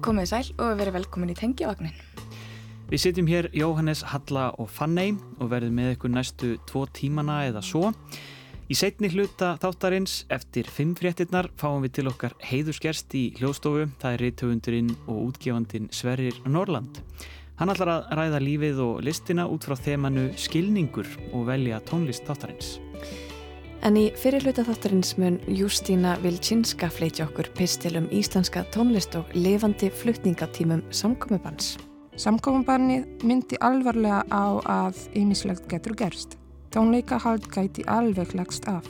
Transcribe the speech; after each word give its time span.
Komið 0.00 0.28
sæl 0.30 0.46
og 0.56 0.78
verið 0.78 0.94
velkomin 0.96 1.30
í 1.32 1.34
Tengjavagnin. 1.36 1.96
Við 2.88 3.02
sitjum 3.02 3.26
hér 3.28 3.50
Jóhannes, 3.52 4.00
Halla 4.08 4.46
og 4.56 4.70
Fanney 4.72 5.12
og 5.36 5.50
verðum 5.52 5.76
með 5.76 5.90
ykkur 5.94 6.12
næstu 6.14 6.54
tvo 6.70 6.86
tímana 6.96 7.42
eða 7.50 7.60
svo. 7.60 7.90
Í 8.70 8.78
setni 8.78 9.10
hluta 9.12 9.52
þáttarins 9.60 10.22
eftir 10.32 10.70
fimm 10.72 10.94
fréttinnar 10.96 11.50
fáum 11.60 11.84
við 11.84 11.98
til 11.98 12.06
okkar 12.08 12.32
heiðusgerst 12.48 13.12
í 13.18 13.26
hljóðstofu. 13.36 13.90
Það 14.00 14.16
er 14.16 14.24
reytöfundurinn 14.24 14.92
og 15.04 15.18
útgefandin 15.26 15.90
Sverrir 15.92 16.38
Norland. 16.48 17.02
Hann 17.60 17.74
ætlar 17.74 17.92
að 17.98 18.14
ræða 18.16 18.40
lífið 18.40 18.80
og 18.86 19.02
listina 19.04 19.44
út 19.52 19.68
frá 19.68 19.76
þemanu 19.76 20.30
skilningur 20.40 21.12
og 21.34 21.44
velja 21.50 21.82
tónlist 21.84 22.24
þáttarins. 22.24 22.78
En 23.80 23.96
í 23.96 24.10
fyrir 24.12 24.44
hluta 24.44 24.60
þáttarins 24.66 25.14
mun 25.16 25.38
Jústína 25.48 26.18
Vilčinska 26.20 26.90
fleitja 26.92 27.24
okkur 27.24 27.46
pistil 27.56 27.94
um 27.96 28.10
íslenska 28.12 28.66
tónlist 28.74 29.14
og 29.16 29.30
levandi 29.32 29.88
flutningatímum 30.02 30.82
samkomiðbans. 30.92 31.78
Samkomiðbannið 32.20 33.24
myndi 33.24 33.56
alvarlega 33.64 34.20
á 34.28 34.60
að 34.68 35.00
ýmislegt 35.16 35.64
getur 35.72 35.96
gerst. 35.96 36.36
Tónleikahald 36.76 37.48
gæti 37.48 37.86
alveg 37.88 38.34
lagst 38.36 38.68
af. 38.68 38.84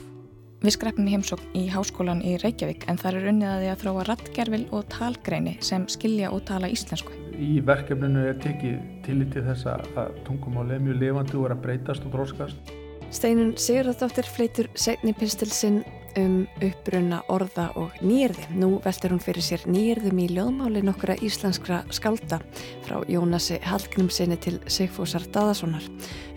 Við 0.61 0.75
skreppum 0.75 1.07
heimsókn 1.07 1.55
í 1.55 1.63
háskólan 1.71 2.19
í 2.27 2.35
Reykjavík 2.43 2.83
en 2.91 2.99
þar 2.99 3.21
er 3.21 3.31
unnið 3.31 3.53
að 3.53 3.63
því 3.63 3.71
að 3.71 3.79
þróa 3.85 4.05
rattgerfil 4.09 4.61
og 4.75 4.83
talgreini 4.91 5.55
sem 5.63 5.87
skilja 5.89 6.35
og 6.35 6.43
tala 6.51 6.67
íslensku. 6.69 7.15
Í 7.39 7.63
verkefninu 7.65 8.27
er 8.27 8.37
tekið 8.43 8.75
tillitið 9.07 9.49
þess 9.53 9.71
að 9.71 10.21
tungumáli 10.27 10.75
er 10.75 10.83
mjög 10.83 11.01
levandi 11.07 11.39
og 11.39 11.47
er 11.47 11.55
að 11.55 11.63
breytast 11.63 12.05
og 12.05 12.13
dróskast. 12.19 12.75
Steinun 13.11 13.57
Sigurðardóttir 13.59 14.23
fleitur 14.23 14.69
segni 14.79 15.11
pistilsinn 15.11 15.81
um 16.19 16.45
uppbrunna 16.63 17.21
orða 17.31 17.65
og 17.79 17.97
nýjörði. 18.03 18.45
Nú 18.55 18.69
veldur 18.83 19.11
hún 19.13 19.21
fyrir 19.23 19.43
sér 19.43 19.65
nýjörðum 19.67 20.21
í 20.23 20.27
ljóðmáli 20.31 20.83
nokkura 20.87 21.17
íslenskra 21.23 21.81
skálda 21.91 22.39
frá 22.85 23.01
Jónasi 23.11 23.59
Hallgrímsinni 23.67 24.39
til 24.43 24.57
Sigfúsar 24.71 25.27
Daðasonar. 25.35 25.83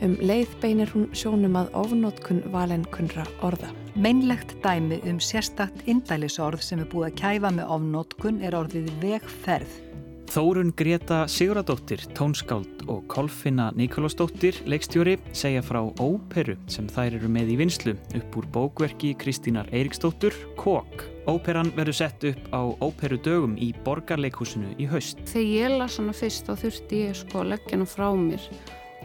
Um 0.02 0.18
leið 0.18 0.58
beinir 0.62 0.90
hún 0.94 1.06
sjónum 1.14 1.58
að 1.62 1.70
ofnótkun 1.84 2.42
valenkunra 2.54 3.26
orða. 3.46 3.70
Meinlegt 3.94 4.56
dæmi 4.66 4.98
um 5.06 5.22
sérstakt 5.22 5.86
indælisorð 5.86 6.62
sem 6.66 6.82
er 6.82 6.90
búið 6.90 7.12
að 7.12 7.18
kæfa 7.22 7.54
með 7.54 7.74
ofnótkun 7.78 8.42
er 8.42 8.58
orðið 8.58 8.90
vegferð. 9.02 9.83
Þórun 10.30 10.72
Greta 10.76 11.24
Siguradóttir, 11.30 12.00
tónskáld 12.16 12.84
og 12.90 13.04
Kolfinna 13.10 13.68
Nikolásdóttir, 13.76 14.56
leikstjóri, 14.66 15.18
segja 15.36 15.62
frá 15.62 15.80
óperu 16.00 16.56
sem 16.70 16.86
þær 16.90 17.18
eru 17.18 17.28
með 17.30 17.52
í 17.54 17.56
vinslu 17.60 17.94
upp 18.18 18.38
úr 18.40 18.48
bókverki 18.54 19.12
Kristínar 19.20 19.68
Eiriksdóttur, 19.74 20.34
Kók. 20.58 21.04
Óperan 21.30 21.70
verður 21.76 21.98
sett 22.00 22.24
upp 22.28 22.48
á 22.52 22.60
óperudögum 22.84 23.58
í 23.60 23.72
Borgarleikhúsinu 23.84 24.72
í 24.80 24.88
haust. 24.90 25.20
Þegar 25.30 25.50
ég 25.50 25.76
las 25.78 25.98
hana 26.00 26.16
fyrst 26.16 26.48
þá 26.48 26.54
þurfti 26.64 27.02
ég 27.04 27.20
sko 27.20 27.42
að 27.42 27.52
leggja 27.54 27.76
hana 27.76 27.88
frá 27.88 28.08
mér 28.18 28.48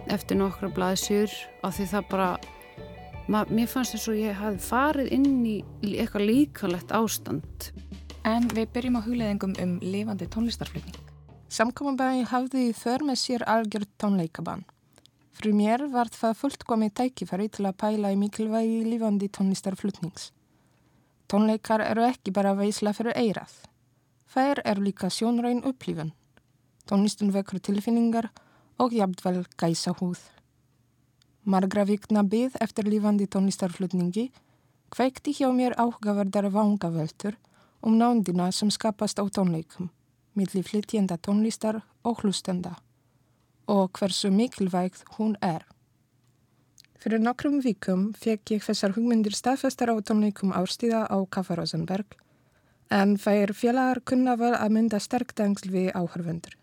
eftir 0.09 0.39
nokkra 0.39 0.71
blaðsjur 0.73 1.35
af 1.67 1.75
því 1.77 1.89
það 1.93 2.09
bara, 2.13 2.29
mér 3.51 3.69
fannst 3.69 3.97
þess 3.97 4.11
að 4.11 4.23
ég 4.23 4.39
hafi 4.39 4.63
farið 4.69 5.13
inn 5.19 5.37
í 5.45 5.59
eitthvað 5.93 6.27
líkalegt 6.31 6.95
ástand. 6.95 7.69
En 8.27 8.49
við 8.51 8.73
byrjum 8.73 8.99
á 8.99 9.01
hugleðingum 9.05 9.53
um 9.63 9.77
lifandi 9.83 10.27
tónlistarflutning. 10.33 11.08
Samkominnbæði 11.49 12.27
hafði 12.29 12.63
í 12.69 12.73
för 12.77 13.01
með 13.01 13.15
sér 13.17 13.43
algjörð 13.49 13.89
tónleikabann. 13.97 14.67
Fyrir 15.33 15.55
mér 15.57 15.83
var 15.89 16.11
það 16.13 16.35
fulltkomi 16.43 16.91
tækifæri 16.93 17.47
til 17.49 17.65
að 17.65 17.77
pæla 17.81 18.11
í 18.13 18.19
mikilvægi 18.21 18.83
lífandi 18.85 19.31
tónlistarflutnings. 19.33 20.27
Tónleikar 21.25 21.81
eru 21.87 22.05
ekki 22.05 22.35
bara 22.37 22.53
veisla 22.53 22.93
fyrir 22.93 23.17
eirað. 23.17 23.49
Þær 24.29 24.61
eru 24.61 24.85
líka 24.85 25.09
sjónræn 25.09 25.65
upplífun. 25.65 26.13
Tónlistin 26.85 27.33
vekur 27.33 27.57
tilfinningar 27.65 28.29
og 28.77 28.93
jafnvel 28.93 29.41
gæsa 29.57 29.97
húð. 29.97 30.21
Margra 31.49 31.87
vikna 31.89 32.21
byð 32.21 32.61
eftir 32.61 32.93
lífandi 32.93 33.25
tónlistarflutningi 33.25 34.29
kveikti 34.93 35.33
hjá 35.33 35.49
mér 35.49 35.73
áhugaverðar 35.81 36.53
vangaveltur 36.53 37.41
um 37.81 37.97
nándina 37.97 38.51
sem 38.53 38.69
skapast 38.69 39.17
á 39.17 39.25
tónleikum 39.25 39.89
millir 40.39 40.63
flytjenda 40.63 41.19
tónlistar 41.19 41.83
og 42.07 42.23
hlustenda 42.23 42.77
og 43.69 43.91
hversu 43.99 44.31
mikilvægt 44.33 45.03
hún 45.17 45.35
er. 45.45 45.61
Fyrir 46.99 47.21
nokkrum 47.21 47.59
vikum 47.63 48.09
fekk 48.17 48.55
ég 48.55 48.63
þessar 48.65 48.95
hugmyndir 48.95 49.35
staðfestar 49.37 49.91
á 49.93 49.95
tónleikum 50.01 50.55
árstíða 50.57 51.05
á 51.05 51.17
Kaffa 51.29 51.59
Rosenberg 51.59 52.17
en 52.89 53.13
þær 53.21 53.53
félagar 53.53 54.01
kunna 54.01 54.33
vel 54.41 54.55
að 54.57 54.73
mynda 54.73 54.99
sterk 54.99 55.35
tengsl 55.37 55.69
við 55.69 55.91
áhörfundur. 55.93 56.55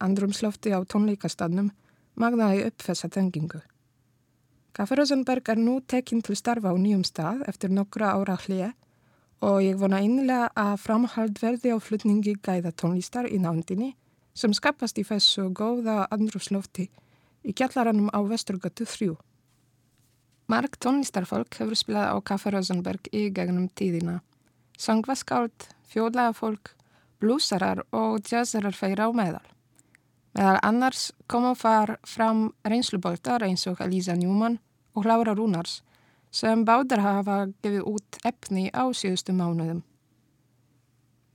Andrumslofti 0.00 0.72
á 0.72 0.80
tónleikastadnum 0.82 1.68
magnaði 2.16 2.64
upp 2.70 2.82
þessa 2.82 3.12
tengingu. 3.12 3.60
Kaffa 4.72 4.96
Rosenberg 4.96 5.52
er 5.52 5.60
nú 5.60 5.80
tekinn 5.84 6.24
til 6.24 6.36
starfa 6.36 6.72
á 6.72 6.76
nýjum 6.80 7.04
stað 7.04 7.44
eftir 7.46 7.70
nokkra 7.70 8.16
ára 8.16 8.38
hlið 8.46 8.72
og 9.42 9.58
ég 9.64 9.78
vona 9.80 9.98
einlega 9.98 10.50
að 10.54 10.76
framhald 10.84 11.40
verði 11.42 11.74
á 11.74 11.78
flutningi 11.82 12.36
gæða 12.38 12.70
tónlistar 12.78 13.26
í 13.26 13.40
nándinni 13.42 13.90
sem 14.38 14.54
skapast 14.54 15.00
í 15.02 15.04
þessu 15.04 15.48
góða 15.50 16.06
andrúslofti 16.14 16.86
í 17.42 17.54
kjallaranum 17.58 18.12
á 18.14 18.22
Vesturgötu 18.22 18.86
3. 18.86 19.16
Mark 20.46 20.78
tónlistarfólk 20.78 21.58
hefur 21.58 21.78
spilað 21.78 22.14
á 22.14 22.16
Kaffe 22.22 22.52
Rosenberg 22.54 23.08
í 23.10 23.28
gegnum 23.34 23.66
tíðina. 23.74 24.20
Sangvaskáld, 24.78 25.68
fjóðlegafólk, 25.90 26.74
blúsarar 27.22 27.82
og 27.90 28.22
jazzarar 28.26 28.76
færa 28.76 29.06
á 29.06 29.10
meðal. 29.10 29.46
Meðal 30.38 30.58
annars 30.62 31.10
kom 31.26 31.50
og 31.50 31.58
far 31.60 31.98
fram 32.08 32.52
reynsluboltar 32.64 33.42
eins 33.46 33.66
og 33.66 33.82
Elisa 33.84 34.14
Newman 34.16 34.60
og 34.94 35.06
Laura 35.08 35.34
Rúnars 35.34 35.80
sem 36.32 36.64
báðar 36.64 37.02
hafa 37.04 37.38
gefið 37.62 37.88
út 37.92 38.18
efni 38.24 38.70
á 38.72 38.88
síðustu 38.96 39.34
mánuðum. 39.36 39.82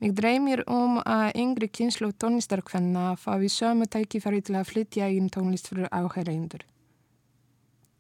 Mig 0.02 0.14
dreymir 0.18 0.62
um 0.70 1.00
að 1.02 1.38
yngri 1.42 1.70
kynslu 1.74 2.12
tónlistarkvenna 2.22 3.16
fái 3.18 3.50
sömu 3.50 3.88
tækifæri 3.90 4.42
til 4.46 4.58
að 4.58 4.70
flytja 4.72 5.08
inn 5.10 5.30
tónlist 5.34 5.70
fyrir 5.70 5.90
áhæraundur. 5.90 6.66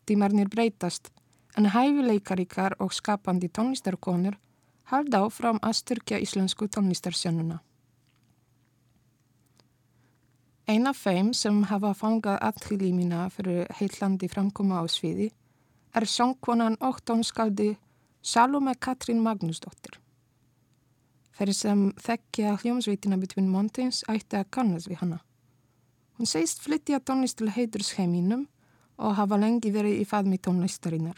Tímarnir 0.06 0.50
breytast, 0.50 1.09
en 1.58 1.69
hæfileikaríkar 1.74 2.78
og 2.80 2.94
skapandi 2.94 3.50
tónlistarkonur 3.50 4.38
halda 4.91 5.24
áfram 5.25 5.58
að 5.62 5.79
styrkja 5.81 6.19
íslensku 6.22 6.69
tónlistarsjónuna. 6.69 7.58
Eina 10.68 10.94
feim 10.94 11.34
sem 11.34 11.64
hafa 11.69 11.94
fangað 11.96 12.41
aðhylí 12.44 12.91
mína 12.94 13.28
fyrir 13.34 13.69
heitlandi 13.79 14.29
framkoma 14.29 14.84
á 14.84 14.85
sviði 14.91 15.31
er 15.97 16.06
söngkonan 16.06 16.78
og 16.80 17.00
tónskaldi 17.06 17.75
Salome 18.22 18.74
Katrín 18.75 19.22
Magnúsdóttir. 19.25 19.96
Þeir 21.38 21.53
sem 21.53 21.80
þekkja 22.02 22.52
hljómsveitina 22.62 23.18
Between 23.18 23.47
Mountains 23.50 24.03
ætti 24.09 24.38
að 24.38 24.52
kannast 24.53 24.90
við 24.91 25.02
hana. 25.02 25.18
Hún 26.18 26.30
segist 26.30 26.62
flytja 26.62 27.00
tónlist 27.00 27.40
til 27.40 27.50
heitursheiminum 27.53 28.46
og 28.97 29.18
hafa 29.18 29.41
lengi 29.41 29.72
verið 29.74 30.03
í 30.03 30.06
faðmi 30.06 30.38
tónlistarinnar. 30.38 31.18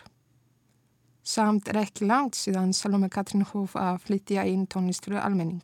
Samt 1.23 1.67
er 1.67 1.81
ekki 1.84 2.07
langt 2.07 2.40
síðan 2.40 2.72
Salome 2.73 3.11
Katrín 3.11 3.44
hóf 3.51 3.75
að 3.75 4.00
flytja 4.07 4.47
inn 4.47 4.67
tónlist 4.67 5.03
fyrir 5.07 5.23
almenning. 5.25 5.63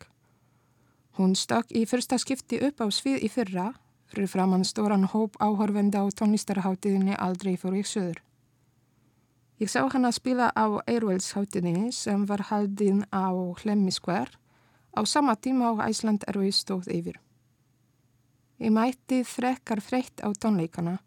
Hún 1.15 1.39
stökk 1.39 1.71
í 1.71 1.87
fyrsta 1.87 2.19
skipti 2.19 2.59
upp 2.67 2.83
á 2.83 2.91
svið 2.91 3.23
í 3.23 3.31
fyrra 3.31 3.71
fyrir 4.11 4.27
framann 4.27 4.67
stóran 4.67 5.07
hóp 5.07 5.39
áhörvenda 5.39 6.03
á 6.03 6.05
tónlistarháttiðinni 6.11 7.15
aldrei 7.15 7.55
í 7.55 7.83
söður. 7.83 8.19
Ég 9.55 9.69
sá 9.71 9.85
hann 9.87 10.03
að 10.03 10.17
spila 10.17 10.49
á 10.51 10.67
Eirvælsháttinni 10.83 11.87
sem 11.95 12.25
var 12.27 12.41
haldinn 12.49 13.05
á 13.07 13.31
Hlemmiskver 13.61 14.27
á 14.91 14.99
sama 15.07 15.35
tíma 15.39 15.71
á 15.71 15.87
Æsland 15.87 16.25
Airways 16.27 16.59
stóð 16.59 16.89
yfir. 16.91 17.15
Ég 18.59 18.71
mætti 18.75 19.21
þrekkar 19.23 19.79
freytt 19.79 20.19
á 20.19 20.27
tónleikana 20.35 20.97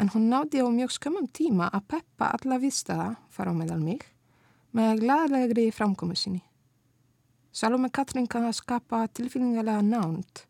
en 0.00 0.08
hún 0.14 0.30
náði 0.32 0.64
á 0.64 0.68
mjög 0.72 0.94
skömmum 0.96 1.28
tíma 1.28 1.68
að 1.68 1.84
peppa 1.92 2.30
alla 2.38 2.56
viðstæða, 2.62 3.10
fara 3.28 3.52
á 3.52 3.58
meðal 3.60 3.80
mig, 3.84 4.04
með 4.72 5.04
glæðlegri 5.04 5.66
framkomu 5.68 6.16
sinni. 6.16 6.40
Salome 7.52 7.92
Katrin 7.92 8.28
kann 8.30 8.48
að 8.48 8.56
skapa 8.62 9.04
tilfinningalega 9.12 9.84
nánt. 9.84 10.46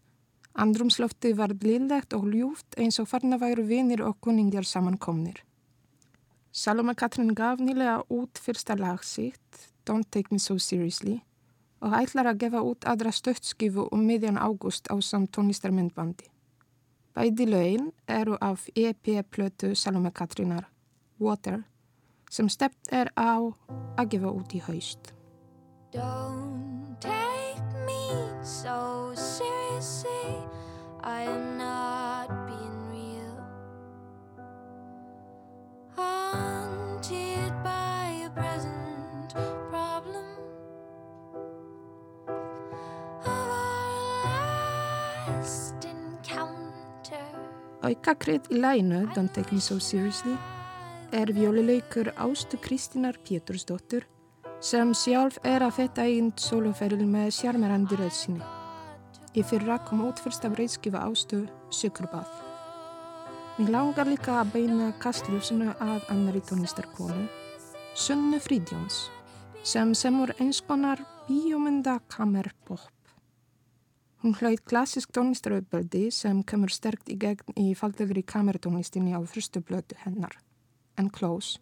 Andrumslofti 0.54 1.34
var 1.34 1.58
blíðlegt 1.58 2.14
og 2.14 2.30
ljúft 2.30 2.78
eins 2.78 3.02
og 3.02 3.10
farna 3.10 3.38
væru 3.38 3.66
vinir 3.66 4.02
og 4.06 4.18
kuningjar 4.22 4.66
samankomnir. 4.66 5.47
Salome 6.58 6.94
Katrin 6.98 7.36
gaf 7.38 7.60
nýlega 7.62 8.00
út 8.10 8.40
fyrsta 8.42 8.74
lag 8.74 9.04
sitt, 9.06 9.58
Don't 9.86 10.08
Take 10.10 10.34
Me 10.34 10.40
So 10.42 10.56
Seriously, 10.58 11.20
og 11.78 11.94
ætlar 11.94 12.32
að 12.32 12.40
gefa 12.40 12.62
út 12.66 12.86
aðra 12.90 13.12
stöttskifu 13.14 13.84
um 13.94 14.02
miðjan 14.02 14.40
ágúst 14.42 14.90
á 14.90 14.98
samt 14.98 15.30
tónlistarmyndbandi. 15.36 16.26
Bæði 17.14 17.46
lögin 17.52 17.86
eru 18.10 18.34
af 18.42 18.66
EP-plötu 18.74 19.70
Salome 19.78 20.10
Katrinar, 20.10 20.66
Water, 21.22 21.62
sem 22.26 22.50
stept 22.50 22.90
er 22.90 23.12
á 23.14 23.38
að 23.94 24.10
gefa 24.16 24.34
út 24.34 24.58
í 24.58 24.64
haust. 24.66 25.14
Don't 25.94 26.98
take 26.98 27.86
me 27.86 28.02
so 28.42 29.14
seriously 29.14 30.42
Auka 31.06 32.07
Aukakrétt 47.88 48.50
í 48.52 48.58
læginu 48.60 49.06
Don't 49.14 49.32
Take 49.32 49.54
Me 49.54 49.60
So 49.60 49.78
Seriously 49.80 50.34
er 51.12 51.30
vjólileikur 51.32 52.10
Ástu 52.20 52.58
Kristínar 52.60 53.16
Pétursdóttur 53.24 54.04
sem 54.60 54.92
sjálf 54.92 55.38
er 55.46 55.64
að 55.64 55.78
fetta 55.78 56.04
einn 56.04 56.32
soloferil 56.36 57.06
með 57.08 57.30
sjarmerandi 57.38 58.00
röðsini. 58.00 58.42
Í 59.32 59.46
fyrra 59.46 59.78
kom 59.88 60.04
út 60.08 60.20
fyrsta 60.20 60.50
breytskifa 60.52 61.06
Ástu 61.06 61.46
Sökurbað. 61.72 62.47
Mér 63.58 63.72
langar 63.74 64.06
líka 64.06 64.36
að 64.38 64.52
beina 64.52 64.92
kastljósinu 65.02 65.72
að 65.82 66.04
annari 66.12 66.38
tónlistarkonu, 66.46 67.24
Sunnu 67.98 68.38
Frídjóns, 68.38 69.08
sem 69.66 69.90
semur 69.98 70.30
eins 70.38 70.60
konar 70.62 71.02
bíómynda 71.26 71.96
kamerpop. 72.06 73.10
Hún 74.22 74.36
hlaut 74.38 74.62
klassisk 74.62 75.10
tónlistarauðböldi 75.10 76.04
sem 76.14 76.44
kemur 76.46 76.70
sterkt 76.70 77.10
í 77.10 77.18
gegn 77.18 77.58
í 77.58 77.74
faldegri 77.74 78.22
kamertónlistinni 78.22 79.18
á 79.18 79.20
fyrstu 79.26 79.58
blötu 79.58 79.98
hennar 80.04 80.38
and 80.94 81.10
Close 81.10 81.58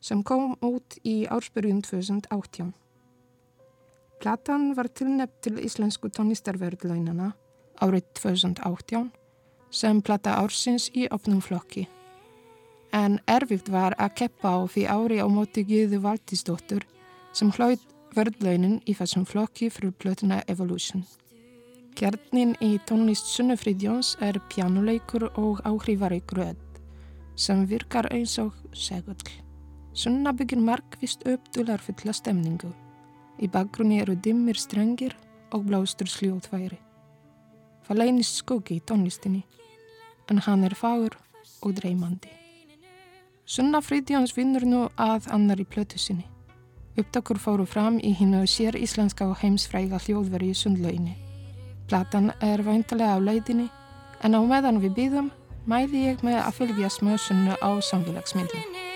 sem 0.00 0.24
kom 0.24 0.56
út 0.64 0.96
í 1.04 1.26
ársbyrjun 1.28 1.84
2018. 1.84 2.72
Platan 4.24 4.70
var 4.80 4.88
tilnept 4.88 5.42
til 5.44 5.60
Íslensku 5.60 6.08
tónlistarverðlaunana 6.08 7.34
árið 7.84 8.14
2018 8.16 9.10
sem 9.70 10.00
plata 10.02 10.38
ársins 10.40 10.88
í 10.94 11.06
opnum 11.12 11.40
flokki. 11.44 11.86
En 12.92 13.18
erfitt 13.28 13.68
var 13.68 13.96
að 14.00 14.14
keppa 14.22 14.54
á 14.56 14.58
því 14.64 14.86
ári 14.88 15.18
á 15.20 15.26
móti 15.28 15.64
Gjöðu 15.68 16.00
Valdísdóttur 16.04 16.86
sem 17.32 17.50
hlaut 17.52 17.82
verðlaunin 18.16 18.80
í 18.88 18.94
þessum 18.96 19.26
flokki 19.28 19.68
fyrir 19.70 19.92
plötuna 19.92 20.40
Evolution. 20.48 21.04
Kjarnin 21.98 22.54
í 22.62 22.78
tónlist 22.86 23.28
Sunnufrídjóns 23.34 24.14
er 24.22 24.38
pjánuleikur 24.52 25.28
og 25.34 25.60
áhrifareikur 25.66 26.44
öll 26.46 26.64
sem 27.38 27.66
virkar 27.70 28.08
eins 28.14 28.38
og 28.42 28.54
segull. 28.74 29.30
Sunna 29.94 30.32
byggir 30.32 30.60
markvist 30.62 31.26
upp 31.26 31.52
dular 31.54 31.82
fulla 31.82 32.14
stemningu. 32.14 32.70
Í 33.38 33.46
bakgrunni 33.50 34.00
eru 34.02 34.14
dimmir 34.14 34.58
strengir 34.58 35.14
og 35.54 35.66
blástur 35.66 36.10
sljóðværi. 36.10 36.78
Það 37.88 38.00
leynist 38.02 38.42
skuggi 38.42 38.76
í 38.76 38.82
tónlistinni, 38.84 39.46
en 40.28 40.42
hann 40.44 40.64
er 40.68 40.74
fagur 40.76 41.14
og 41.64 41.72
dreymandi. 41.78 42.28
Sunna 43.48 43.80
Fridjóns 43.80 44.34
vinnur 44.36 44.66
nú 44.68 44.82
að 45.00 45.30
annar 45.32 45.60
í 45.62 45.64
plötu 45.64 45.96
sinni. 45.96 46.26
Upptakur 47.00 47.40
fóru 47.40 47.64
fram 47.64 47.96
í 48.04 48.10
hinnu 48.18 48.42
sér 48.44 48.76
íslenska 48.76 49.30
og 49.30 49.38
heimsfræga 49.40 50.00
hljóðveri 50.04 50.50
í 50.52 50.58
sundlauginni. 50.58 51.14
Platan 51.88 52.28
er 52.44 52.60
væntalega 52.66 53.16
á 53.16 53.24
leiðinni, 53.24 53.70
en 54.20 54.36
á 54.36 54.40
meðan 54.44 54.82
við 54.84 54.98
býðum 54.98 55.32
mæði 55.64 56.04
ég 56.10 56.26
með 56.26 56.42
að 56.42 56.60
fylgja 56.60 56.92
smösunnu 56.92 57.56
á 57.56 57.70
samfélagsmyndum. 57.80 58.87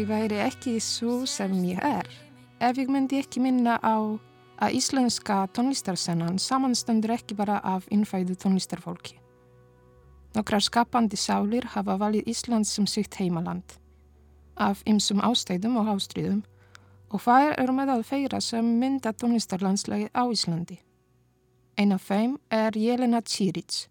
Ég 0.00 0.06
væri 0.08 0.38
ekki 0.40 0.78
svo 0.80 1.26
sem 1.28 1.52
ég 1.68 1.80
er 1.84 2.06
ef 2.64 2.78
ég 2.80 2.88
myndi 2.88 3.18
ekki 3.20 3.40
minna 3.44 3.74
á 3.84 4.16
að 4.64 4.76
íslenska 4.78 5.42
tónlistarsennan 5.52 6.38
samanstendur 6.40 7.12
ekki 7.12 7.36
bara 7.36 7.58
af 7.60 7.84
innfæðu 7.92 8.38
tónlistarfólki. 8.40 9.18
Nokkrar 10.32 10.64
skapandi 10.64 11.20
sálir 11.20 11.68
hafa 11.74 11.98
valið 12.00 12.32
Ísland 12.32 12.64
sem 12.64 12.86
sitt 12.86 13.20
heimaland, 13.20 13.76
af 14.56 14.80
ymsum 14.88 15.20
ástæðum 15.20 15.76
og 15.82 15.92
ástriðum 15.92 16.40
og 17.12 17.20
þær 17.20 17.60
eru 17.60 17.76
meðal 17.76 18.00
feira 18.00 18.40
sem 18.40 18.64
mynda 18.80 19.12
tónlistarlandslægi 19.12 20.08
á 20.16 20.24
Íslandi. 20.32 20.80
Ein 21.76 21.92
af 21.92 22.08
þeim 22.08 22.38
er 22.48 22.72
Jelena 22.72 23.20
Čiric, 23.20 23.84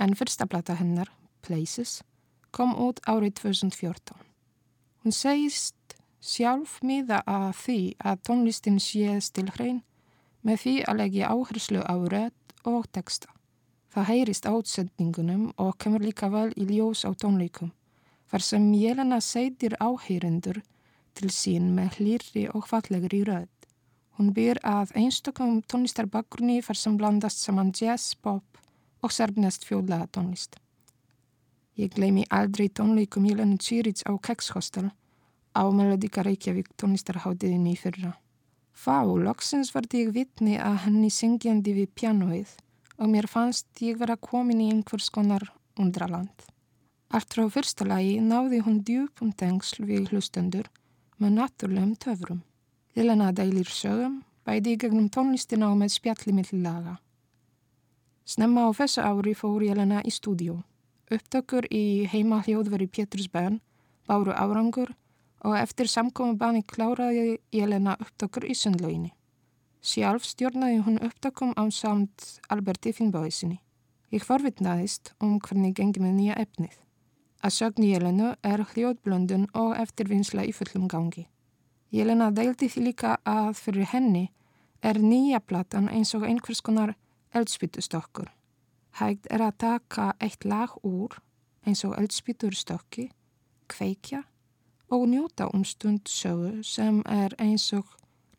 en 0.00 0.16
fyrsta 0.16 0.48
plata 0.48 0.80
hennar, 0.80 1.12
Places, 1.44 2.00
kom 2.50 2.72
út 2.72 3.04
árið 3.04 3.42
2014. 3.44 4.31
Hún 5.02 5.10
segist 5.10 5.96
sjálf 6.22 6.76
miða 6.86 7.24
að 7.26 7.48
því 7.58 7.78
að 8.06 8.20
tónlistin 8.28 8.76
sé 8.78 9.16
stilhrein 9.18 9.80
með 10.46 10.60
því 10.62 10.74
að 10.86 10.98
leggja 11.00 11.30
áherslu 11.34 11.82
á 11.82 11.94
rödd 11.98 12.54
og 12.70 12.86
texta. 12.94 13.26
Það 13.90 14.08
heyrist 14.12 14.46
átsendningunum 14.46 15.48
og 15.58 15.74
kemur 15.82 16.06
líka 16.06 16.30
vel 16.30 16.52
í 16.54 16.68
ljós 16.70 17.02
á 17.02 17.10
tónleikum, 17.18 17.72
þar 18.30 18.46
sem 18.46 18.70
Jelena 18.78 19.18
segir 19.20 19.74
áheyrendur 19.82 20.62
til 21.18 21.34
sín 21.34 21.72
með 21.74 21.98
hlýri 21.98 22.46
og 22.54 22.70
fallegri 22.70 23.24
rödd. 23.26 23.50
Hún 24.16 24.30
byr 24.36 24.62
að 24.62 24.94
einstakum 24.94 25.64
tónlistarbakrunni 25.66 26.62
þar 26.62 26.78
sem 26.78 26.96
blandast 26.96 27.42
saman 27.42 27.74
jazz, 27.74 28.14
pop 28.14 28.62
og 29.02 29.10
serbnest 29.10 29.66
fjóðlega 29.66 30.06
tónlist. 30.14 30.61
Ég 31.74 31.94
gleymi 31.94 32.24
aldrei 32.28 32.68
tónleikum 32.68 33.24
Jelenu 33.24 33.56
Číric 33.56 34.02
á 34.04 34.12
Kekshostel 34.20 34.92
á 35.56 35.62
Melodika 35.72 36.20
Reykjavík 36.20 36.68
tónlistarháttiðinni 36.76 37.72
í 37.72 37.78
fyrra. 37.80 38.10
Fá, 38.72 39.00
loksins 39.04 39.72
varði 39.72 40.02
ég 40.04 40.10
vitni 40.12 40.58
að 40.60 40.82
henni 40.84 41.08
syngjandi 41.08 41.72
við 41.76 41.88
pjanoið 41.96 42.52
og 42.98 43.08
mér 43.08 43.28
fannst 43.28 43.80
ég 43.80 43.96
vera 44.00 44.18
komin 44.20 44.60
í 44.60 44.68
einhvers 44.72 45.08
konar 45.08 45.46
undraland. 45.80 46.44
Allt 47.08 47.32
frá 47.32 47.48
fyrsta 47.48 47.86
lagi 47.88 48.18
náði 48.20 48.60
hún 48.66 48.82
djúpum 48.84 49.32
tengsl 49.32 49.86
við 49.88 50.10
hlustendur 50.12 50.68
með 51.16 51.38
naturlegum 51.38 51.94
töfrum. 51.96 52.42
Jelena 52.92 53.30
dælir 53.32 53.68
sögum, 53.72 54.20
bæði 54.44 54.74
í 54.74 54.80
gegnum 54.84 55.08
tónlistina 55.08 55.70
og 55.72 55.80
með 55.80 55.96
spjalli 55.96 56.36
milli 56.36 56.60
laga. 56.60 56.98
Snemma 58.28 58.68
á 58.68 58.70
þessu 58.76 59.00
ári 59.00 59.32
fór 59.32 59.64
Jelena 59.64 60.04
í 60.04 60.12
stúdíu. 60.12 60.60
Upptökur 61.10 61.66
í 61.72 62.06
heima 62.12 62.42
hljóðveri 62.44 62.86
Pétursbæn 62.86 63.60
báru 64.06 64.32
árangur 64.32 64.92
og 65.42 65.56
eftir 65.58 65.90
samkomi 65.90 66.36
bani 66.38 66.62
kláraði 66.62 67.40
Jelena 67.52 67.96
upptökur 68.00 68.46
í 68.46 68.54
sundlöginni. 68.54 69.10
Sjálf 69.82 70.22
stjórnaði 70.28 70.78
hún 70.86 71.00
upptökum 71.02 71.56
á 71.58 71.66
samt 71.74 72.38
Alberti 72.48 72.92
Finnbóisinni. 72.94 73.58
Ég 74.14 74.22
forvitnaðist 74.22 75.14
um 75.18 75.40
hvernig 75.40 75.74
gengi 75.74 75.98
með 75.98 76.14
nýja 76.20 76.38
efnið. 76.44 76.76
Að 77.42 77.54
sögni 77.56 77.88
Jelenu 77.90 78.34
er 78.46 78.62
hljóðblöndun 78.74 79.48
og 79.58 79.74
eftirvinnsla 79.82 80.44
í 80.46 80.52
fullum 80.54 80.86
gangi. 80.86 81.26
Jelena 81.90 82.30
deildi 82.30 82.68
því 82.70 82.84
líka 82.86 83.16
að 83.26 83.56
fyrir 83.58 83.90
henni 83.90 84.28
er 84.82 85.02
nýja 85.02 85.40
platan 85.42 85.90
eins 85.90 86.14
og 86.14 86.28
einhvers 86.28 86.62
konar 86.62 86.94
eldspýtustokkur. 87.34 88.30
Hægt 88.92 89.26
er 89.30 89.40
að 89.40 89.58
taka 89.58 90.12
eitt 90.20 90.44
lag 90.44 90.74
úr 90.84 91.16
eins 91.66 91.84
og 91.84 91.96
eldspýturstokki, 91.96 93.08
kveikja 93.68 94.22
og 94.92 95.06
njóta 95.08 95.48
um 95.54 95.64
stund 95.64 96.08
sögu 96.08 96.62
sem 96.62 97.02
er 97.06 97.32
eins 97.38 97.72
og 97.72 97.86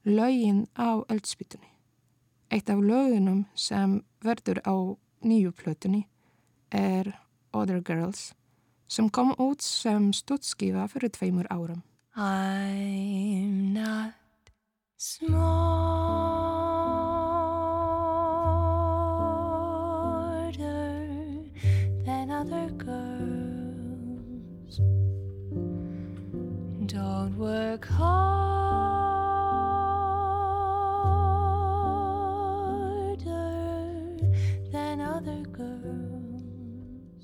lögin 0.05 0.67
á 0.77 1.01
eldspýtunni. 1.09 1.69
Eitt 2.51 2.69
af 2.69 2.77
lögunum 2.77 3.45
sem 3.55 4.03
verður 4.21 4.61
á 4.61 4.75
nýju 5.23 5.51
plötunni 5.51 6.05
er 6.71 7.19
Other 7.53 7.81
Girls 7.81 8.33
sem 8.87 9.09
kom 9.09 9.33
út 9.39 9.61
sem 9.61 10.11
stótskifa 10.13 10.87
fyrir 10.87 11.09
tveimur 11.09 11.47
árum. 11.49 11.81
I'm 12.15 13.73
not 13.73 14.13
smarter 14.97 16.12
other 22.43 22.69
girls 22.77 24.75
Don't 26.85 27.37
work 27.37 27.85
harder 27.85 28.19
than 34.71 34.99
other 34.99 35.43
girls. 35.51 37.23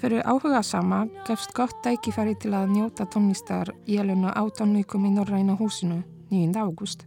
Fyrir 0.00 0.22
áhuga 0.26 0.62
sama 0.62 1.06
gefst 1.26 1.54
gott 1.54 1.74
dækifæri 1.84 2.34
til 2.34 2.50
að 2.50 2.74
njóta 2.74 3.06
tónlistar 3.06 3.70
Jeluna 3.86 4.34
á 4.34 4.42
tónleikum 4.50 5.06
í 5.06 5.10
Norræna 5.14 5.54
húsinu 5.54 6.02
9. 6.30 6.58
ágúst. 6.58 7.06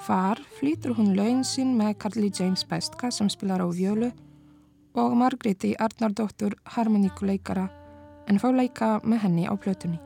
Far 0.00 0.38
flýtur 0.60 0.94
hún 0.94 1.16
laun 1.18 1.42
sín 1.44 1.74
með 1.76 1.98
Carly 1.98 2.30
James 2.30 2.64
Bestka 2.64 3.10
sem 3.10 3.28
spilar 3.28 3.60
á 3.60 3.68
vjölu 3.68 4.12
og 4.94 5.16
Margréti 5.16 5.74
Arnardóttur 5.78 6.56
harmoníkuleikara 6.64 7.68
en 8.28 8.38
fá 8.38 8.48
leika 8.54 8.98
með 9.04 9.26
henni 9.26 9.44
á 9.46 9.54
plötunni. 9.54 10.00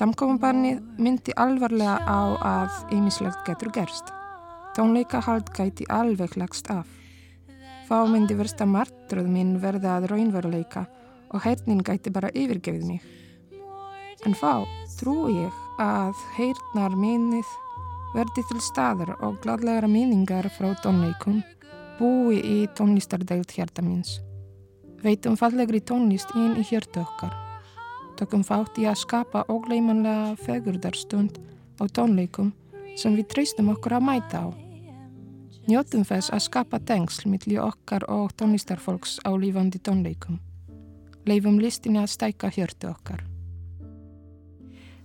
Samkofanbarnið 0.00 0.78
myndi 1.02 1.32
alvarlega 1.36 1.98
á 2.08 2.20
að 2.40 2.94
ýmislegt 2.96 3.42
getur 3.44 3.68
gerst. 3.74 4.12
Tónleikahald 4.72 5.50
gæti 5.52 5.84
alveg 5.92 6.38
lagst 6.40 6.70
af. 6.72 6.86
Þá 7.88 8.06
myndi 8.08 8.36
versta 8.38 8.64
martröð 8.64 9.26
minn 9.28 9.58
verða 9.60 9.98
að 9.98 10.06
raunveruleika 10.12 10.86
og 11.34 11.42
heyrnin 11.44 11.82
gæti 11.84 12.12
bara 12.14 12.30
yfirgefið 12.32 12.86
mig. 12.86 13.02
En 14.28 14.34
þá 14.36 14.66
trú 14.98 15.30
ég 15.32 15.54
að 15.80 16.18
heyrnar 16.36 16.96
minnið 16.98 17.48
verði 18.14 18.44
til 18.50 18.60
staðar 18.60 19.14
og 19.24 19.38
gladlegra 19.44 19.88
minningar 19.88 20.50
frá 20.56 20.74
tónleikum 20.82 21.40
búi 22.00 22.40
í 22.40 22.58
tónlistardeilt 22.76 23.52
hjarta 23.56 23.84
minns. 23.84 24.18
Veitum 25.04 25.36
fallegri 25.40 25.80
tónlist 25.84 26.32
inn 26.36 26.56
í 26.60 26.64
hjörtu 26.64 27.02
okkar. 27.04 27.32
Tökum 28.20 28.42
fátt 28.44 28.76
í 28.80 28.86
að 28.88 29.00
skapa 29.00 29.44
ógleymanlega 29.52 30.34
fegurdarstund 30.44 31.38
á 31.80 31.84
tónleikum 31.88 32.52
sem 33.00 33.16
við 33.16 33.30
treystum 33.32 33.72
okkur 33.72 33.96
að 33.96 34.06
mæta 34.08 34.44
á. 34.44 34.48
Njóttum 35.68 36.04
þess 36.08 36.32
að 36.34 36.44
skapa 36.48 36.80
tengsl 36.84 37.28
millir 37.32 37.62
okkar 37.64 38.04
og 38.12 38.32
tónlistarfolks 38.36 39.20
á 39.24 39.30
lífandi 39.36 39.80
tónleikum. 39.80 40.40
Leifum 41.28 41.60
listinni 41.60 42.00
að 42.00 42.12
stæka 42.16 42.52
hjörtu 42.52 42.90
okkar. 42.90 43.29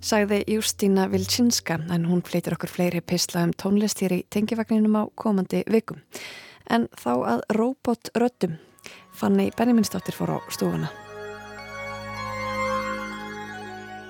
Sagði 0.06 0.44
Jústína 0.46 1.08
Vilčinska 1.10 1.80
en 1.90 2.04
hún 2.06 2.20
fleitir 2.22 2.54
okkur 2.54 2.70
fleiri 2.70 3.00
pisla 3.02 3.42
um 3.42 3.50
tónlist 3.58 4.04
hér 4.04 4.14
í 4.14 4.26
tengivagninum 4.30 5.00
á 5.02 5.04
komandi 5.18 5.64
vikum. 5.66 5.98
En 6.70 6.86
þá 6.94 7.14
að 7.32 7.40
robotröttum 7.58 8.60
Fanni 9.18 9.48
Benjaminsdóttir 9.58 10.14
fór 10.14 10.36
á 10.38 10.40
stúfuna. 10.54 10.92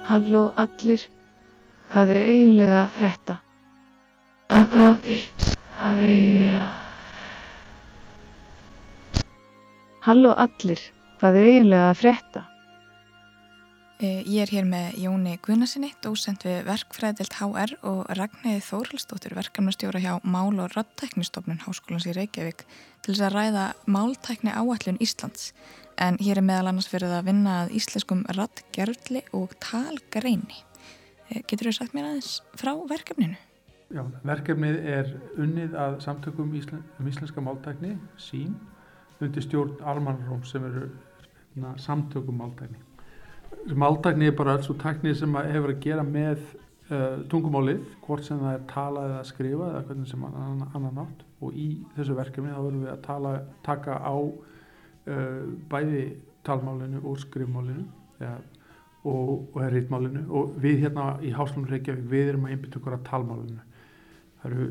Halló 0.10 0.50
allir, 0.60 1.06
hvað 1.94 2.12
er 2.12 2.20
eiginlega 2.26 2.82
þetta? 2.98 3.36
Halló 4.52 4.90
allir, 4.90 5.24
hvað 5.78 6.02
er 6.02 6.10
eiginlega 6.10 6.68
Halló 10.10 10.36
allir, 10.44 10.84
hvað 11.22 11.40
er 11.40 11.50
eiginlega 11.54 11.88
að 11.94 11.98
frétta? 12.04 12.44
Ég 14.04 14.42
er 14.44 14.50
hér 14.52 14.66
með 14.68 14.98
Jóni 15.00 15.38
Guðnarsinni, 15.40 15.94
dósent 16.04 16.44
við 16.44 16.66
verkfræðilt 16.68 17.38
HR 17.40 17.78
og 17.88 18.02
Ragnæði 18.20 18.60
Þórhalsdóttir, 18.66 19.32
verkefnastjóra 19.38 20.02
hjá 20.04 20.18
Mál- 20.28 20.60
og 20.60 20.74
Rattæknistofnun 20.76 21.62
Háskólans 21.64 22.04
í 22.04 22.12
Reykjavík 22.12 22.66
til 22.68 23.14
þess 23.14 23.24
að 23.24 23.38
ræða 23.38 23.62
máltækni 23.88 24.52
áallun 24.52 25.00
Íslands. 25.00 25.54
En 25.96 26.18
hér 26.20 26.42
er 26.42 26.44
meðal 26.44 26.74
annars 26.74 26.90
fyrir 26.92 27.08
að 27.08 27.30
vinna 27.30 27.54
að 27.62 27.72
íslenskum 27.80 28.26
rattgerðli 28.36 29.22
og 29.32 29.54
talgreini. 29.64 30.60
Getur 31.48 31.70
þú 31.70 31.74
sagt 31.78 31.96
mér 31.96 32.10
aðeins 32.10 32.42
frá 32.60 32.74
verkefninu? 32.90 33.40
Já, 33.96 34.04
verkefnið 34.28 34.82
er 34.92 35.14
unnið 35.40 35.78
að 35.80 36.02
samtökum 36.04 36.52
íslen, 36.60 36.84
um 37.00 37.08
íslenska 37.08 37.40
máltækni, 37.40 37.96
sín, 38.20 38.60
undir 39.22 39.48
stjórn 39.48 39.80
Almanróm 39.88 40.44
sem 40.44 40.68
eru 40.68 40.90
na, 41.56 41.78
samtökum 41.80 42.44
máltækni. 42.44 42.85
Máltækni 43.76 44.30
er 44.30 44.36
bara 44.38 44.56
alls 44.58 44.70
og 44.70 44.80
tækni 44.82 45.16
sem 45.18 45.36
hefur 45.36 45.74
að 45.74 45.82
gera 45.84 46.04
með 46.06 46.42
uh, 46.92 47.22
tungumálið, 47.32 47.82
hvort 48.06 48.26
sem 48.28 48.40
það 48.42 48.58
er 48.58 48.66
talað 48.70 49.14
eða 49.14 49.28
skrifað 49.30 49.72
eða 49.72 49.84
hvernig 49.90 50.12
sem 50.12 50.26
annan, 50.30 50.66
annan 50.74 51.00
nátt. 51.02 51.24
Og 51.44 51.58
í 51.58 51.70
þessu 51.96 52.18
verkefni 52.18 52.54
þá 52.54 52.62
verðum 52.62 52.84
við 52.86 52.94
að 52.94 53.04
tala, 53.06 53.34
taka 53.66 54.00
á 54.02 54.16
uh, 54.16 55.42
bæði 55.72 56.04
talmálinu 56.46 57.02
og 57.04 57.20
skrifmálinu 57.24 57.86
ja, 58.22 58.36
og, 59.06 59.48
og 59.54 59.62
rítmálinu 59.74 60.26
og 60.30 60.58
við 60.62 60.86
hérna 60.86 61.16
í 61.26 61.34
Háslunum 61.34 61.70
Reykjavík 61.72 62.06
við 62.12 62.34
erum 62.34 62.46
að 62.48 62.56
einbita 62.56 62.80
okkur 62.80 62.98
að 62.98 63.08
talmálinu. 63.10 63.64
Það 64.42 64.52
eru 64.52 64.68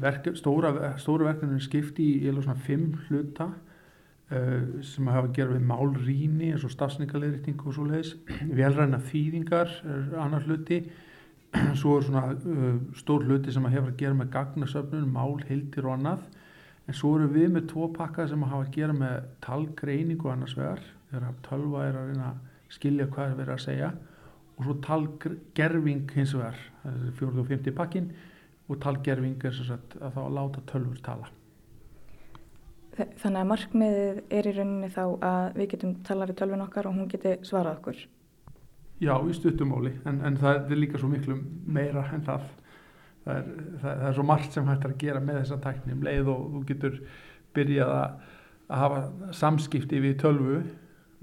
verke, 0.00 0.34
stóra, 0.36 0.72
stóra 1.00 1.30
verkefninu 1.30 1.60
skipti 1.64 2.06
í 2.24 2.32
fimm 2.64 2.94
hluta 3.08 3.50
sem 4.30 5.08
hafa 5.10 5.26
að 5.26 5.32
gera 5.34 5.54
við 5.56 5.64
málrýni 5.66 6.50
eins 6.54 6.64
og 6.66 6.70
stafsningarleiritingu 6.70 7.66
og 7.66 7.74
svo 7.74 7.86
leiðis 7.88 8.12
velræna 8.60 9.00
þýðingar 9.10 9.72
er 9.82 10.12
annar 10.22 10.44
hluti. 10.46 10.84
Svo 11.80 11.96
er 11.98 12.04
svona 12.06 12.28
uh, 12.30 12.76
stór 12.94 13.24
hluti 13.26 13.50
sem 13.50 13.64
hefur 13.66 13.88
að 13.90 13.96
gera 13.98 14.14
með 14.14 14.28
gagnasöfnun, 14.36 15.08
mál, 15.10 15.40
hildir 15.48 15.88
og 15.88 15.96
annað. 15.96 16.20
En 16.86 16.94
svo 16.94 17.16
eru 17.18 17.26
við 17.32 17.48
með 17.56 17.66
tvo 17.72 17.88
pakka 17.96 18.28
sem 18.30 18.44
hafa 18.46 18.68
að 18.68 18.70
gera 18.76 18.94
með 18.94 19.26
talgreiningu 19.42 20.30
annars 20.30 20.54
vegar, 20.54 20.84
þegar 21.10 21.34
tölva 21.48 21.82
er 21.88 21.98
að 21.98 22.12
reyna 22.12 22.28
að 22.28 22.70
skilja 22.76 23.08
hvað 23.10 23.32
er 23.32 23.36
verið 23.42 23.56
að 23.56 23.64
segja. 23.66 23.90
Og 24.54 24.68
svo 24.68 24.78
talgerfing 24.86 26.14
hins 26.14 26.36
vegar, 26.38 26.62
það 26.84 27.02
er 27.08 27.18
fjórðu 27.18 27.42
og 27.42 27.50
fymti 27.50 27.74
pakkin 27.82 28.08
og 28.70 28.80
talgerfing 28.86 29.50
er 29.50 29.58
sagt, 29.58 29.98
að 29.98 30.18
þá 30.20 30.22
láta 30.38 30.66
tölfur 30.70 31.02
tala 31.02 31.34
Þannig 32.96 33.38
að 33.40 33.50
markmiðið 33.50 34.22
er 34.34 34.48
í 34.48 34.54
rauninni 34.56 34.88
þá 34.92 35.04
að 35.24 35.44
við 35.56 35.68
getum 35.74 35.92
talað 36.06 36.32
við 36.32 36.40
tölvun 36.40 36.64
okkar 36.64 36.88
og 36.90 36.96
hún 36.96 37.10
geti 37.10 37.36
svarað 37.46 37.78
okkur. 37.78 38.00
Já, 39.00 39.14
í 39.16 39.36
stuttumóli, 39.36 39.94
en, 40.08 40.18
en 40.28 40.36
það 40.40 40.74
er 40.74 40.80
líka 40.80 41.00
svo 41.00 41.08
miklu 41.08 41.38
meira 41.70 42.02
en 42.12 42.24
það. 42.26 42.48
Það 43.24 43.38
er, 43.38 43.48
það, 43.80 43.86
það 43.86 44.06
er 44.08 44.14
svo 44.16 44.24
margt 44.28 44.56
sem 44.56 44.68
hægt 44.68 44.84
að 44.88 44.98
gera 45.00 45.22
með 45.24 45.38
þessa 45.42 45.58
tækni 45.64 45.94
um 45.94 46.04
leið 46.04 46.28
og 46.32 46.44
þú 46.52 46.60
getur 46.68 46.98
byrjað 47.56 47.94
að, 47.94 48.28
að 48.68 48.82
hafa 48.82 49.32
samskipti 49.36 50.00
við 50.00 50.14
tölvu 50.22 50.60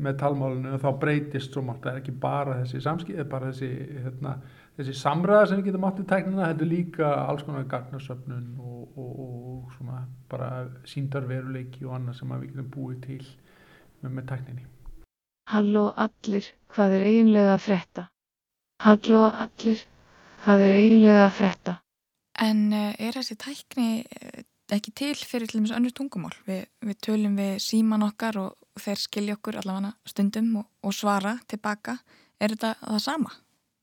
með 0.06 0.20
talmálinu 0.22 0.76
og 0.78 0.84
þá 0.84 0.90
breytist 1.02 1.54
svo 1.54 1.64
margt. 1.66 1.84
Það 1.86 1.94
er 1.94 2.02
ekki 2.04 2.16
bara 2.24 2.60
þessi 2.62 2.84
samskipti, 2.86 3.28
bara 3.30 3.52
þessi, 3.52 3.72
hérna, 4.06 4.36
þessi 4.78 4.94
samræða 4.98 5.50
sem 5.50 5.60
við 5.60 5.72
getum 5.72 5.88
átt 5.88 6.02
í 6.02 6.06
tæknina, 6.08 6.50
þetta 6.52 6.66
er 6.66 6.72
líka 6.72 7.12
alls 7.24 7.46
konar 7.46 7.66
gagnasöfnun 7.72 8.48
og, 8.62 8.98
og, 8.98 9.14
og 9.24 9.76
svona 9.78 10.04
bara 10.30 10.50
síndarveruleiki 10.90 11.86
og 11.88 11.96
annað 11.98 12.20
sem 12.20 12.34
við 12.36 12.52
getum 12.52 12.70
búið 12.76 13.00
til 13.08 13.22
með, 14.04 14.12
með 14.12 14.28
tækninni. 14.34 14.68
Halló 15.48 15.88
allir, 15.96 16.52
hvað 16.76 16.98
er 16.98 17.08
eiginlega 17.08 17.56
að 17.56 17.64
frétta? 17.64 18.06
Halló 18.84 19.24
allir, 19.32 19.82
hvað 20.44 20.66
er 20.68 20.78
eiginlega 20.82 21.26
að 21.26 21.36
frétta? 21.40 21.76
En 22.38 22.62
er 22.78 23.16
þessi 23.16 23.38
tækni 23.42 23.90
ekki 24.76 24.92
til 24.94 25.16
fyrir 25.16 25.50
til 25.50 25.62
dæmis 25.62 25.74
önnur 25.74 25.96
tungumál? 25.96 26.36
Vi, 26.46 26.60
við 26.86 27.02
tölum 27.08 27.40
við 27.40 27.58
síman 27.64 28.06
okkar 28.06 28.38
og 28.44 28.82
þeir 28.84 29.02
skilja 29.02 29.38
okkur 29.40 29.58
allavega 29.64 29.96
stundum 30.06 30.52
og, 30.62 30.70
og 30.86 30.94
svara 30.94 31.38
tilbaka. 31.50 31.98
Er 32.38 32.54
þetta 32.54 32.76
það 32.84 33.04
sama? 33.08 33.34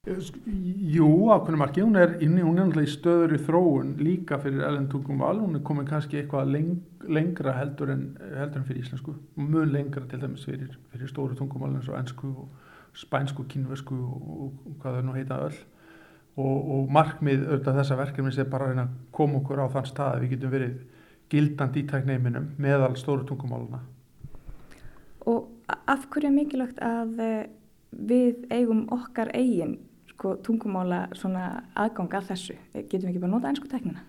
Jú, 0.04 1.06
ákveðinu 1.32 1.56
marki, 1.56 1.80
hún 1.80 1.96
er 1.96 2.18
inni, 2.20 2.42
hún 2.44 2.58
er 2.58 2.66
náttúrulega 2.66 2.90
í 2.90 2.92
stöður 2.92 3.32
í 3.32 3.38
þróun 3.40 3.92
líka 4.04 4.37
fyrir 4.42 4.66
ellen 4.66 4.84
tungumál, 4.92 5.38
hún 5.40 5.56
er 5.56 5.62
komin 5.64 5.87
kannski 5.88 6.18
eitthvað 6.20 6.50
leng, 6.52 6.75
lengra 7.08 7.54
heldur 7.56 7.94
en, 7.94 8.02
heldur 8.20 8.61
en 8.61 8.66
fyrir 8.68 8.82
íslensku, 8.82 9.14
mjög 9.40 9.70
lengra 9.73 10.04
til 10.11 10.20
dæmis 10.20 10.44
fyrir, 10.44 10.75
fyrir 10.92 11.08
stóru 11.08 11.38
tungumál 11.38 11.73
eins 11.78 11.88
og 11.88 11.96
ennsku 11.96 12.34
og 12.34 12.99
spænsku, 13.00 13.46
kínvesku 13.49 13.96
og, 13.96 14.26
og, 14.34 14.58
og 14.66 14.75
hvað 14.82 14.99
þau 14.99 15.06
nú 15.06 15.16
heita 15.16 15.40
öll. 15.46 15.56
Og, 16.34 16.68
og 16.75 16.92
markmið 16.92 17.46
auðvitað 17.46 17.80
þessa 17.80 17.99
verkefni 18.02 18.34
er 18.42 18.52
bara 18.52 18.68
reyna 18.68 18.84
að 18.88 19.00
koma 19.14 19.38
okkur 19.40 19.64
á 19.64 19.66
þann 19.73 19.88
stað 19.88 20.12
að 20.18 20.25
við 20.26 20.34
getum 20.34 20.54
verið 20.58 20.76
gildandi 21.32 21.80
í 21.80 21.88
tækneiminum 21.88 22.52
meðal 22.61 22.92
stóru 23.00 23.25
tungumáluna. 23.30 23.80
Og 25.30 25.49
af 25.70 26.08
hverju 26.11 26.28
er 26.28 26.37
mikilvægt 26.37 26.84
að 26.84 27.20
við 27.94 28.44
eigum 28.52 28.84
okkar 28.92 29.30
eigin 29.32 29.78
sko, 30.14 30.37
tungumála 30.47 31.06
aðgang 31.12 32.18
að 32.18 32.30
þessu? 32.33 32.59
Getum 32.75 33.09
við 33.09 33.12
ekki 33.12 33.25
bara 33.25 33.35
nota 33.35 33.50
ennsku 33.52 33.71
teknina? 33.71 34.04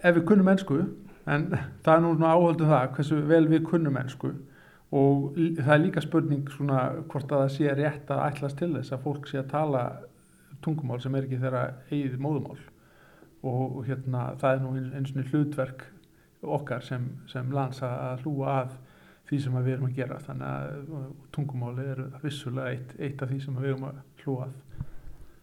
Ef 0.00 0.14
við 0.16 0.24
kunnum 0.28 0.48
ennsku, 0.52 0.80
en 1.28 1.50
það 1.84 1.94
er 1.96 2.04
nú 2.06 2.14
áhaldum 2.28 2.70
það 2.70 2.86
hversu 2.96 3.20
vel 3.28 3.44
við 3.50 3.66
kunnum 3.68 3.98
ennsku 4.00 4.32
og 4.96 5.36
það 5.38 5.74
er 5.74 5.82
líka 5.84 6.02
spurning 6.02 6.48
svona 6.50 6.80
hvort 7.10 7.30
að 7.30 7.44
það 7.44 7.52
sé 7.54 7.74
rétt 7.78 8.10
að 8.10 8.24
ætlas 8.26 8.56
til 8.58 8.72
þess 8.74 8.94
að 8.94 9.04
fólk 9.04 9.28
sé 9.30 9.38
að 9.38 9.50
tala 9.52 9.84
tungumál 10.64 10.98
sem 11.02 11.14
er 11.14 11.26
ekki 11.28 11.38
þeirra 11.40 11.62
eigið 11.90 12.16
móðumál 12.20 12.58
og 13.46 13.84
hérna 13.86 14.24
það 14.40 14.56
er 14.56 14.64
nú 14.64 14.72
eins 14.98 15.12
og 15.14 15.30
hlutverk 15.30 15.84
okkar 16.40 16.82
sem, 16.84 17.06
sem 17.30 17.52
lands 17.54 17.82
að 17.84 18.24
hlúa 18.24 18.56
að 18.64 18.74
því 19.30 19.38
sem 19.44 19.56
við 19.60 19.72
erum 19.76 19.86
að 19.86 19.96
gera 20.00 20.18
þannig 20.24 20.48
að 20.50 21.14
tungumáli 21.36 21.86
er 21.92 22.02
vissulega 22.24 22.74
eitt, 22.74 22.94
eitt 22.98 23.22
af 23.22 23.30
því 23.30 23.40
sem 23.44 23.60
við 23.60 23.70
erum 23.70 23.86
að 23.92 24.00
hlúa 24.24 24.48
að 24.48 24.56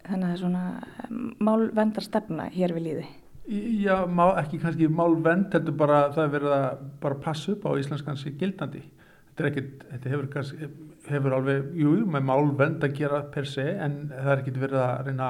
Þannig 0.07 0.23
að 0.23 0.27
það 0.27 0.33
er 0.33 0.41
svona 0.41 1.29
málvendar 1.43 2.05
stefna 2.05 2.49
hér 2.53 2.75
við 2.77 2.85
líði 2.89 3.07
Já, 3.47 4.01
má, 4.11 4.33
ekki 4.41 4.59
kannski 4.59 4.89
málvend 4.91 5.53
heldur 5.55 5.75
bara 5.79 6.01
það 6.11 6.33
verið 6.33 6.53
að 6.57 6.79
bara 6.99 7.19
passa 7.23 7.53
upp 7.53 7.63
á 7.63 7.79
íslenskans 7.79 8.25
gildandi. 8.39 8.81
Þetta 9.29 9.43
er 9.43 9.47
ekkit, 9.51 9.85
þetta 9.91 10.11
hefur 10.11 10.27
kannski 10.33 10.67
hefur 11.07 11.35
alveg, 11.37 11.69
jú, 11.79 11.93
með 12.11 12.25
málvend 12.27 12.83
að 12.83 12.97
gera 12.97 13.21
per 13.31 13.47
se, 13.47 13.63
en 13.63 13.95
það 14.11 14.33
er 14.33 14.41
ekkit 14.41 14.59
verið 14.65 14.83
að 14.83 15.07
reyna 15.07 15.29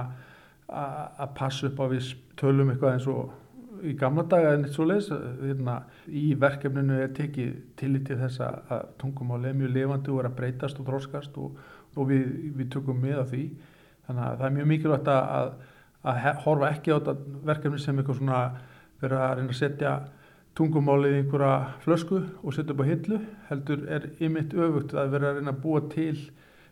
að 0.68 1.36
passa 1.38 1.70
upp 1.70 1.78
á 1.78 1.86
við 1.94 2.10
tölum 2.42 2.74
eitthvað 2.74 2.96
eins 2.96 3.08
og 3.12 3.86
í 3.86 3.94
gamla 4.00 4.26
daga 4.26 4.56
en 4.56 4.66
eitt 4.66 4.74
svo 4.74 4.88
leiðis 4.90 5.12
hérna, 5.14 5.78
í 6.10 6.32
verkefninu 6.42 6.98
er 7.04 7.14
tekið 7.16 7.52
tillitið 7.78 8.24
þess 8.26 8.42
að 8.48 8.88
tungumáli 9.02 9.52
er 9.52 9.60
mjög 9.60 9.76
levandi 9.76 10.14
og 10.14 10.24
er 10.24 10.32
að 10.32 10.38
breytast 10.40 10.82
og 10.82 10.90
þróskast 10.90 11.38
og, 11.38 11.60
og 11.94 12.10
við, 12.10 12.26
við 12.58 12.72
tökum 12.74 12.98
með 13.04 13.22
af 13.22 13.30
því 13.36 13.44
Þannig 14.08 14.24
að 14.24 14.38
það 14.38 14.48
er 14.48 14.56
mjög 14.58 14.70
mikilvægt 14.72 15.12
að, 15.14 15.50
að 16.08 16.28
horfa 16.46 16.72
ekki 16.72 16.94
á 16.96 16.98
þetta 16.98 17.16
verkefni 17.50 17.82
sem 17.84 18.00
eitthvað 18.00 18.22
svona 18.22 18.42
verið 19.02 19.24
að 19.24 19.36
reyna 19.38 19.54
að 19.54 19.60
setja 19.60 19.94
tungumálið 20.58 21.14
í 21.14 21.20
einhverja 21.22 21.58
flösku 21.84 22.24
og 22.42 22.56
setja 22.56 22.74
upp 22.74 22.82
á 22.82 22.90
hillu 22.90 23.20
heldur 23.52 23.84
er 23.94 24.08
ymitt 24.24 24.56
öfugt 24.58 24.96
að 24.98 25.12
vera 25.14 25.32
að 25.32 25.40
reyna 25.40 25.54
að 25.54 25.62
búa 25.66 25.84
til 25.92 26.16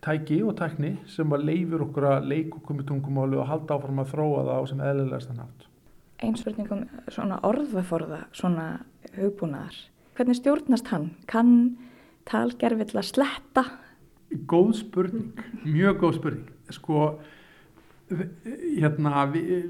tæki 0.06 0.40
og 0.46 0.56
tækni 0.60 0.96
sem 1.10 1.34
að 1.34 1.46
leifur 1.50 1.86
okkur 1.88 2.08
að 2.10 2.28
leika 2.32 2.60
okkur 2.60 2.80
með 2.80 2.90
tungumáli 2.92 3.40
og 3.42 3.50
halda 3.50 3.78
áfram 3.78 4.02
að 4.02 4.12
þróa 4.14 4.44
það 4.48 4.58
á 4.58 4.64
sem 4.72 4.84
eðlilegast 4.90 5.32
að 5.34 5.40
nátt. 5.42 5.68
Einn 6.24 6.38
spurningum 6.40 6.84
svona 7.12 7.40
orðvaforða, 7.46 8.22
svona 8.34 8.68
hugbúnaðar. 9.18 9.78
Hvernig 10.16 10.40
stjórnast 10.40 10.92
hann? 10.94 11.10
Kann 11.28 11.56
talgerfill 12.30 12.96
að 12.96 13.10
sletta? 13.10 13.66
Góð 14.50 14.72
spurning, 14.80 15.42
mjög 15.66 16.00
góð 16.02 16.20
spurning. 16.22 16.55
Sko, 16.74 17.06
hérna, 18.10 19.26
við, 19.34 19.68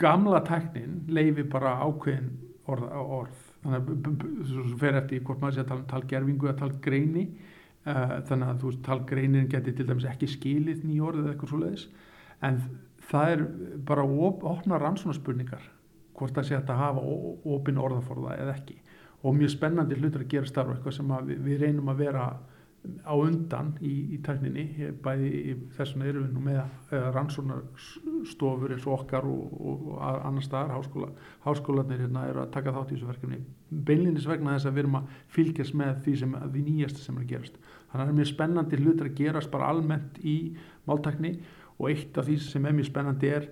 gamla 0.00 0.42
tæknin 0.46 1.02
leifi 1.10 1.46
bara 1.50 1.76
ákveðin 1.82 2.30
orð 2.70 2.86
orð. 2.94 3.42
Þannig 3.64 3.90
að 3.90 4.06
það 4.52 4.78
fer 4.80 4.98
eftir 5.00 5.22
hvort 5.24 5.42
maður 5.42 5.56
sé 5.56 5.62
að 5.64 5.68
tala 5.70 5.82
um 5.82 5.90
talgerfingu 5.92 6.48
eða 6.48 6.58
talgreini. 6.62 7.26
Uh, 7.84 8.16
þannig 8.24 8.48
að 8.48 8.60
þú 8.62 8.70
veist, 8.70 8.82
talgreinin 8.86 9.48
geti 9.52 9.74
til 9.76 9.84
dæmis 9.88 10.06
ekki 10.08 10.28
skilið 10.32 10.86
nýjórið 10.88 11.24
eða 11.24 11.32
eitthvað 11.34 11.50
svo 11.52 11.58
leiðis. 11.60 11.86
En 12.44 12.60
það 13.10 13.32
er 13.34 13.42
bara 13.90 14.04
op, 14.04 14.44
opna 14.48 14.78
rannsónaspurningar 14.80 15.66
hvort 16.14 16.36
það 16.36 16.48
sé 16.48 16.56
að 16.56 16.72
hafa 16.78 17.02
opin 17.56 17.80
orðaforða 17.82 18.38
eða 18.38 18.54
ekki 18.54 18.78
og 19.24 19.36
mjög 19.38 19.54
spennandi 19.54 19.96
hlutur 19.98 20.24
að 20.24 20.32
gera 20.34 20.48
starf 20.48 20.74
eitthvað 20.74 20.96
sem 20.98 21.12
við, 21.28 21.38
við 21.46 21.62
reynum 21.64 21.88
að 21.92 22.02
vera 22.04 22.24
á 22.84 23.14
undan 23.16 23.70
í, 23.80 23.92
í 24.12 24.18
tækninni 24.24 24.90
bæði 25.04 25.28
í 25.40 25.54
þessuna 25.76 26.08
eru 26.10 26.24
við 26.24 26.34
nú 26.34 26.42
með 26.44 26.92
rannsónarstofur 27.16 28.74
eins 28.74 28.84
og 28.84 28.98
okkar 28.98 29.28
og, 29.28 29.54
og, 29.56 29.86
og 29.94 30.02
annar 30.28 30.44
staðar 30.44 30.74
háskóla, 30.76 31.08
háskólanir 31.46 32.04
hérna 32.04 32.26
eru 32.28 32.42
að 32.44 32.52
taka 32.56 32.74
þátt 32.76 32.92
í 32.92 32.98
þessu 32.98 33.08
verkefni. 33.08 33.40
Beinlinis 33.88 34.28
vegna 34.28 34.56
þess 34.58 34.68
að 34.68 34.76
við 34.76 34.84
erum 34.84 34.98
að 35.00 35.18
fylgjast 35.36 35.76
með 35.80 35.92
því 36.04 36.16
sem 36.20 36.38
því 36.44 36.64
nýjasta 36.68 37.04
sem 37.04 37.18
er 37.18 37.24
að 37.24 37.30
gerast. 37.32 37.60
Þannig 37.64 37.94
að 37.94 38.02
það 38.02 38.12
er 38.12 38.18
mjög 38.20 38.32
spennandi 38.32 38.80
hlutur 38.82 39.10
að 39.10 39.20
gerast 39.22 39.52
bara 39.54 39.70
almennt 39.72 40.18
í 40.20 40.38
máltækni 40.88 41.36
og 41.78 41.86
eitt 41.90 42.18
af 42.20 42.28
því 42.28 42.40
sem 42.44 42.66
er 42.68 42.76
mjög 42.76 42.90
spennandi 42.90 43.30
er 43.32 43.48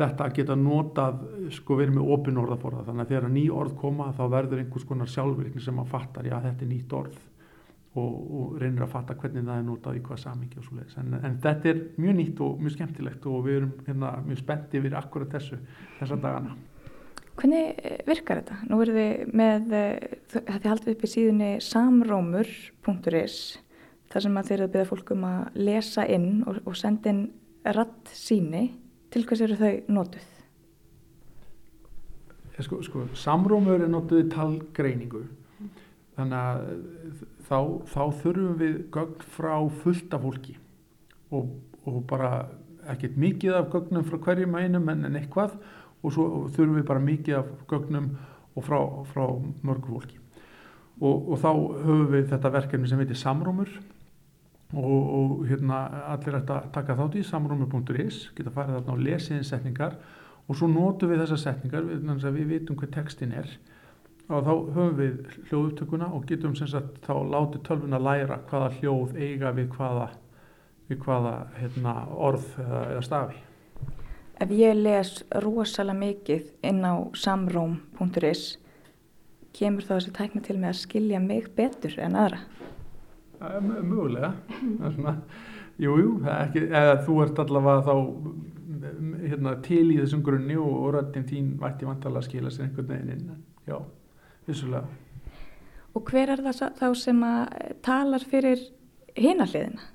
þetta 0.00 0.24
að 0.24 0.38
geta 0.38 0.56
notað, 0.56 1.24
sko 1.52 1.76
verið 1.76 1.98
með 1.98 2.14
opin 2.14 2.40
orðaforða, 2.40 2.86
þannig 2.86 3.04
að 3.04 3.10
þegar 3.12 3.32
ný 3.34 3.42
orð 3.52 3.74
koma 3.82 4.06
þá 4.16 4.22
verður 4.32 4.62
einhvers 4.62 4.86
konar 4.88 5.10
sjálfvirkni 5.12 5.60
sem 5.60 5.82
að 5.82 5.90
fattar, 5.92 6.30
já 6.30 6.38
þetta 6.40 6.64
er 6.64 6.70
nýtt 6.70 6.94
orð 6.96 7.18
og, 7.98 8.10
og 8.40 8.58
reynir 8.60 8.84
að 8.84 8.92
fatta 8.92 9.16
hvernig 9.18 9.46
það 9.46 9.60
er 9.60 9.64
notað 9.66 9.96
í 9.98 10.02
hvað 10.06 10.20
samingi 10.22 10.60
og 10.60 10.66
svo 10.66 10.76
leiðis, 10.78 10.98
en, 11.00 11.14
en 11.18 11.38
þetta 11.42 11.72
er 11.72 11.80
mjög 11.98 12.18
nýtt 12.20 12.42
og 12.46 12.60
mjög 12.62 12.74
skemmtilegt 12.76 13.26
og 13.26 13.40
við 13.46 13.56
erum 13.60 13.72
hérna, 13.88 14.12
mjög 14.26 14.42
spenntið 14.44 14.84
við 14.86 14.98
akkurat 15.00 15.34
þessu 15.34 15.58
þessa 15.98 16.20
dagana. 16.22 16.54
Hvernig 17.40 17.80
eh, 17.80 17.98
virkar 18.06 18.42
þetta? 18.42 18.60
Nú 18.68 18.78
erum 18.84 19.00
við 19.00 19.34
með, 19.40 19.74
eh, 19.74 20.14
þetta 20.36 20.72
haldið 20.74 20.94
upp 20.94 21.04
í 21.06 21.10
síðunni 21.14 21.50
samrómur.is 21.64 23.40
þar 24.10 24.26
sem 24.26 24.38
að 24.38 24.50
þeir 24.50 24.56
eru 24.58 24.68
að 24.68 24.74
byrja 24.74 24.90
fólk 24.90 25.12
um 25.14 25.26
að 25.28 25.58
lesa 25.58 26.06
inn 26.10 26.30
og, 26.46 26.60
og 26.66 26.78
senda 26.78 27.10
inn 27.10 27.24
ratt 27.74 28.14
síni 28.14 28.68
til 29.10 29.24
hvers 29.26 29.42
eru 29.46 29.58
þau 29.58 29.72
notuð? 29.90 30.28
Sko, 32.60 32.82
sko, 32.84 33.06
samrómur 33.16 33.80
er 33.80 33.88
notuð 33.88 34.26
í 34.26 34.30
talgreiningu 34.34 35.22
þannig 36.18 36.36
að 36.36 37.22
þá, 37.50 37.58
þá 37.90 38.02
þurfum 38.22 38.56
við 38.60 38.78
gögn 38.94 39.28
frá 39.34 39.54
fullta 39.82 40.20
fólki. 40.22 40.56
Og, 41.34 41.52
og 41.86 42.00
bara 42.10 42.30
ekkert 42.90 43.18
mikið 43.20 43.58
af 43.58 43.70
gögnum 43.74 44.06
frá 44.06 44.18
hverjum 44.24 44.56
einum 44.56 44.88
en, 44.92 45.06
en 45.08 45.18
eitthvað. 45.20 45.58
Og 46.00 46.14
svo 46.14 46.26
þurfum 46.54 46.78
við 46.78 46.88
bara 46.88 47.04
mikið 47.04 47.40
af 47.42 47.54
gögnum 47.70 48.12
og 48.56 48.66
frá, 48.66 48.78
frá 49.10 49.24
mörgu 49.66 49.94
fólki. 49.96 50.20
Og, 51.00 51.32
og 51.32 51.40
þá 51.40 51.50
höfum 51.86 52.10
við 52.12 52.28
þetta 52.32 52.52
verkefni 52.52 52.90
sem 52.90 53.00
heitir 53.00 53.18
samrómur 53.18 53.70
og, 54.76 55.04
og 55.16 55.30
hérna 55.48 55.82
allir 56.12 56.36
ætti 56.38 56.54
að 56.54 56.66
taka 56.74 56.96
þátt 56.98 57.16
í 57.18 57.26
samrúmi.is 57.26 58.18
geta 58.36 58.52
farið 58.54 58.78
þarna 58.78 58.94
og 58.94 59.04
lesið 59.06 59.44
setningar. 59.48 59.96
Og 60.46 60.58
svo 60.58 60.68
notum 60.70 61.12
við 61.12 61.24
þessar 61.24 61.42
setningar 61.44 61.86
að 61.86 62.36
við 62.36 62.52
vitum 62.54 62.78
hvað 62.78 62.94
textin 62.98 63.34
er 63.36 63.50
og 64.30 64.46
þá 64.46 64.52
höfum 64.76 64.96
við 64.98 65.36
hljóðupptökuna 65.50 66.08
og 66.14 66.24
getum 66.28 66.54
sem 66.58 66.70
sagt 66.70 67.00
þá 67.06 67.14
látið 67.32 67.62
tölvun 67.66 67.96
að 67.98 68.06
læra 68.06 68.40
hvaða 68.50 68.72
hljóð 68.78 69.16
eiga 69.18 69.52
við 69.56 69.70
hvaða, 69.74 70.08
við 70.90 71.00
hvaða 71.04 71.34
hérna, 71.58 71.94
orð 72.14 72.48
eða, 72.62 72.82
eða 72.94 73.04
stafi. 73.08 73.40
Ef 74.40 74.52
ég 74.56 74.78
les 74.78 75.12
rosalega 75.44 75.98
mikið 76.00 76.46
inn 76.70 76.80
á 76.86 76.94
samróm.is 77.18 78.44
kemur 79.56 79.84
þá 79.84 79.94
þessi 79.96 80.14
tækna 80.16 80.42
til 80.46 80.56
með 80.56 80.70
að 80.70 80.80
skilja 80.84 81.20
mig 81.20 81.50
betur 81.56 81.98
en 82.00 82.16
aðra? 82.16 82.40
Mögulega, 83.40 84.34
svona, 84.94 85.14
jú, 85.80 85.96
jú, 85.98 86.10
ekki, 86.28 86.66
eða 86.68 86.98
þú 87.06 87.20
ert 87.24 87.40
allavega 87.42 87.86
þá 87.88 87.94
hérna, 89.30 89.54
til 89.64 89.86
í 89.90 89.98
þessum 89.98 90.22
grunni 90.24 90.58
og, 90.60 90.74
og 90.84 90.92
röndin 90.96 91.26
þín 91.28 91.54
vætti 91.60 91.88
vantala 91.88 92.20
að 92.20 92.28
skila 92.28 92.52
sér 92.52 92.68
einhvern 92.68 92.92
veginn 92.92 93.14
inn, 93.16 93.40
já, 93.68 93.78
vissulega. 94.48 94.84
Og 95.94 96.04
hver 96.06 96.30
er 96.34 96.42
það 96.44 96.76
þá 96.78 96.86
sem 96.98 97.24
að 97.26 97.56
talar 97.86 98.26
fyrir 98.32 98.60
hinalliðina? 99.18 99.88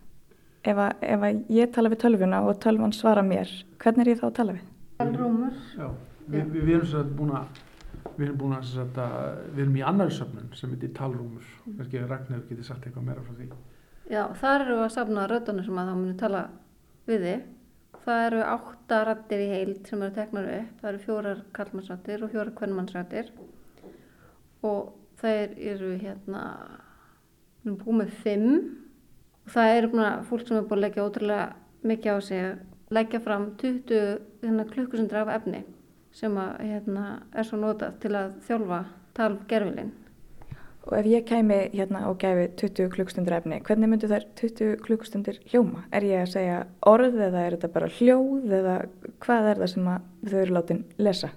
Ef, 0.65 0.81
ef 1.05 1.23
að 1.27 1.53
ég 1.53 1.71
tala 1.71 1.91
við 1.93 2.01
tölvuna 2.01 2.41
og 2.47 2.57
tölvan 2.61 2.93
svara 2.95 3.21
mér, 3.23 3.51
hvernig 3.79 4.05
er 4.05 4.15
ég 4.15 4.19
þá 4.21 4.27
að 4.27 4.35
tala 4.39 4.55
við? 4.57 4.65
Talrúmur. 4.99 5.61
Já, 5.77 5.87
við, 6.25 6.43
við, 6.49 6.61
við 6.65 6.75
erum 6.79 6.89
svo 6.89 7.03
búin 7.15 7.35
að 7.37 7.63
við 8.15 8.27
erum 8.27 8.37
búin 8.39 8.55
að 8.55 8.67
setja, 8.69 9.07
við 9.55 9.63
erum 9.65 9.79
í 9.79 9.83
annar 9.85 10.11
söfnun 10.13 10.51
sem 10.55 10.71
heitir 10.73 10.93
talrúmur 10.95 11.47
kannski 11.65 12.03
Ragnarður 12.03 12.45
getur 12.49 12.67
sagt 12.67 12.85
eitthvað 12.85 13.09
meira 13.09 13.23
frá 13.25 13.35
því 13.35 13.49
Já, 14.11 14.21
þar 14.39 14.61
eru 14.61 14.77
við 14.77 14.85
að 14.85 14.93
safna 14.95 15.25
röddunum 15.29 15.65
sem 15.65 15.81
að 15.81 15.89
þá 15.89 15.95
munum 15.95 16.19
tala 16.21 16.43
við 17.09 17.25
þið 17.25 17.43
það 18.05 18.23
eru 18.27 18.41
átta 18.45 19.01
rattir 19.09 19.41
í 19.41 19.49
heild 19.49 19.89
sem 19.89 20.05
eru 20.05 20.15
teknar 20.15 20.49
upp, 20.59 20.73
það 20.81 20.89
eru 20.91 21.03
fjórar 21.05 21.43
kallmannsrattir 21.57 22.25
og 22.25 22.33
fjórar 22.33 22.53
kvennmannsrattir 22.59 23.31
og 24.65 24.93
það 25.21 25.59
eru 25.73 25.91
hérna 26.01 26.45
við 27.63 27.71
erum 27.71 27.81
búin 27.81 28.01
með 28.01 28.15
fimm 28.23 28.49
og 29.45 29.51
það 29.55 29.75
eru 29.79 29.91
búin 29.93 30.05
að 30.05 30.23
fólk 30.29 30.47
sem 30.47 30.57
er 30.57 30.65
búin 30.69 30.79
að 30.79 30.85
leggja 30.87 31.05
ótrúlega 31.05 31.45
mikið 31.85 32.17
á 32.17 32.19
sig 32.25 32.47
leggja 32.93 33.19
fram 33.19 33.51
20 33.61 34.19
hérna, 34.43 34.65
klukkusundra 34.69 35.25
af 35.25 35.33
efni 35.39 35.63
sem 36.15 36.35
að, 36.39 36.57
hérna, 36.63 37.05
er 37.35 37.47
svo 37.47 37.59
notað 37.59 37.99
til 38.03 38.13
að 38.15 38.35
þjálfa 38.47 38.81
talgerfilinn. 39.17 39.93
Og 40.85 40.93
ef 40.99 41.07
ég 41.09 41.25
kæmi 41.25 41.57
hérna 41.73 42.03
og 42.11 42.19
gæfi 42.21 42.45
20 42.61 42.91
klukkstundir 42.93 43.35
efni, 43.39 43.57
hvernig 43.65 43.89
myndu 43.89 44.09
þær 44.11 44.27
20 44.37 44.75
klukkstundir 44.85 45.39
hljóma? 45.49 45.81
Er 45.89 46.05
ég 46.05 46.21
að 46.21 46.35
segja 46.35 46.59
orð 46.85 47.17
eða 47.25 47.41
er 47.41 47.57
þetta 47.57 47.71
bara 47.73 47.89
hljóð 47.97 48.53
eða 48.59 48.75
hvað 49.25 49.49
er 49.49 49.63
það 49.63 49.73
sem 49.73 49.89
þau 50.29 50.37
eru 50.43 50.57
látin 50.59 50.85
lesa? 51.01 51.31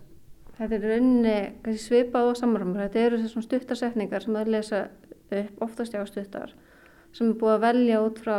Þetta 0.59 0.75
er 0.75 0.87
rauninni 0.91 1.77
svipað 1.79 2.33
og 2.33 2.39
samrömmur. 2.41 2.87
Þetta 2.87 3.05
eru 3.07 3.21
þessum 3.23 3.45
stuttarsetningar 3.47 4.25
sem 4.25 4.35
þau 4.35 4.49
lesa 4.51 4.89
upp, 5.29 5.61
oftast 5.63 5.95
já 5.95 6.03
stuttar, 6.09 6.55
sem 7.13 7.31
er 7.31 7.39
búið 7.39 7.55
að 7.55 7.65
velja 7.67 8.03
út 8.03 8.19
frá 8.25 8.39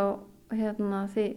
hérna, 0.52 1.06
því 1.14 1.28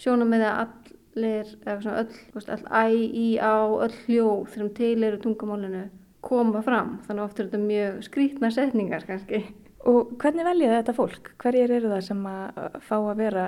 sjónum 0.00 0.30
með 0.32 0.46
að 0.48 0.60
all 0.62 0.92
allir, 1.12 1.48
eða 1.66 1.96
öll, 2.02 2.14
all 2.48 2.64
æ, 2.72 2.84
í, 2.92 3.26
á, 3.38 3.68
öll 3.84 3.96
hljóð 4.06 4.46
þegar 4.54 4.70
til 4.76 5.04
eru 5.04 5.18
tungumálinu 5.20 5.82
koma 6.22 6.62
fram. 6.62 6.98
Þannig 7.06 7.24
ofta 7.24 7.42
er 7.42 7.50
þetta 7.50 7.66
mjög 7.66 7.98
skrítna 8.06 8.50
setningar 8.50 9.06
kannski. 9.06 9.42
Og 9.88 10.14
hvernig 10.22 10.46
velja 10.46 10.76
þetta 10.78 10.94
fólk? 10.96 11.32
Hverjir 11.42 11.74
eru 11.76 11.90
það 11.90 12.04
sem 12.06 12.26
að 12.30 12.78
fá 12.86 12.96
að 13.00 13.18
vera 13.18 13.46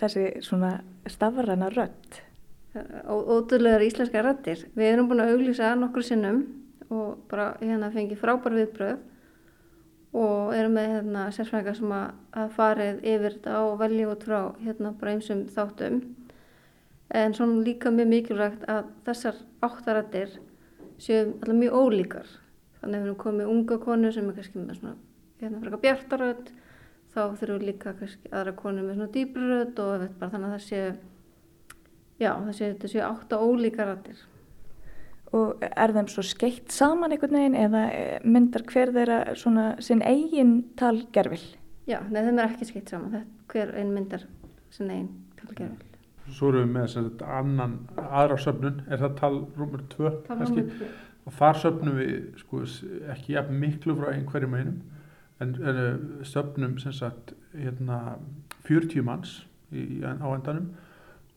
þessi 0.00 0.26
svona 0.42 0.72
stafrana 1.06 1.70
rött? 1.72 2.22
Ótrúlegar 2.72 3.84
íslenska 3.84 4.22
röttir. 4.24 4.66
Við 4.72 4.94
erum 4.94 5.08
búin 5.10 5.20
að 5.20 5.34
auglýsa 5.34 5.74
nokkur 5.76 6.06
sinnum 6.06 6.44
og 6.92 7.24
bara 7.28 7.52
hérna 7.60 7.90
fengi 7.92 8.16
frábær 8.16 8.54
viðbröð 8.56 9.00
og 10.12 10.52
erum 10.56 10.74
með 10.76 10.90
hérna 10.92 11.26
sérfræðingar 11.32 11.76
sem 11.78 11.92
að 11.96 12.50
farið 12.56 12.98
yfir 13.00 13.36
þetta 13.36 13.60
og 13.64 13.78
velja 13.80 14.08
út 14.12 14.26
frá 14.28 14.40
hérna 14.60 14.92
bara 15.00 15.14
einsum 15.14 15.46
þáttum 15.52 16.00
en 17.16 17.36
svona 17.36 17.62
líka 17.64 17.92
mjög 17.92 18.10
mikilvægt 18.10 18.66
að 18.68 18.90
þessar 19.06 19.40
áttarættir 19.64 20.34
séu 21.00 21.22
alltaf 21.30 21.56
mjög 21.56 21.78
ólíkar 21.78 22.34
þannig 22.80 22.98
að 22.98 22.98
við 22.98 23.06
erum 23.06 23.22
komið 23.24 23.54
unga 23.54 23.78
konu 23.86 24.12
sem 24.12 24.28
er 24.28 24.36
kannski 24.36 24.60
með 24.60 24.80
svona 24.80 24.94
hérna 25.40 25.62
frekar 25.62 25.82
bjartaröð 25.86 26.44
þá 27.12 27.22
þurfum 27.22 27.56
við 27.56 27.66
líka 27.70 27.96
kannski 28.00 28.32
aðra 28.32 28.54
konu 28.60 28.84
með 28.84 28.98
svona 28.98 29.14
dýbröð 29.16 29.82
og 29.86 30.06
bara 30.20 30.32
þannig 30.34 30.48
að 30.50 30.54
það 30.56 30.64
séu 30.68 30.92
já 32.22 32.30
það 32.32 32.52
séu 32.58 32.68
þetta 32.68 32.92
séu 32.92 33.02
átta 33.06 33.40
ólíkar 33.42 33.90
rættir 33.90 34.20
Og 35.32 35.62
er 35.64 35.94
þeim 35.96 36.08
svo 36.12 36.22
skeitt 36.28 36.72
saman 36.74 37.14
einhvern 37.14 37.38
veginn 37.38 37.54
eða 37.56 37.82
myndar 38.28 38.66
hver 38.68 38.90
þeirra 38.92 39.20
svona 39.40 39.70
sinn 39.80 40.02
eigin 40.04 40.58
talgerfil? 40.76 41.40
Já, 41.88 42.02
nei 42.12 42.20
þeim 42.26 42.40
er 42.42 42.50
ekki 42.50 42.68
skeitt 42.68 42.92
saman, 42.92 43.24
hver 43.48 43.72
einn 43.80 43.94
myndar 43.94 44.26
sinn 44.72 44.92
eigin 44.92 45.08
talgerfil. 45.40 45.88
svo 46.28 46.50
erum 46.52 46.68
við 46.68 46.74
með 46.76 46.90
sagt, 46.92 47.24
annan, 47.38 47.78
aðra 47.96 48.36
söfnun. 48.44 48.84
Er 48.92 49.00
það 49.00 49.16
talrúmur 49.22 49.86
2 49.96 50.12
kannski? 50.28 50.66
og 51.24 51.36
þar 51.38 51.58
söfnum 51.64 51.98
við 52.02 52.14
sko, 52.42 52.62
ekki 53.14 53.36
jafn 53.36 53.58
miklu 53.62 53.96
frá 53.98 54.12
einhverjum 54.12 54.56
einum 54.58 54.78
en, 55.40 55.54
en 55.54 55.80
eh, 55.82 56.24
söfnum 56.28 56.76
sem 56.82 56.94
sagt 56.96 57.32
hérna, 57.56 58.18
40 58.68 59.06
manns 59.06 59.36
í, 59.72 60.02
á 60.04 60.28
endanum 60.28 60.72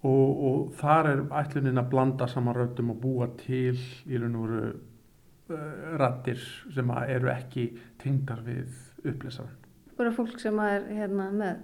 og, 0.05 0.43
og 0.47 0.73
þar 0.79 1.11
er 1.11 1.23
ætlunin 1.41 1.81
að 1.81 1.89
blanda 1.91 2.27
saman 2.29 2.57
röttum 2.57 2.91
og 2.93 2.99
búa 3.01 3.29
til 3.41 3.77
í 4.05 4.19
raun 4.21 4.37
og 4.39 4.47
veru 4.47 4.71
uh, 4.71 5.97
rattir 6.01 6.41
sem 6.75 6.91
eru 7.05 7.31
ekki 7.33 7.67
tengdar 8.01 8.43
við 8.45 8.69
upplýsaran. 9.05 9.61
Bara 9.95 10.11
fólk 10.15 10.39
sem 10.41 10.57
er 10.59 10.89
hérna, 10.91 11.29
með 11.31 11.63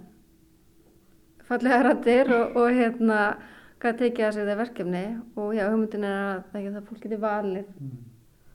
fallega 1.48 1.82
rattir 1.88 2.32
og, 2.32 2.56
og 2.56 2.70
hérna 2.72 3.20
hvað 3.82 3.98
tekið 3.98 4.26
að 4.26 4.34
segja 4.36 4.48
það 4.48 4.62
verkefni 4.62 5.04
og 5.42 5.54
já, 5.56 5.64
hugmyndin 5.66 6.06
er 6.06 6.18
að 6.18 6.42
það, 6.52 6.68
það 6.76 6.90
fólk 6.90 7.06
getur 7.06 7.22
valið. 7.22 7.70
Mm. 7.82 8.00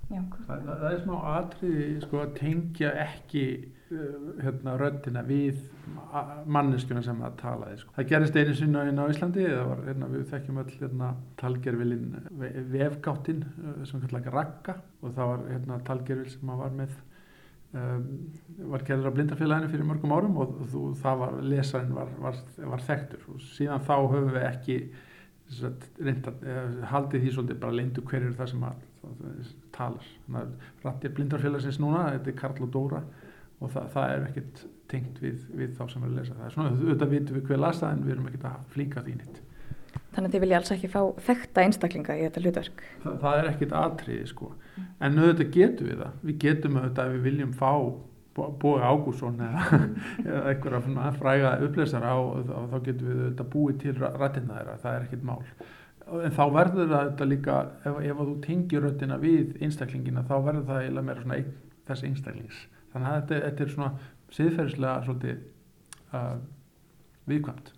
Já, 0.07 0.21
það, 0.47 0.47
það, 0.47 0.69
það 0.69 0.85
er 0.89 1.01
smá 1.03 1.15
atriði 1.33 1.87
sko, 2.05 2.21
að 2.23 2.37
tengja 2.37 2.93
ekki 3.03 3.47
uh, 3.91 4.29
hérna, 4.43 4.77
röndina 4.79 5.23
við 5.27 5.59
manneskjuna 6.57 7.03
sem 7.05 7.19
það 7.23 7.35
talaði. 7.41 7.79
Sko. 7.81 7.93
Það 7.95 8.09
gerist 8.11 8.39
einu 8.39 8.55
sinna 8.57 8.85
inn 8.89 9.01
á 9.01 9.05
Íslandi, 9.11 9.45
var, 9.55 9.83
hérna, 9.87 10.09
við 10.11 10.23
þekkjum 10.31 10.61
öll 10.63 10.71
hérna, 10.79 11.09
talgervilin 11.41 12.07
vefgáttinn 12.73 13.43
uh, 13.47 13.83
sem 13.87 14.03
kallar 14.03 14.31
rakka 14.33 14.77
og 15.01 15.13
það 15.17 15.33
var 15.33 15.45
hérna, 15.51 15.79
talgervil 15.87 16.31
sem 16.33 16.53
var 16.61 16.77
með 16.77 16.95
um, 17.77 18.07
var 18.73 18.85
gerður 18.87 19.11
á 19.11 19.15
blindafélaginu 19.17 19.73
fyrir 19.73 19.89
mörgum 19.89 20.15
árum 20.15 20.39
og 20.43 20.55
þú, 20.71 20.85
það 21.01 21.21
var, 21.23 21.35
lesarin 21.55 21.93
var, 21.97 22.15
var, 22.23 22.39
var 22.73 22.87
þekktur 22.87 23.27
og 23.33 23.43
síðan 23.51 23.85
þá 23.87 23.95
höfum 23.99 24.33
við 24.35 24.49
ekki 24.49 24.79
reynda, 26.03 26.33
haldið 26.91 27.23
því 27.23 27.33
svolítið 27.33 27.59
bara 27.61 27.75
leindu 27.77 28.03
hverjur 28.03 28.33
það 28.35 28.49
sem 28.51 28.63
að, 28.67 28.81
það 29.03 29.51
talar. 29.77 30.09
Rættir 30.83 31.13
blindarfélagsins 31.15 31.79
núna, 31.79 32.09
þetta 32.17 32.33
er 32.33 32.39
Karl 32.41 32.65
og 32.65 32.73
Dóra 32.73 32.99
og 33.61 33.71
það, 33.71 33.87
það 33.93 34.11
er 34.15 34.25
ekkert 34.27 34.65
tengt 34.91 35.19
við, 35.23 35.43
við 35.57 35.75
þá 35.77 35.83
sem 35.91 36.07
að 36.07 36.15
lesa. 36.17 36.37
Það 36.37 36.47
er 36.47 36.55
svona, 36.55 36.73
auðvitað 36.75 37.13
vitum 37.13 37.37
við 37.37 37.51
hver 37.51 37.61
lasa 37.63 37.91
en 37.91 38.03
við 38.05 38.15
erum 38.15 38.27
ekkert 38.31 38.49
að 38.49 38.65
flíka 38.73 39.05
því 39.05 39.15
nýtt. 39.19 39.39
Þannig 40.17 40.27
að 40.27 40.35
þið 40.35 40.43
vilja 40.43 40.59
alls 40.59 40.73
ekki 40.73 40.91
fá 40.91 40.99
þekta 41.27 41.63
einstaklinga 41.63 42.17
í 42.17 42.25
þetta 42.25 42.43
hlutverk? 42.43 42.83
Það, 43.03 43.17
það 43.23 43.39
er 43.39 43.49
ekkert 43.51 43.73
aðtriði 43.81 44.27
sko, 44.31 44.51
en 44.77 45.17
auðvitað 45.21 45.55
getum 45.57 45.89
við 45.89 46.03
það. 46.03 46.21
Við 46.29 46.37
getum 46.43 46.77
auðvitað 46.77 47.03
að 47.09 47.17
við 47.17 47.27
viljum 47.31 47.57
fá 47.57 47.73
Bói 48.37 48.83
Ágússon 48.85 49.39
eða, 49.41 49.79
eða 50.27 50.41
einhverja 50.51 51.11
fræga 51.17 51.55
upplýsara 51.65 52.11
og, 52.21 52.51
og 52.53 52.67
þá 52.69 52.75
getum 52.85 53.07
við 53.09 53.23
þetta 53.23 53.45
búið 53.55 53.79
til 53.81 53.93
rættina 53.97 54.59
þeirra, 54.59 54.75
það 54.83 54.97
er 54.97 55.07
ekkit 55.07 55.23
mál 55.25 55.39
en 56.07 56.35
þá 56.35 56.43
verður 56.53 56.93
það 56.93 57.23
líka 57.27 57.57
ef, 57.83 57.97
ef 57.99 58.19
þú 58.21 58.35
tengir 58.45 58.83
röttina 58.85 59.17
við 59.21 59.57
einstaklingina 59.63 60.23
þá 60.27 60.35
verður 60.45 60.67
það 60.69 60.83
eiginlega 60.83 61.07
meira 61.09 61.23
svona 61.23 61.39
ein, 61.39 61.49
þess 61.87 62.07
einstaklings 62.07 62.61
þannig 62.93 63.09
að 63.09 63.17
þetta, 63.17 63.39
þetta 63.47 63.65
er 63.65 63.73
svona 63.73 63.89
siðferðislega 64.35 64.99
svolítið 65.05 65.41
uh, 66.13 66.37
viðkvæmt 67.27 67.73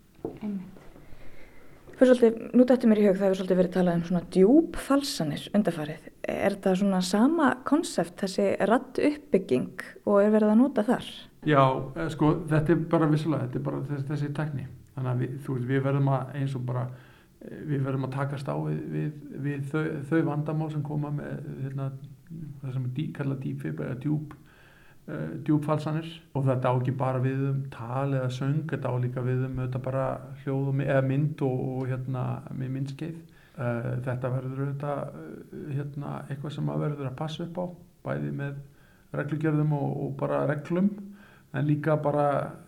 Fyrir 1.99 2.15
svolítið, 2.15 2.43
nú 2.55 2.63
dættu 2.63 2.87
mér 2.87 2.99
í 3.01 3.07
hug 3.09 3.17
það 3.17 3.25
hefur 3.25 3.37
svolítið 3.41 3.57
verið 3.59 3.71
talað 3.73 3.97
um 3.97 4.03
svona 4.07 4.19
djúbfalsanir 4.31 5.41
undarfarið. 5.57 6.05
Er 6.31 6.53
þetta 6.55 6.71
svona 6.79 7.01
sama 7.03 7.47
konsept, 7.67 8.13
þessi 8.21 8.45
ratt 8.69 9.01
uppbygging 9.03 9.83
og 10.05 10.21
er 10.21 10.31
verið 10.31 10.53
að 10.53 10.61
nota 10.61 10.85
þar? 10.87 11.09
Já, 11.43 11.59
eh, 11.99 12.07
sko, 12.13 12.29
þetta 12.53 12.71
er 12.71 12.85
bara 12.93 13.09
vissulega, 13.11 13.49
þetta 13.49 13.59
er 13.59 13.65
bara 13.67 13.81
þessi, 13.89 14.07
þessi 14.13 14.29
tekní. 14.37 14.65
Þannig 14.95 15.11
að 15.11 15.25
við, 15.25 15.33
þú 15.43 15.57
við 15.73 15.83
verðum 15.89 16.09
að 16.15 16.31
eins 16.39 16.55
og 16.55 16.65
bara, 16.71 16.85
eh, 17.41 17.59
við 17.67 17.83
verðum 17.89 18.07
að 18.07 18.15
takast 18.15 18.47
á 18.47 18.55
við, 18.55 18.79
við, 18.95 19.11
við 19.49 19.67
þau, 19.67 19.83
þau 20.07 20.21
vandamál 20.31 20.71
sem 20.71 20.83
koma 20.87 21.11
með 21.11 21.43
hérna, 21.65 21.91
það 22.63 22.73
sem 22.77 22.85
er 22.85 22.95
dí, 22.95 23.11
kallað 23.11 23.43
dýpfib 23.43 23.83
eða 23.83 23.99
djúb 23.99 24.39
uh, 25.09 25.33
djúbfalsanir 25.45 26.07
og 26.37 26.45
þetta 26.47 26.71
á 26.71 26.73
ekki 26.75 26.93
bara 26.97 27.21
við 27.23 27.43
um 27.49 27.59
tal 27.73 28.13
eða 28.13 28.29
söng, 28.33 28.63
þetta 28.69 28.93
á 28.93 28.95
líka 29.01 29.25
við 29.25 29.45
um 29.49 29.59
þetta 29.63 29.83
bara 29.83 30.05
hljóð 30.43 30.71
og, 30.71 30.81
eða 30.85 31.03
mynd 31.09 31.43
og, 31.45 31.61
og 31.73 31.91
hérna 31.91 32.25
með 32.53 32.73
myndskeið. 32.77 33.19
Uh, 33.59 33.91
þetta 34.05 34.33
verður 34.37 34.65
þetta 34.71 34.95
uh, 35.09 35.69
hérna 35.75 36.15
eitthvað 36.29 36.55
sem 36.55 36.73
að 36.73 36.83
verður 36.85 37.11
að 37.11 37.19
passa 37.19 37.45
upp 37.45 37.59
á 37.59 37.65
bæði 38.07 38.33
með 38.39 38.59
reglugjörðum 39.19 39.73
og, 39.75 39.93
og 40.05 40.17
bara 40.19 40.43
reglum 40.49 40.91
en 41.53 41.65
líka 41.65 41.97
bara 41.97 42.25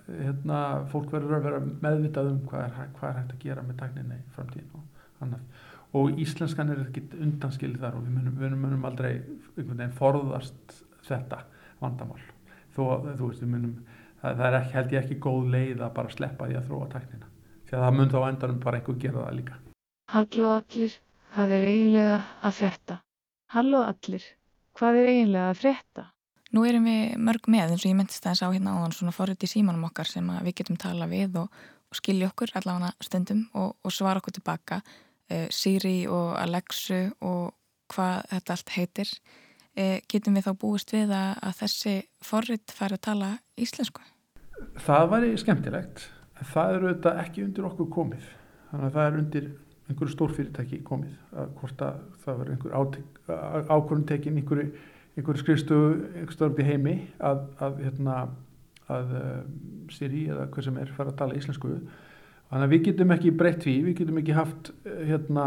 hérna 0.09 0.61
fólk 0.91 1.11
verður 1.13 1.37
að 1.37 1.45
vera 1.45 1.59
meðvitað 1.83 2.31
um 2.31 2.39
hvað 2.49 2.65
er, 2.65 2.89
hvað 2.97 3.09
er 3.11 3.19
hægt 3.19 3.35
að 3.35 3.43
gera 3.45 3.65
með 3.65 3.77
tækninni 3.83 4.17
í 4.17 4.33
framtíðin 4.35 4.79
og 4.79 5.23
annað. 5.25 5.61
Og 6.01 6.21
íslenskan 6.23 6.71
er 6.71 6.83
ekkit 6.85 7.15
undanskilið 7.19 7.81
þar 7.83 7.97
og 7.99 8.05
við 8.07 8.17
munum, 8.17 8.37
við 8.39 8.57
munum 8.57 8.85
aldrei 8.89 9.89
forðast 9.99 10.77
þetta 11.05 11.43
vandamál 11.81 12.30
þó 12.75 12.81
að 12.95 13.09
þú 13.19 13.31
veist, 13.31 13.43
munum, 13.47 13.75
það, 14.21 14.37
það 14.39 14.45
er 14.47 14.57
ekki, 14.61 14.75
held 14.77 14.95
ég 14.95 15.03
ekki 15.03 15.19
góð 15.25 15.51
leið 15.55 15.83
að 15.85 15.93
bara 15.97 16.15
sleppa 16.15 16.49
því 16.49 16.57
að 16.59 16.69
þróa 16.69 16.89
tæknina 16.95 17.29
því 17.67 17.77
að 17.77 17.85
það 17.85 17.97
mun 17.97 18.13
þá 18.13 18.19
endanum 18.27 18.63
bara 18.65 18.81
einhver 18.81 19.01
gera 19.01 19.25
það 19.25 19.37
líka 19.39 19.59
Halló 20.11 20.47
allir, 20.57 20.95
hvað 21.31 21.53
er 21.55 21.67
eiginlega 21.71 22.15
að 22.43 22.55
frétta? 22.57 22.95
Halló 23.53 23.83
allir, 23.87 24.25
hvað 24.75 24.97
er 24.99 25.11
eiginlega 25.11 25.51
að 25.51 25.61
frétta? 25.61 26.03
Nú 26.51 26.65
erum 26.67 26.89
við 26.89 27.13
mörg 27.23 27.47
með 27.47 27.71
eins 27.71 27.85
og 27.85 27.87
ég 27.87 27.95
myndist 27.95 28.25
að 28.25 28.33
það 28.33 28.39
sá 28.41 28.47
hérna 28.49 28.73
áðan 28.75 28.95
svona 28.97 29.13
forrið 29.15 29.45
í 29.47 29.49
símanum 29.53 29.85
okkar 29.87 30.09
sem 30.09 30.27
við 30.43 30.57
getum 30.59 30.79
tala 30.79 31.07
við 31.07 31.37
og, 31.39 31.61
og 31.87 31.99
skilja 31.99 32.27
okkur 32.27 32.51
allavega 32.59 32.91
stundum 33.07 33.45
og, 33.55 33.77
og 33.87 33.95
svara 33.95 34.19
okkur 34.19 34.35
tilbaka 34.35 34.81
uh, 34.83 35.47
Siri 35.47 36.01
og 36.11 36.35
Alexu 36.41 37.05
og 37.23 37.53
hvað 37.95 38.27
þetta 38.33 38.57
allt 38.57 38.75
heitir 38.75 39.13
getum 40.11 40.35
við 40.35 40.47
þá 40.47 40.53
búist 40.59 40.91
við 40.91 41.13
að, 41.15 41.31
að 41.47 41.57
þessi 41.61 41.95
forrið 42.25 42.73
fær 42.75 42.95
að 42.97 43.03
tala 43.07 43.29
íslensku? 43.55 44.03
Það 44.81 45.09
væri 45.13 45.31
skemmtilegt. 45.39 46.05
Það 46.51 46.75
eru 46.75 46.89
þetta 46.91 47.13
ekki 47.21 47.43
undir 47.45 47.67
okkur 47.69 47.89
komið. 47.93 48.29
Þannig 48.71 48.87
að 48.87 48.95
það 48.97 49.07
er 49.07 49.19
undir 49.19 49.49
einhverju 49.91 50.15
stórfyrirtæki 50.15 50.81
komið. 50.87 51.17
Að 51.35 51.51
hvort 51.59 51.83
að 51.85 51.99
það 52.23 52.39
verður 52.41 52.55
einhver 52.55 53.67
ákvörðun 53.71 54.07
tekin 54.09 54.39
einhverju, 54.39 54.69
einhverju 55.17 55.43
skrifstöfu 55.43 55.91
einhverju 55.97 56.37
störfdi 56.37 56.67
heimi 56.67 56.95
að, 57.19 57.43
að, 57.61 57.81
hérna, 57.85 58.17
að 58.91 59.13
um, 59.21 59.51
Siri 59.91 60.23
eða 60.31 60.47
hvað 60.53 60.67
sem 60.67 60.79
er 60.81 60.95
fara 60.95 61.13
að 61.13 61.19
tala 61.21 61.37
íslensku. 61.37 61.75
Þannig 62.51 62.67
að 62.67 62.73
við 62.73 62.85
getum 62.89 63.13
ekki 63.15 63.33
breytt 63.39 63.65
því, 63.65 63.75
við 63.87 63.97
getum 64.01 64.21
ekki 64.21 64.35
haft 64.35 64.71
hérna 64.85 65.45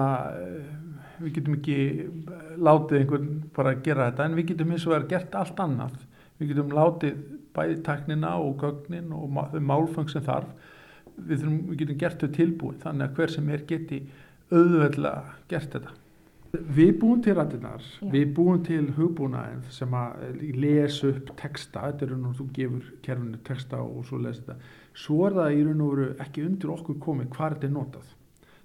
við 1.20 1.38
getum 1.38 1.56
ekki 1.58 1.78
eh, 1.78 2.52
látið 2.58 3.00
einhvern 3.00 3.32
bara 3.56 3.74
að 3.74 3.82
gera 3.86 4.10
þetta 4.10 4.28
en 4.28 4.36
við 4.38 4.50
getum 4.52 4.74
eins 4.74 4.86
og 4.86 4.94
verið 4.94 5.10
gert 5.14 5.40
allt 5.40 5.64
annað. 5.64 5.98
Við 6.38 6.52
getum 6.52 6.74
látið 6.74 7.18
bæði 7.54 7.80
taknina 7.86 8.36
og 8.42 8.62
gögnin 8.62 9.12
og 9.14 9.60
málfang 9.62 10.10
sem 10.10 10.24
þarf. 10.26 10.54
Við, 11.14 11.44
þurfum, 11.44 11.58
við 11.70 11.82
getum 11.82 12.00
gert 12.00 12.22
þau 12.22 12.32
tilbúið 12.38 12.80
þannig 12.82 13.06
að 13.06 13.20
hver 13.20 13.34
sem 13.34 13.52
er 13.54 13.68
geti 13.68 14.00
auðveðlega 14.50 15.36
gert 15.52 15.76
þetta. 15.76 16.00
Við 16.54 16.90
búum 17.00 17.22
til 17.22 17.32
rættinar, 17.34 17.86
við 18.12 18.28
búum 18.36 18.60
til 18.62 18.84
hugbúnaðin 18.94 19.64
sem 19.74 19.94
að 19.98 20.42
lesa 20.54 21.08
upp 21.10 21.32
texta, 21.40 21.88
þetta 21.88 22.06
er 22.06 22.12
raun 22.12 22.28
og 22.28 22.36
þú 22.38 22.46
gefur 22.54 22.92
kerfinu 23.02 23.40
texta 23.46 23.80
og 23.82 24.04
svo 24.06 24.20
lesa 24.22 24.44
þetta. 24.44 24.74
Svo 25.04 25.24
er 25.26 25.34
það 25.38 25.56
í 25.56 25.64
raun 25.66 25.82
og 25.82 25.94
veru 25.94 26.10
ekki 26.22 26.44
undir 26.46 26.74
okkur 26.76 27.00
komið 27.02 27.32
hvað 27.34 27.56
þetta 27.56 27.68
er 27.70 27.74
notað 27.74 28.12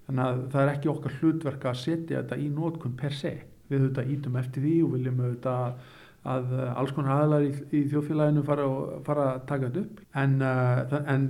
Þannig 0.10 0.26
að 0.26 0.43
það 0.50 0.63
er 0.63 0.72
ekki 0.74 0.89
okkar 0.89 1.15
hlutverk 1.19 1.65
að 1.69 1.80
setja 1.84 2.22
þetta 2.24 2.38
í 2.41 2.48
nótkunn 2.50 2.95
per 2.98 3.13
se. 3.13 3.36
Við 3.69 3.84
auðvitað 3.84 4.13
ítum 4.15 4.38
eftir 4.39 4.63
því 4.65 4.72
og 4.82 4.93
viljum 4.95 5.19
auðvitað 5.22 5.84
að 6.30 6.56
alls 6.74 6.93
konar 6.95 7.22
aðlar 7.24 7.45
í, 7.45 7.52
í 7.78 7.84
þjóðfélaginu 7.91 8.41
fara, 8.48 8.65
fara 9.06 9.28
að 9.36 9.45
taka 9.52 9.69
þetta 9.69 9.84
upp. 9.86 10.02
En, 10.24 10.34
uh, 10.41 10.98
en 11.13 11.30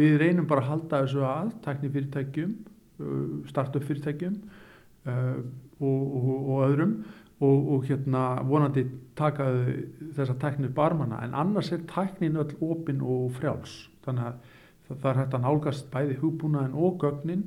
við 0.00 0.16
reynum 0.22 0.48
bara 0.48 0.64
að 0.64 0.70
halda 0.72 1.02
þessu 1.04 1.22
að 1.28 1.52
takni 1.68 1.92
fyrirtækjum, 1.92 2.56
uh, 3.04 3.28
startup 3.52 3.84
fyrirtækjum 3.84 4.40
uh, 5.04 5.38
og, 5.78 6.02
og, 6.02 6.32
og 6.32 6.64
öðrum 6.70 6.96
og, 7.44 7.70
og 7.76 7.86
hérna 7.86 8.24
vonandi 8.48 8.88
taka 9.20 9.52
þessa 10.16 10.40
takni 10.40 10.72
barmana. 10.74 11.20
En 11.28 11.36
annars 11.36 11.70
er 11.76 11.84
taknin 11.92 12.40
öll 12.40 12.56
opinn 12.64 13.04
og 13.04 13.30
frjáls. 13.36 13.84
Þannig 14.08 14.32
að 14.32 14.42
það, 14.88 15.08
er 15.12 15.22
hægt 15.22 15.38
að 15.38 15.46
nálgast 15.46 15.90
bæði 15.92 16.20
hugbúnaðin 16.24 16.78
og 16.80 17.02
gögnin 17.04 17.46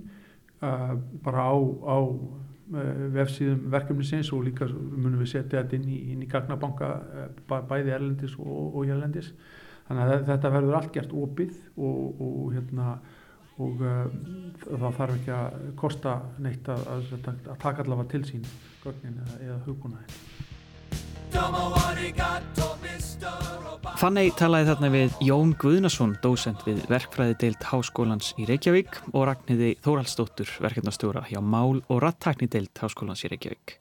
bara 0.62 1.48
á, 1.50 1.56
á 1.58 1.98
uh, 1.98 3.08
vefsíðum 3.16 3.64
verkefnisins 3.74 4.30
og 4.36 4.46
líka 4.46 4.68
munum 4.70 5.22
við 5.24 5.34
setja 5.34 5.62
þetta 5.62 5.80
inn 5.80 5.90
í, 5.90 5.98
inn 6.14 6.22
í 6.26 6.30
gagnabanka 6.30 6.92
uh, 7.26 7.58
bæði 7.70 7.96
erlendis 7.96 8.38
og, 8.40 8.76
og 8.76 8.86
hérlendis. 8.86 9.32
Þannig 9.88 10.14
að 10.14 10.30
þetta 10.30 10.54
verður 10.54 10.78
allt 10.78 10.94
gert 10.96 11.16
opið 11.18 11.58
og, 11.76 12.22
og, 12.22 12.46
hérna, 12.54 12.94
og 13.60 13.82
það 13.82 14.86
þarf 15.02 15.18
ekki 15.18 15.34
að 15.36 15.58
kosta 15.82 16.14
neitt 16.40 16.70
að, 16.72 16.86
að, 16.94 17.12
að 17.26 17.60
taka 17.60 17.84
allavega 17.84 18.14
til 18.14 18.24
sín 18.30 18.48
gögnin 18.86 19.20
eða, 19.26 19.42
eða 19.50 19.60
hugbúnaðin 19.66 20.51
Fannei 24.02 24.32
talaði 24.34 24.66
þarna 24.66 24.88
við 24.90 25.18
Jón 25.22 25.52
Guðnason, 25.62 26.16
dósend 26.24 26.64
við 26.66 26.80
verkfræði 26.90 27.36
deilt 27.44 27.66
Háskólans 27.70 28.32
í 28.42 28.48
Reykjavík 28.50 28.96
og 29.12 29.28
Ragnhiði 29.30 29.76
Þóraldsdóttur, 29.86 30.50
verkefnastjóra 30.64 31.22
hjá 31.28 31.38
Mál 31.38 31.84
og 31.86 32.00
Rattakni 32.02 32.48
deilt 32.50 32.82
Háskólans 32.82 33.22
í 33.28 33.30
Reykjavík. 33.30 33.76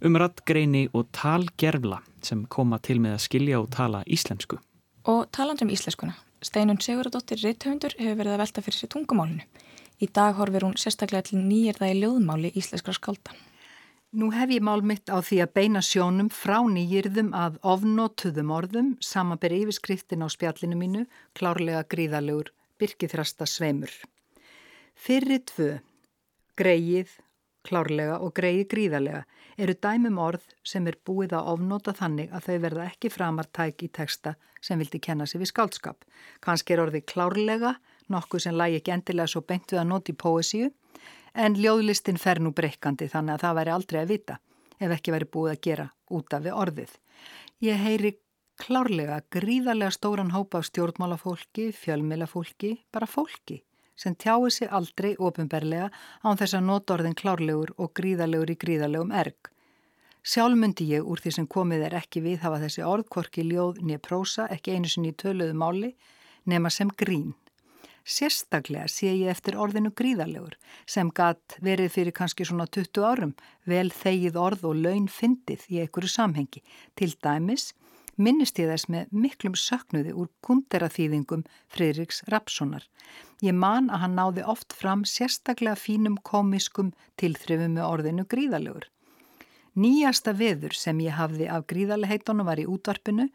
Um 0.00 0.16
rattgreini 0.16 0.86
og 0.96 1.10
talgerfla 1.12 2.00
sem 2.24 2.46
koma 2.48 2.78
til 2.80 2.96
með 3.04 3.18
að 3.18 3.24
skilja 3.26 3.60
og 3.60 3.68
tala 3.76 4.00
íslensku. 4.08 4.56
Og 5.04 5.28
talandum 5.36 5.68
íslenskuna. 5.74 6.16
Steinun 6.40 6.80
Sigurðardóttir 6.80 7.44
Ritthöfundur 7.44 7.98
hefur 7.98 8.22
verið 8.22 8.38
að 8.38 8.42
velta 8.46 8.64
fyrir 8.64 8.78
sér 8.78 8.92
tungumálinu. 8.96 9.44
Í 10.00 10.08
dag 10.08 10.40
horfir 10.40 10.64
hún 10.64 10.78
sérstaklega 10.80 11.28
til 11.28 11.42
nýjirða 11.42 11.92
í 11.92 12.00
ljóðmáli 12.00 12.54
íslenskra 12.56 12.96
skáldan. 12.96 13.36
Nú 14.10 14.30
hef 14.32 14.48
ég 14.48 14.62
mál 14.64 14.80
mitt 14.80 15.10
á 15.12 15.20
því 15.20 15.36
að 15.44 15.50
beina 15.52 15.80
sjónum 15.84 16.30
frá 16.32 16.62
nýjirðum 16.64 17.34
að 17.36 17.58
ofnotuðum 17.60 18.52
orðum, 18.56 18.86
samanber 19.04 19.52
yfirskriftin 19.52 20.24
á 20.24 20.32
spjallinu 20.32 20.78
mínu, 20.80 21.02
klárlega 21.36 21.82
gríðalegur, 21.92 22.48
byrkithræsta 22.80 23.44
sveimur. 23.44 23.92
Fyrri 24.96 25.36
tvö, 25.44 25.68
greið, 26.56 27.12
klárlega 27.68 28.16
og 28.24 28.32
greið 28.32 28.64
gríðalega, 28.72 29.22
eru 29.60 29.76
dæmum 29.76 30.16
orð 30.24 30.48
sem 30.64 30.88
er 30.88 30.96
búið 31.04 31.36
að 31.36 31.52
ofnota 31.52 31.92
þannig 31.92 32.32
að 32.32 32.48
þau 32.48 32.58
verða 32.64 32.88
ekki 32.88 33.12
framartæk 33.12 33.84
í 33.84 33.92
texta 33.92 34.38
sem 34.64 34.80
vildi 34.80 35.04
kenna 35.04 35.28
sig 35.28 35.44
við 35.44 35.52
skálskap. 35.52 36.08
Kanski 36.40 36.72
er 36.72 36.86
orði 36.86 37.04
klárlega, 37.04 37.76
nokkuð 38.08 38.48
sem 38.48 38.56
lægi 38.56 38.80
ekki 38.80 38.96
endilega 38.96 39.28
svo 39.28 39.44
beint 39.44 39.68
við 39.68 39.84
að 39.84 39.90
noti 39.92 40.16
í 40.16 40.22
póesíu, 40.24 40.72
en 41.38 41.58
ljóðlistin 41.58 42.18
fer 42.18 42.40
nú 42.42 42.52
breykandi 42.56 43.08
þannig 43.12 43.36
að 43.36 43.44
það 43.44 43.58
væri 43.60 43.74
aldrei 43.74 44.00
að 44.02 44.10
vita 44.14 44.38
ef 44.78 44.94
ekki 44.94 45.14
væri 45.14 45.30
búið 45.34 45.52
að 45.52 45.62
gera 45.66 45.86
út 46.18 46.34
af 46.34 46.42
við 46.44 46.58
orðið. 46.64 46.90
Ég 47.66 47.80
heyri 47.82 48.12
klárlega 48.58 49.20
gríðarlega 49.34 49.94
stóran 49.94 50.34
hópa 50.34 50.60
af 50.60 50.68
stjórnmálafólki, 50.68 51.70
fjölmilafólki, 51.74 52.74
bara 52.90 53.06
fólki 53.06 53.62
sem 53.98 54.14
tjái 54.14 54.50
sig 54.50 54.68
aldrei 54.70 55.16
ofinberlega 55.18 55.88
án 56.22 56.38
þess 56.38 56.54
að 56.54 56.66
nota 56.66 56.94
orðin 56.94 57.16
klárlegur 57.18 57.72
og 57.82 57.90
gríðarlegur 57.98 58.52
í 58.54 58.58
gríðarlegum 58.62 59.10
erg. 59.10 59.50
Sjálfmyndi 60.22 60.86
ég 60.92 61.06
úr 61.06 61.18
því 61.22 61.32
sem 61.34 61.48
komið 61.50 61.84
er 61.88 61.96
ekki 61.98 62.22
við 62.22 62.44
hafa 62.44 62.60
þessi 62.62 62.84
orðkorki 62.86 63.42
ljóð 63.48 63.80
nýja 63.82 63.98
prósa, 63.98 64.46
ekki 64.54 64.76
einu 64.76 64.90
sinni 64.90 65.10
í 65.10 65.18
töluðu 65.18 65.54
máli, 65.58 65.94
nema 66.46 66.70
sem 66.70 66.90
grín. 66.94 67.34
Sérstaklega 68.08 68.86
sé 68.88 69.10
ég 69.12 69.28
eftir 69.28 69.58
orðinu 69.60 69.90
gríðarlegur 69.92 70.54
sem 70.88 71.10
gatt 71.12 71.58
verið 71.60 71.90
fyrir 71.92 72.14
kannski 72.16 72.46
svona 72.48 72.64
20 72.64 73.04
árum 73.04 73.34
vel 73.68 73.90
þegið 73.92 74.38
orð 74.40 74.64
og 74.70 74.80
laun 74.86 75.10
fyndið 75.12 75.66
í 75.68 75.82
einhverju 75.82 76.08
samhengi. 76.14 76.62
Til 76.96 77.10
dæmis 77.20 77.74
minnist 78.16 78.56
ég 78.62 78.72
þess 78.72 78.88
með 78.94 79.12
miklum 79.12 79.58
söknuði 79.60 80.16
úr 80.16 80.30
kunderaþýðingum 80.40 81.44
Freiriks 81.68 82.22
Rapssonar. 82.32 82.88
Ég 83.44 83.52
man 83.52 83.92
að 83.92 84.04
hann 84.06 84.16
náði 84.16 84.48
oft 84.54 84.72
fram 84.72 85.04
sérstaklega 85.04 85.76
fínum 85.76 86.16
komiskum 86.24 86.94
tilþrifum 87.20 87.76
með 87.76 87.90
orðinu 87.90 88.24
gríðarlegur. 88.24 88.88
Nýjasta 89.76 90.32
veður 90.32 90.72
sem 90.72 91.04
ég 91.04 91.20
hafði 91.20 91.52
af 91.52 91.68
gríðarleheitunum 91.68 92.48
var 92.48 92.58
í 92.58 92.66
útvarpinu 92.72 93.28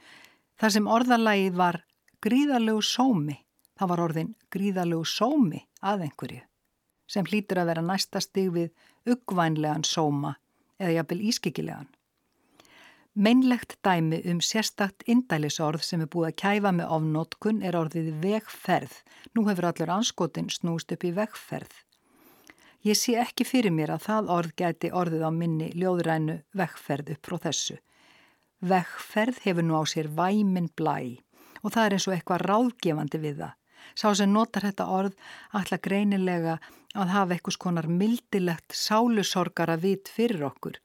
þar 0.58 0.78
sem 0.80 0.94
orðalagið 0.98 1.62
var 1.62 1.84
gríðarlegu 2.26 2.82
sómi 2.82 3.44
Það 3.80 3.92
var 3.92 4.04
orðin 4.08 4.34
gríðalegu 4.54 5.06
sómi 5.08 5.64
að 5.82 6.08
einhverju 6.08 6.44
sem 7.14 7.26
hlýtur 7.28 7.60
að 7.62 7.70
vera 7.72 7.84
næsta 7.86 8.22
stig 8.24 8.50
við 8.54 9.14
uggvænlegan 9.14 9.84
sóma 9.86 10.38
eða 10.80 10.96
jafnvel 10.98 11.22
ískikilegan. 11.30 11.90
Meinlegt 13.14 13.76
dæmi 13.86 14.24
um 14.32 14.40
sérstakt 14.42 15.04
indælisorð 15.06 15.84
sem 15.86 16.02
er 16.02 16.10
búið 16.10 16.32
að 16.32 16.38
kæfa 16.42 16.72
með 16.74 16.94
ofnótkun 16.96 17.60
er 17.62 17.78
orðið 17.78 18.08
vegferð. 18.24 18.96
Nú 19.38 19.46
hefur 19.50 19.68
allur 19.70 19.92
anskotin 19.94 20.50
snúst 20.50 20.96
upp 20.96 21.06
í 21.06 21.12
vegferð. 21.14 21.76
Ég 22.84 22.98
sé 22.98 23.14
ekki 23.22 23.46
fyrir 23.46 23.72
mér 23.72 23.94
að 23.94 24.08
það 24.08 24.32
orð 24.38 24.56
gæti 24.60 24.90
orðið 24.92 25.28
á 25.30 25.32
minni 25.32 25.70
ljóðrænu 25.78 26.40
vegferð 26.58 27.14
upp 27.14 27.30
frá 27.30 27.38
þessu. 27.46 27.78
Vegferð 28.66 29.44
hefur 29.46 29.68
nú 29.68 29.78
á 29.78 29.84
sér 29.86 30.10
væmin 30.10 30.72
blæ 30.74 31.22
og 31.62 31.70
það 31.72 31.86
er 31.86 31.96
eins 31.96 32.08
og 32.10 32.16
eitthvað 32.18 32.48
ráðgefandi 32.50 33.22
við 33.22 33.44
það. 33.44 33.54
Sá 33.96 34.13
sem 34.15 34.32
notar 34.34 34.65
þetta 34.67 34.88
orð 34.89 35.13
ætla 35.60 35.80
greinilega 35.84 36.58
að 36.93 37.13
hafa 37.13 37.36
eitthvað 37.36 37.58
skonar 37.58 37.88
mildilegt 37.89 38.76
sálusorgara 38.78 39.78
vit 39.82 40.10
fyrir 40.10 40.46
okkur. 40.50 40.80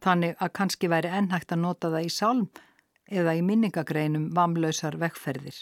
Þannig 0.00 0.38
að 0.40 0.54
kannski 0.56 0.88
væri 0.90 1.10
ennhægt 1.12 1.52
að 1.52 1.62
nota 1.64 1.90
það 1.92 2.06
í 2.06 2.14
sálm 2.14 2.46
eða 3.10 3.34
í 3.36 3.42
minningagreinum 3.44 4.30
vamlausar 4.34 4.96
vekkferðir. 5.00 5.58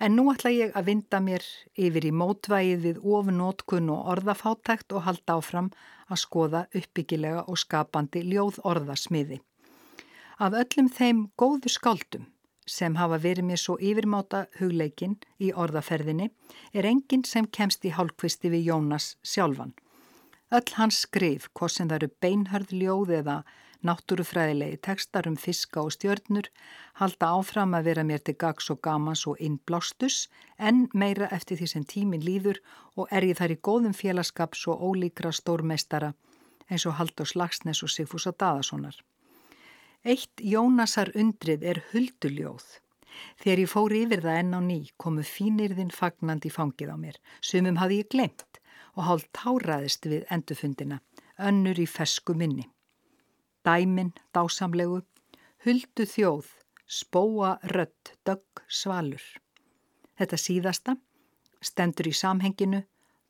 En 0.00 0.14
nú 0.16 0.30
ætla 0.32 0.52
ég 0.54 0.76
að 0.76 0.86
vinda 0.88 1.18
mér 1.20 1.44
yfir 1.76 2.06
í 2.08 2.12
mótvægið 2.16 2.84
við 2.86 3.00
ofnótkun 3.04 3.90
og 3.92 4.06
orðafátækt 4.14 4.94
og 4.96 5.04
halda 5.04 5.36
áfram 5.36 5.68
að 6.08 6.22
skoða 6.22 6.62
uppbyggilega 6.72 7.44
og 7.44 7.60
skapandi 7.60 8.22
ljóð 8.30 8.62
orðasmiði. 8.70 9.40
Af 10.40 10.56
öllum 10.56 10.88
þeim 10.88 11.26
góðu 11.36 11.72
skáldum 11.72 12.30
sem 12.70 12.96
hafa 13.00 13.18
verið 13.22 13.48
mér 13.48 13.60
svo 13.60 13.76
yfirmáta 13.82 14.44
hugleikin 14.60 15.16
í 15.42 15.50
orðaferðinni 15.52 16.30
er 16.72 16.88
enginn 16.90 17.26
sem 17.26 17.48
kemst 17.58 17.84
í 17.84 17.94
hálfkvisti 17.96 18.52
við 18.52 18.70
Jónas 18.70 19.14
sjálfan. 19.22 19.74
Öll 20.50 20.70
hans 20.76 21.02
skrif, 21.04 21.48
hvort 21.54 21.74
sem 21.74 21.90
það 21.90 21.98
eru 22.00 22.14
beinhörð 22.22 22.72
ljóð 22.74 23.12
eða 23.20 23.36
náttúrufræðilegi 23.86 24.80
tekstar 24.84 25.28
um 25.30 25.36
fiska 25.40 25.82
og 25.82 25.94
stjörnur, 25.94 26.48
halda 27.00 27.30
áfram 27.36 27.76
að 27.78 27.86
vera 27.90 28.04
mér 28.04 28.24
til 28.24 28.36
gags 28.38 28.70
og 28.72 28.80
gamans 28.84 29.26
og 29.30 29.40
innblástus, 29.40 30.26
en 30.58 30.88
meira 30.92 31.30
eftir 31.32 31.60
því 31.60 31.70
sem 31.74 31.86
tímin 31.94 32.24
líður 32.26 32.60
og 32.96 33.08
er 33.10 33.26
ég 33.30 33.38
þar 33.40 33.54
í 33.56 33.60
góðum 33.68 33.96
félagskap 33.96 34.58
svo 34.58 34.76
ólíkra 34.76 35.32
stórmeistara 35.32 36.12
eins 36.70 36.86
og 36.86 36.98
Haldur 36.98 37.26
Slagsnes 37.26 37.82
og 37.82 37.90
Sigfúsa 37.90 38.32
Daðasonar. 38.32 38.94
Eitt 40.00 40.40
Jónasar 40.40 41.10
undrið 41.12 41.64
er 41.66 41.78
hulduljóð. 41.90 42.64
Þegar 43.42 43.60
ég 43.60 43.68
fór 43.68 43.92
yfir 43.92 44.22
það 44.24 44.38
enn 44.40 44.56
á 44.56 44.60
ný 44.64 44.78
komu 44.96 45.24
fínirðin 45.28 45.90
fagnandi 45.92 46.48
fangið 46.48 46.94
á 46.94 46.96
mér. 46.96 47.18
Sumum 47.44 47.76
hafði 47.76 47.98
ég 48.00 48.08
glemt 48.14 48.60
og 48.96 49.04
hálf 49.04 49.26
táraðist 49.36 50.08
við 50.08 50.24
endufundina, 50.32 51.02
önnur 51.36 51.76
í 51.76 51.84
fesku 51.84 52.32
minni. 52.32 52.64
Dæmin, 53.60 54.14
dásamlegu, 54.32 55.02
huldu 55.66 56.08
þjóð, 56.08 56.48
spóa 56.88 57.58
rött, 57.74 58.14
dögg, 58.24 58.64
svalur. 58.72 59.26
Þetta 60.16 60.40
síðasta 60.40 60.96
stendur 61.60 62.08
í 62.08 62.14
samhenginu, 62.16 62.86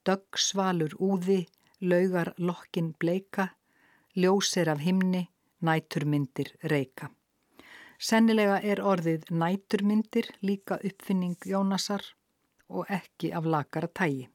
dögg, 0.06 0.38
svalur, 0.38 0.94
úði, 1.02 1.42
laugar, 1.82 2.30
lokkin, 2.38 2.94
bleika, 2.94 3.50
ljósir 4.14 4.70
af 4.70 4.86
himni, 4.86 5.26
næturmyndir 5.66 6.54
reyka. 6.72 7.10
Sennilega 8.00 8.60
er 8.64 8.80
orðið 8.80 9.28
næturmyndir 9.30 10.30
líka 10.40 10.78
uppfinning 10.80 11.36
Jónasar 11.44 12.04
og 12.68 12.88
ekki 12.88 13.32
af 13.36 13.44
lakara 13.44 13.88
tægi. 13.88 14.28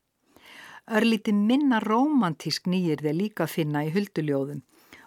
Örlíti 0.86 1.34
minna 1.34 1.80
romantísk 1.82 2.68
nýjir 2.70 3.02
þeir 3.02 3.18
líka 3.18 3.48
finna 3.50 3.82
í 3.88 3.94
hulduljóðum. 3.96 4.62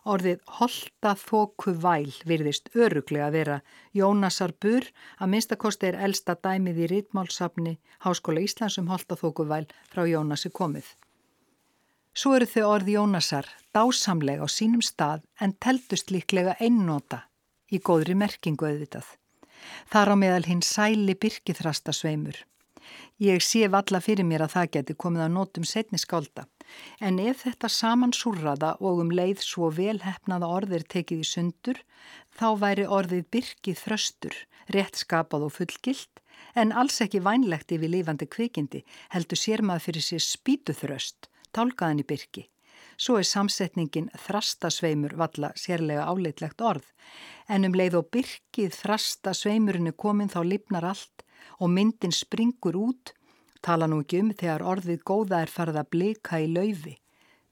Orðið 0.09 0.41
holta 0.59 1.13
þóku 1.21 1.75
væl 1.85 2.11
virðist 2.27 2.71
öruglega 2.75 3.29
vera 3.31 3.59
Jónasar 3.95 4.55
Bur 4.59 4.87
að 5.21 5.31
minnstakosti 5.35 5.91
er 5.93 6.01
elsta 6.09 6.35
dæmið 6.35 6.81
í 6.83 6.89
rítmálsafni 6.95 7.77
Háskóla 8.07 8.43
Íslands 8.43 8.79
um 8.83 8.89
holta 8.91 9.19
þóku 9.21 9.47
væl 9.47 9.69
frá 9.93 10.03
Jónasi 10.09 10.51
komið. 10.51 10.89
Svo 12.19 12.33
eru 12.35 12.49
þau 12.51 12.65
orði 12.67 12.95
Jónasar 12.97 13.47
dásamlega 13.77 14.43
á 14.43 14.49
sínum 14.51 14.81
stað 14.83 15.21
en 15.39 15.53
teldust 15.63 16.09
líklega 16.11 16.57
einnota 16.59 17.21
í 17.71 17.79
góðri 17.79 18.17
merkingu 18.19 18.67
auðvitað. 18.67 19.07
Þar 19.93 20.11
á 20.11 20.15
meðal 20.23 20.47
hinn 20.49 20.65
sæli 20.67 21.15
byrkithrasta 21.15 21.95
sveimur. 21.95 22.41
Ég 23.23 23.45
sé 23.47 23.71
valla 23.71 24.01
fyrir 24.03 24.27
mér 24.27 24.49
að 24.49 24.55
það 24.57 24.73
geti 24.79 24.99
komið 25.05 25.25
að 25.29 25.33
nótum 25.37 25.69
setni 25.71 26.03
skálda, 26.03 26.49
en 26.99 27.23
ef 27.23 27.45
þetta 27.45 27.71
saman 27.77 28.17
súrraða 28.17 28.73
og 28.83 29.05
um 29.05 29.15
leið 29.15 29.47
svo 29.47 29.71
velhefnaða 29.79 30.51
orðir 30.59 30.89
tekið 30.91 31.23
í 31.23 31.31
sundur, 31.37 31.83
þá 32.35 32.49
væri 32.65 32.91
orðið 32.99 33.27
byrkið 33.37 33.83
þröstur, 33.85 34.43
rétt 34.75 34.99
skapað 35.05 35.47
og 35.47 35.59
fullgilt, 35.61 36.25
en 36.59 36.75
alls 36.75 36.99
ekki 37.05 37.23
vænlegt 37.23 37.71
yfir 37.79 37.95
lifandi 37.95 38.27
kvikindi, 38.27 38.83
heldur 39.15 39.39
sér 39.39 39.63
maður 39.63 39.91
fyrir 39.91 40.11
sér 40.11 40.31
spýtuþröst, 40.33 41.31
tálkaðan 41.55 42.03
í 42.03 42.07
byrki. 42.09 42.45
Svo 42.99 43.19
er 43.21 43.27
samsetningin 43.27 44.09
þrastasveimur 44.27 45.15
valla 45.19 45.53
sérlega 45.55 46.07
áleitlegt 46.11 46.63
orð, 46.67 46.87
en 47.47 47.67
um 47.69 47.77
leið 47.79 48.01
og 48.01 48.09
byrkið 48.15 48.75
þrastasveimurinn 48.75 49.91
er 49.93 49.97
komin 50.05 50.33
þá 50.33 50.41
lifnar 50.47 50.87
allt 50.89 51.23
og 51.63 51.71
myndin 51.75 52.15
springur 52.15 52.79
út, 52.79 53.15
tala 53.63 53.87
nú 53.87 54.01
ekki 54.03 54.23
um 54.25 54.33
þegar 54.35 54.67
orðið 54.73 55.05
góða 55.07 55.45
er 55.45 55.53
farið 55.53 55.81
að 55.83 55.91
blika 55.95 56.43
í 56.43 56.51
laufi. 56.51 56.97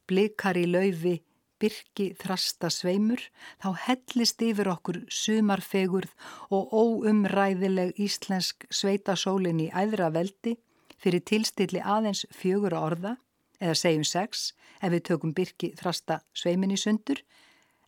Blikar 0.06 0.58
í 0.58 0.66
laufi, 0.70 1.14
byrki 1.62 2.08
þrasta 2.20 2.70
sveimur, 2.70 3.22
þá 3.62 3.70
hellist 3.86 4.42
yfir 4.42 4.70
okkur 4.74 5.00
sumarfegurð 5.10 6.12
og 6.54 6.74
óumræðileg 6.74 7.96
íslensk 8.02 8.66
sveitasólin 8.70 9.62
í 9.66 9.70
æðra 9.70 10.10
veldi 10.14 10.56
fyrir 11.00 11.24
tilstilli 11.28 11.82
aðeins 11.82 12.24
fjögur 12.34 12.76
orða, 12.76 13.16
eða 13.60 13.76
segjum 13.78 14.04
sex, 14.04 14.52
ef 14.82 14.92
við 14.92 15.04
tökum 15.10 15.34
byrki 15.36 15.72
þrasta 15.78 16.20
sveimin 16.34 16.74
í 16.74 16.80
sundur, 16.80 17.22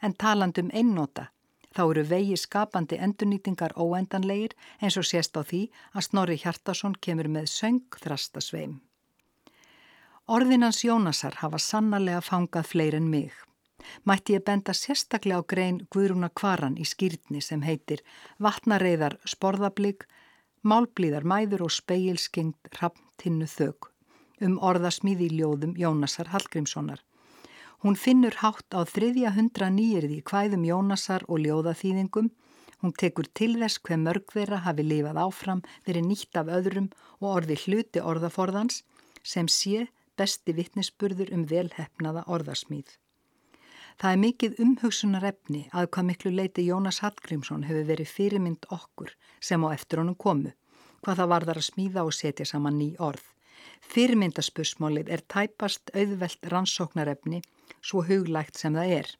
en 0.02 0.14
talandum 0.14 0.70
einnota, 0.72 1.28
þá 1.74 1.82
eru 1.90 2.04
vegi 2.10 2.36
skapandi 2.40 2.98
endurnýtingar 3.04 3.74
óendanlegir 3.76 4.54
eins 4.80 4.96
og 5.00 5.06
sést 5.06 5.36
á 5.36 5.42
því 5.42 5.68
að 5.94 6.06
Snorri 6.08 6.36
Hjartason 6.42 6.96
kemur 7.00 7.28
með 7.28 7.50
söng 7.52 7.98
þrasta 8.02 8.42
sveim. 8.44 8.78
Orðinans 10.28 10.82
Jónasar 10.84 11.38
hafa 11.40 11.60
sannarlega 11.62 12.20
fangað 12.20 12.72
fleir 12.72 12.96
en 12.98 13.08
mig. 13.08 13.32
Mætti 14.04 14.34
ég 14.36 14.44
benda 14.44 14.74
sérstaklega 14.74 15.40
á 15.40 15.48
grein 15.48 15.78
Guðrúna 15.94 16.28
Kvaran 16.28 16.76
í 16.76 16.84
skýrtni 16.84 17.40
sem 17.40 17.62
heitir 17.62 18.02
Vatnareiðar 18.42 19.16
sporðablík, 19.24 20.04
Málblíðar 20.66 21.24
mæður 21.24 21.68
og 21.68 21.72
speilskengt 21.72 22.74
rapptinnu 22.80 23.46
þög 23.46 23.92
um 24.44 24.58
orðasmíði 24.58 25.28
ljóðum 25.34 25.74
Jónasar 25.78 26.30
Hallgrímssonar. 26.32 27.00
Hún 27.82 27.94
finnur 27.94 28.34
hátt 28.42 28.74
á 28.74 28.82
þriðja 28.82 29.34
hundra 29.36 29.68
nýjirði 29.70 30.22
hvæðum 30.26 30.64
Jónasar 30.66 31.22
og 31.28 31.44
ljóðaþýðingum. 31.44 32.30
Hún 32.82 32.94
tekur 32.98 33.28
til 33.34 33.52
þess 33.60 33.78
hver 33.86 34.00
mörg 34.02 34.32
þeirra 34.34 34.62
hafi 34.64 34.86
lifað 34.86 35.20
áfram, 35.22 35.62
verið 35.86 36.08
nýtt 36.08 36.38
af 36.38 36.50
öðrum 36.58 36.88
og 37.20 37.28
orði 37.36 37.58
hluti 37.64 38.02
orðaforðans 38.02 38.82
sem 39.22 39.46
sé 39.46 39.86
besti 40.18 40.54
vittnesburður 40.54 41.30
um 41.34 41.46
velhefnaða 41.46 42.26
orðarsmýð. 42.26 42.98
Það 43.98 44.12
er 44.14 44.20
mikið 44.22 44.60
umhugsunar 44.62 45.24
efni 45.26 45.64
að 45.74 45.88
hvað 45.94 46.10
miklu 46.10 46.30
leiti 46.34 46.66
Jónas 46.66 47.00
Hallgrímsson 47.02 47.64
hefur 47.66 47.86
verið 47.88 48.12
fyrirmynd 48.14 48.68
okkur 48.74 49.14
sem 49.40 49.64
á 49.66 49.68
eftir 49.74 50.02
honum 50.02 50.14
komu, 50.14 50.52
hvað 51.02 51.22
það 51.22 51.32
varðar 51.34 51.60
að 51.62 51.68
smíða 51.70 52.04
og 52.06 52.14
setja 52.14 52.46
saman 52.46 52.78
ný 52.78 52.92
orð. 53.02 53.24
Fyrirmyndaspörsmálið 53.92 55.12
er 55.14 55.24
tæpast 55.34 55.92
auðvelt 55.94 56.50
rannsóknarefni 56.52 57.42
svo 57.80 58.04
huglægt 58.08 58.58
sem 58.60 58.76
það 58.76 58.94
er. 58.98 59.12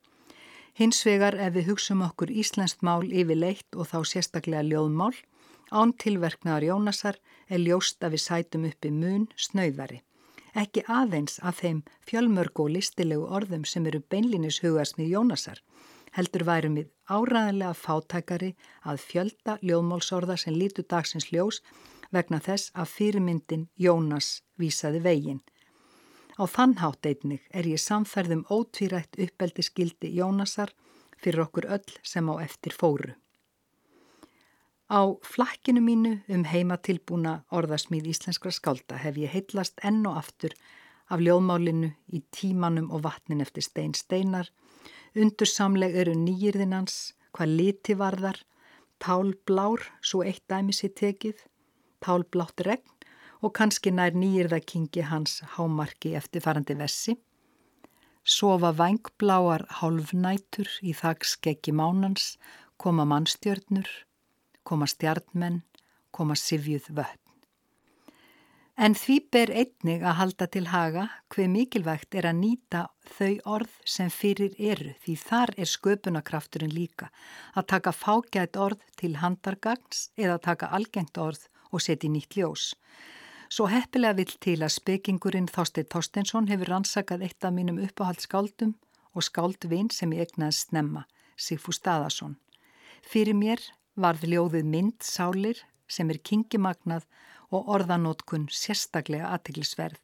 Hins 0.78 1.00
vegar 1.06 1.38
ef 1.38 1.54
við 1.56 1.72
hugsum 1.72 2.04
okkur 2.06 2.30
Íslenskt 2.30 2.84
mál 2.86 3.06
yfir 3.08 3.38
leitt 3.38 3.78
og 3.78 3.90
þá 3.90 3.98
sérstaklega 4.12 4.66
ljóðmál, 4.68 5.14
án 5.72 5.92
tilverknaðar 6.00 6.68
Jónasar 6.70 7.18
er 7.48 7.64
ljóst 7.64 8.04
að 8.04 8.16
við 8.16 8.26
sætum 8.26 8.68
uppi 8.70 8.92
mun 8.94 9.26
snöyðari 9.36 10.02
ekki 10.58 10.84
aðeins 10.90 11.38
að 11.44 11.60
þeim 11.62 11.80
fjölmörg 12.08 12.60
og 12.62 12.72
listilegu 12.76 13.26
orðum 13.38 13.64
sem 13.68 13.86
eru 13.86 14.00
beinlinis 14.10 14.60
hugasmið 14.64 15.12
Jónasar, 15.14 15.60
heldur 16.16 16.44
værum 16.48 16.78
við 16.78 16.88
áræðanlega 17.06 17.74
fátækari 17.76 18.54
að 18.82 19.02
fjölda 19.04 19.58
ljóðmálsorða 19.62 20.38
sem 20.40 20.56
lítu 20.56 20.84
dagsins 20.88 21.30
ljós 21.32 21.60
vegna 22.14 22.40
þess 22.40 22.72
að 22.74 22.92
fyrirmyndin 22.96 23.68
Jónas 23.76 24.42
vísaði 24.58 25.02
veginn. 25.04 25.40
Á 26.38 26.46
þannhátt 26.46 27.06
einnig 27.10 27.46
er 27.50 27.66
ég 27.66 27.82
samferðum 27.82 28.44
ótvírætt 28.46 29.18
uppeldi 29.18 29.64
skildi 29.66 30.12
Jónasar 30.14 30.70
fyrir 31.18 31.44
okkur 31.48 31.66
öll 31.66 31.96
sem 32.02 32.28
á 32.30 32.34
eftir 32.38 32.76
fóru. 32.76 33.16
Á 34.88 35.18
flakkinu 35.20 35.82
mínu 35.84 36.12
um 36.32 36.44
heimatilbúna 36.48 37.42
orðasmíð 37.52 38.06
íslenskra 38.14 38.52
skálda 38.54 38.96
hef 39.02 39.18
ég 39.20 39.34
heitlast 39.34 39.82
enn 39.84 40.06
og 40.08 40.16
aftur 40.22 40.54
af 41.12 41.20
ljóðmálinu 41.20 41.90
í 42.14 42.22
tímanum 42.32 42.88
og 42.94 43.02
vatnin 43.04 43.42
eftir 43.44 43.66
stein 43.66 43.92
steinar. 43.96 44.48
Undursamleg 45.18 45.96
eru 45.96 46.14
nýjirðinans, 46.16 47.14
hvað 47.36 47.54
liti 47.58 47.96
varðar, 47.98 48.40
tálblár, 49.02 49.84
svo 50.00 50.22
eitt 50.24 50.44
dæmi 50.48 50.72
sér 50.76 50.94
tekið, 50.96 51.44
tálblátt 52.04 52.64
regn 52.66 52.94
og 53.42 53.54
kannski 53.54 53.92
nær 53.94 54.16
nýjirðakingi 54.18 55.04
hans 55.10 55.40
hámarki 55.54 56.14
eftir 56.18 56.42
farandi 56.44 56.76
vessi. 56.78 57.16
Sofa 58.28 58.74
vangbláar 58.76 59.64
hálfnætur 59.80 60.68
í 60.84 60.92
þakskeggi 60.96 61.72
mánans, 61.72 62.34
koma 62.76 63.06
mannstjörnur, 63.08 63.88
koma 64.64 64.88
stjartmenn, 64.90 65.62
koma 66.12 66.36
sifjuð 66.36 66.90
vötn. 66.98 67.24
En 68.78 68.94
því 68.94 69.14
ber 69.34 69.50
einnig 69.50 70.04
að 70.06 70.18
halda 70.20 70.46
til 70.54 70.68
haga 70.70 71.08
hver 71.34 71.48
mikilvægt 71.50 72.14
er 72.14 72.28
að 72.30 72.36
nýta 72.38 72.82
þau 73.16 73.32
orð 73.56 73.72
sem 73.94 74.10
fyrir 74.14 74.54
eru 74.54 74.92
því 75.02 75.14
þar 75.18 75.52
er 75.58 75.70
sköpunarkrafturinn 75.72 76.74
líka 76.76 77.08
að 77.58 77.66
taka 77.72 77.92
fágætt 77.96 78.54
orð 78.54 78.84
til 79.00 79.16
handargagns 79.18 80.12
eða 80.14 80.38
taka 80.44 80.70
algengt 80.78 81.18
orð 81.18 81.48
og 81.72 81.84
setja 81.84 82.10
nýtt 82.10 82.36
ljós. 82.38 82.72
Svo 83.48 83.64
heppilega 83.72 84.18
vill 84.18 84.34
til 84.44 84.58
að 84.60 84.74
spekingurinn 84.74 85.48
Þorstein 85.48 85.88
Þorsteinsson 85.92 86.50
hefur 86.50 86.68
rannsakað 86.74 87.24
eitt 87.24 87.44
af 87.48 87.54
mínum 87.56 87.78
uppáhaldsskáldum 87.80 88.74
og 89.16 89.24
skáldvinn 89.24 89.88
sem 89.94 90.12
ég 90.12 90.28
egnaði 90.28 90.58
snemma, 90.58 91.06
Sigfú 91.36 91.72
Staðarsson. 91.72 92.36
Fyrir 93.00 93.36
mér 93.38 93.62
varð 93.96 94.26
ljóðið 94.28 94.68
mynd 94.74 95.06
sálir 95.06 95.62
sem 95.88 96.10
er 96.12 96.20
kingimagnað 96.20 97.08
og 97.48 97.72
orðanótkun 97.72 98.46
sérstaklega 98.52 99.32
aðtiklisverð. 99.32 99.96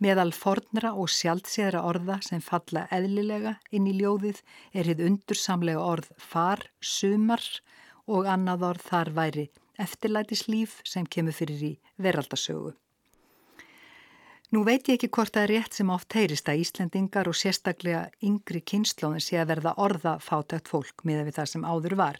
Meðal 0.00 0.32
fornra 0.32 0.94
og 0.96 1.12
sjálfséðra 1.12 1.84
orða 1.86 2.18
sem 2.26 2.42
falla 2.42 2.86
eðlilega 2.90 3.58
inn 3.70 3.86
í 3.86 3.94
ljóðið 4.00 4.40
er 4.72 4.88
hitt 4.88 5.02
undursamlega 5.04 5.82
orð 5.84 6.08
far, 6.18 6.64
sumar 6.80 7.44
og 8.08 8.26
annað 8.26 8.64
orð 8.72 8.86
þar 8.90 9.12
væri 9.18 9.50
eftirlætislíf 9.82 10.80
sem 10.84 11.08
kemur 11.08 11.36
fyrir 11.36 11.66
í 11.66 11.74
veraldasögu. 11.98 12.74
Nú 14.50 14.64
veit 14.66 14.88
ég 14.90 14.96
ekki 14.96 15.08
hvort 15.14 15.30
það 15.36 15.44
er 15.44 15.52
rétt 15.54 15.76
sem 15.78 15.90
oft 15.94 16.14
heyrist 16.18 16.48
að 16.50 16.64
Íslendingar 16.64 17.28
og 17.30 17.36
sérstaklega 17.38 18.08
yngri 18.26 18.58
kynnslóðin 18.66 19.22
sé 19.22 19.36
að 19.38 19.52
verða 19.52 19.76
orða 19.78 20.14
fátækt 20.24 20.66
fólk 20.72 21.04
miða 21.06 21.22
við 21.28 21.36
það 21.36 21.50
sem 21.52 21.66
áður 21.70 21.94
var. 22.00 22.18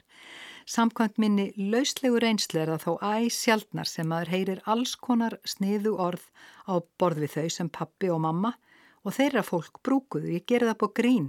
Samkvæmt 0.70 1.18
minni 1.18 1.48
lauslegu 1.58 2.20
reynslu 2.22 2.60
er 2.62 2.70
það 2.70 2.84
þó 2.84 2.92
æg 3.16 3.32
sjaldnar 3.34 3.90
sem 3.90 4.06
maður 4.06 4.30
heyrir 4.36 4.60
alls 4.70 4.92
konar 4.94 5.40
sniðu 5.42 5.96
orð 5.98 6.28
á 6.70 6.78
borð 7.02 7.24
við 7.24 7.34
þau 7.34 7.48
sem 7.56 7.72
pappi 7.80 8.12
og 8.14 8.22
mamma 8.22 8.54
og 9.02 9.16
þeirra 9.16 9.42
fólk 9.42 9.82
brúkuðu. 9.82 10.30
Ég 10.38 10.46
gerði 10.46 10.70
það 10.70 10.80
på 10.84 10.90
grín 11.00 11.26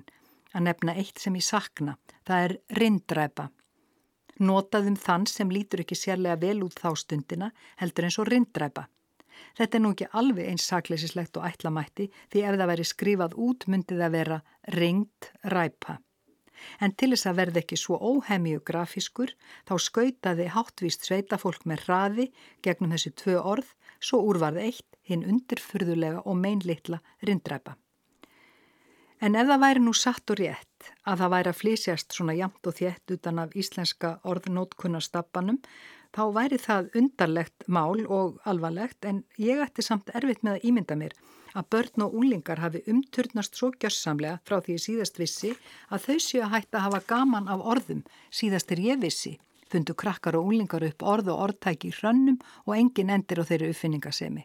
að 0.54 0.68
nefna 0.68 0.96
eitt 1.02 1.18
sem 1.18 1.34
ég 1.34 1.48
sakna. 1.50 1.98
Það 2.30 2.46
er 2.46 2.56
rindræpa. 2.78 3.48
Notaðum 4.42 4.98
þann 4.98 5.28
sem 5.30 5.52
lítur 5.54 5.84
ekki 5.84 5.98
sérlega 5.98 6.40
vel 6.42 6.64
út 6.66 6.80
þá 6.82 6.92
stundina 6.98 7.52
heldur 7.82 8.08
eins 8.08 8.20
og 8.22 8.30
rindræpa. 8.32 8.88
Þetta 9.58 9.78
er 9.78 9.84
nú 9.84 9.92
ekki 9.96 10.12
alveg 10.18 10.52
eins 10.52 10.68
sakleysislegt 10.70 11.38
og 11.38 11.48
ætlamætti 11.50 12.12
því 12.34 12.46
ef 12.46 12.62
það 12.62 12.72
væri 12.74 12.88
skrifað 12.92 13.36
út 13.48 13.68
myndið 13.72 14.06
að 14.06 14.16
vera 14.18 14.40
ringd 14.78 15.34
ræpa 15.56 16.00
en 16.86 16.94
til 16.98 17.12
þess 17.14 17.30
að 17.30 17.38
verði 17.42 17.62
ekki 17.64 17.80
svo 17.80 17.98
óhemju 18.12 18.64
grafískur 18.70 19.34
þá 19.70 19.74
skautaði 19.88 20.50
háttvíst 20.56 21.08
sveitafólk 21.08 21.66
með 21.72 21.86
hraði 21.88 22.28
gegnum 22.68 22.96
þessi 22.96 23.14
tvö 23.24 23.38
orð 23.54 23.72
svo 24.10 24.22
úrvarð 24.32 24.64
eitt 24.68 25.00
hinn 25.10 25.26
undirfurðulega 25.28 26.26
og 26.26 26.38
meinlittla 26.42 27.02
rindræpa. 27.28 27.81
En 29.22 29.38
ef 29.38 29.46
það 29.46 29.62
væri 29.62 29.82
nú 29.86 29.92
satt 29.94 30.32
og 30.34 30.40
rétt 30.40 30.88
að 31.06 31.20
það 31.22 31.34
væri 31.34 31.50
að 31.52 31.60
flýsjast 31.60 32.16
svona 32.16 32.34
jamt 32.34 32.68
og 32.68 32.78
þétt 32.80 33.14
utan 33.16 33.42
af 33.44 33.52
íslenska 33.54 34.16
orðnótkunnastappanum 34.32 35.60
þá 36.16 36.24
væri 36.38 36.58
það 36.62 36.90
undarlegt 36.98 37.68
mál 37.68 38.02
og 38.08 38.40
alvarlegt 38.50 39.06
en 39.06 39.22
ég 39.38 39.62
ætti 39.62 39.86
samt 39.86 40.10
erfitt 40.18 40.42
með 40.42 40.58
að 40.58 40.66
ímynda 40.72 40.98
mér 40.98 41.14
að 41.54 41.70
börn 41.76 42.06
og 42.08 42.18
úlingar 42.18 42.64
hafi 42.64 42.82
umturnast 42.90 43.60
svo 43.60 43.70
gjörsamlega 43.76 44.40
frá 44.48 44.58
því 44.66 44.80
síðast 44.88 45.22
vissi 45.22 45.54
að 45.92 46.08
þau 46.08 46.18
séu 46.26 46.44
að 46.48 46.54
hætta 46.56 46.80
að 46.80 46.86
hafa 46.88 47.06
gaman 47.14 47.50
af 47.52 47.64
orðum 47.76 48.04
síðast 48.34 48.74
er 48.74 48.84
ég 48.88 49.02
vissi 49.06 49.38
fundu 49.72 49.94
krakkar 49.96 50.36
og 50.40 50.50
úlingar 50.50 50.84
upp 50.90 51.06
orð 51.14 51.32
og 51.32 51.46
orðtæki 51.46 51.92
í 51.92 51.96
hrönnum 52.00 52.42
og 52.66 52.76
engin 52.76 53.14
endir 53.14 53.40
á 53.40 53.48
þeirra 53.48 53.72
uppfinningasemi. 53.72 54.44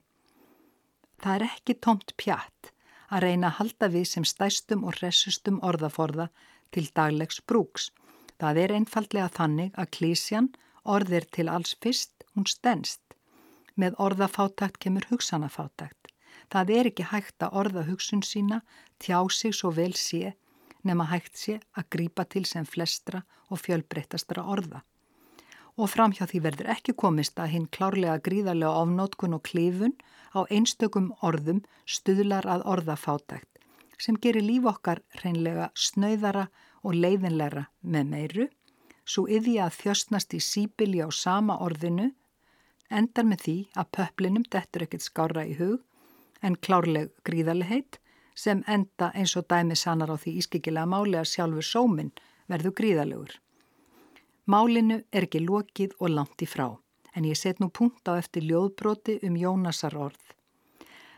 Það 1.22 1.34
er 1.34 1.46
ekki 1.48 1.80
tómt 1.82 2.12
pjatt 2.20 2.75
að 3.10 3.22
reyna 3.26 3.50
að 3.50 3.58
halda 3.60 3.88
við 3.94 4.06
sem 4.10 4.24
stæstum 4.26 4.84
og 4.84 4.98
resustum 5.02 5.60
orðaforða 5.62 6.28
til 6.74 6.86
daglegs 6.94 7.40
brúks. 7.46 7.90
Það 8.40 8.62
er 8.62 8.74
einfallega 8.78 9.28
þannig 9.32 9.76
að 9.80 9.92
klísjan 9.96 10.48
orðir 10.84 11.26
til 11.32 11.48
alls 11.48 11.76
fyrst, 11.82 12.24
hún 12.34 12.46
stennst. 12.46 13.02
Með 13.76 13.96
orðafátakt 14.00 14.78
kemur 14.80 15.06
hugsanafátakt. 15.10 16.12
Það 16.52 16.72
er 16.78 16.90
ekki 16.90 17.06
hægt 17.10 17.42
að 17.42 17.56
orða 17.60 17.86
hugsun 17.88 18.22
sína, 18.22 18.60
tjá 19.02 19.18
sig 19.30 19.54
svo 19.54 19.72
vel 19.74 19.94
sé, 19.98 20.36
nema 20.86 21.08
hægt 21.10 21.36
sé 21.36 21.58
að 21.74 21.88
grípa 21.96 22.24
til 22.24 22.44
sem 22.46 22.64
flestra 22.64 23.24
og 23.50 23.60
fjölbreyttastra 23.64 24.44
orða. 24.46 24.82
Og 25.76 25.90
framhjá 25.92 26.24
því 26.30 26.40
verður 26.44 26.70
ekki 26.72 26.94
komist 26.96 27.36
að 27.40 27.52
hinn 27.52 27.66
klárlega 27.68 28.16
gríðarlega 28.24 28.82
ofnótkun 28.82 29.36
og 29.36 29.42
klifun 29.44 29.92
á 30.32 30.48
einstökum 30.48 31.10
orðum 31.20 31.60
stuðlar 31.84 32.48
að 32.48 32.64
orðafátækt. 32.72 33.56
sem 33.98 34.16
gerir 34.20 34.44
líf 34.44 34.66
okkar 34.68 35.00
reynlega 35.22 35.70
snauðara 35.74 36.46
og 36.84 36.96
leiðinleira 36.96 37.66
með 37.82 38.10
meiru, 38.12 38.46
svo 39.06 39.26
yði 39.28 39.58
að 39.62 39.78
þjöstnast 39.80 40.34
í 40.36 40.40
síbili 40.42 41.00
á 41.00 41.08
sama 41.10 41.56
orðinu, 41.64 42.10
endar 42.90 43.26
með 43.26 43.44
því 43.46 43.56
að 43.74 43.90
pöplinum 43.98 44.44
dettur 44.52 44.86
ekkert 44.86 45.06
skára 45.06 45.46
í 45.46 45.56
hug 45.58 45.80
en 46.42 46.58
klárleg 46.66 47.10
gríðarleheit 47.24 47.98
sem 48.36 48.62
enda 48.68 49.10
eins 49.14 49.34
og 49.40 49.48
dæmi 49.48 49.76
sannar 49.78 50.12
á 50.12 50.16
því 50.20 50.36
ískikilega 50.42 50.86
máli 50.86 51.16
að 51.18 51.30
sjálfur 51.32 51.66
sóminn 51.66 52.12
verður 52.46 52.76
gríðalegur. 52.80 53.32
Málinu 54.46 55.00
er 55.10 55.24
ekki 55.26 55.40
lokið 55.42 55.96
og 55.98 56.12
langt 56.14 56.42
í 56.42 56.46
frá, 56.46 56.68
en 57.18 57.24
ég 57.26 57.38
set 57.38 57.58
nú 57.58 57.66
punkt 57.74 58.06
á 58.06 58.14
eftir 58.14 58.44
ljóðbroti 58.46 59.18
um 59.26 59.34
Jónasar 59.34 59.96
orð. 59.98 60.22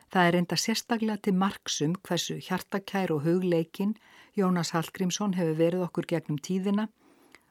Það 0.08 0.28
er 0.28 0.36
enda 0.38 0.56
sérstaklega 0.56 1.20
til 1.26 1.34
marksum 1.36 1.96
hversu 2.08 2.38
hjartakær 2.40 3.12
og 3.12 3.26
hugleikin 3.26 3.98
Jónas 4.38 4.72
Hallgrímsson 4.72 5.34
hefur 5.36 5.58
verið 5.58 5.84
okkur 5.84 6.08
gegnum 6.08 6.38
tíðina 6.40 6.86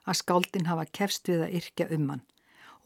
að 0.08 0.20
skáldin 0.22 0.66
hafa 0.66 0.88
kefst 1.00 1.30
við 1.30 1.44
að 1.46 1.54
yrkja 1.60 1.88
um 1.94 2.10
hann 2.14 2.24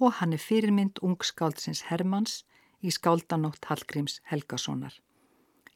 og 0.02 0.18
hann 0.18 0.36
er 0.36 0.44
fyrirmynd 0.44 1.00
ungskáldsins 1.06 1.86
Hermanns 1.88 2.42
í 2.82 2.92
skáldanótt 2.92 3.70
Hallgríms 3.70 4.18
Helgasonar. 4.32 4.98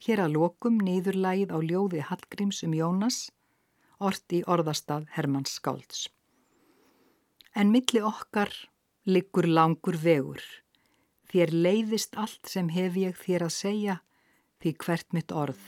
Hér 0.04 0.26
að 0.26 0.36
lokum 0.36 0.76
niðurlægið 0.82 1.54
á 1.54 1.58
ljóði 1.62 2.04
Hallgríms 2.10 2.60
um 2.66 2.76
Jónas, 2.76 3.30
orti 3.96 4.42
orðastaf 4.44 5.06
Hermanns 5.16 5.56
skálds. 5.56 6.10
En 7.56 7.70
milli 7.72 8.02
okkar 8.04 8.50
liggur 9.08 9.46
langur 9.48 9.96
vegur. 9.96 10.42
Þér 11.32 11.54
leiðist 11.56 12.16
allt 12.20 12.50
sem 12.52 12.68
hef 12.68 12.98
ég 13.00 13.16
þér 13.16 13.46
að 13.46 13.54
segja 13.54 13.94
því 14.60 14.72
hvert 14.84 15.16
mitt 15.16 15.32
orð. 15.32 15.62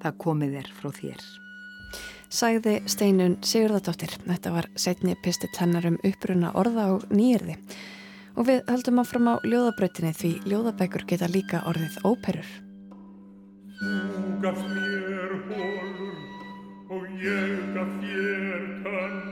Það 0.00 0.16
komið 0.24 0.56
er 0.62 0.70
frá 0.72 0.88
þér. 0.96 1.26
Sæði 2.32 2.78
Steinun 2.88 3.36
Sigurðardóttir. 3.44 4.14
Þetta 4.24 4.54
var 4.54 4.70
setni 4.80 5.12
pistill 5.20 5.52
hennar 5.58 5.90
um 5.90 5.98
uppruna 6.00 6.54
orða 6.56 6.88
og 6.94 7.04
nýjirði. 7.12 7.58
Og 8.40 8.48
við 8.48 8.62
höldum 8.72 9.02
áfram 9.04 9.28
á 9.28 9.34
ljóðabrautinni 9.44 10.14
því 10.16 10.32
ljóðabækur 10.48 11.04
geta 11.12 11.28
líka 11.28 11.60
orðið 11.68 12.00
óperur. 12.08 12.48
Þú 13.82 14.32
gafst 14.40 14.72
mér 14.72 15.36
hólur 15.52 16.16
og 16.96 17.06
ég 17.20 17.62
gaf 17.76 17.94
þér 18.00 18.66
festi. 18.88 19.31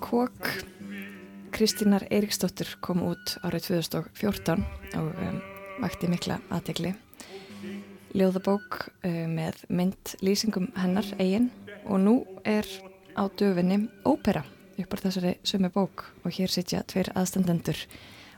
Kók 0.00 0.48
Kristínar 1.50 2.02
Eiríksdóttur 2.10 2.66
kom 2.82 3.04
út 3.06 3.36
árið 3.46 3.68
2014 3.68 4.64
og 4.98 5.12
um, 5.22 5.38
vakti 5.78 6.10
mikla 6.10 6.40
aðtegli. 6.50 6.90
Ljóðabók 8.18 8.80
um, 9.06 9.30
með 9.38 9.62
myndlýsingum 9.70 10.72
hennar 10.74 11.06
eigin 11.22 11.52
og 11.86 12.02
nú 12.02 12.16
er 12.42 12.66
á 13.14 13.30
döfinni 13.30 13.84
ópera 14.02 14.42
upp 14.74 14.98
á 14.98 15.02
þessari 15.06 15.36
sömu 15.46 15.70
bók 15.70 16.08
og 16.26 16.34
hér 16.34 16.50
sitja 16.50 16.82
tveir 16.82 17.14
aðstandendur 17.14 17.78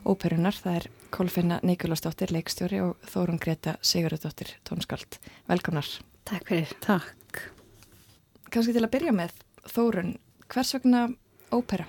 óperunar. 0.04 0.52
Það 0.52 0.82
er 0.82 0.90
Kolfinna 1.16 1.62
Nikolásdóttir, 1.64 2.28
leikstjóri 2.36 2.84
og 2.84 3.00
Þórun 3.08 3.40
Greta 3.40 3.78
Sigurðardóttir, 3.80 4.58
tónskald. 4.68 5.16
Velkomnar. 5.48 5.88
Takk 6.28 6.52
fyrir. 6.52 6.76
Takk. 6.84 7.25
Kanski 8.52 8.74
til 8.76 8.84
að 8.84 8.92
byrja 8.94 9.14
með, 9.16 9.32
Þórun, 9.66 10.12
hvers 10.52 10.74
vegna 10.76 11.06
ópera? 11.54 11.86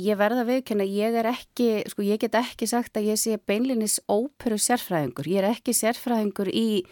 Ég 0.00 0.16
verða 0.16 0.44
viðkynna, 0.48 0.84
ég 0.88 1.16
er 1.20 1.28
ekki, 1.28 1.70
sko 1.92 2.04
ég 2.04 2.20
get 2.20 2.36
ekki 2.38 2.68
sagt 2.68 2.96
að 2.96 3.10
ég 3.10 3.20
sé 3.20 3.36
beinlinis 3.36 3.98
óperu 4.08 4.56
sérfræðingur. 4.56 5.28
Ég 5.28 5.42
er 5.42 5.50
ekki 5.52 5.74
sérfræðingur 5.76 6.48
í 6.48 6.84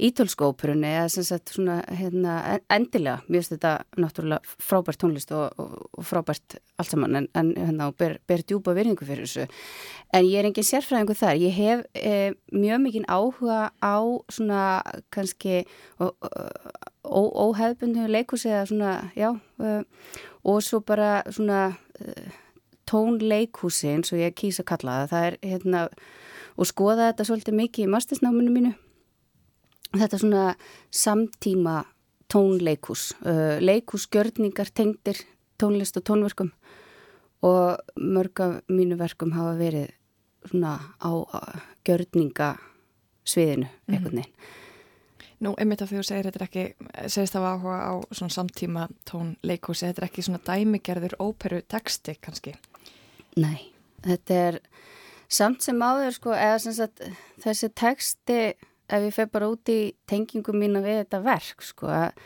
ítölskóperunni 0.00 0.88
eða 0.88 1.08
sem 1.12 1.26
sagt 1.26 1.52
svona 1.54 1.80
hérna, 1.92 2.36
endilega, 2.72 3.20
mér 3.28 3.42
finnst 3.42 3.54
þetta 3.54 3.72
náttúrulega 4.00 4.54
frábært 4.64 5.00
tónlist 5.02 5.32
og, 5.36 5.58
og, 5.60 5.74
og 5.92 6.06
frábært 6.08 6.56
allt 6.80 6.94
saman 6.94 7.18
en, 7.20 7.28
en 7.36 7.50
hérna, 7.58 7.90
ber, 8.00 8.16
ber 8.28 8.44
djúpa 8.46 8.74
virðingu 8.76 9.04
fyrir 9.08 9.28
þessu 9.28 9.44
en 10.16 10.28
ég 10.28 10.40
er 10.40 10.48
engin 10.48 10.66
sérfræðingu 10.66 11.16
þar 11.20 11.42
ég 11.42 11.56
hef 11.58 11.84
eh, 12.00 12.32
mjög 12.54 12.84
mikinn 12.86 13.08
áhuga 13.12 13.60
á 13.76 13.96
svona 14.32 14.64
kannski 15.12 15.66
óhefbundu 17.04 18.06
leikus 18.10 18.44
eða 18.46 18.66
svona, 18.68 18.92
já 19.16 19.30
uh, 19.32 19.82
og 20.44 20.62
svo 20.62 20.80
bara 20.80 21.22
svona 21.30 21.72
uh, 22.00 22.28
tónleikusi 22.90 23.94
eins 23.94 24.12
og 24.12 24.20
ég 24.20 24.36
kýsa 24.36 24.64
kalla 24.66 25.02
það, 25.04 25.10
það 25.12 25.26
er 25.26 25.38
hérna 25.52 25.82
og 26.60 26.68
skoða 26.68 27.10
þetta 27.10 27.26
svolítið 27.28 27.58
mikið 27.60 27.86
í 27.86 27.92
mastersnáminu 27.94 28.52
mínu 28.52 28.72
þetta 29.96 30.20
svona 30.20 30.44
samtíma 30.90 31.84
tónleikus, 32.30 33.10
uh, 33.24 33.58
leikusgjörningar 33.62 34.70
tengdir 34.74 35.24
tónlist 35.60 35.96
og 35.98 36.06
tónverkum 36.06 36.52
og 37.42 37.80
mörg 37.96 38.40
af 38.44 38.60
mínu 38.68 38.98
verkum 39.00 39.32
hafa 39.32 39.56
verið 39.58 39.88
svona 40.48 40.78
á 41.00 41.10
gjörningasviðinu 41.84 43.66
mhm. 43.66 43.94
einhvern 43.94 44.16
veginn. 44.20 44.34
Nú, 45.40 45.54
einmitt 45.56 45.80
af 45.80 45.88
því 45.88 46.00
þú 46.00 46.04
segir 46.04 46.26
þetta 46.28 46.40
er 46.40 46.46
ekki, 46.46 46.64
segist 47.08 47.32
það 47.32 47.46
áhuga 47.48 47.76
á 47.80 47.92
svona 48.12 48.34
samtíma 48.34 48.88
tónleikusi, 49.08 49.86
þetta 49.86 50.02
er 50.02 50.08
ekki 50.10 50.24
svona 50.26 50.40
dæmigerður 50.44 51.14
óperu 51.16 51.62
teksti 51.64 52.18
kannski? 52.20 52.52
Nei, 53.40 53.70
þetta 54.04 54.40
er 54.50 54.58
samt 55.32 55.64
sem 55.64 55.80
áður 55.80 56.12
sko, 56.18 56.34
eða 56.36 56.58
sem 56.60 56.76
sagt 56.76 57.00
þessi 57.40 57.70
teksti 57.72 58.38
ef 58.90 59.06
ég 59.06 59.14
feg 59.14 59.32
bara 59.32 59.48
út 59.52 59.72
í 59.72 59.94
tengingum 60.10 60.58
mína 60.60 60.82
við 60.84 61.04
þetta 61.04 61.22
verk 61.24 61.64
sko 61.64 61.90
að 61.94 62.22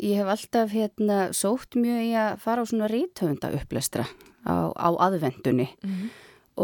ég 0.00 0.20
hef 0.20 0.32
alltaf 0.32 0.72
hérna 0.72 1.20
sótt 1.36 1.76
mjög 1.76 2.02
í 2.06 2.10
að 2.16 2.32
fara 2.44 2.64
á 2.64 2.70
svona 2.70 2.90
rítöfunda 2.90 3.52
upplestra 3.58 4.06
á, 4.46 4.72
á 4.72 4.88
aðvendunni 4.96 5.68
mm 5.68 5.90
-hmm. 5.90 6.10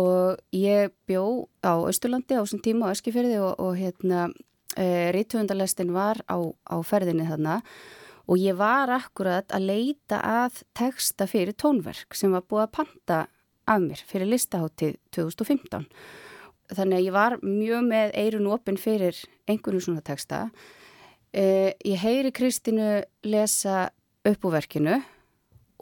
og 0.01 0.41
ég 0.53 0.93
bjó 1.07 1.49
á 1.61 1.75
Östurlandi 1.85 2.39
á 2.39 2.43
þessum 2.45 2.63
tíma 2.65 2.89
á 2.89 2.95
Eskifjörði 2.95 3.39
og, 3.43 3.61
og 3.61 3.77
hérna 3.77 4.31
e, 4.77 5.13
rítöfundalestin 5.17 5.93
var 5.97 6.21
á, 6.29 6.37
á 6.69 6.77
ferðinni 6.85 7.27
þarna 7.29 7.61
og 8.27 8.39
ég 8.43 8.59
var 8.59 8.91
akkurat 8.91 9.51
að 9.55 9.69
leita 9.71 10.21
að 10.21 10.63
texta 10.77 11.29
fyrir 11.31 11.57
tónverk 11.59 12.17
sem 12.17 12.33
var 12.35 12.47
búið 12.47 12.67
að 12.67 12.75
panta 12.81 13.19
af 13.67 13.83
mér 13.83 14.03
fyrir 14.07 14.31
listaháttið 14.31 14.97
2015 15.15 15.87
þannig 16.75 16.99
að 16.99 17.07
ég 17.07 17.15
var 17.15 17.39
mjög 17.43 17.85
með 17.87 18.15
eirun 18.19 18.51
opinn 18.51 18.79
fyrir 18.81 19.19
einhvern 19.47 19.83
svona 19.83 20.03
texta. 20.03 20.49
Eh, 21.31 21.75
ég 21.87 22.01
heyri 22.03 22.33
Kristínu 22.35 23.05
lesa 23.27 23.91
upp 24.27 24.47
úr 24.47 24.57
verkinu 24.57 24.97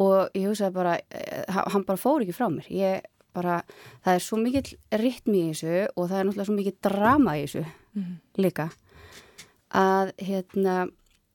og 0.03 0.35
ég 0.37 0.49
hugsaði 0.51 0.75
bara 0.75 0.99
eh, 1.09 1.45
hann 1.49 1.87
bara 1.87 2.01
fór 2.01 2.25
ekki 2.25 2.37
frá 2.37 2.51
mér. 2.53 2.69
Ég 2.69 3.05
bara, 3.35 3.63
það 4.05 4.17
er 4.17 4.25
svo 4.25 4.39
mikill 4.41 4.75
ritmi 5.01 5.41
í 5.41 5.53
þessu 5.53 5.77
og 5.95 6.09
það 6.11 6.19
er 6.19 6.27
náttúrulega 6.29 6.49
svo 6.49 6.57
mikill 6.59 6.77
drama 6.85 7.37
í 7.39 7.45
þessu 7.47 7.65
mm 7.65 8.03
-hmm. 8.03 8.17
líka 8.45 8.69
að 9.75 10.15
hérna 10.23 10.77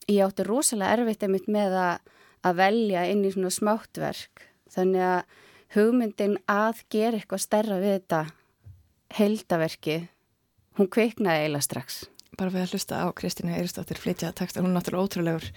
ég 0.10 0.24
átti 0.26 0.46
rosalega 0.48 0.98
erfitt 0.98 1.26
einmitt 1.26 1.50
með 1.52 1.76
að, 1.78 2.12
að 2.48 2.60
velja 2.64 3.06
inn 3.12 3.26
í 3.28 3.34
svona 3.34 3.52
smáttverk 3.54 4.46
þannig 4.74 5.06
að 5.06 5.40
hugmyndin 5.76 6.38
að 6.50 6.84
gera 6.94 7.20
eitthvað 7.20 7.44
stærra 7.44 7.82
við 7.82 7.98
þetta 8.00 8.22
heldaverki, 9.18 10.00
hún 10.78 10.90
kveiknaði 10.94 11.46
eiginlega 11.46 11.66
strax. 11.66 12.00
Bara 12.40 12.54
við 12.54 12.64
að 12.64 12.76
hlusta 12.76 13.02
á 13.04 13.08
Kristínu 13.18 13.56
Eiristóttir 13.58 14.00
flytja 14.00 14.32
texta, 14.38 14.62
hún 14.62 14.72
er 14.72 14.80
náttúrulega 14.80 15.10
ótrúlegur 15.10 15.48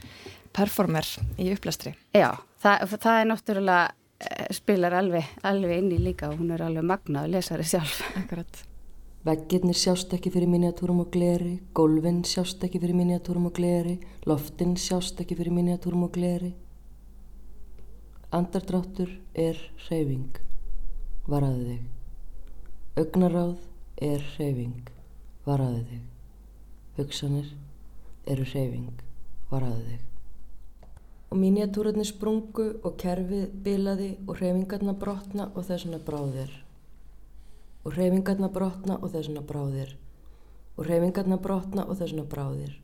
performer 0.56 1.08
í 1.40 1.52
upplæstri. 1.54 1.94
Já, 2.16 2.32
það, 2.64 2.96
það 2.96 3.20
er 3.20 3.30
náttúrulega, 3.30 3.84
eh, 4.26 4.50
spilar 4.56 4.98
alveg, 4.98 5.32
alveg 5.48 5.78
inn 5.78 5.94
í 5.94 6.02
líka 6.02 6.32
og 6.32 6.40
hún 6.40 6.52
er 6.56 6.64
alveg 6.66 6.88
magnað 6.88 7.28
að 7.28 7.36
lesa 7.36 7.56
það 7.56 7.72
sjálf. 7.76 8.02
Akkurat. 8.24 8.62
Veggirnir 9.22 9.76
sjást 9.78 10.10
ekki 10.16 10.32
fyrir 10.34 10.50
miniatúrum 10.50 11.04
og 11.04 11.12
gleri, 11.14 11.60
gólfinn 11.78 12.24
sjást 12.26 12.64
ekki 12.66 12.80
fyrir 12.82 12.96
miniatúrum 12.98 13.44
og 13.46 13.52
gleri, 13.54 14.00
loftinn 14.26 14.72
sjást 14.74 15.20
ekki 15.22 15.36
fyrir 15.38 15.54
miniatúrum 15.54 16.02
og 16.08 16.10
gleri. 16.16 16.48
Andardráttur 18.34 19.12
er 19.38 19.60
hreyfing, 19.84 20.40
varaðu 21.30 21.68
þig. 21.68 21.84
Ögnaráð 23.04 23.54
er 24.08 24.26
hreyfing, 24.32 24.90
varaðu 25.46 25.84
þig. 25.92 26.02
Hugsanir 26.98 27.54
eru 28.26 28.48
hreyfing, 28.50 29.06
varaðu 29.54 29.86
þig. 29.92 30.02
Og 31.30 31.42
mínjatúrarnir 31.44 32.10
sprungu 32.10 32.68
og 32.82 32.98
kerfið 32.98 33.54
bilaði 33.62 34.10
og 34.26 34.34
hreyfingarna 34.42 34.98
brotna 34.98 35.52
og 35.54 35.70
þessuna 35.70 36.02
bráðir. 36.02 36.50
Og 37.82 37.96
hreyfingarna 37.96 38.48
brotna 38.52 38.98
og 39.00 39.10
þessuna 39.14 39.42
bráðir. 39.46 39.96
Og 40.78 40.86
hreyfingarna 40.86 41.38
brotna 41.42 41.86
og 41.86 41.98
þessuna 41.98 42.24
bráðir. 42.28 42.76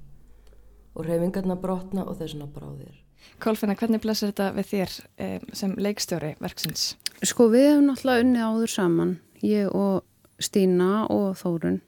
Og 0.94 1.06
hreyfingarna 1.06 1.56
brotna 1.60 2.04
og 2.04 2.18
þessuna 2.18 2.48
bráðir. 2.50 2.96
Kolfinna, 3.42 3.76
hvernig 3.78 4.02
blessar 4.02 4.32
þetta 4.32 4.50
við 4.56 4.70
þér 4.72 4.94
eh, 5.22 5.46
sem 5.56 5.74
leikstjóri 5.78 6.34
verksins? 6.42 6.92
Sko 7.26 7.48
við 7.52 7.68
hefum 7.72 7.88
náttúrulega 7.88 8.24
unnið 8.24 8.46
áður 8.46 8.72
saman 8.72 9.14
ég 9.42 9.74
og 9.74 10.04
Stína 10.42 11.06
og 11.10 11.32
Þórun 11.38 11.80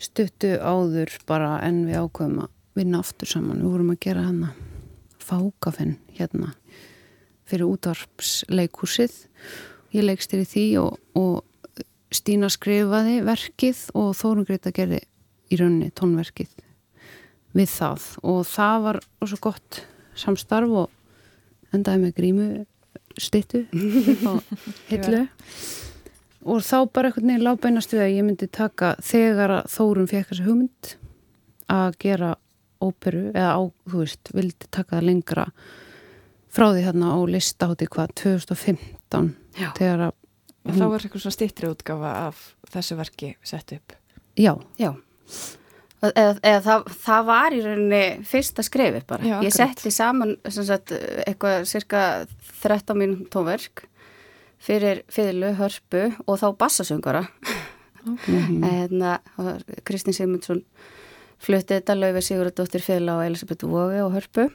stuttu 0.00 0.54
áður 0.60 1.12
bara 1.28 1.56
en 1.64 1.84
við 1.88 2.02
ákveðum 2.02 2.44
að 2.44 2.52
vinna 2.76 3.00
aftur 3.00 3.30
saman. 3.30 3.62
Við 3.62 3.72
vorum 3.72 3.92
að 3.94 4.00
gera 4.04 4.26
hana 4.26 4.50
fákafinn 5.24 5.96
hérna 6.18 6.52
fyrir 7.48 7.68
útvarpsleikúsið. 7.70 9.16
Ég 9.94 10.04
leikst 10.04 10.32
þér 10.32 10.42
í 10.42 10.48
því 10.50 10.66
og, 10.82 10.98
og 11.16 11.34
Stína 12.14 12.50
skrifaði 12.52 13.18
verkið 13.26 13.80
og 13.98 14.12
Þórun 14.18 14.46
Greta 14.46 14.70
gerði 14.74 15.00
í 15.50 15.58
rauninni 15.58 15.90
tónverkið 15.98 16.52
við 17.54 17.70
það. 17.70 18.06
Og 18.22 18.44
það 18.46 18.84
var 18.86 19.00
svo 19.24 19.40
gott 19.42 19.80
samstarf 20.18 20.76
og 20.84 21.74
endaði 21.74 22.04
með 22.04 22.14
grímu 22.18 22.48
stittu 23.18 23.64
og 24.30 24.42
hillu. 24.90 25.24
og 26.44 26.62
þá 26.66 26.76
bara 26.94 27.10
einhvern 27.10 27.30
veginn 27.30 27.46
lábænast 27.46 27.94
við 27.94 28.04
að 28.04 28.14
ég 28.14 28.26
myndi 28.28 28.50
taka 28.50 28.94
þegar 29.02 29.58
að 29.60 29.70
Þórun 29.74 30.10
fekk 30.10 30.30
þessi 30.30 30.46
hugmynd 30.48 30.94
að 31.74 31.98
gera 32.04 32.34
óperu 32.84 33.28
eða 33.32 33.54
á, 33.58 33.62
þú 33.90 34.02
veist, 34.02 34.30
vildi 34.34 34.68
taka 34.70 34.98
það 34.98 35.06
lengra 35.08 35.46
frá 36.54 36.68
því 36.70 36.84
hérna 36.84 37.14
á 37.14 37.18
listáti 37.26 37.88
hvað 37.90 38.12
2015 38.22 39.32
Já. 39.58 39.70
þegar 39.78 40.04
að 40.10 40.14
Og 40.64 40.78
þá 40.78 40.84
var 40.88 41.02
eitthvað 41.04 41.24
svona 41.26 41.36
stittri 41.36 41.68
útgafa 41.68 42.12
af 42.28 42.40
þessu 42.72 42.96
verki 42.96 43.34
sett 43.44 43.74
upp. 43.76 43.96
Já. 44.40 44.54
Já. 44.80 44.94
Eða, 46.04 46.34
eða 46.44 46.60
það, 46.64 46.86
það 47.04 47.26
var 47.28 47.54
í 47.56 47.60
rauninni 47.64 48.02
fyrsta 48.28 48.64
skrefi 48.66 49.02
bara. 49.08 49.24
Já, 49.28 49.36
ég 49.44 49.54
setti 49.54 49.92
saman 49.94 50.34
sem 50.52 50.66
sagt, 50.68 50.92
eitthvað 51.24 51.64
cirka 51.68 52.00
13 52.62 52.98
mínum 52.98 53.22
tónverk 53.32 53.86
fyrir 54.64 55.02
fyrirlu, 55.12 55.52
hörpu 55.58 56.06
og 56.24 56.40
þá 56.40 56.48
bassasöngara. 56.60 57.24
Mhm. 58.04 58.64
Hérna, 58.68 59.18
Kristinn 59.84 60.16
Simundsson 60.16 60.64
fluttið 61.44 61.80
þetta 61.80 61.96
Laufi 61.98 62.24
Sigurðardóttir 62.24 62.84
fyrirla 62.84 63.18
og 63.20 63.26
Elisabeth 63.28 63.68
Vóge 63.68 64.00
og 64.04 64.12
hörpu. 64.16 64.48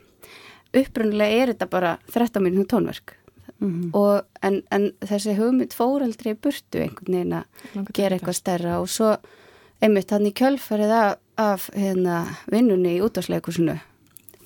Upprunnilega 0.69 1.43
er 1.43 1.53
þetta 1.53 1.69
bara 1.69 1.95
13 2.13 2.45
mínum 2.45 2.67
tónverk. 2.69 3.15
Mhm. 3.59 3.89
Og, 3.93 4.23
en, 4.41 4.61
en 4.71 4.91
þessi 5.03 5.35
hugmynd 5.35 5.73
fór 5.75 6.03
aldrei 6.05 6.33
burtu 6.33 6.79
einhvern 6.79 7.15
veginn 7.17 7.33
að 7.41 7.89
gera 7.93 8.15
eitthvað 8.15 8.37
stærra 8.37 8.77
og 8.79 8.87
svo 8.89 9.17
einmitt 9.83 10.11
hann 10.11 10.27
í 10.27 10.33
kjölfarið 10.35 10.93
af, 10.95 11.17
af 11.37 11.69
hérna, 11.75 12.21
vinnunni 12.51 12.97
í 12.97 13.01
útvarsleikusinu 13.03 13.75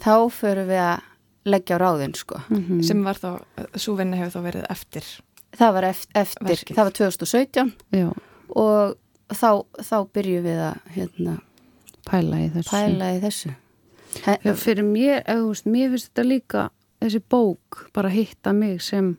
þá 0.04 0.16
förum 0.34 0.68
við 0.70 0.82
að 0.82 1.06
leggja 1.46 1.78
á 1.78 1.84
ráðin 1.84 2.16
sko. 2.16 2.40
Mhm. 2.50 2.82
Sem 2.84 3.04
var 3.04 3.20
þá, 3.20 3.30
svo 3.76 3.96
vinna 4.00 4.18
hefur 4.18 4.40
þá 4.40 4.46
verið 4.50 4.68
eftir. 4.74 5.08
Það 5.54 5.74
var 5.74 5.84
eftir, 5.84 6.28
eftir 6.50 6.76
það 6.76 6.84
var 6.88 6.94
2017 6.98 7.74
Já. 7.94 8.08
og 8.56 8.96
þá, 9.30 9.50
þá 9.78 9.98
byrjum 10.14 10.48
við 10.48 10.62
að 10.70 10.94
hérna, 10.96 11.36
pæla 12.10 12.40
í 12.42 12.48
þessu. 12.54 12.72
pæla 12.72 13.12
í 13.14 13.20
þessu. 13.22 13.54
Já, 14.24 14.54
fyrir 14.54 14.86
mér, 14.86 15.22
eða 15.26 15.42
þú 15.42 15.52
veist, 15.52 15.66
mér 15.74 15.94
finnst 15.94 16.10
þetta 16.12 16.26
líka, 16.28 16.64
þessi 17.04 17.22
bók 17.30 17.84
bara 17.96 18.10
hitta 18.14 18.54
mig 18.56 18.82
sem 18.82 19.14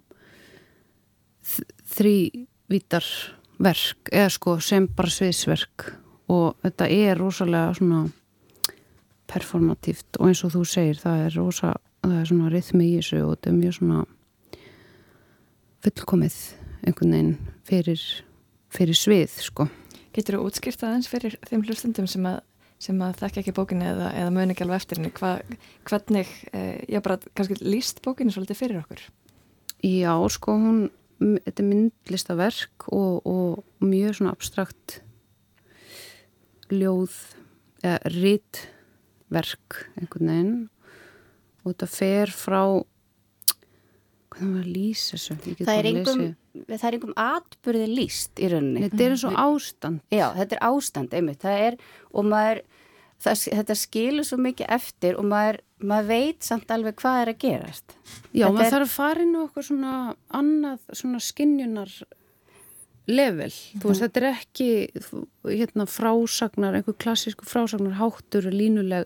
þ- 1.45 1.67
þrívítar 1.95 3.07
verk, 3.63 4.11
eða 4.13 4.31
sko 4.35 4.57
sem 4.65 4.87
bara 4.89 5.13
sviðsverk 5.15 5.89
og 6.35 6.57
þetta 6.65 6.89
er 6.91 7.19
rosalega 7.21 7.75
svona 7.79 8.05
performatíft 9.31 10.19
og 10.21 10.29
eins 10.31 10.43
og 10.47 10.53
þú 10.55 10.63
segir, 10.69 10.99
það 11.01 11.23
er 11.29 11.37
rosa, 11.39 11.75
það 12.05 12.17
er 12.21 12.29
svona 12.31 12.51
rithmi 12.53 12.89
í 12.91 12.97
þessu 12.99 13.21
og 13.25 13.35
þetta 13.37 13.51
er 13.53 13.59
mjög 13.61 13.77
svona 13.79 14.03
fullkomið 15.85 16.37
einhvern 16.85 17.15
veginn 17.15 17.35
fyrir, 17.69 18.03
fyrir 18.75 18.99
svið, 18.99 19.35
sko. 19.49 19.67
Getur 20.15 20.39
þú 20.39 20.49
útskýrt 20.49 20.85
aðeins 20.87 21.09
fyrir 21.11 21.37
þeim 21.49 21.65
hlustundum 21.67 22.07
sem 22.11 22.27
að, 22.29 22.41
sem 22.83 23.01
að 23.05 23.21
þekka 23.23 23.41
ekki 23.43 23.55
bókinni 23.57 23.87
eða, 23.89 24.11
eða 24.19 24.33
muni 24.35 24.55
ekki 24.55 24.67
alveg 24.67 24.83
eftir 24.83 25.01
henni? 25.01 25.13
Hva, 25.17 25.37
hvernig, 25.89 26.33
eh, 26.53 26.83
já 26.91 27.01
bara 27.05 27.19
kannski 27.35 27.59
líst 27.63 28.03
bókinni 28.05 28.35
svolítið 28.35 28.61
fyrir 28.61 28.83
okkur? 28.83 29.05
Já, 29.85 30.15
sko, 30.33 30.57
hún, 30.59 30.85
þetta 31.21 31.63
er 31.63 31.69
myndlistaverk 31.71 32.89
og, 32.93 33.25
og 33.29 33.85
mjög 33.85 34.19
svona 34.19 34.35
abstrakt 34.35 35.01
ljóð 36.73 37.15
eða 37.85 37.99
rítverk 38.15 39.83
einhvern 40.01 40.33
veginn 40.33 40.55
og 41.65 41.75
þetta 41.75 41.89
fer 41.93 42.33
frá 42.33 42.63
hvernig 44.35 44.57
var 44.57 44.65
að 44.65 44.73
lýsa 44.73 45.19
get 45.45 45.67
Það 45.67 45.79
er 45.79 45.91
lesið. 45.91 46.33
Það 46.55 46.87
er 46.89 46.97
engum 46.99 47.15
atbyrði 47.19 47.87
líst 47.91 48.39
í 48.43 48.49
rauninni. 48.53 48.85
Þetta 48.89 49.05
er 49.07 49.15
eins 49.17 49.25
og 49.29 49.39
ástand. 49.45 50.01
Já, 50.15 50.27
þetta 50.39 50.57
er 50.59 50.65
ástand, 50.71 51.15
einmitt. 51.19 51.41
Það 51.43 51.63
er, 51.69 51.77
og 52.15 52.29
maður, 52.31 52.61
það, 53.25 53.45
þetta 53.61 53.77
skilur 53.81 54.29
svo 54.29 54.39
mikið 54.45 54.71
eftir 54.79 55.19
og 55.21 55.27
maður, 55.31 55.61
maður 55.85 56.11
veit 56.13 56.47
samt 56.47 56.71
alveg 56.75 56.97
hvað 57.03 57.21
er 57.25 57.33
að 57.35 57.41
gerast. 57.47 57.97
Já, 58.33 58.47
Þetta 58.47 58.53
maður 58.55 58.67
er- 58.67 58.75
þarf 58.77 58.89
að 58.89 58.95
fara 58.99 59.23
inn 59.27 59.35
á 59.35 59.41
okkur 59.47 59.69
svona 59.71 59.95
annað 60.41 60.79
svona 61.01 61.21
skinjunar 61.21 61.97
level, 63.07 63.51
þú 63.83 63.91
veist, 63.91 64.01
þetta 64.01 64.21
er 64.23 64.27
ekki 64.31 64.69
hérna 65.45 65.85
frásagnar, 65.91 66.79
einhver 66.79 66.97
klassísku 66.97 67.45
frásagnar 67.45 67.99
háttur, 67.99 68.47
línuleg 68.49 69.05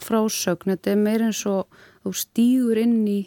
frásögn, 0.00 0.70
þetta 0.76 0.92
er 0.92 1.00
meira 1.00 1.26
eins 1.32 1.40
og 1.50 1.66
þú 2.04 2.12
stígur 2.14 2.78
inn 2.78 3.00
í 3.10 3.18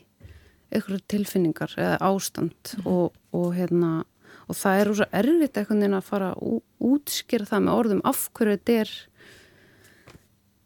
einhverju 0.74 1.04
tilfinningar 1.12 1.76
eða 1.78 1.98
ástand 2.08 2.72
og, 2.88 3.12
og 3.34 3.54
hérna 3.58 3.94
og 4.50 4.58
það 4.60 4.80
er 4.80 4.90
rosa 4.90 5.10
erfitt 5.16 5.58
einhvern 5.58 5.82
veginn 5.82 5.98
að 5.98 6.08
fara 6.10 6.30
að 6.34 6.62
útskýra 6.84 7.50
það 7.50 7.66
með 7.66 7.82
orðum 7.82 8.06
af 8.10 8.24
hverju 8.36 8.56
þetta 8.58 8.78
er 8.84 8.94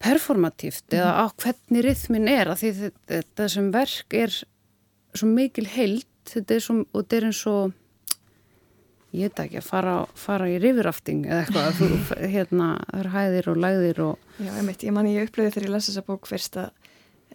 performatíft 0.03 0.93
eða 0.93 1.11
á 1.21 1.25
hvernig 1.33 1.85
rithmin 1.85 2.29
er 2.29 2.51
af 2.53 2.61
því 2.61 2.91
þetta, 3.09 3.49
sem 3.49 3.71
verk 3.73 4.15
er 4.17 4.33
svo 5.17 5.29
mikil 5.29 5.65
heild 5.73 6.07
þetta 6.27 6.57
er 6.57 6.63
svo, 6.63 6.79
og 6.85 7.03
þetta 7.03 7.19
er 7.19 7.27
eins 7.29 7.43
og 7.49 7.75
ég 9.15 9.29
veit 9.29 9.41
ekki 9.45 9.61
að 9.61 9.67
fara, 9.69 9.95
fara 10.19 10.49
í 10.51 10.59
rifirafting 10.61 11.25
eða 11.25 11.45
eitthvað 11.45 11.79
þú, 11.79 11.89
hérna, 12.35 12.69
það 12.91 13.01
er 13.01 13.11
hæðir 13.15 13.49
og 13.53 13.61
læðir 13.63 14.03
og 14.05 14.27
Já, 14.37 14.51
einmitt, 14.51 14.85
ég 14.85 14.93
man 14.93 15.09
ég 15.09 15.29
upplöði 15.29 15.55
þegar 15.55 15.69
ég 15.69 15.75
lesa 15.77 15.91
þessa 15.91 16.07
bók 16.09 16.29
fyrst 16.29 16.59
að 16.61 16.69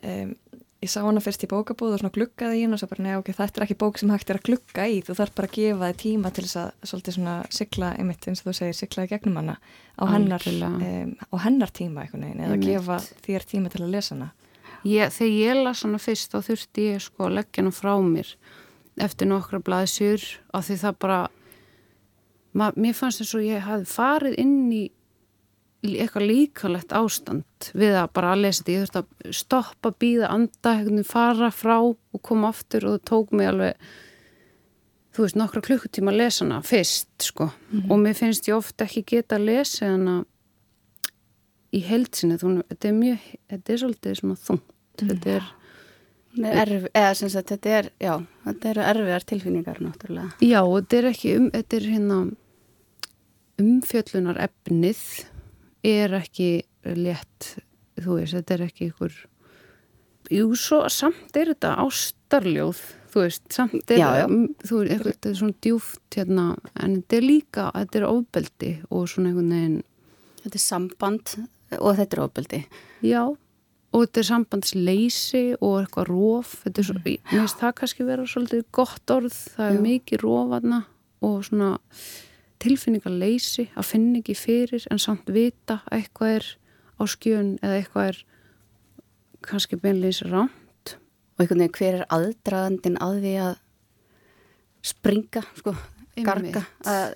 um, 0.02 0.34
ég 0.82 0.90
sá 0.90 0.98
hana 1.04 1.22
fyrst 1.22 1.44
í 1.46 1.48
bókabúð 1.50 1.94
og 1.94 2.00
svona 2.00 2.14
gluggaði 2.16 2.58
í 2.58 2.62
henn 2.64 2.74
og 2.74 2.80
svo 2.80 2.88
bara, 2.90 3.04
neða, 3.04 3.20
ok, 3.20 3.30
þetta 3.38 3.60
er 3.60 3.64
ekki 3.66 3.78
bók 3.78 4.00
sem 4.00 4.10
hægt 4.10 4.30
er 4.32 4.38
að 4.40 4.46
glugga 4.48 4.86
í, 4.90 4.96
þú 5.06 5.14
þarf 5.20 5.34
bara 5.38 5.48
að 5.48 5.54
gefa 5.58 5.90
þið 5.90 6.00
tíma 6.02 6.32
til 6.34 6.44
þess 6.46 6.58
að 6.58 6.88
svolítið 6.90 7.16
svona 7.16 7.34
sigla, 7.58 7.90
einmitt, 8.02 8.26
eins 8.26 8.42
og 8.42 8.48
þú 8.48 8.54
segir, 8.58 8.78
sigla 8.80 9.04
í 9.06 9.10
gegnum 9.12 9.38
hana 9.38 9.54
á 9.94 10.02
hennar, 10.10 10.46
um, 10.48 11.12
á 11.22 11.36
hennar 11.44 11.74
tíma 11.78 12.02
einhvern 12.02 12.26
veginn, 12.26 12.42
eða 12.48 12.58
gefa 12.64 12.98
þér 13.28 13.46
tíma 13.52 13.70
til 13.70 13.84
að 13.84 13.94
lesa 13.94 14.16
hana. 14.16 14.32
ég, 14.82 15.14
þegar 15.14 15.36
ég 15.36 15.62
las 15.62 15.84
hana 15.86 16.02
fyrst 16.02 16.34
þá 16.34 16.40
þurfti 16.48 16.88
ég 16.88 17.06
sko 17.06 17.28
að 17.28 17.36
leggja 17.38 17.62
hana 17.62 17.76
frá 17.76 17.92
mér 18.02 18.34
eftir 19.06 19.30
nokkra 19.30 19.62
blaðsjur 19.62 20.26
af 20.52 20.66
því 20.66 20.80
það 20.82 20.98
bara 21.06 21.20
ma, 22.58 22.72
mér 22.74 22.96
fannst 22.98 23.22
þess 23.22 23.38
að 23.38 23.46
ég 23.46 23.64
hafði 23.68 23.88
farið 23.92 24.36
inn 24.42 24.58
í 24.74 24.82
eitthvað 25.82 26.28
líkalegt 26.28 26.94
ástand 26.94 27.68
við 27.74 27.96
að 27.98 28.10
bara 28.14 28.32
að 28.34 28.44
lesa 28.44 28.62
þetta, 28.62 28.72
ég 28.72 28.82
þurfti 28.84 29.00
að 29.02 29.36
stoppa, 29.38 29.92
býða, 29.98 30.30
anda, 30.30 30.74
fara 31.08 31.50
frá 31.50 31.76
og 31.82 32.22
koma 32.22 32.52
aftur 32.52 32.86
og 32.86 32.98
það 32.98 33.06
tók 33.10 33.32
mig 33.34 33.50
alveg 33.50 33.88
þú 35.12 35.24
veist, 35.26 35.38
nokkra 35.38 35.64
klukkutíma 35.66 36.12
að 36.12 36.20
lesa 36.22 36.44
hana 36.44 36.60
fyrst, 36.64 37.10
sko, 37.20 37.48
og 37.88 37.98
mér 38.00 38.14
finnst 38.16 38.46
ég 38.48 38.56
ofta 38.56 38.86
ekki 38.86 39.04
geta 39.16 39.36
að 39.40 39.48
lesa 39.50 39.90
hana 39.90 40.20
í 41.72 41.82
heilsinni, 41.84 42.38
þetta 42.38 42.88
er 42.88 42.96
mjög, 42.96 43.26
þetta 43.52 43.74
er 43.74 43.82
svolítið 43.82 44.16
svona 44.20 44.40
þungt, 44.46 44.72
þetta 45.02 45.36
er 45.40 45.50
Erf, 46.32 46.86
eða 46.96 47.10
sem 47.12 47.28
sagt, 47.28 47.50
þetta 47.52 47.72
er, 47.76 47.88
já, 48.00 48.12
þetta 48.46 48.68
eru 48.70 48.84
erfiðar 48.88 49.24
tilfinningar 49.28 49.80
náttúrulega. 49.84 50.30
Já, 50.40 50.62
og 50.62 50.78
þetta 50.78 50.96
er 50.96 51.08
ekki 51.10 51.32
um, 51.36 51.48
þetta 51.52 51.76
er 51.76 51.88
hérna 51.92 52.20
umfjöllunar 53.60 54.40
efnið 54.46 55.02
er 55.84 56.14
ekki 56.20 56.62
létt, 56.96 57.56
þú 58.00 58.18
veist, 58.20 58.34
þetta 58.38 58.54
er 58.58 58.64
ekki 58.68 58.90
ykkur 58.92 59.12
Jú, 60.32 60.52
svo 60.56 60.84
samt 60.88 61.34
er 61.36 61.50
þetta 61.50 61.74
ástarljóð, 61.82 62.78
þú 63.12 63.20
veist, 63.24 63.42
samt 63.52 63.90
er 63.90 63.98
Já, 63.98 64.08
já. 64.22 64.26
þú 64.64 64.78
veist, 64.78 65.02
þetta 65.04 65.28
er 65.32 65.34
svona 65.40 65.56
djúft 65.66 66.16
hérna, 66.16 66.44
en 66.80 66.94
þetta 67.02 67.16
er 67.18 67.26
líka, 67.26 67.64
þetta 67.74 67.98
er 68.00 68.06
ofbeldi 68.08 68.70
og 68.90 69.08
svona 69.10 69.32
einhvern 69.32 69.50
veginn 69.56 69.80
Þetta 70.42 70.58
er 70.58 70.62
samband 70.64 71.34
og 71.78 71.92
þetta 71.96 72.16
er 72.16 72.20
ofbeldi. 72.24 72.58
Já, 73.06 73.20
og 73.92 74.00
þetta 74.02 74.18
er 74.18 74.26
sambandsleysi 74.26 75.42
og 75.62 75.76
eitthvað 75.84 76.08
róf, 76.08 76.54
þetta 76.64 76.78
er 76.80 76.84
svo, 76.88 76.94
Mhm. 76.94 77.04
mér 77.30 77.38
finnst 77.42 77.60
það 77.60 77.74
kannski 77.78 78.06
vera 78.06 78.22
svolítið 78.26 78.64
gott 78.72 79.06
orð, 79.10 79.30
það 79.54 79.70
er 79.70 79.76
Já. 79.76 79.82
mikið 79.86 80.18
rófaðna 80.24 80.84
og 81.22 81.44
svona 81.44 81.78
tilfinningarleysi 82.62 83.68
að 83.74 83.88
finna 83.88 84.20
ekki 84.20 84.36
fyrir 84.38 84.86
en 84.90 85.00
samt 85.02 85.30
vita 85.34 85.80
að 85.88 85.98
eitthvað 85.98 86.36
er 86.36 86.48
á 86.98 87.02
skjön 87.10 87.56
eða 87.62 87.78
eitthvað 87.80 88.10
er 88.12 88.20
kannski 89.42 89.78
beinleys 89.82 90.22
rámt. 90.22 90.96
Og 91.34 91.42
einhvern 91.42 91.64
veginn 91.64 91.76
hver 91.78 91.98
er 91.98 92.06
aðdragandin 92.12 93.00
að 93.02 93.18
því 93.24 93.34
að 93.42 93.54
springa, 94.82 95.42
sko, 95.58 95.74
garga, 96.20 96.64
að, 96.88 97.14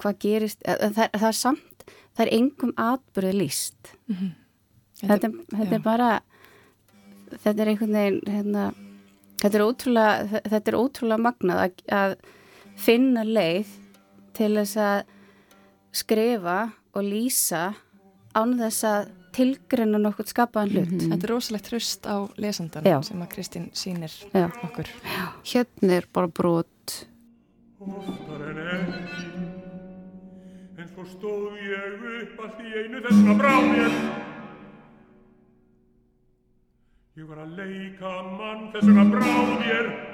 hvað 0.00 0.18
gerist, 0.20 0.62
að, 0.68 0.90
það, 0.96 1.14
það 1.14 1.26
er 1.30 1.38
samt, 1.38 1.84
það 2.16 2.24
er 2.26 2.32
engum 2.36 2.72
atbyrði 2.80 3.32
líst 3.38 3.92
mm 4.08 4.16
-hmm. 4.16 4.30
þetta, 5.00 5.30
þetta 5.54 5.76
er 5.78 5.84
bara 5.84 6.10
þetta 7.38 7.62
er 7.62 7.72
einhvern 7.72 7.96
veginn 7.96 8.20
hérna, 8.26 8.64
þetta 9.42 9.58
er 9.58 9.66
ótrúlega 9.66 10.42
þetta 10.52 10.72
er 10.72 10.78
ótrúlega 10.78 11.24
magnað 11.28 11.62
að, 11.64 11.84
að 12.00 12.16
finna 12.76 13.24
leið 13.24 13.76
til 14.40 14.54
þess 14.56 14.76
að 14.80 15.00
skrifa 16.00 16.58
og 16.96 17.06
lýsa 17.06 17.70
án 18.36 18.56
þess 18.60 18.86
að 18.88 19.10
tilgrunna 19.34 20.00
nokkur 20.00 20.26
skapaðan 20.26 20.72
hlut. 20.74 20.90
Mm 20.90 20.98
-hmm. 20.98 21.10
Þetta 21.12 21.26
er 21.26 21.32
rosalegt 21.34 21.70
hrust 21.70 22.06
á 22.06 22.16
lesandan 22.36 22.84
Já. 22.84 23.02
sem 23.02 23.22
að 23.22 23.28
Kristín 23.34 23.70
sínir 23.72 24.12
Já. 24.34 24.50
okkur. 24.64 24.86
Já. 25.04 25.26
Hérna 25.44 25.92
er 25.92 26.06
bara 26.12 26.26
brot. 26.26 27.06
Oftar 27.80 28.40
en 28.50 28.58
ekki 28.58 29.30
en 30.78 30.88
svo 30.88 31.04
stóð 31.04 31.56
ég 31.60 31.92
upp 32.22 32.40
allt 32.44 32.60
í 32.60 32.68
einu 32.78 33.00
þessum 33.00 33.30
að 33.30 33.38
brá 33.38 33.54
mér. 33.60 33.92
Ég 37.16 37.28
var 37.28 37.38
að 37.38 37.50
leika 37.56 38.22
mann 38.38 38.72
þessum 38.72 38.98
að 38.98 40.09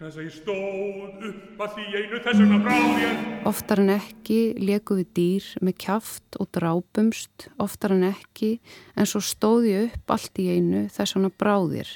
vegna 0.00 0.08
þess 0.08 0.20
að 0.20 0.24
ég 0.24 0.34
stóð 0.34 1.24
upp 1.28 1.58
að 1.60 1.72
því 1.74 1.82
einu 1.92 2.18
þessum 2.24 2.52
að 2.54 2.62
bráðir. 2.64 3.18
Oftar 3.50 3.80
en 3.82 3.90
ekki 3.92 4.38
leku 4.56 4.96
við 4.96 5.08
dýr 5.18 5.48
með 5.60 5.74
kjaft 5.84 6.38
og 6.40 6.48
drápumst, 6.56 7.48
oftar 7.60 7.92
en 7.92 8.06
ekki, 8.08 8.50
en 8.96 9.08
svo 9.10 9.20
stóð 9.20 9.66
ég 9.68 9.90
upp 9.90 10.14
allt 10.16 10.40
í 10.40 10.46
einu 10.54 10.86
þessum 10.94 11.26
að 11.28 11.36
bráðir. 11.42 11.90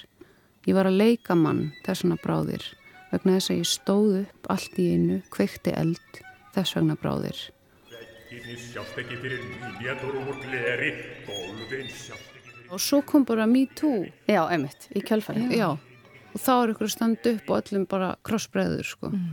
Ég 0.68 0.76
var 0.76 0.90
að 0.90 1.00
leika 1.00 1.36
mann 1.38 1.70
þessum 1.86 2.12
að 2.12 2.20
bráðir, 2.26 2.66
vegna 3.14 3.38
þess 3.38 3.55
að 3.55 3.62
ég 3.62 3.72
stóð 3.72 4.20
upp 4.20 4.52
allt 4.52 4.76
í 4.76 4.90
einu, 4.92 5.18
kveikti 5.32 5.74
eld 5.80 6.20
þess 6.52 6.76
vegna 6.76 6.98
bráðir. 7.00 7.40
Vegginni 7.88 8.59
sjást 8.61 9.00
ekki 9.00 9.16
fyrir 9.24 9.48
nýjadur 9.78 10.20
úr 10.20 10.44
gleri, 10.44 10.92
gólfinn 11.24 11.88
sjást 11.88 12.36
ekki 12.36 12.52
fyrir... 12.52 12.68
Og 12.68 12.84
svo 12.84 13.00
kom 13.09 13.24
bara 13.24 13.48
me 13.48 13.64
too. 13.72 14.05
Já, 14.28 14.42
emitt, 14.52 14.90
í 14.92 15.00
kjálfæri. 15.00 15.48
Já. 15.57 15.72
Já 15.72 15.93
og 16.35 16.43
þá 16.43 16.53
er 16.55 16.72
ykkur 16.74 16.89
að 16.89 16.95
standa 16.97 17.35
upp 17.35 17.51
og 17.51 17.61
öllum 17.61 17.87
bara 17.91 18.11
krossbreiður 18.26 18.89
sko. 18.89 19.12
Mm. 19.14 19.30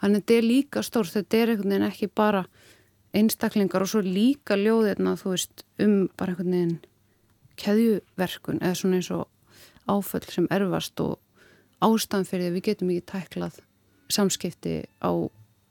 Þannig 0.00 0.20
að 0.20 0.20
þetta 0.20 0.36
er 0.36 0.46
líka 0.46 0.82
stórt, 0.84 1.14
þetta 1.16 1.40
er 1.40 1.52
einhvern 1.54 1.74
veginn 1.74 1.88
ekki 1.88 2.10
bara 2.20 2.44
einstaklingar 3.16 3.84
og 3.84 3.90
svo 3.90 4.02
líka 4.04 4.56
þú 4.56 5.34
veist 5.34 5.64
um 5.82 6.08
bara 6.16 6.32
einhvern 6.34 6.54
veginn 6.54 6.78
keðjuverkun 7.60 8.62
eða 8.62 8.78
svona 8.78 9.00
eins 9.00 9.10
og 9.10 9.26
áföll 9.90 10.30
sem 10.30 10.46
erfast 10.50 11.00
og 11.00 11.18
ástæðan 11.82 12.28
fyrir 12.28 12.48
því 12.48 12.54
við 12.56 12.66
getum 12.68 12.92
ekki 12.94 13.06
tæklað 13.10 13.60
samskipti 14.10 14.74
á 15.02 15.12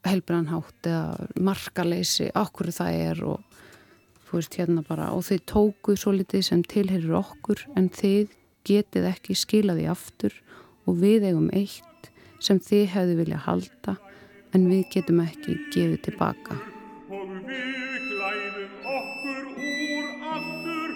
helbranhátt 0.07 0.89
eða 0.89 1.29
markaleysi 1.39 2.29
okkur 2.37 2.71
það 2.75 2.99
er 3.05 3.23
og 3.33 3.57
þú 4.27 4.37
veist 4.37 4.57
hérna 4.59 4.83
bara 4.87 5.09
og 5.15 5.25
þau 5.27 5.39
tókuð 5.53 5.99
svo 5.99 6.13
litið 6.15 6.45
sem 6.45 6.63
tilherir 6.63 7.15
okkur 7.19 7.65
en 7.75 7.89
þið 7.89 8.35
getið 8.67 9.07
ekki 9.11 9.37
skilaði 9.37 9.87
aftur 9.91 10.35
og 10.87 10.99
við 11.01 11.29
eigum 11.29 11.49
eitt 11.55 12.09
sem 12.43 12.59
þið 12.63 12.85
hefðu 12.93 13.15
vilja 13.19 13.41
halda 13.45 13.95
en 14.55 14.67
við 14.69 14.85
getum 14.95 15.21
ekki 15.23 15.55
gefið 15.73 16.01
tilbaka. 16.07 16.57
Og 17.09 17.33
við 17.45 18.05
klæðum 18.09 18.75
okkur 18.93 19.43
úr 19.69 20.07
aftur 20.33 20.93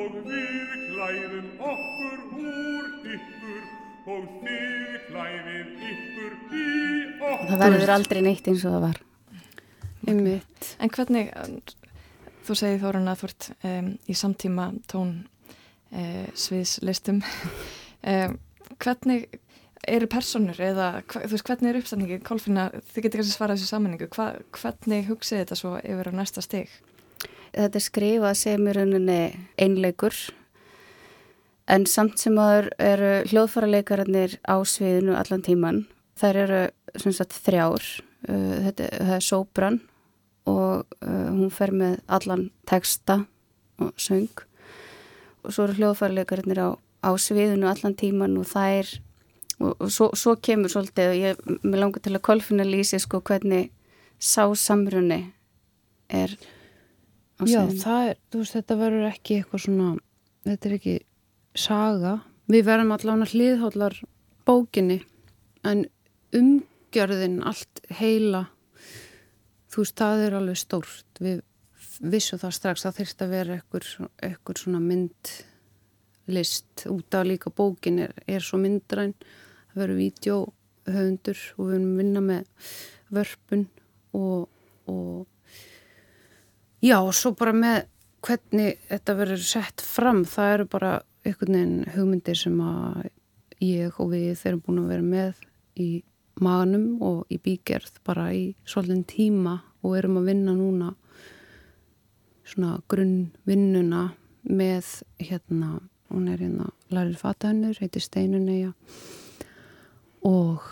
og 0.00 0.18
við 0.28 0.74
klæðum 0.94 1.48
okkur 1.72 2.18
úr 2.40 2.88
ykkur 3.16 3.64
og 4.14 4.28
þið 4.44 4.96
klæðið 5.08 5.86
ykkur 5.90 6.32
í 6.34 6.66
okkur. 7.18 7.48
Það 7.50 7.64
verður 7.66 7.94
aldrei 7.98 8.22
neitt 8.24 8.48
eins 8.50 8.64
og 8.64 8.76
það 8.76 8.86
var. 8.88 9.02
Einmitt. 10.04 10.74
En 10.84 10.92
hvernig, 10.92 11.30
þú 12.44 12.56
segið 12.60 12.82
Þórun 12.84 13.12
að 13.12 13.20
þú 13.20 13.30
ert 13.30 13.46
um, 13.64 13.94
í 14.04 14.16
samtíma 14.18 14.66
tón 14.90 15.14
eh, 15.94 16.28
sviðslistum. 16.34 17.22
Eh, 18.04 18.28
hvernig 18.84 19.38
eru 19.88 20.04
personur 20.12 20.58
eða 20.60 20.88
þú 21.08 21.30
veist 21.30 21.46
hvernig 21.48 21.70
er 21.70 21.78
uppstæðningi 21.78 22.18
Kolfina, 22.26 22.66
þið 22.92 23.06
getur 23.06 23.22
kannski 23.22 23.32
svarað 23.32 23.56
þessu 23.62 23.70
samanningu 23.70 24.08
Hva, 24.12 24.26
hvernig 24.58 25.06
hugsið 25.08 25.40
þetta 25.40 25.56
svo 25.56 25.72
yfir 25.80 26.10
á 26.12 26.18
næsta 26.18 26.44
stig? 26.44 26.68
Þetta 27.54 27.80
er 27.80 27.86
skrifað 27.86 28.36
sem 28.42 28.68
er 28.68 28.82
einleikur 28.82 30.20
en 31.72 31.88
samt 31.88 32.20
sem 32.20 32.36
aður 32.36 32.68
eru 32.76 33.12
hljóðfærarleikararnir 33.30 34.36
á 34.44 34.60
sviðinu 34.68 35.16
allan 35.16 35.44
tíman 35.48 35.84
þær 36.20 36.40
eru 36.44 36.62
sagt, 37.08 37.38
þrjár. 37.44 37.84
Uh, 38.24 38.68
þetta, 38.68 38.88
er 39.16 39.24
sóbrann 39.24 39.82
og 40.48 40.84
uh, 41.04 41.28
hún 41.28 41.50
fer 41.52 41.74
með 41.76 41.98
allan 42.08 42.46
texta 42.68 43.18
og 43.80 43.92
söng 44.00 44.44
svo 45.52 45.66
eru 45.66 45.76
hljóðfærleikarinnir 45.78 46.60
á, 46.60 46.68
á 47.04 47.10
sviðinu 47.20 47.68
allan 47.70 47.96
tíman 47.98 48.36
og 48.40 48.48
það 48.50 48.76
er 48.80 48.92
og, 49.60 49.72
og 49.72 49.92
svo, 49.92 50.10
svo 50.18 50.36
kemur 50.40 50.72
svolítið 50.72 51.12
og 51.12 51.20
ég 51.20 51.42
með 51.62 51.80
langar 51.80 52.04
til 52.04 52.14
að 52.14 52.24
kolfina 52.26 52.66
lýsi 52.66 53.00
sko 53.02 53.20
hvernig 53.24 53.70
sá 54.18 54.46
samrunni 54.56 55.20
er 56.08 56.36
á 57.38 57.42
sviðinu. 57.44 57.78
Já, 57.78 57.82
það 57.84 58.10
er, 58.10 58.20
þú 58.30 58.42
veist, 58.42 58.56
þetta 58.58 58.78
verður 58.80 59.08
ekki 59.10 59.40
eitthvað 59.40 59.64
svona, 59.66 59.90
þetta 60.48 60.70
er 60.70 60.78
ekki 60.78 60.96
saga. 61.54 62.14
Við 62.50 62.66
verðum 62.66 62.96
allavega 62.96 63.30
hlýðhóllar 63.32 64.00
bókinni 64.44 65.00
en 65.64 65.86
umgjörðin 66.34 67.38
allt 67.46 67.84
heila 68.00 68.48
þú 69.74 69.82
veist, 69.82 69.96
það 69.98 70.24
er 70.26 70.36
alveg 70.38 70.60
stórt. 70.60 71.06
Við 71.22 71.42
vissu 72.00 72.38
það 72.40 72.56
strax 72.58 72.86
að 72.86 72.96
þurft 73.00 73.24
að 73.24 73.34
vera 73.34 73.58
ekkur 73.60 74.56
svona 74.60 74.80
myndlist. 74.82 76.72
Út 76.90 77.14
af 77.14 77.26
líka 77.28 77.50
bókin 77.54 77.98
er, 78.06 78.12
er 78.26 78.42
svo 78.44 78.58
myndræn. 78.62 79.14
Það 79.72 79.80
verður 79.82 80.00
vídeohöfundur 80.02 81.40
og 81.58 81.62
við 81.70 81.78
að 81.78 81.96
vinna 82.00 82.20
með 82.24 82.42
vörpun 83.14 83.66
og, 84.14 84.48
og 84.90 85.26
já 86.84 86.98
og 87.00 87.14
svo 87.16 87.34
bara 87.38 87.54
með 87.56 87.84
hvernig 88.24 88.78
þetta 88.88 89.18
verður 89.18 89.44
sett 89.44 89.84
fram 89.84 90.24
það 90.28 90.54
eru 90.54 90.66
bara 90.72 90.92
einhvern 91.24 91.56
veginn 91.56 91.92
hugmyndir 91.94 92.38
sem 92.38 92.56
að 92.64 93.08
ég 93.64 94.00
og 94.00 94.12
við 94.12 94.44
erum 94.48 94.62
búin 94.64 94.82
að 94.82 94.90
vera 94.92 95.06
með 95.06 95.44
í 95.80 95.88
maganum 96.42 97.02
og 97.04 97.32
í 97.32 97.38
bígerð 97.42 98.00
bara 98.06 98.28
í 98.34 98.44
svolítinn 98.66 99.06
tíma 99.08 99.58
og 99.84 99.96
erum 99.98 100.18
að 100.20 100.30
vinna 100.32 100.54
núna 100.56 100.92
svona 102.44 102.78
grunnvinnuna 102.90 104.08
með 104.44 104.90
hérna, 105.22 105.78
hún 106.12 106.28
er 106.28 106.42
hérna 106.44 106.70
Larið 106.92 107.20
Fatahennur, 107.20 107.78
heitir 107.80 108.04
Steinunni 108.04 108.58
og, 110.24 110.64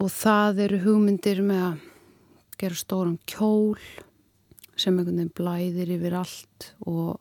og 0.00 0.10
það 0.12 0.64
eru 0.66 0.80
hugmyndir 0.86 1.42
með 1.44 1.62
að 1.68 1.84
gera 2.60 2.78
stóran 2.78 3.18
kjól 3.28 3.78
sem 4.74 4.96
einhvern 4.96 5.20
veginn 5.20 5.34
blæðir 5.36 5.94
yfir 5.98 6.16
allt 6.18 6.70
og 6.88 7.20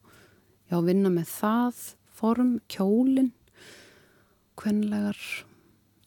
já, 0.71 0.77
vinna 0.81 1.11
með 1.13 1.29
það 1.35 1.81
form, 2.13 2.53
kjólin 2.71 3.33
hvenlegar 4.59 5.19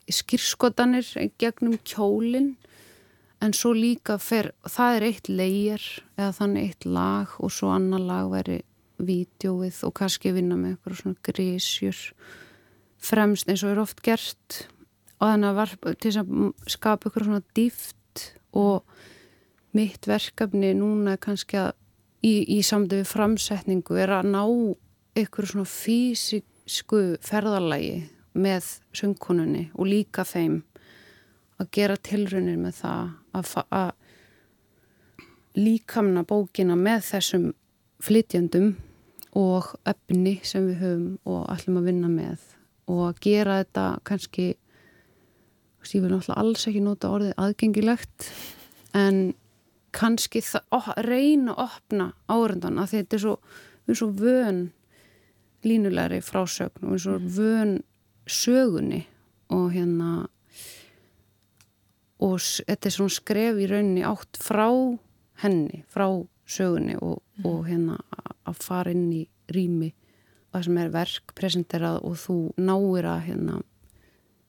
skýrskotanir 0.06 1.06
gegnum 1.40 1.76
kjólin 1.86 2.54
en 3.44 3.52
svo 3.56 3.72
líka 3.76 4.16
fer, 4.22 4.52
það 4.64 4.96
er 4.96 5.06
eitt 5.10 5.28
leir 5.28 5.84
eða 6.16 6.32
þannig 6.38 6.70
eitt 6.70 6.86
lag 6.88 7.34
og 7.42 7.52
svo 7.52 7.70
annar 7.74 8.02
lag 8.02 8.30
veri 8.32 8.62
vídjóið 8.96 9.82
og 9.84 9.94
kannski 9.98 10.32
vinna 10.32 10.56
með 10.56 10.76
eitthvað 10.76 11.00
svona 11.02 11.24
grísjur 11.28 12.00
fremst 13.06 13.50
eins 13.50 13.64
og 13.64 13.74
er 13.74 13.82
oft 13.82 14.00
gert 14.04 14.62
og 15.18 15.28
þannig 15.28 15.50
að 15.50 15.58
var 15.60 15.74
til 16.00 16.14
að 16.20 16.32
skapa 16.72 17.08
eitthvað 17.08 17.28
svona 17.28 17.44
dýft 17.56 18.24
og 18.56 18.96
mitt 19.76 20.08
verkefni 20.08 20.72
núna 20.78 21.18
kannski 21.20 21.60
að 21.60 21.74
í, 22.24 22.34
í 22.56 22.62
samtöfu 22.64 23.04
framsetningu 23.10 23.98
er 24.00 24.14
að 24.18 24.30
ná 24.32 24.42
eitthvað 25.16 25.52
svona 25.52 25.68
físísku 25.70 27.02
ferðarlægi 27.24 28.06
með 28.36 28.72
söngkonunni 28.96 29.68
og 29.76 29.88
líka 29.88 30.24
þeim 30.28 30.62
að 31.60 31.70
gera 31.72 31.96
tilrunir 31.96 32.58
með 32.60 32.80
það 32.82 33.12
að, 33.36 33.94
líkamna 35.56 36.24
bókina 36.28 36.76
með 36.76 37.06
þessum 37.10 37.46
flytjandum 38.04 38.74
og 39.36 39.72
efni 39.88 40.38
sem 40.44 40.66
við 40.68 40.82
höfum 40.82 41.08
og 41.24 41.48
ætlum 41.52 41.80
að 41.80 41.88
vinna 41.90 42.10
með 42.12 42.44
og 42.92 43.02
að 43.08 43.20
gera 43.24 43.58
þetta 43.62 43.86
kannski 44.06 44.46
ég 45.86 46.02
vil 46.02 46.10
náttúrulega 46.10 46.42
alls 46.42 46.66
ekki 46.66 46.82
nota 46.82 47.10
orðið 47.14 47.36
aðgengilegt 47.40 48.30
en 48.96 49.20
kannski 49.96 50.42
það, 50.44 50.88
reyna 51.06 51.54
að 51.54 51.62
opna 51.66 52.08
árendan 52.28 52.80
að 52.82 52.96
þetta 52.96 53.16
er 53.16 53.22
svo, 53.22 53.34
er 53.86 53.98
svo 54.00 54.08
vön 54.18 54.62
línulegri 55.66 56.20
frásögn 56.24 56.88
og 56.88 56.96
er 56.96 57.04
svo 57.04 57.18
vön 57.38 57.76
sögunni 58.26 59.04
og 59.54 59.70
hérna 59.76 60.26
og 62.22 62.40
þetta 62.40 62.88
er 62.88 62.94
svona 62.94 63.16
skref 63.16 63.60
í 63.60 63.68
rauninni 63.70 64.04
átt 64.06 64.40
frá 64.40 64.68
henni, 65.42 65.82
frá 65.92 66.08
sögunni 66.48 66.96
og, 67.02 67.20
mm. 67.36 67.46
og 67.48 67.66
hérna 67.68 67.98
að 68.46 68.60
fara 68.62 68.92
inn 68.94 69.08
í 69.12 69.24
rými 69.52 69.92
það 70.52 70.68
sem 70.68 70.78
er 70.80 70.92
verk 70.94 71.34
presenterað 71.36 71.98
og 72.06 72.20
þú 72.22 72.36
náir 72.56 73.08
að 73.10 73.24
hérna 73.30 73.58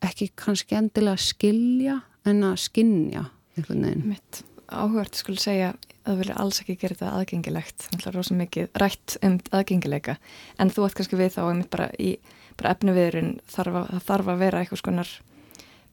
ekki 0.06 0.30
kannski 0.38 0.78
endilega 0.78 1.20
skilja 1.20 1.98
en 2.28 2.44
að 2.46 2.60
skinja. 2.68 3.26
Mitt 3.58 4.44
áhugart 4.68 5.18
skulle 5.18 5.42
segja 5.42 5.72
að 6.08 6.12
þú 6.12 6.18
vilja 6.22 6.36
alls 6.42 6.60
ekki 6.62 6.76
gera 6.80 6.96
þetta 6.98 7.14
aðgengilegt 7.18 7.86
það 7.88 8.10
er 8.10 8.18
rosa 8.18 8.36
mikið 8.38 8.68
rætt 8.82 9.16
um 9.26 9.38
aðgengileika 9.56 10.18
en 10.62 10.72
þú 10.74 10.86
ætti 10.86 11.00
kannski 11.00 11.20
við 11.20 11.34
þá 11.38 11.42
bara 11.72 11.88
í 12.00 12.12
bara 12.58 12.74
efniviðurinn 12.76 13.34
þarf 13.50 13.80
að, 13.82 13.90
þarf 14.08 14.32
að 14.34 14.44
vera 14.44 14.62
eitthvað 14.62 14.82
skonar 14.84 15.12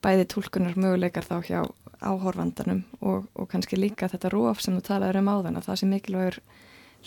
bæði 0.05 0.29
tólkunar 0.35 0.77
möguleikar 0.77 1.27
þá 1.27 1.37
hjá 1.49 1.61
áhorfandanum 2.05 2.85
og, 3.01 3.25
og 3.33 3.49
kannski 3.51 3.79
líka 3.79 4.09
þetta 4.13 4.33
róf 4.35 4.61
sem 4.63 4.77
þú 4.77 4.85
talaður 4.89 5.23
um 5.23 5.33
áðan 5.33 5.59
að 5.59 5.69
það 5.69 5.81
sé 5.81 5.89
mikilvægur 5.89 6.39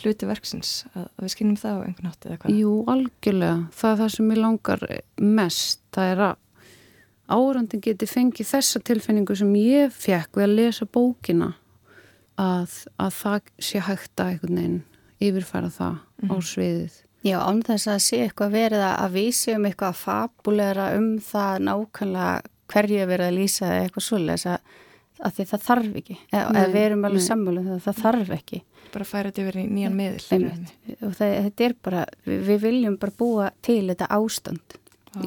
hluti 0.02 0.30
verksins 0.30 0.72
að, 0.94 1.06
að 1.06 1.24
við 1.26 1.34
skinnum 1.34 1.60
það 1.62 1.78
á 1.78 1.86
einhvern 1.86 2.10
nátt 2.10 2.28
eða 2.28 2.40
hvað? 2.42 2.58
Jú, 2.58 2.74
algjörlega. 2.94 3.56
Það 3.78 3.94
er 3.94 4.02
það 4.02 4.12
sem 4.16 4.34
ég 4.34 4.42
langar 4.42 4.86
mest. 5.38 5.82
Það 5.96 6.12
er 6.12 6.24
að 6.28 6.36
árandin 7.38 7.84
geti 7.84 8.10
fengið 8.10 8.52
þessa 8.52 8.84
tilfinningu 8.88 9.38
sem 9.38 9.56
ég 9.60 9.96
fekk 9.96 10.40
við 10.40 10.48
að 10.48 10.56
lesa 10.62 10.88
bókina 10.88 11.50
að, 12.40 12.78
að 13.02 13.18
það 13.18 13.52
sé 13.70 13.82
hægt 13.84 14.22
að 14.22 14.34
einhvern 14.34 14.62
veginn 14.62 14.80
yfirfæra 15.18 15.72
það 15.74 15.94
mm 15.98 16.00
-hmm. 16.00 16.32
á 16.32 16.36
mhm. 16.36 16.48
sviðið. 16.52 17.04
Já, 17.26 17.38
án 17.42 17.64
þess 17.66 17.88
að 17.88 18.04
sé 18.06 18.18
eitthvað 18.24 18.52
verið 18.54 18.84
að 18.88 19.16
vísi 19.18 19.56
um 19.56 19.66
eitthvað 19.66 19.98
fabulera 20.00 20.92
um 20.96 21.18
það 21.20 21.64
nákvæmlega 21.66 22.42
hverju 22.72 23.02
er 23.02 23.10
verið 23.10 23.32
að 23.32 23.38
lýsa 23.38 23.68
eða 23.68 23.86
eitthvað 23.86 24.06
svolítið 24.08 24.48
að, 24.54 24.72
að 25.20 25.36
því 25.38 25.46
það 25.52 25.66
þarf 25.68 26.00
ekki. 26.02 26.18
Eða 26.32 26.64
við 26.74 26.80
erum 26.84 27.06
alveg 27.10 27.26
sammálu 27.28 27.64
um 27.64 27.70
það 27.70 27.84
það 27.88 28.02
þarf 28.06 28.34
ekki. 28.38 28.62
Bara 28.94 29.08
færa 29.08 29.32
þetta 29.32 29.44
yfir 29.44 29.60
í 29.60 29.68
nýjan 29.68 29.98
miðl 29.98 30.48
og 31.08 31.14
það, 31.18 31.36
þetta 31.48 31.68
er 31.68 31.78
bara 31.84 32.06
við, 32.24 32.42
við 32.48 32.64
viljum 32.64 32.98
bara 33.02 33.18
búa 33.20 33.52
til 33.66 33.84
þetta 33.90 34.10
ástand. 34.18 34.80
Á, 35.18 35.20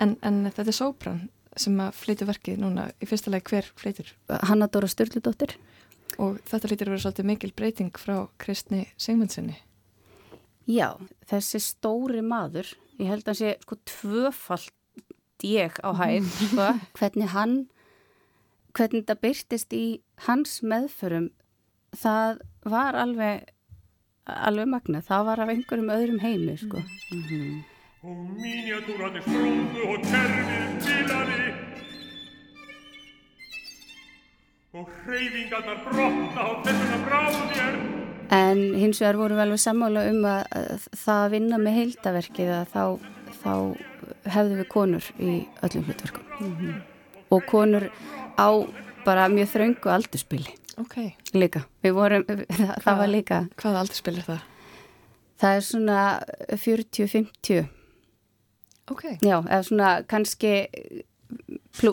en, 0.00 0.16
en 0.22 0.42
þetta 0.50 0.68
er 0.70 0.76
Sóbrann 0.76 1.22
sem 1.58 1.76
að 1.82 1.94
flytja 1.98 2.26
verkið 2.26 2.58
núna. 2.62 2.88
Í 3.02 3.06
fyrsta 3.06 3.30
lagi 3.30 3.50
hver 3.50 3.68
flytur? 3.78 4.10
Hanna 4.48 4.66
Dóra 4.70 4.88
Sturldóttir 4.90 5.54
og 6.22 6.38
þetta 6.48 6.70
flytjar 6.70 6.90
að 6.90 6.94
vera 6.94 7.04
svolítið 7.04 7.28
mikil 7.30 7.52
breyting 7.56 7.98
frá 7.98 8.16
Kristni 8.40 8.84
Sigmundssoni 9.00 9.56
Já, 10.70 10.94
þessi 11.28 11.60
stóri 11.60 12.22
maður 12.24 12.70
ég 13.00 13.10
held 13.10 13.26
að 13.26 13.32
hann 13.32 13.40
sé 13.40 13.54
sko 13.64 13.78
tvöfalt 13.88 14.72
ég 15.42 15.78
á 15.82 15.90
hæð 15.98 16.28
sko, 16.38 16.68
hvernig 16.98 17.32
hann 17.34 17.56
hvernig 18.74 19.04
þetta 19.04 19.20
byrtist 19.22 19.74
í 19.74 19.84
hans 20.26 20.60
meðförum 20.62 21.30
það 21.94 22.42
var 22.66 22.98
alveg 22.98 23.50
alveg 24.24 24.68
magna, 24.72 25.02
það 25.04 25.26
var 25.28 25.42
af 25.44 25.52
einhverjum 25.52 25.92
öðrum 25.92 26.20
heimi 26.22 26.56
sko. 26.56 26.80
Mm 27.12 27.22
-hmm. 27.28 27.62
og 28.04 28.16
miniatúrati 28.40 29.20
stróðu 29.20 29.82
og 29.92 30.00
kerfið 30.10 30.72
bilaði 30.86 31.54
og 34.74 34.88
hreyfingarnar 35.04 35.78
brotna 35.84 36.40
á 36.42 36.48
þessuna 36.64 36.98
bráðir 37.06 38.04
en 38.30 38.74
hins 38.74 39.00
vegar 39.00 39.16
voru 39.16 39.36
vel 39.38 39.50
við 39.50 39.62
sammála 39.62 40.08
um 40.10 40.24
að, 40.24 40.42
að 40.50 40.88
það 41.04 41.30
vinna 41.30 41.58
með 41.58 41.76
heildaverkið 41.78 42.50
að 42.50 42.66
þá, 42.74 42.84
þá 43.42 43.54
hefðu 44.24 44.58
við 44.60 44.68
konur 44.72 45.12
í 45.18 45.36
öllum 45.62 45.86
hlutverkum. 45.88 46.26
Mm 46.40 46.56
-hmm. 46.56 46.82
og 47.30 47.46
konur 47.46 47.90
á 48.38 48.48
bara 49.04 49.28
mjög 49.28 49.48
þraungu 49.48 49.90
aldurspili 49.90 50.54
okay. 50.76 51.10
líka, 51.32 51.62
vorum 51.82 52.24
það, 52.58 52.82
það 52.82 52.98
var 52.98 53.08
líka 53.08 53.46
Hvaða 53.56 53.78
aldrei 53.78 53.96
spilir 53.96 54.22
það? 54.22 54.40
Það 55.38 55.56
er 55.56 55.60
svona 55.60 56.20
40-50 56.50 57.66
Ok. 58.92 59.04
Já, 59.24 59.38
eða 59.40 59.62
svona 59.64 59.90
kannski 60.08 60.50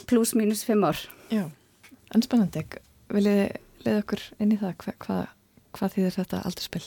pluss 0.07 0.34
mínus 0.36 0.66
5 0.68 0.84
ár. 0.84 0.97
Já, 1.32 1.45
en 2.12 2.24
spennandi. 2.26 2.66
Viljið 3.12 3.53
leiða 3.86 4.01
okkur 4.01 4.26
inn 4.43 4.51
í 4.51 4.57
það? 4.59 4.74
Hvað, 4.84 4.97
hvað, 5.05 5.22
hvað 5.78 5.95
þýðir 5.95 6.18
þetta 6.18 6.41
aldrei 6.49 6.66
spil? 6.68 6.84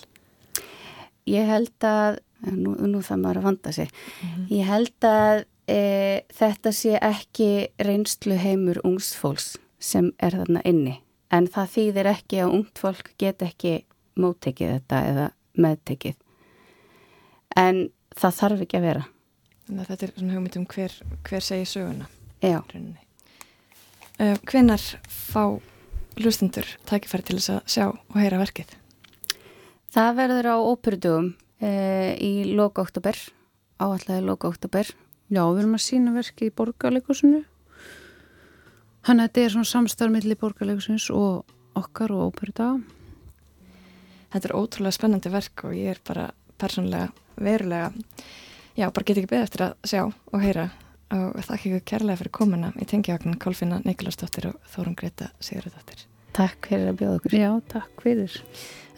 Ég 1.33 1.49
held 1.49 1.89
að 1.89 2.21
nú, 2.41 2.75
nú 2.75 3.03
það 3.03 3.21
maður 3.23 3.41
að 3.41 3.49
vanda 3.49 3.73
sig. 3.73 3.91
Mm 3.91 4.29
-hmm. 4.29 4.47
ég 4.51 4.65
held 4.67 5.05
að 5.05 5.45
e, 5.69 5.81
þetta 6.29 6.73
sé 6.73 6.99
ekki 7.01 7.69
reynslu 7.79 8.37
heimur 8.37 8.81
ungsfólks 8.85 9.57
sem 9.79 10.13
er 10.19 10.33
þarna 10.33 10.61
inni. 10.65 11.01
En 11.31 11.47
það 11.47 11.69
þýðir 11.77 12.07
ekki 12.07 12.43
að 12.43 12.53
ungt 12.53 12.79
fólk 12.79 13.11
get 13.19 13.43
ekki 13.43 13.85
móttekið 14.17 14.71
þetta 14.79 15.01
eða 15.11 15.31
meðtekið. 15.55 16.15
En 17.57 17.91
það 18.15 18.33
þarf 18.35 18.61
ekki 18.61 18.77
að 18.77 18.83
vera. 18.83 19.05
Þannig 19.67 19.81
að 19.81 19.89
þetta 19.89 20.07
er 20.07 20.13
svona 20.19 20.35
hugmynd 20.35 20.57
um 20.57 20.67
hver, 20.67 20.93
hver 21.25 21.45
segir 21.45 21.67
söguna 21.67 22.07
Já. 22.45 22.61
uh, 24.21 24.37
Hvenar 24.45 24.83
fá 25.09 25.61
hlustundur 26.21 26.67
tækifæri 26.85 27.25
til 27.25 27.39
þess 27.39 27.53
að 27.55 27.63
sjá 27.73 27.87
og 27.89 28.19
heyra 28.21 28.43
verkið? 28.43 28.75
Það 29.95 30.17
verður 30.19 30.51
á 30.53 30.57
óperudugum 30.61 31.31
uh, 31.65 32.13
í 32.21 32.53
loka 32.53 32.85
oktober 32.85 33.19
áallega 33.81 34.21
í 34.21 34.29
loka 34.29 34.53
oktober 34.53 34.93
Já, 35.33 35.41
við 35.49 35.65
erum 35.65 35.79
að 35.79 35.87
sína 35.87 36.13
verkið 36.15 36.51
í 36.51 36.55
borgarleikusinu 36.55 37.45
Þannig 39.05 39.21
að 39.21 39.27
þetta 39.29 39.43
er 39.43 39.53
svona 39.53 39.69
samstarfmiðli 39.69 40.37
borgarlegsins 40.41 41.11
og 41.13 41.51
okkar 41.77 42.15
og 42.15 42.31
óperudag. 42.31 42.79
Þetta 44.33 44.49
er 44.49 44.55
ótrúlega 44.57 44.97
spennandi 44.97 45.33
verk 45.35 45.65
og 45.69 45.75
ég 45.77 45.93
er 45.93 46.01
bara 46.09 46.31
persónlega 46.61 47.11
verulega, 47.35 47.91
já, 48.79 48.89
bara 48.89 49.05
get 49.05 49.21
ekki 49.21 49.31
beð 49.35 49.45
eftir 49.45 49.67
að 49.67 49.77
sjá 49.91 50.01
og 50.07 50.41
heyra 50.41 50.71
og 51.15 51.37
þakka 51.37 51.69
ykkur 51.69 51.87
kærlega 51.93 52.23
fyrir 52.23 52.35
komuna 52.41 52.73
í 52.81 52.89
tengjavagnin 52.89 53.39
Kolfinna 53.43 53.83
Nikolásdóttir 53.85 54.49
og 54.55 54.73
Þórun 54.73 54.97
Greta 54.99 55.29
Sigurðardóttir. 55.37 56.07
Takk 56.35 56.71
fyrir 56.71 56.91
að 56.91 56.99
bjóða 57.03 57.19
okkur. 57.21 57.37
Já, 57.39 57.51
takk 57.71 58.03
fyrir. 58.03 58.39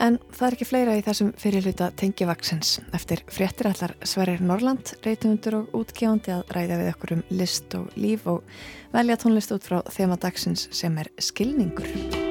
En 0.00 0.18
það 0.28 0.46
er 0.46 0.56
ekki 0.56 0.68
fleira 0.68 0.96
í 0.98 1.04
þessum 1.04 1.30
fyrirluta 1.40 1.88
tengjavaksins. 2.00 2.74
Eftir 2.96 3.22
fréttir 3.32 3.70
allar 3.70 3.96
Sverrir 4.04 4.44
Norland, 4.44 4.92
reytumundur 5.06 5.62
og 5.62 5.78
útgjándi 5.80 6.34
að 6.36 6.52
ræða 6.56 6.82
við 6.82 6.92
okkur 6.92 7.16
um 7.16 7.24
list 7.32 7.78
og 7.78 7.88
líf 7.96 8.28
og 8.28 8.44
velja 8.92 9.20
tónlist 9.24 9.56
út 9.56 9.68
frá 9.68 9.80
þema 9.88 10.20
dagsins 10.20 10.68
sem 10.76 11.00
er 11.00 11.12
skilningur. 11.16 12.25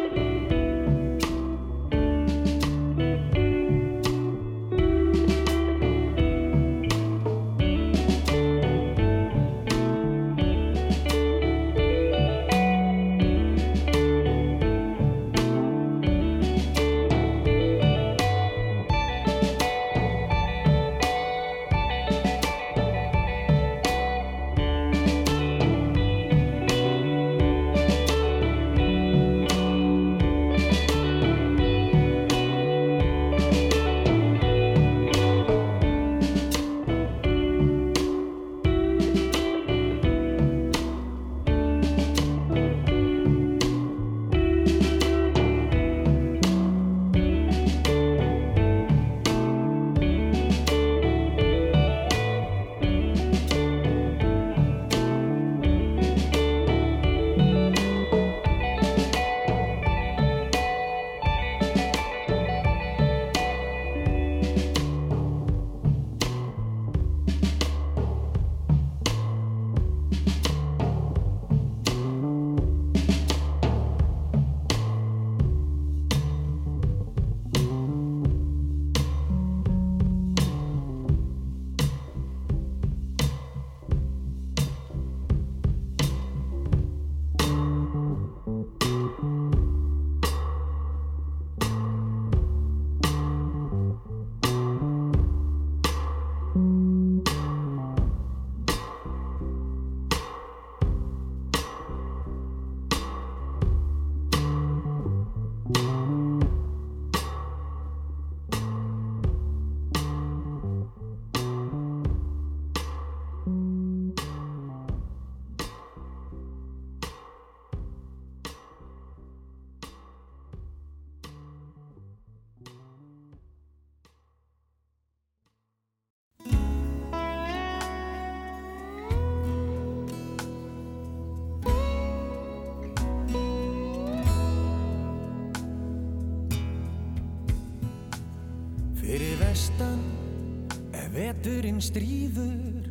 Stríður. 141.86 142.89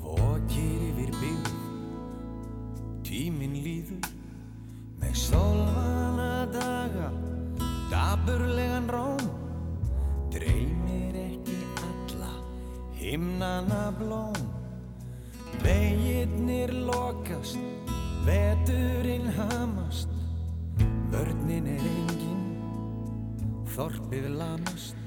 Vokir 0.00 0.84
yfir 0.88 1.12
byggð 1.20 1.50
Tíminn 3.04 3.58
líður. 3.64 4.08
Með 5.02 5.18
sólvana 5.26 6.46
daga 6.54 7.10
Daburlegan 7.90 8.88
róm. 8.92 9.28
Dreymir 10.32 11.18
ekki 11.20 11.60
alla 11.84 12.32
himnana 12.96 13.84
blóm. 14.00 14.40
Veginnir 15.64 16.72
lokast, 16.88 17.60
veturinn 18.26 19.28
hamast. 19.36 20.10
Vörnin 21.14 21.68
er 21.70 21.84
engin, 21.86 22.42
þorpið 23.76 24.32
lamast 24.34 25.03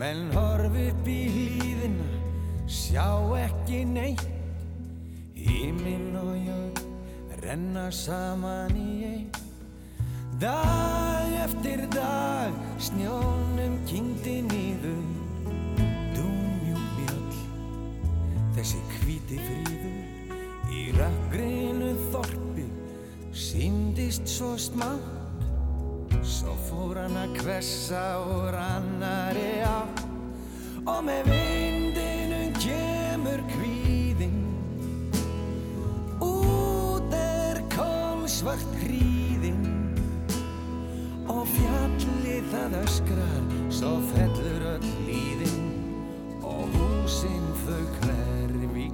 Menn 0.00 0.30
horf 0.32 0.76
upp 0.80 1.08
í 1.12 1.18
hlýðina, 1.28 2.06
sjá 2.64 3.04
ekki 3.36 3.82
neitt. 3.84 4.22
Híminn 5.36 6.14
og 6.16 6.30
jörg 6.40 6.80
renna 7.42 7.90
saman 7.92 8.72
í 8.80 8.94
einn. 9.10 9.26
Dag 10.40 11.36
eftir 11.42 11.84
dag 11.92 12.56
snjónum 12.80 13.76
kynnti 13.84 14.38
nýður 14.48 15.04
Dúmjúbjöll, 16.16 17.38
þessi 18.56 18.80
hvíti 18.94 19.36
fríður 19.44 20.72
Í 20.72 20.86
röggreinu 20.96 21.92
þorpi 22.08 22.70
síndist 23.36 24.32
svo 24.32 24.54
smátt 24.56 25.19
Hann 26.80 27.16
að 27.26 27.32
kvessa 27.40 28.00
úr 28.22 28.54
annari 28.54 29.58
á 29.66 29.82
Og 30.88 31.00
með 31.04 31.26
vindinum 31.26 32.54
kemur 32.56 33.42
kvíðinn. 33.50 34.38
Út 36.22 37.16
er 37.18 37.60
kólsvart 37.74 38.78
hríðinn. 38.84 39.66
Og 41.26 41.42
fjallið 41.52 42.48
það 42.54 42.78
öskrar 42.84 43.44
Svo 43.74 43.92
fellur 44.14 44.68
öll 44.76 44.90
líðinn 45.10 45.68
Og 46.40 46.64
húsinn 46.78 47.50
þau 47.66 47.84
hverf 47.98 48.80
í 48.86 48.90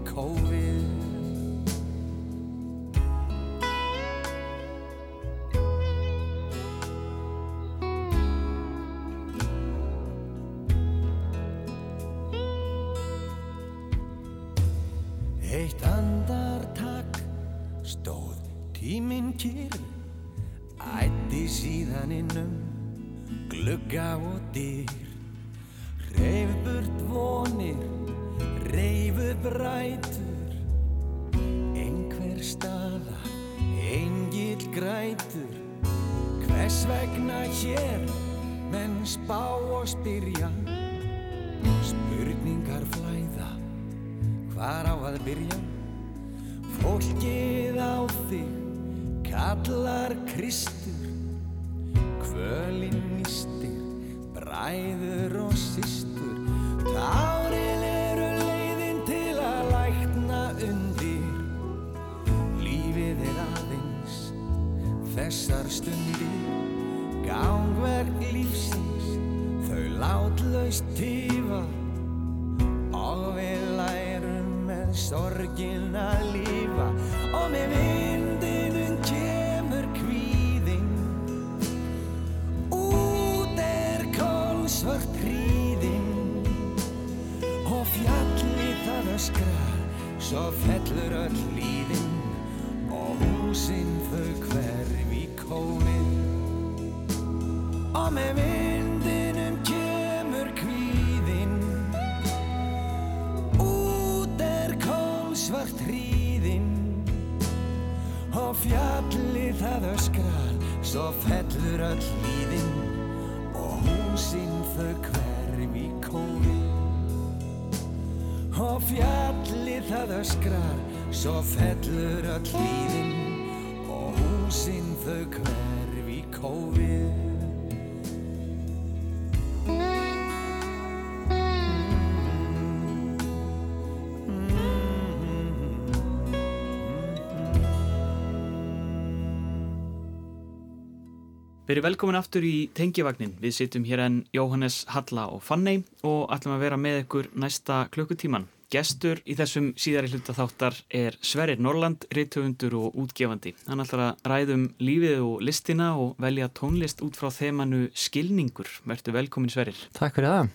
Verið 141.66 141.82
velkomin 141.82 142.14
aftur 142.14 142.44
í 142.46 142.68
Tengivagnin. 142.78 143.32
Við 143.42 143.54
sittum 143.56 143.86
hér 143.88 144.04
enn 144.04 144.20
Jóhannes 144.30 144.84
Halla 144.94 145.24
og 145.34 145.40
Fanney 145.42 145.80
og 146.06 146.28
ætlum 146.30 146.54
að 146.54 146.62
vera 146.62 146.76
með 146.78 147.00
ykkur 147.00 147.28
næsta 147.42 147.80
klukkutíman. 147.90 148.44
Gestur 148.70 149.18
í 149.26 149.34
þessum 149.34 149.72
síðari 149.74 150.12
hluta 150.12 150.34
þáttar 150.36 150.78
er 150.94 151.18
Sverrir 151.26 151.58
Norland, 151.58 152.06
reytöfundur 152.14 152.76
og 152.78 152.94
útgefandi. 153.02 153.56
Hann 153.66 153.82
ætlar 153.82 154.04
að 154.04 154.30
ræðum 154.30 154.68
lífið 154.78 155.26
og 155.26 155.42
listina 155.42 155.90
og 155.98 156.14
velja 156.22 156.46
tónlist 156.54 157.02
út 157.02 157.18
frá 157.18 157.34
þemanu 157.34 157.88
skilningur. 157.98 158.70
Vertu 158.86 159.18
velkomin 159.18 159.50
Sverrir. 159.50 159.82
Takk 159.98 160.20
fyrir 160.20 160.36
það. 160.36 160.54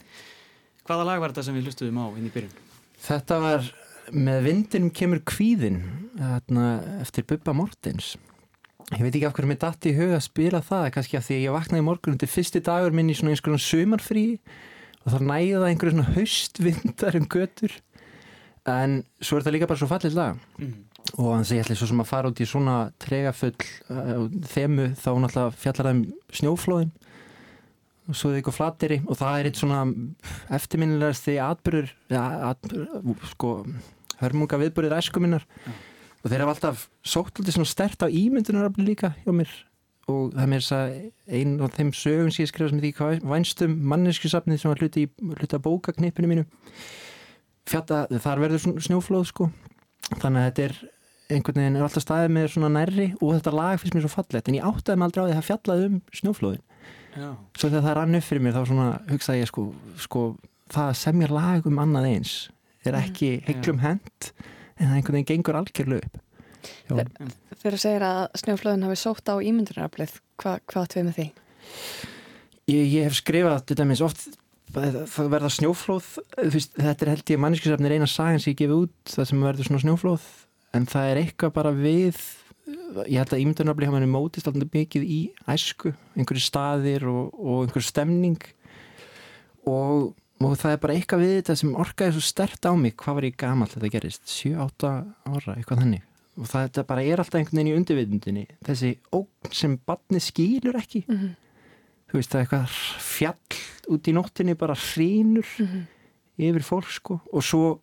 Hvaða 0.87 1.11
lag 1.11 1.23
var 1.25 1.35
þetta 1.35 1.47
sem 1.49 1.59
við 1.59 1.67
hlustuðum 1.67 2.03
á 2.03 2.07
inn 2.15 2.31
í 2.31 2.35
byrjun? 2.39 2.57
Þetta 3.03 3.43
var 3.43 3.71
með 4.15 4.43
vindinum 4.47 4.95
kemur 4.95 5.25
kvíðin 5.27 5.83
eftir 7.03 7.27
Bubba 7.27 7.51
Mortens. 7.51 8.15
Ég 8.91 9.05
veit 9.05 9.15
ekki 9.15 9.27
af 9.29 9.35
hverju 9.37 9.47
mér 9.47 9.59
dætti 9.61 9.91
í 9.91 9.95
huga 9.95 10.17
að 10.17 10.25
spila 10.25 10.59
það, 10.65 10.89
kannski 10.95 11.17
af 11.19 11.25
því 11.27 11.35
að 11.37 11.45
ég 11.45 11.55
vaknaði 11.55 11.83
morgun 11.87 12.17
til 12.19 12.27
fyrsti 12.27 12.61
dagur 12.65 12.95
minn 12.95 13.11
í 13.11 13.15
svona 13.15 13.31
einhverjum 13.35 13.61
sömarfrí 13.63 14.25
og 15.01 15.13
það 15.13 15.27
næða 15.29 15.69
einhverju 15.69 15.93
svona 15.95 16.15
haustvindar 16.15 17.17
um 17.19 17.27
götur. 17.31 17.75
En 18.69 18.97
svo 19.23 19.39
er 19.39 19.45
það 19.45 19.55
líka 19.55 19.69
bara 19.71 19.81
svo 19.81 19.89
fallið 19.89 20.17
lag. 20.17 20.41
Mm. 20.61 20.73
og 21.17 21.31
þannig 21.31 21.49
að 21.49 21.55
ég 21.55 21.63
ætla 21.65 21.75
svo 21.79 21.87
sem 21.89 22.01
að 22.03 22.09
fara 22.11 22.29
út 22.29 22.39
í 22.39 22.45
svona 22.47 22.75
tregafull 23.01 23.55
uh, 23.89 24.27
þemu 24.51 24.83
þá 24.95 25.09
náttúrulega 25.23 25.55
fjallar 25.63 25.87
það 25.87 25.95
um 25.95 26.03
snjóflóðin. 26.39 26.91
Og 28.11 28.17
svo 28.17 28.29
er 28.29 28.35
það 28.35 28.41
ykkur 28.41 28.55
flateri 28.57 28.99
og 29.07 29.17
það 29.17 29.39
er 29.39 29.49
eitt 29.49 29.61
svona 29.61 29.81
eftirminnilegast 30.57 31.25
því 31.25 31.37
atbyrður, 31.47 31.95
ja, 32.11 32.23
atbyrður 32.51 33.25
sko, 33.31 33.51
hörmunga 34.21 34.61
viðbyrðir 34.61 34.97
æsku 34.99 35.23
minnar 35.23 35.47
og 36.21 36.29
þeir 36.31 36.43
hafa 36.43 36.55
alltaf 36.55 36.85
sótt 37.03 37.41
alltaf 37.41 37.57
svona 37.57 37.69
stert 37.71 38.05
á 38.05 38.07
ímyndunarafli 38.07 38.85
líka 38.85 39.13
hjá 39.23 39.33
mér. 39.35 39.51
Og 40.09 40.31
það 40.33 40.43
er 40.43 40.51
mér 40.51 40.63
þess 40.63 40.75
að 40.75 40.95
einn 41.39 41.53
af 41.61 41.75
þeim 41.77 41.91
sögum 41.95 42.31
sem 42.31 42.43
ég 42.43 42.51
skrifa 42.51 42.71
sem 42.71 42.81
því 42.81 42.93
vænstum 43.31 43.75
manneskjusafnið 43.91 44.61
sem 44.61 44.71
var 44.73 44.81
hluti, 44.81 45.05
hluti 45.21 45.57
að 45.57 45.65
bókaknipinu 45.67 46.31
mínu. 46.31 46.47
Fjata, 47.69 48.07
þar 48.11 48.41
verður 48.41 48.81
snjóflóð 48.81 49.27
sko. 49.29 49.51
Þannig 50.17 50.41
að 50.41 50.47
þetta 50.49 50.65
er 50.65 50.79
einhvern 51.31 51.61
veginn 51.61 51.77
er 51.79 51.85
alltaf 51.85 52.03
staðið 52.03 52.33
með 52.35 52.49
svona 52.55 52.71
nærri 52.73 53.11
og 53.21 53.37
þetta 53.37 53.53
lag 53.55 53.79
finnst 53.79 53.95
mér 53.95 54.03
svo 54.03 54.11
fallegt. 54.11 54.49
En 54.49 54.57
ég 54.57 54.67
áttaði 54.67 54.99
mig 54.99 55.07
aldrei 55.07 55.21
á 55.21 55.25
því 55.27 55.31
að 55.31 55.39
það 55.39 55.49
fjallaði 55.51 55.87
um 55.87 55.99
snjóflóðin. 56.19 56.65
Já. 57.11 57.27
svo 57.59 57.67
þegar 57.67 57.83
það 57.85 57.95
rann 57.97 58.17
upp 58.17 58.25
fyrir 58.25 58.43
mér 58.45 58.55
þá 58.55 58.61
svona 58.69 58.87
hugsaði 59.09 59.41
ég 59.41 59.49
sko, 59.49 59.65
sko 59.99 60.21
það 60.71 60.85
að 60.87 60.99
semja 61.01 61.29
lag 61.31 61.65
um 61.67 61.79
annað 61.83 62.07
eins 62.07 62.33
er 62.87 62.97
ekki 62.97 63.31
heiklum 63.47 63.81
hend 63.83 64.29
en 64.81 64.89
það 64.89 64.97
einhvern 64.97 65.19
veginn 65.19 65.29
gengur 65.29 65.59
algjörlega 65.61 66.09
upp. 66.09 66.19
Þegar 67.61 67.75
þú 67.77 67.81
segir 67.81 68.05
að 68.05 68.21
snjóflöðin 68.41 68.85
hafi 68.87 68.99
sótt 68.99 69.29
á 69.29 69.35
ímyndunaraflið, 69.37 70.17
hva, 70.41 70.57
hvað 70.69 70.91
tvið 70.93 71.07
með 71.07 71.17
því? 71.17 71.27
Ég, 72.71 72.83
ég 72.85 73.07
hef 73.07 73.17
skrifað 73.17 73.65
til 73.69 73.77
dæmis 73.79 74.03
oft 74.05 74.27
það 74.71 75.31
verða 75.31 75.49
snjóflóð 75.51 76.11
þetta 76.77 77.05
er 77.05 77.11
held 77.11 77.33
ég 77.33 77.41
manniskjusafnir 77.43 77.95
eina 77.97 78.07
sagan 78.07 78.39
sem 78.39 78.53
ég 78.53 78.61
gefi 78.61 78.77
út 78.85 79.11
það 79.11 79.27
sem 79.27 79.43
verður 79.43 79.67
svona 79.67 79.81
snjóflóð 79.83 80.27
en 80.77 80.87
það 80.87 81.09
er 81.09 81.21
eitthvað 81.25 81.53
bara 81.57 81.73
við 81.75 82.21
ég 83.09 83.19
held 83.19 83.33
að 83.35 83.43
ímyndunaraflið 83.43 83.89
hafa 83.89 83.99
henni 83.99 84.13
mótist 84.13 84.47
alltaf 84.47 84.71
mikið 84.71 85.03
í 85.03 85.19
æsku 85.51 85.91
einhverju 86.15 86.45
staðir 86.45 87.07
og, 87.11 87.35
og 87.35 87.65
einhverju 87.65 87.87
stemning 87.89 88.39
og, 89.67 90.13
og 90.45 90.55
það 90.59 90.75
er 90.75 90.79
bara 90.83 90.95
eitthvað 90.95 91.23
við 91.23 91.33
þetta 91.39 91.55
sem 91.59 91.75
orkaði 91.83 92.15
svo 92.15 92.23
stert 92.25 92.67
á 92.67 92.73
mig. 92.77 92.95
Hvað 92.99 93.17
var 93.17 93.27
ég 93.27 93.37
gamal 93.39 93.67
þetta 93.71 93.91
gerist 93.93 94.23
7-8 94.31 94.91
ára, 95.27 95.55
eitthvað 95.55 95.83
þannig. 95.83 96.03
Og 96.39 96.47
það 96.47 96.81
bara 96.87 97.03
er 97.03 97.21
alltaf 97.21 97.39
einhvern 97.39 97.59
veginn 97.59 97.71
í 97.71 97.77
undirvitundinni. 97.77 98.45
Þessi 98.65 98.91
ógn 99.13 99.55
sem 99.55 99.77
barni 99.85 100.21
skýlur 100.23 100.79
ekki. 100.79 101.03
Mm 101.07 101.17
-hmm. 101.17 101.33
þú 102.11 102.19
veist 102.19 102.31
það 102.31 102.39
er 102.39 102.45
eitthvað 102.45 102.77
fjall 102.99 103.59
út 103.91 104.07
í 104.07 104.13
nóttinni 104.13 104.55
bara 104.55 104.75
hrínur 104.75 105.47
mm 105.59 105.67
-hmm. 105.67 105.83
yfir 106.37 106.63
fólk 106.63 106.91
sko. 106.91 107.21
Og 107.33 107.43
svo 107.43 107.81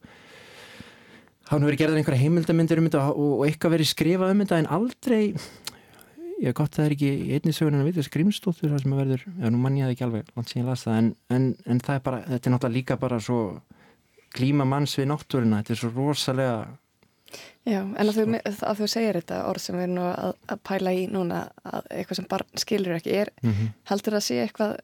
hann 1.48 1.64
verið 1.64 1.78
gerðið 1.78 1.96
einhverja 1.96 2.22
heimildamindir 2.22 2.78
um 2.78 2.88
þetta 2.88 3.04
og, 3.12 3.40
og 3.40 3.46
eitthvað 3.46 3.74
verið 3.76 3.88
skrifað 3.92 4.30
um 4.30 4.42
þetta 4.44 4.58
en 4.58 4.66
aldrei 4.66 5.34
ég 6.42 6.56
gott 6.56 6.74
það 6.74 6.84
er 6.84 6.94
ekki 6.96 7.10
einni 7.36 7.54
sögun 7.54 7.78
en 7.78 7.84
að 7.84 7.90
vita 7.90 8.04
skrimstóttur 8.06 8.72
það 8.72 8.82
sem 8.82 8.94
að 8.94 9.00
verður, 9.02 9.24
já 9.38 9.52
nú 9.52 9.62
mann 9.62 9.78
ég 9.78 9.88
það 9.88 9.94
ekki 9.94 10.06
alveg 10.06 10.34
langt 10.36 10.52
sem 10.52 10.60
ég 10.62 10.68
las 10.68 10.84
það 10.86 10.98
en, 11.00 11.08
en, 11.34 11.46
en 11.66 11.80
það 11.86 11.98
er 11.98 12.04
bara 12.08 12.20
þetta 12.26 12.50
er 12.50 12.54
náttúrulega 12.54 12.78
líka 12.78 12.98
bara 13.00 13.20
svo 13.22 13.40
klíma 14.36 14.66
manns 14.68 14.98
við 14.98 15.10
náttúruna, 15.12 15.62
þetta 15.62 15.74
er 15.74 15.82
svo 15.82 15.94
rosalega 15.96 16.60
Já, 17.68 17.82
en 17.84 18.08
að 18.08 18.14
þú, 18.16 18.22
að 18.40 18.78
þú 18.78 18.86
segir 18.88 19.18
þetta 19.18 19.38
orð 19.50 19.60
sem 19.60 19.76
við 19.76 19.84
erum 19.84 19.96
nú 19.98 20.04
að, 20.08 20.36
að 20.48 20.60
pæla 20.64 20.92
í 20.96 21.02
núna 21.12 21.40
að 21.68 21.90
eitthvað 21.98 22.20
sem 22.20 22.28
barn 22.30 22.62
skilur 22.62 22.94
ekki 22.96 23.16
er, 23.18 23.32
mm 23.42 23.50
-hmm. 23.50 23.74
heldur 23.90 24.16
það 24.16 24.22
að 24.22 24.28
sé 24.28 24.38
eitthvað 24.44 24.78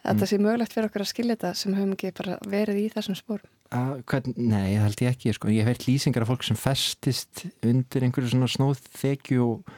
að 0.00 0.12
mm. 0.14 0.20
það 0.20 0.30
sé 0.30 0.38
mögulegt 0.38 0.76
fyrir 0.76 0.88
okkur 0.88 1.04
að 1.04 1.10
skilja 1.10 1.36
þetta 1.36 1.50
sem 1.54 1.74
höfum 1.74 1.96
ekki 1.96 2.12
bara 2.20 2.38
verið 2.46 2.78
í 2.84 2.86
þessum 2.94 3.18
spórum 3.18 3.50
að, 3.70 3.92
hvern, 4.10 4.34
Nei, 4.36 4.74
það 4.74 4.84
held 4.86 5.02
ég 5.04 5.14
ekki 5.14 5.34
sko. 5.36 5.52
ég 5.52 5.64
hef 5.64 5.70
heilt 5.70 5.86
lýsingar 5.88 6.24
af 6.24 6.32
fólk 6.32 6.46
sem 6.46 6.58
festist 6.58 7.44
undir 7.66 8.06
einhverju 8.06 8.32
svona 8.32 8.50
snóðþekju 8.50 9.46
og, 9.46 9.74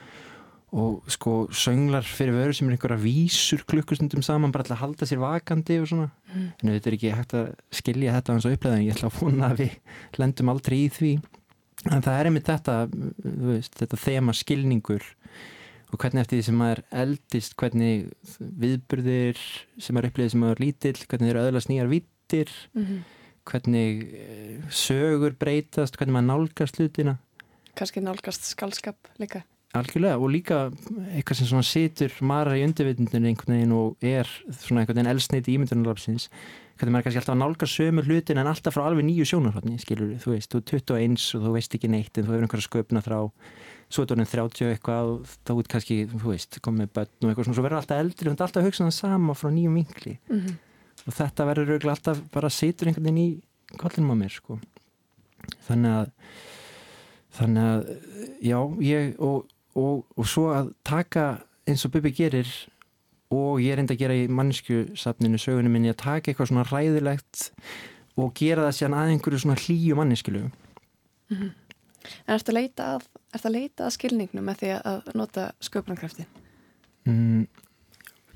og 0.72 1.08
sko 1.12 1.32
sönglar 1.52 2.06
fyrir 2.08 2.32
vöru 2.32 2.54
sem 2.56 2.68
er 2.70 2.78
einhverja 2.78 3.02
vísur 3.02 3.60
klukkustundum 3.68 4.22
saman 4.24 4.52
bara 4.54 4.64
alltaf 4.64 4.78
að 4.78 4.84
halda 4.86 5.08
sér 5.08 5.20
vakandi 5.20 5.76
og 5.82 5.88
svona, 5.90 6.08
mm. 6.32 6.46
en 6.62 6.70
þetta 6.72 6.88
er 6.88 6.96
ekki 6.96 7.12
hægt 7.12 7.34
að 7.36 7.50
skilja 7.76 8.14
þetta 8.16 8.36
eins 8.36 8.46
og 8.48 8.56
upplega 8.56 8.78
en 8.78 8.86
ég 8.86 8.96
ætla 8.96 9.10
að 9.10 9.18
vona 9.20 9.50
að 9.50 9.60
við 9.60 9.74
lendum 10.22 10.52
aldrei 10.52 10.78
í 10.78 10.88
því 10.96 11.12
en 11.90 12.04
það 12.06 12.16
er 12.16 12.30
einmitt 12.30 12.48
þetta 12.48 12.76
veist, 12.88 13.76
þetta 13.82 14.00
þema 14.00 14.36
skilningur 14.38 15.08
og 15.92 16.00
hvernig 16.00 16.24
eftir 16.24 16.38
því 16.40 16.46
sem 16.48 16.60
maður 16.62 16.82
eldist 17.02 17.56
hvernig 17.60 18.08
viðburðir 18.64 19.44
sem 19.76 19.96
maður 19.96 20.08
upplifið 20.08 20.34
sem 20.34 20.44
maður 20.46 20.64
lítill 20.64 20.96
hvernig 21.04 21.28
þeir 21.32 21.42
öðlast 21.42 21.72
nýjar 21.72 21.92
vittir 21.92 22.56
mm 22.72 22.84
-hmm. 22.86 23.04
hvernig 23.44 24.06
sögur 24.72 25.36
breytast, 25.36 26.00
hvernig 26.00 26.16
maður 26.16 26.30
nálgast 26.32 26.80
hlutina 26.80 27.18
kannski 27.76 28.00
nálgast 28.00 28.48
skálskap 28.48 29.12
líka 29.20 29.44
algjörlega 29.76 30.18
og 30.20 30.32
líka 30.32 30.58
eitthvað 31.14 31.38
sem 31.38 31.48
svona 31.48 31.64
situr 31.64 32.12
maður 32.20 32.58
í 32.58 32.64
undirvitundinu 32.66 33.30
einhvern 33.30 33.54
veginn 33.56 33.76
og 33.76 34.04
er 34.04 34.28
svona 34.58 34.82
einhvern 34.82 34.98
veginn 34.98 35.12
elsneiti 35.14 35.54
ímyndunarlapsins 35.56 36.28
hvernig 36.76 36.92
maður 36.92 37.06
kannski 37.06 37.20
alltaf 37.22 37.34
að 37.36 37.40
nálga 37.40 37.68
sömur 37.70 38.08
hlutin 38.08 38.40
en 38.42 38.50
alltaf 38.50 38.76
frá 38.76 38.84
alveg 38.84 39.06
nýju 39.06 39.28
sjónarhóttni 39.30 39.78
skilur 39.80 40.16
þú 40.20 40.34
veist, 40.34 40.52
þú 40.52 40.60
er 40.60 40.66
21 40.72 41.24
og 41.38 41.46
þú 41.46 41.54
veist 41.56 41.76
ekki 41.78 41.90
neitt 41.92 42.18
en 42.18 42.26
þú 42.26 42.34
hefur 42.34 42.46
einhverja 42.46 42.66
sköpna 42.68 43.04
þrá 43.06 43.18
svo 43.92 44.04
er 44.04 44.12
það 44.12 44.32
30 44.32 44.70
eitthvað 44.72 45.12
og 45.12 45.32
þá 45.32 45.52
er 45.54 45.70
kannski, 45.74 45.98
þú 46.10 46.32
veist, 46.32 46.60
komið 46.64 46.92
börn 46.96 47.10
og 47.12 47.30
eitthvað 47.30 47.48
svona, 47.48 47.56
svo 47.58 47.64
verður 47.66 47.80
alltaf 47.80 48.02
eldri 48.02 48.28
og 48.28 48.34
þetta 48.34 48.44
er 48.44 48.48
alltaf 48.48 48.62
að 48.62 48.68
hugsa 48.68 48.86
það 48.86 48.94
sama 48.96 49.36
frá 49.36 49.50
nýjum 49.52 49.76
vinkli 49.80 50.14
mm 50.18 50.38
-hmm. 50.38 50.54
og 51.06 51.16
þetta 51.18 51.48
verður 51.48 51.90
alltaf 51.92 52.22
bara 52.32 52.50
situr 52.50 52.88
einhvern 52.88 53.04
veginn 53.04 53.24
í 53.24 53.76
kollinum 53.76 54.12
á 54.12 54.16
mér 54.16 54.32
sko. 54.32 54.58
þannig 55.68 55.92
að 55.92 56.10
þannig 57.32 57.62
að, 57.62 57.80
já, 58.44 58.58
ég 58.80 59.20
og, 59.20 59.46
og, 59.74 60.04
og 60.16 60.28
svo 60.28 60.50
að 60.54 60.72
taka 60.84 61.26
eins 61.68 61.84
og 61.86 61.92
Bubi 61.94 62.12
gerir 62.14 62.48
og 63.32 63.62
ég 63.62 63.72
er 63.72 63.80
enda 63.80 63.94
að 63.94 64.02
gera 64.02 64.18
í 64.18 64.28
mannskjusafninu 64.28 65.40
sögunum 65.40 65.72
minni 65.72 65.92
að 65.92 66.02
taka 66.04 66.30
eitthvað 66.30 66.50
svona 66.50 66.66
ræðilegt 66.68 67.48
og 68.20 68.34
gera 68.36 68.68
það 68.68 68.78
sér 68.78 68.96
að 68.96 69.14
einhverju 69.14 69.42
svona 69.44 69.60
hlýju 69.62 69.96
manneskilu 69.96 70.44
mm 70.44 71.36
-hmm. 71.36 71.50
En 72.26 72.34
ertu 72.34 72.52
að 72.52 72.58
leita 72.58 72.86
að, 72.96 73.04
að, 73.32 73.50
leita 73.54 73.86
að 73.86 73.94
skilningnum 73.96 74.44
með 74.44 74.62
því 74.62 74.70
að 74.78 75.10
nota 75.14 75.52
sköpunarkrafti? 75.60 76.26
Mm, 77.04 77.46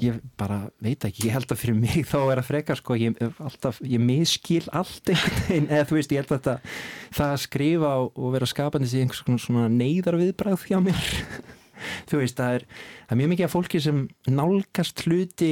ég 0.03 0.19
bara 0.39 0.59
veit 0.83 1.05
ekki, 1.09 1.27
ég 1.29 1.37
held 1.37 1.53
að 1.53 1.61
fyrir 1.61 1.79
mig 1.79 2.07
þá 2.09 2.19
er 2.21 2.41
að 2.41 2.49
freka 2.51 2.77
sko, 2.79 2.97
ég, 3.01 3.17
alltaf, 3.43 3.79
ég 3.87 4.03
miskil 4.03 4.65
allt 4.77 5.13
einhvern 5.13 5.39
veginn, 5.47 5.69
eða 5.71 5.89
þú 5.89 5.99
veist 5.99 6.13
ég 6.15 6.23
held 6.23 6.33
að 6.33 6.41
þetta, 6.41 6.75
það 7.19 7.35
að 7.37 7.43
skrifa 7.45 7.93
og 8.07 8.27
vera 8.35 8.51
skapandi 8.51 8.91
sér 8.91 9.07
einhvers 9.07 9.47
svona 9.47 9.71
neyðarviðbræð 9.73 10.67
hjá 10.71 10.79
mér. 10.85 11.09
Þú 12.09 12.23
veist, 12.23 12.39
það 12.39 12.55
er, 12.57 12.63
það 13.05 13.15
er 13.15 13.19
mjög 13.21 13.33
mikið 13.33 13.47
af 13.47 13.53
fólki 13.53 13.81
sem 13.85 13.99
nálgast 14.33 15.03
hluti 15.05 15.51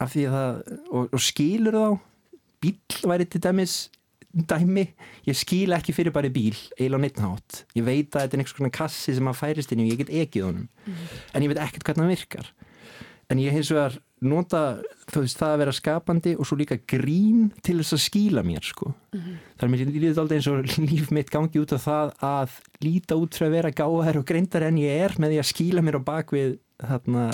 af 0.00 0.14
því 0.14 0.22
að 0.28 0.36
það, 0.36 0.78
og, 0.88 1.10
og 1.12 1.22
skilur 1.24 1.76
þá. 1.76 1.88
Bíl 2.64 3.10
væri 3.12 3.26
til 3.28 3.42
dæmis 3.44 3.74
dæmi, 4.36 4.84
ég 5.28 5.36
skil 5.38 5.72
ekki 5.76 5.94
fyrir 5.96 6.12
bara 6.12 6.28
bíl, 6.32 6.56
eil 6.76 6.96
og 6.96 7.00
neittnátt 7.00 7.62
ég 7.76 7.86
veit 7.86 8.10
að 8.12 8.26
þetta 8.26 8.36
er 8.36 8.42
einhvers 8.42 8.56
svona 8.56 8.72
kassi 8.74 9.14
sem 9.16 9.30
að 9.30 9.38
færist 9.38 9.72
inn 9.72 9.84
og 9.84 9.88
ég 9.88 10.00
get 10.02 10.12
ekið 10.12 10.48
honum. 10.48 10.66
Mm. 10.84 11.04
en 11.32 11.46
ég 11.46 11.52
veit 11.52 11.60
ekkert 11.64 11.88
hvernig 11.88 12.04
það 12.04 12.12
virkar 12.12 12.50
en 13.30 13.38
ég 13.42 13.52
hins 13.56 13.70
vegar 13.74 13.96
nota 14.22 14.60
veist 15.12 15.36
það 15.38 15.50
að 15.52 15.58
vera 15.60 15.72
skapandi 15.76 16.32
og 16.40 16.46
svo 16.48 16.56
líka 16.56 16.78
grín 16.88 17.50
til 17.62 17.76
þess 17.82 17.96
að 17.98 18.04
skíla 18.06 18.42
mér 18.46 18.64
sko 18.64 18.94
Mhm. 19.12 19.34
þar 19.58 19.66
er 19.66 19.72
mér 19.72 19.84
líðið 19.92 20.18
alltaf 20.22 20.36
eins 20.36 20.48
og 20.48 20.64
líf 20.88 21.10
mitt 21.12 21.30
gangi 21.30 21.60
út 21.60 21.72
af 21.76 21.84
það 21.84 22.14
að 22.22 22.56
líta 22.86 23.18
út 23.20 23.34
frá 23.36 23.46
að 23.48 23.54
vera 23.58 23.70
gáðar 23.72 24.16
og 24.22 24.24
greindar 24.26 24.62
en 24.68 24.76
ég 24.80 25.04
er 25.04 25.16
með 25.20 25.34
því 25.36 25.38
að 25.42 25.50
skíla 25.52 25.82
mér 25.84 25.98
á 26.00 26.02
bakvið 26.08 26.58
þarna 26.80 27.28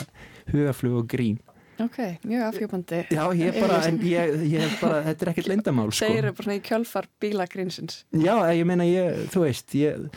hugaflug 0.52 0.98
og 1.04 1.08
grín 1.08 1.38
Ok, 1.80 1.96
mjög 2.28 2.42
afhjópandi 2.52 2.98
Já, 3.10 3.24
ég 3.34 3.56
bara, 3.58 3.78
en 3.88 3.96
ég, 4.04 4.34
ég 4.52 4.74
bara, 4.80 5.00
þetta 5.02 5.22
er 5.24 5.30
ekkert 5.32 5.48
lendamál 5.50 5.88
sko. 5.90 6.04
Segir 6.04 6.22
bara 6.28 6.44
svona 6.44 6.58
í 6.58 6.62
kjölfar 6.62 7.06
bílagrinsins 7.18 8.02
Já, 8.12 8.36
ég 8.54 8.66
meina 8.68 8.84
ég, 8.86 9.24
þú 9.32 9.40
veist 9.46 9.72
ég, 9.74 10.10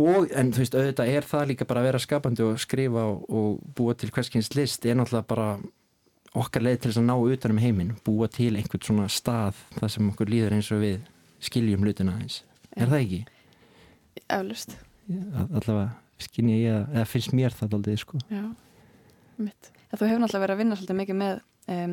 og, 0.00 0.28
en 0.34 0.52
þú 0.54 0.62
veist, 0.62 0.74
auðvitað 0.74 1.12
er 1.14 1.28
það 1.28 1.48
líka 1.52 1.68
bara 1.70 1.82
að 1.82 1.88
vera 1.90 2.02
skapandi 2.02 2.44
og 2.46 2.60
skrifa 2.62 3.04
og, 3.12 3.24
og 3.30 3.74
búa 3.76 3.94
til 3.98 4.10
hverskins 4.14 4.50
list 4.56 4.86
er 4.86 4.98
náttúrulega 4.98 5.28
bara 5.30 5.48
okkar 6.34 6.64
leið 6.66 6.80
til 6.80 6.90
þess 6.90 7.02
að 7.02 7.06
ná 7.10 7.14
utan 7.34 7.54
um 7.54 7.60
heiminn, 7.62 7.92
búa 8.06 8.28
til 8.32 8.56
einhvern 8.58 8.82
svona 8.82 9.10
stað 9.12 9.60
þar 9.76 9.92
sem 9.94 10.08
okkur 10.10 10.32
líður 10.32 10.56
eins 10.56 10.70
og 10.74 10.82
við 10.82 11.04
skiljum 11.44 11.84
hlutina 11.86 12.16
eins 12.18 12.40
er 12.74 12.90
það 12.90 13.04
ekki? 13.04 13.20
Eflust 14.24 14.74
Allavega 15.44 15.92
skynja 16.24 16.56
ég 16.56 16.74
að, 16.78 16.84
eða 16.96 17.06
finnst 17.10 17.36
mér 17.36 17.54
það 17.54 17.78
aldrei 17.78 18.00
sko 18.00 18.18
Já, 18.32 18.44
mitt 19.38 19.70
Þú 19.94 20.08
hefur 20.08 20.24
náttúrulega 20.24 20.42
verið 20.42 20.54
að 20.56 20.60
vinna 20.64 20.76
svolítið 20.78 20.96
mikið 20.98 21.16
með 21.20 21.36
um, 21.70 21.92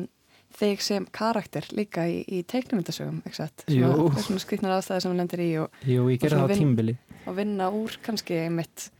þig 0.58 0.80
sem 0.82 1.04
karakter 1.14 1.68
líka 1.70 2.06
í, 2.10 2.16
í 2.26 2.40
teiknumyndasögum, 2.50 3.20
ekki 3.28 3.38
satt? 3.38 3.62
Jú. 3.70 4.08
Svona 4.18 4.42
skrifnar 4.42 4.74
aðstæði 4.74 5.04
sem 5.04 5.12
hún 5.12 5.22
lendir 5.22 5.42
í 5.44 5.50
og, 5.62 5.76
Jú, 5.86 6.08
ég 6.10 6.22
gerði 6.22 6.40
það 6.40 6.50
á 6.50 6.58
tímbili 6.58 6.96
og 7.26 7.36
vinna 7.36 7.70
úr 7.72 7.98
kannski 8.04 8.44
mitt 8.52 8.90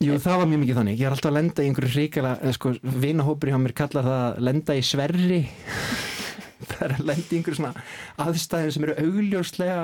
Jú, 0.00 0.14
það 0.16 0.38
var 0.40 0.46
mjög 0.48 0.60
mikið 0.62 0.76
þannig. 0.78 0.94
Ég 0.96 1.04
er 1.04 1.12
alltaf 1.12 1.28
að 1.28 1.34
lenda 1.36 1.60
í 1.60 1.66
einhverju 1.68 1.90
ríkala, 1.92 2.30
eða 2.40 2.54
sko, 2.56 2.70
vinahópur 3.02 3.50
hjá 3.50 3.56
mér 3.60 3.74
kallar 3.76 4.06
það 4.06 4.22
að 4.24 4.38
lenda 4.48 4.76
í 4.78 4.84
sverri. 4.88 5.40
það 6.70 6.84
er 6.86 6.94
að 6.94 7.02
lenda 7.10 7.26
í 7.26 7.36
einhverju 7.36 7.58
svona 7.58 7.82
aðstæðin 8.24 8.72
sem 8.72 8.86
eru 8.86 8.94
augljóslega 9.04 9.82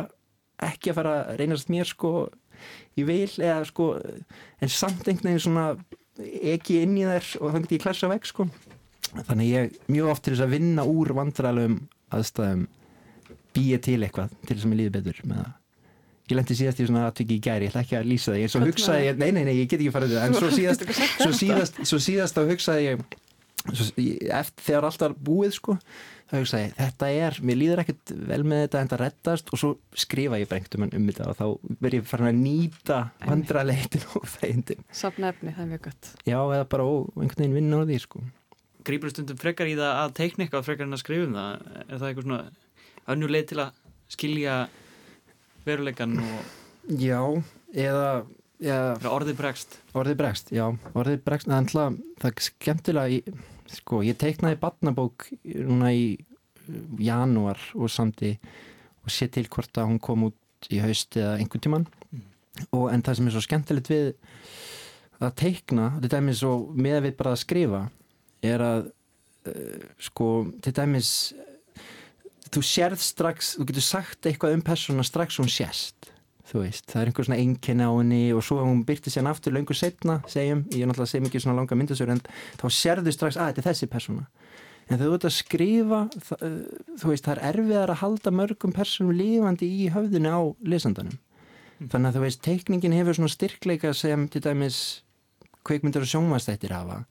ekki 0.70 0.92
að 0.92 0.96
fara 1.02 1.12
að 1.18 1.42
reynast 1.42 1.68
mér 1.68 1.90
sko 1.90 2.12
í 2.96 3.04
vil 3.04 3.28
eða 3.28 3.58
sko, 3.68 3.90
en 4.64 4.72
samt 4.72 5.04
einhvern 5.04 5.34
veginn 5.34 5.44
svona 5.44 5.66
ekki 6.54 6.80
inn 6.86 6.96
í 6.96 7.04
þær 7.04 7.30
og 7.42 7.52
þannig 7.52 7.68
að 7.68 7.76
ég 7.76 7.84
klessa 7.84 8.10
vekk 8.14 8.30
sko. 8.30 8.48
Þannig 9.16 9.52
ég 9.52 9.76
mjög 9.92 10.10
oft 10.14 10.24
til 10.24 10.32
þess 10.32 10.46
að 10.46 10.56
vinna 10.56 10.88
úr 10.88 11.12
vandralum 11.16 11.76
aðstæðum 12.16 12.66
býja 13.56 13.84
til 13.84 14.00
eitthvað 14.00 14.32
til 14.46 14.56
þess 14.56 14.64
að 14.64 14.72
mér 14.72 14.80
líði 14.82 14.96
betur 14.96 15.22
með 15.28 15.42
það. 15.42 15.54
Ég 16.26 16.34
lendi 16.34 16.56
síðast 16.58 16.80
í 16.82 16.86
svona 16.88 17.04
aðtöki 17.06 17.36
í 17.36 17.42
gæri, 17.44 17.68
ég 17.68 17.70
ætla 17.70 17.84
ekki 17.84 17.96
að 18.00 18.08
lýsa 18.10 18.32
það, 18.32 18.40
ég 18.42 18.50
svo 18.50 18.60
hugsaði, 18.64 19.04
ég, 19.06 19.18
nei, 19.20 19.28
nei, 19.36 19.44
nei, 19.46 19.54
ég 19.60 19.68
get 19.70 19.78
ekki 19.78 19.92
farið 19.94 20.16
það, 20.16 20.24
en 20.26 20.34
svo 20.40 20.48
síðast, 20.50 20.82
svo 21.22 21.28
síðast, 21.38 21.76
svo 21.86 21.98
síðast 22.02 22.34
þá 22.34 22.40
hugsaði 22.50 22.86
ég, 22.88 23.04
svo, 23.70 23.86
ég- 24.02 24.24
eftir 24.40 24.64
þegar 24.66 24.86
allt 24.88 25.04
var 25.04 25.14
búið, 25.28 25.52
sko, 25.60 25.76
þá 26.26 26.34
hugsaði 26.40 26.64
ég, 26.64 26.72
þetta 26.80 27.10
er, 27.22 27.38
mér 27.46 27.58
líður 27.60 27.82
ekkert 27.84 28.12
vel 28.32 28.40
með 28.50 28.62
þetta 28.64 28.80
en 28.82 28.90
það 28.90 29.00
reddast 29.04 29.52
og 29.54 29.60
svo 29.62 29.70
skrifa 30.02 30.40
ég 30.42 30.50
einhvern 30.56 30.82
veginn 30.88 30.98
um 30.98 31.06
þetta 31.12 31.28
og 31.30 31.38
þá 31.38 31.76
verð 31.86 31.98
ég 32.00 32.08
farin 32.10 32.30
að 32.32 32.40
nýta 32.42 32.96
vandraleitin 33.22 34.08
og 34.18 34.26
þægindin. 34.34 34.82
Safna 34.90 35.30
efni, 35.30 35.54
það 35.54 35.62
er 35.62 35.70
mjög 35.76 35.84
gott 35.86 36.10
Já, 36.26 36.40
eða 36.42 36.64
bara 36.74 36.88
ó, 36.90 36.94
einhvern 37.22 37.44
veginn 37.44 37.54
vinna 37.60 37.78
á 37.78 37.86
því, 37.86 38.00
sko. 38.02 38.24
grýpur 38.82 39.14
stundum 39.14 39.38
frekar 39.38 39.70
í 39.70 39.78
það 39.78 40.00
að 40.02 40.16
teikna 40.18 40.48
eitthvað 40.48 40.66
frekar 40.72 40.90
en 40.90 40.98
að 40.98 41.04
skrifa 41.04 41.30
um 41.30 41.38
það 41.38 41.70
er 41.86 41.94
það 42.02 42.08
eitthvað 42.10 42.26
svona 42.26 42.42
önnu 43.14 43.30
leið 43.30 43.46
til 43.52 43.62
að 43.62 43.70
skilja 44.16 44.58
veruleikan 45.66 46.16
og 46.22 46.54
Já, 46.86 47.18
eða, 47.74 48.10
eða 48.62 49.10
orðið 49.10 49.38
bregst. 49.40 49.76
Orðið 49.96 50.18
bregst, 50.20 50.52
já, 50.54 50.66
orðið 50.94 51.22
bregst 51.26 51.48
en 51.50 51.56
alltaf, 51.58 51.96
það 52.22 52.30
er 52.30 52.46
skemmtilega 52.46 53.16
í, 53.16 53.44
sko, 53.74 54.02
ég 54.06 54.18
teiknaði 54.20 54.60
barnabók 54.62 55.26
núna 55.50 55.90
í 55.90 56.06
janúar 57.02 57.58
og 57.74 57.90
samti 57.90 58.36
og 59.02 59.12
sé 59.14 59.28
til 59.30 59.46
hvort 59.50 59.78
að 59.78 59.90
hún 59.90 60.00
kom 60.02 60.28
út 60.28 60.70
í 60.70 60.80
haust 60.82 61.18
eða 61.18 61.36
einhvern 61.40 61.62
tíman 61.62 61.86
mm. 61.86 62.22
og 62.74 62.88
en 62.90 63.04
það 63.06 63.18
sem 63.18 63.28
er 63.28 63.34
svo 63.36 63.42
skemmtilegt 63.44 63.90
við 63.92 64.08
að 65.22 65.36
teikna, 65.40 65.90
til 66.02 66.10
dæmis 66.12 66.42
og 66.46 66.70
með 66.76 67.06
við 67.06 67.18
bara 67.18 67.34
að 67.34 67.42
skrifa 67.42 67.82
er 68.46 68.62
að 68.62 68.88
uh, 69.50 69.86
sko, 70.02 70.30
til 70.62 70.74
dæmis 70.76 71.10
þú 72.54 72.62
sérð 72.66 73.02
strax, 73.02 73.54
þú 73.58 73.66
getur 73.70 73.86
sagt 73.86 74.28
eitthvað 74.28 74.58
um 74.58 74.62
persóna 74.66 75.06
strax 75.06 75.40
hún 75.40 75.50
sérst 75.52 76.12
þú 76.46 76.62
veist, 76.62 76.86
það 76.90 77.00
er 77.00 77.10
einhver 77.10 77.26
svona 77.26 77.40
einkenni 77.42 77.86
á 77.86 77.90
henni 77.90 78.22
og 78.36 78.44
svo 78.46 78.60
hún 78.62 78.84
byrti 78.86 79.10
sérna 79.10 79.32
aftur 79.34 79.54
löngu 79.56 79.74
setna 79.74 80.20
segjum, 80.30 80.62
ég 80.70 80.84
er 80.84 80.90
náttúrulega 80.90 81.08
að 81.08 81.12
segja 81.14 81.26
mikið 81.26 81.42
svona 81.42 81.58
langa 81.58 81.78
myndasögur 81.78 82.14
en 82.14 82.22
þá 82.60 82.66
sérðu 82.70 83.14
strax 83.14 83.38
að 83.38 83.50
þetta 83.50 83.62
er 83.62 83.68
þessi 83.70 83.88
persóna. 83.90 84.26
En 84.86 85.00
þegar 85.00 85.08
þú 85.08 85.16
ert 85.16 85.26
að 85.26 85.34
skrifa 85.34 86.00
það, 86.22 86.44
þú 87.02 87.10
veist, 87.10 87.24
það 87.26 87.32
er 87.34 87.40
erfiðar 87.50 87.92
að 87.92 88.02
halda 88.04 88.32
mörgum 88.38 88.74
persónum 88.76 89.16
lífandi 89.18 89.66
í 89.66 89.88
höfðinu 89.90 90.30
á 90.30 90.40
lesandanum. 90.62 91.18
Mm. 91.76 91.90
þannig 91.92 92.08
að 92.08 92.16
þú 92.16 92.22
veist, 92.22 92.42
teikningin 92.44 92.94
hefur 92.96 93.18
svona 93.18 93.32
styrkleika 93.32 93.90
sem 93.92 94.28
til 94.32 94.40
dæmis 94.44 94.78
kveikmyndir 95.66 96.06
og 96.06 96.08
sjónvastættir 96.08 96.72
hafa. 96.72 97.02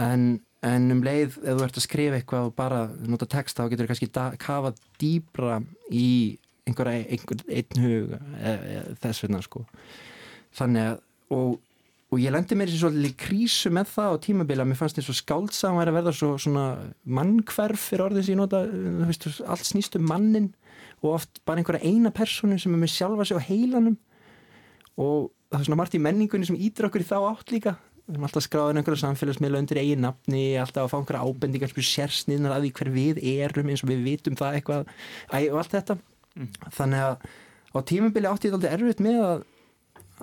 En, 0.00 0.40
en 0.62 0.94
um 0.94 1.02
leið 1.02 1.40
ef 1.42 1.58
þú 1.58 1.64
ert 1.66 1.78
að 1.80 1.86
skrifa 1.86 2.18
eitthvað 2.20 2.48
og 2.48 2.54
bara 2.58 2.84
nota 3.10 3.26
texta 3.26 3.64
þá 3.64 3.72
getur 3.72 3.88
þú 3.88 3.92
kannski 3.92 4.38
kafa 4.44 4.72
dýbra 5.00 5.58
í 5.90 6.38
einhverja 6.68 7.08
einhver, 7.10 7.42
einn 7.50 7.82
hug 7.82 8.14
e, 8.14 8.52
e, 8.52 8.80
þess 9.02 9.24
vegna 9.24 9.42
sko. 9.42 9.64
Þannig 10.54 10.92
að 10.92 11.00
og, 11.32 11.58
og 12.12 12.20
ég 12.20 12.34
lendi 12.34 12.58
mér 12.58 12.70
í 12.70 12.78
svolítið 12.78 13.18
krísu 13.24 13.72
með 13.74 13.92
það 13.96 14.14
á 14.14 14.22
tímabili 14.26 14.62
að 14.62 14.70
mér 14.70 14.80
fannst 14.82 15.00
eins 15.00 15.10
og 15.10 15.18
skáldsam 15.18 15.80
að 15.82 15.94
verða 15.96 16.14
svo 16.16 16.32
svona 16.40 16.66
mannkverf 17.02 17.88
fyrir 17.90 18.06
orðin 18.06 18.26
sem 18.26 18.34
ég 18.36 18.42
nota, 18.42 18.62
veist, 19.08 19.28
allt 19.42 19.66
snýst 19.66 19.98
um 19.98 20.06
mannin 20.06 20.50
og 21.02 21.16
oft 21.16 21.42
bara 21.48 21.62
einhverja 21.62 21.88
eina 21.88 22.12
personu 22.14 22.58
sem 22.60 22.74
er 22.74 22.82
með 22.84 22.94
sjálfa 22.94 23.26
sig 23.26 23.40
á 23.40 23.46
heilanum. 23.48 23.96
Og 25.00 25.32
það 25.50 25.58
er 25.58 25.66
svona 25.66 25.80
margt 25.80 25.96
í 25.98 26.02
menningunni 26.04 26.46
sem 26.46 26.60
ídur 26.60 26.86
okkur 26.90 27.02
í 27.02 27.08
þá 27.08 27.16
átt 27.32 27.50
líka 27.50 27.74
við 28.06 28.16
erum 28.16 28.26
alltaf 28.26 28.44
skráðin 28.46 28.80
einhverja 28.80 29.02
samfélagsmiðla 29.04 29.60
undir 29.62 29.80
eigin 29.80 30.02
nafni, 30.02 30.42
alltaf 30.58 30.86
að 30.86 30.90
fá 30.90 30.96
einhverja 30.98 31.26
ábendingar 31.26 31.74
sérsniðnar 31.88 32.56
að 32.56 32.66
því 32.66 32.70
hver 32.78 32.90
við 32.96 33.20
erum 33.22 33.70
eins 33.70 33.84
og 33.84 33.92
við 33.92 34.04
vitum 34.08 34.38
það 34.38 34.58
eitthvað 34.58 34.92
Æ, 35.30 35.38
og 35.52 35.58
allt 35.62 35.76
þetta 35.76 35.98
mm. 36.34 36.48
þannig 36.78 37.04
að 37.06 37.26
á 37.72 37.78
tímubili 37.88 38.30
átti 38.30 38.50
ég 38.50 38.56
alltaf 38.56 38.74
erfitt 38.74 39.02
með 39.04 39.20
að, 39.26 39.44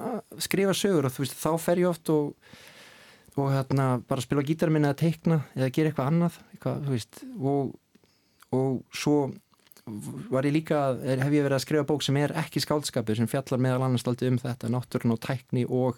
að 0.09 0.41
skrifa 0.45 0.75
sögur 0.77 1.07
og 1.07 1.15
þú 1.15 1.25
veist 1.25 1.39
þá 1.39 1.51
fer 1.63 1.83
ég 1.83 1.91
oft 1.91 2.11
og, 2.13 2.55
og 3.39 3.51
hérna 3.55 3.87
bara 4.09 4.25
spila 4.25 4.45
gítar 4.45 4.73
minna 4.73 4.91
að 4.93 5.05
teikna 5.05 5.41
eða 5.55 5.71
gera 5.75 5.93
eitthvað 5.93 6.11
annað 6.11 6.41
eitthvað, 6.51 6.89
veist, 6.91 7.23
og, 7.39 7.71
og 8.55 8.81
svo 8.91 9.21
var 10.29 10.45
ég 10.45 10.53
líka, 10.53 10.81
hef 11.01 11.31
ég 11.33 11.45
verið 11.45 11.57
að 11.57 11.63
skrifa 11.63 11.87
bók 11.87 12.03
sem 12.05 12.17
er 12.21 12.35
ekki 12.37 12.61
skáldskapur 12.61 13.17
sem 13.17 13.29
fjallar 13.29 13.61
meðal 13.61 13.87
annars 13.87 14.05
alltaf 14.05 14.29
um 14.29 14.37
þetta, 14.41 14.69
náttúrun 14.69 15.15
og 15.15 15.21
tækni 15.23 15.65
og 15.65 15.97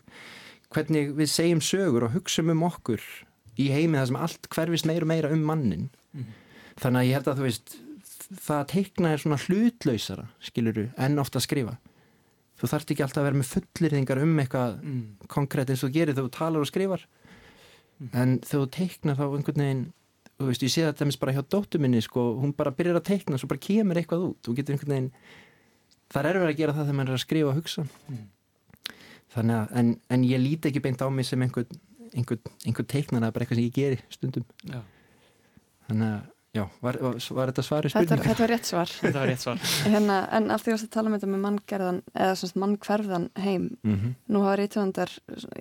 hvernig 0.71 1.13
við 1.17 1.31
segjum 1.31 1.61
sögur 1.63 2.07
og 2.07 2.15
hugsaum 2.15 2.51
um 2.53 2.65
okkur 2.67 3.03
í 3.59 3.69
heimi 3.73 3.99
það 3.99 4.09
sem 4.11 4.19
allt 4.25 4.51
hverfist 4.53 4.87
meira 4.89 5.05
og 5.05 5.11
meira 5.11 5.31
um 5.35 5.45
mannin 5.45 5.87
mm. 6.15 6.27
þannig 6.81 7.01
að 7.01 7.07
ég 7.07 7.17
held 7.17 7.31
að 7.31 7.39
þú 7.39 7.47
veist 7.47 7.77
það 8.31 8.57
að 8.57 8.67
teikna 8.71 9.11
er 9.11 9.21
svona 9.21 9.39
hlutlausara 9.43 10.27
skiluru, 10.43 10.85
en 10.95 11.19
ofta 11.21 11.41
að 11.41 11.47
skrifa 11.47 11.77
þú 12.61 12.69
þarft 12.71 12.93
ekki 12.93 13.05
alltaf 13.05 13.21
að 13.21 13.27
vera 13.27 13.39
með 13.41 13.51
fullirðingar 13.55 14.21
um 14.21 14.43
eitthvað 14.43 14.77
mm. 14.79 15.01
konkrétt 15.31 15.73
eins 15.73 15.85
og 15.87 15.95
gerir 15.95 16.17
þú 16.17 16.27
talar 16.33 16.63
og 16.63 16.69
skrifar 16.69 17.07
mm. 17.99 18.11
en 18.13 18.37
þú 18.45 18.65
teiknar 18.77 19.19
þá 19.19 19.25
einhvern 19.27 19.65
veginn 19.65 19.87
þú 20.41 20.49
veist, 20.49 20.65
ég 20.65 20.73
sé 20.73 20.83
þetta 20.87 21.07
mis 21.07 21.19
bara 21.21 21.35
hjá 21.35 21.43
dóttu 21.45 21.81
minni 21.81 22.01
sko, 22.01 22.31
hún 22.41 22.53
bara 22.57 22.73
byrjar 22.73 23.01
að 23.01 23.09
teikna 23.11 23.37
og 23.37 23.43
svo 23.43 23.49
bara 23.51 23.61
kemur 23.61 23.99
eitthvað 23.99 24.29
út 24.31 24.39
þú 24.47 24.55
getur 24.57 24.77
einhvern 24.77 24.95
veginn 24.95 25.11
það 26.11 26.29
er 26.29 26.39
verið 26.39 26.53
að 26.53 26.61
gera 26.61 26.75
það 26.77 26.87
þegar 26.87 26.97
maður 26.99 27.11
er 27.11 27.19
að 27.19 27.25
skrifa 27.25 27.51
og 27.51 27.59
hugsa 27.59 27.85
mm. 27.85 28.23
Þannig 29.35 29.55
að, 29.57 29.71
en, 29.79 29.95
en 30.09 30.27
ég 30.27 30.43
líti 30.43 30.71
ekki 30.71 30.83
beint 30.83 31.01
á 31.01 31.07
mig 31.09 31.27
sem 31.27 31.41
einhvern 31.41 31.81
einhvern, 32.11 32.53
einhvern 32.65 32.91
teiknar, 32.91 33.21
það 33.23 33.27
er 33.29 33.35
bara 33.35 33.45
eitthvað 33.45 33.61
sem 33.61 33.69
ég 33.69 33.75
geri 33.75 33.99
stundum 34.11 34.45
Já. 34.67 34.81
þannig 35.87 36.07
að 36.11 36.29
Já, 36.51 36.65
var, 36.83 36.97
var 36.99 37.47
þetta 37.47 37.63
svar 37.63 37.85
í 37.87 37.89
spurningu? 37.93 38.11
Þetta, 38.11 38.25
þetta 38.27 38.43
var 38.43 38.49
rétt 38.51 38.67
svar. 38.67 38.89
þetta 38.99 39.19
var 39.21 39.29
rétt 39.31 39.43
svar. 39.45 39.61
Hérna, 39.87 40.15
en 40.35 40.49
af 40.51 40.65
því 40.65 40.73
að 40.73 40.81
tala 40.91 41.07
um 41.07 41.13
þetta 41.15 41.29
með 41.31 41.41
manngerðan 41.45 42.01
eða 42.11 42.33
svona 42.41 42.61
mannkverfðan 42.65 43.27
heim 43.39 43.69
mm 43.69 43.93
-hmm. 43.93 44.17
nú 44.35 44.41
hafa 44.43 44.57
rítvöndar 44.59 45.13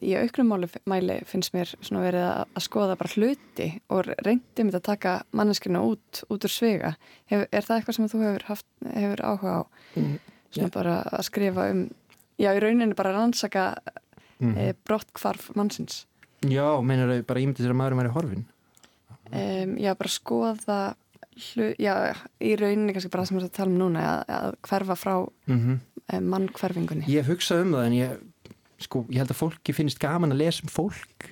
í 0.02 0.16
auknum 0.18 0.50
mæli 0.90 1.20
finnst 1.30 1.54
mér 1.54 1.70
verið 1.92 2.26
að, 2.26 2.42
að 2.58 2.66
skoða 2.66 2.98
bara 2.98 3.14
hluti 3.14 3.68
og 3.86 4.10
reyndi 4.26 4.66
með 4.66 4.80
að 4.80 4.88
taka 4.90 5.14
manneskina 5.30 5.84
út 5.86 6.24
út 6.26 6.48
úr 6.48 6.54
svega. 6.56 6.96
Hef, 7.30 7.46
er 7.52 7.62
það 7.62 7.76
eitthvað 7.76 7.94
sem 8.00 8.10
þú 8.10 8.24
hefur, 8.26 8.46
haft, 8.50 8.66
hefur 8.82 9.22
áhuga 9.22 9.54
á 9.54 9.62
mm, 9.94 10.18
svona 10.50 10.66
yeah. 10.66 10.74
bara 10.74 11.02
að 11.06 11.22
skrifa 11.30 11.70
um 11.70 11.86
já, 12.40 12.50
í 12.54 12.62
rauninu 12.62 12.96
bara 12.98 13.12
rannsaka 13.16 13.74
mm 14.40 14.54
-hmm. 14.54 14.58
e, 14.58 14.74
brottkvarf 14.86 15.50
mannsins? 15.56 16.06
Já, 16.40 16.80
meinar 16.80 17.12
þau 17.12 17.26
bara 17.28 17.40
ímyndið 17.40 17.66
sér 17.66 17.74
að 17.74 17.80
maðurum 17.80 18.00
er 18.00 18.08
í 18.08 18.16
horfin? 18.16 18.44
Um, 19.30 19.76
já, 19.78 19.94
bara 19.94 20.10
skoða 20.10 20.78
hlu, 21.36 21.74
já, 21.78 21.94
í 22.40 22.56
rauninni 22.56 22.94
kannski 22.94 23.10
bara 23.12 23.22
það 23.22 23.28
sem 23.28 23.36
við 23.36 23.42
erum 23.42 23.50
að 23.50 23.58
tala 23.58 23.70
um 23.70 23.78
núna 23.78 24.06
að, 24.06 24.22
að 24.38 24.56
hverfa 24.68 24.96
frá 24.96 25.14
mm 25.46 25.58
-hmm. 25.58 26.24
mannkverfingunni 26.32 27.04
Ég 27.06 27.22
hef 27.22 27.28
hugsað 27.34 27.62
um 27.64 27.74
það 27.76 27.86
en 27.86 27.92
ég 27.92 28.18
sko, 28.80 29.04
ég 29.10 29.20
held 29.20 29.30
að 29.30 29.40
fólki 29.42 29.76
finnst 29.76 30.00
gaman 30.00 30.32
að 30.32 30.42
lesa 30.42 30.64
um 30.64 30.72
fólk 30.72 31.28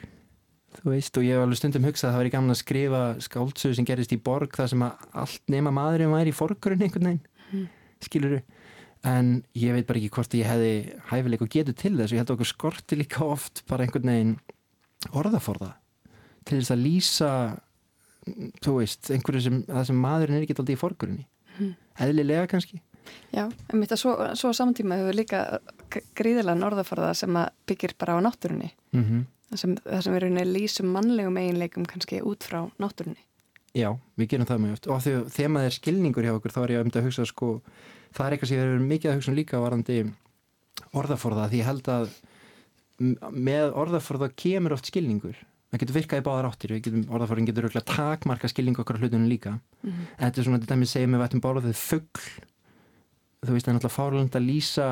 þú 0.79 0.93
veist, 0.93 1.17
og 1.17 1.25
ég 1.25 1.35
hef 1.35 1.43
alveg 1.43 1.59
stundum 1.59 1.89
hugsað 1.89 2.09
að 2.09 2.15
það 2.15 2.23
væri 2.23 2.35
gaman 2.35 2.55
að 2.55 2.61
skrifa 2.61 3.03
skáldsöðu 3.25 3.79
sem 3.79 3.89
gerist 3.89 4.15
í 4.15 4.21
borg 4.21 4.55
þar 4.55 4.71
sem 4.73 4.85
að 4.87 5.09
allt 5.25 5.43
nema 5.51 5.75
maðurinn 5.75 6.15
væri 6.15 6.31
í 6.33 6.37
forgrunn 6.37 6.85
einhvern 6.85 7.09
veginn, 7.09 7.25
mm. 7.51 7.67
skiluru 8.05 8.41
en 9.07 9.45
ég 9.55 9.75
veit 9.77 9.87
bara 9.87 10.01
ekki 10.01 10.15
hvort 10.17 10.35
ég 10.35 10.49
hefði 10.49 10.73
hæfileik 11.11 11.45
og 11.45 11.53
getur 11.53 11.77
til 11.79 11.95
þess. 11.97 12.11
Og 12.11 12.17
ég 12.17 12.23
held 12.23 12.31
að 12.31 12.37
okkur 12.37 12.53
skorti 12.53 12.99
líka 12.99 13.25
oft 13.25 13.63
bara 13.69 13.85
einhvern 13.87 14.11
veginn 14.11 14.37
orðaforða 15.15 15.75
til 16.49 16.59
þess 16.59 16.75
að 16.75 16.85
lýsa 16.85 17.33
þú 18.65 18.75
veist, 18.81 19.11
einhverju 19.15 19.45
sem, 19.45 19.59
sem 19.87 19.99
maðurinn 20.03 20.39
er 20.39 20.45
ekki 20.45 20.57
alltaf 20.57 20.75
í 20.75 20.81
forgrunni. 20.81 21.27
Mm. 21.59 21.73
eðlilega 22.05 22.47
kannski. 22.51 22.81
Já, 23.33 23.47
en 23.49 23.81
mitt 23.81 23.93
að 23.93 24.03
svo, 24.03 24.13
svo 24.39 24.53
samtíma 24.55 24.99
hefur 25.01 25.17
líka 25.17 25.41
gríðilega 25.91 26.55
norðafarða 26.59 27.15
sem 27.19 27.39
byggir 27.69 27.97
bara 27.99 28.19
á 28.21 28.25
náttúrunni. 28.25 28.71
Mm 28.93 29.05
-hmm. 29.05 29.25
það 29.51 29.59
sem, 29.63 29.77
sem 30.01 30.15
erum 30.15 30.37
lýsum 30.53 30.93
mannlegum 30.93 31.37
eiginleikum 31.37 31.87
kannski 31.87 32.21
út 32.23 32.45
frá 32.45 32.71
náttúrunni. 32.79 33.25
Já, 33.75 33.99
við 34.17 34.29
gerum 34.29 34.47
það 34.47 34.59
mjög 34.59 34.73
oft. 34.73 34.87
Og 34.87 35.03
þegar 35.31 35.51
maður 35.51 35.67
er 35.67 35.77
skilningur 35.77 36.25
hjá 36.25 36.33
okkur 36.37 36.53
þá 36.53 36.63
er 36.63 36.71
ég 36.71 36.81
um 36.81 36.91
þetta 36.91 36.99
að 36.99 37.05
hugsa 37.05 37.27
sko, 37.27 37.61
það 38.15 38.27
er 38.27 38.35
eitthvað 38.35 38.51
sem 38.51 38.59
við 38.59 38.65
erum 38.65 38.89
mikið 38.89 39.11
að 39.11 39.19
hugsa 39.19 39.33
um 39.33 39.39
líka 39.39 39.63
varandi 39.63 39.99
orðaforða 40.99 41.49
því 41.51 41.61
ég 41.61 41.69
held 41.69 41.93
að 41.93 42.11
með 42.99 43.77
orðaforða 43.79 44.31
kemur 44.35 44.75
oft 44.75 44.91
skilningur. 44.91 45.39
Það 45.69 45.83
getur 45.83 45.99
virkað 45.99 46.21
í 46.23 46.25
báðar 46.27 46.49
áttir. 46.49 46.75
Orðaforðin 47.13 47.49
getur 47.51 47.67
auðvitað 47.69 47.91
takmarka 47.93 48.49
skilning 48.51 48.79
okkar 48.81 48.99
hlutunum 48.99 49.29
líka. 49.29 49.59
Mm 49.83 49.91
-hmm. 49.91 50.07
þetta 50.19 50.41
er 50.41 50.45
svona 50.45 50.61
þetta 50.63 50.79
með 50.81 50.93
segjum 50.93 51.15
við 51.15 51.23
vættum 51.23 51.45
bála 51.45 51.61
þau 51.61 51.75
fuggl 51.75 52.29
þú 53.39 53.53
veist 53.55 53.67
það 53.67 53.71
er 53.71 53.77
náttúrulega 53.77 53.99
fárland 53.99 54.35
að 54.35 54.49
lýsa 54.49 54.87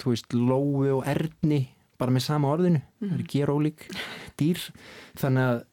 þú 0.00 0.12
veist 0.12 0.32
lói 0.32 0.88
og 0.94 1.02
erðni 1.04 1.68
bara 1.98 2.12
með 2.12 2.22
sama 2.22 2.48
orðinu. 2.48 2.80
Mm 2.80 3.08
-hmm. 3.08 3.10
það 3.10 3.18
er 3.18 3.32
gerólík 3.32 3.80
dýr. 4.36 4.58
Þannig 5.16 5.42
að 5.42 5.64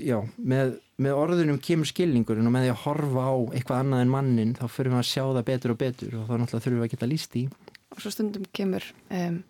já, 0.00 0.16
með, 0.36 0.72
með 1.00 1.18
orðunum 1.18 1.60
kemur 1.62 1.88
skilningurinn 1.90 2.48
og 2.48 2.54
með 2.54 2.66
því 2.66 2.72
að 2.72 2.82
horfa 2.84 3.26
á 3.28 3.34
eitthvað 3.56 3.82
annað 3.82 4.04
en 4.04 4.14
mannin 4.14 4.56
þá 4.58 4.64
fyrir 4.68 4.94
við 4.94 5.02
að 5.02 5.10
sjá 5.10 5.22
það 5.26 5.44
betur 5.50 5.74
og 5.74 5.80
betur 5.82 6.16
og 6.16 6.26
þá 6.28 6.34
náttúrulega 6.36 6.64
þurfum 6.64 6.80
við 6.80 6.86
að 6.86 6.94
geta 6.94 7.10
líst 7.10 7.36
í 7.36 7.44
og 7.90 8.02
svo 8.02 8.12
stundum 8.14 8.46
kemur 8.56 8.86
um, 9.10 9.40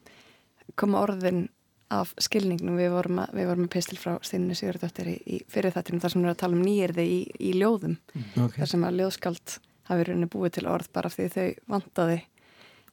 koma 0.81 1.03
orðin 1.05 1.49
af 1.91 2.13
skilningnum, 2.23 2.77
við 2.79 2.93
vorum 2.95 3.23
að, 3.25 3.33
við 3.35 3.49
vorum 3.51 3.67
að 3.67 3.73
pistil 3.75 3.99
frá 3.99 4.13
Steinunni 4.23 4.57
Sigurðardóttir 4.59 5.11
í, 5.11 5.17
í 5.27 5.39
fyrir 5.51 5.75
þettinum 5.75 6.03
þar 6.03 6.13
sem 6.13 6.21
við 6.21 6.29
erum 6.29 6.37
að 6.37 6.43
tala 6.45 6.59
um 6.59 6.67
nýjirði 6.67 7.07
í, 7.11 7.17
í 7.35 7.55
ljóðum 7.59 7.97
mm, 7.97 8.29
okay. 8.45 8.61
þar 8.61 8.71
sem 8.73 8.85
að 8.87 9.01
ljóðskald 9.01 9.57
hafi 9.91 10.07
rauninni 10.07 10.31
búið 10.31 10.55
til 10.59 10.67
orð 10.71 10.91
bara 10.95 11.11
því 11.11 11.27
þau 11.35 11.47
vantaði 11.75 12.21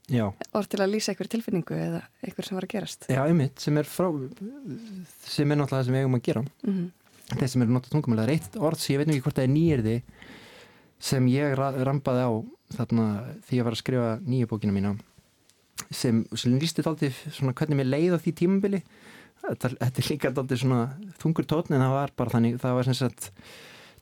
Já. 0.07 0.23
orð 0.56 0.69
til 0.72 0.80
að 0.81 0.94
lýsa 0.94 1.11
einhver 1.11 1.30
tilfinningu 1.30 1.77
eða 1.77 2.02
einhver 2.23 2.48
sem 2.48 2.57
var 2.57 2.65
að 2.65 2.73
gerast 2.73 3.10
Já, 3.11 3.22
einmitt, 3.26 3.60
sem 3.60 3.77
er 3.77 3.89
frá 3.91 4.07
sem 4.07 5.52
er 5.52 5.60
náttúrulega 5.60 5.73
það 5.76 5.89
sem 5.89 5.98
við 5.98 6.06
eigum 6.06 6.18
að 6.18 6.26
gera 6.30 6.44
mm 6.48 6.72
-hmm. 6.72 6.88
Þeir 7.34 7.52
sem 7.52 7.64
eru 7.64 7.76
náttúrulega 7.76 7.95
tungumlega, 7.95 8.24
það 8.24 8.30
er 8.30 8.36
eitt 8.38 8.58
orð 8.70 8.82
sem 8.82 8.94
ég 8.94 9.02
veit 9.02 9.12
ekki 9.12 9.26
hvort 9.26 9.40
það 9.40 9.48
er 9.48 9.54
nýjirði 9.56 9.98
sem 11.08 11.28
ég 11.30 11.58
rampaði 11.58 12.24
á 12.24 12.32
þarna 12.78 13.06
því 13.48 13.60
að 13.60 13.68
var 13.68 13.76
að 13.76 13.82
skrifa 13.82 14.12
nýju 14.26 14.49
bókina 14.52 14.76
mína 14.76 14.94
sem, 15.91 16.24
sem 16.36 16.58
lísti 16.58 16.84
alltaf 16.84 17.24
svona 17.36 17.56
hvernig 17.58 17.80
mér 17.80 17.91
leið 17.91 18.18
á 18.18 18.20
því 18.24 18.34
tímabili. 18.41 18.84
Þetta, 19.44 19.74
þetta 19.78 20.02
er 20.02 20.08
líka 20.10 20.32
aldrei 20.34 20.60
svona 20.60 20.80
þungur 21.22 21.48
tótni 21.48 21.78
en 21.78 21.84
það 21.86 21.94
var 21.94 22.14
bara 22.18 22.34
þannig 22.34 22.58
það 22.64 22.80
var 22.80 22.88
sem 22.88 22.98
sagt 22.98 23.30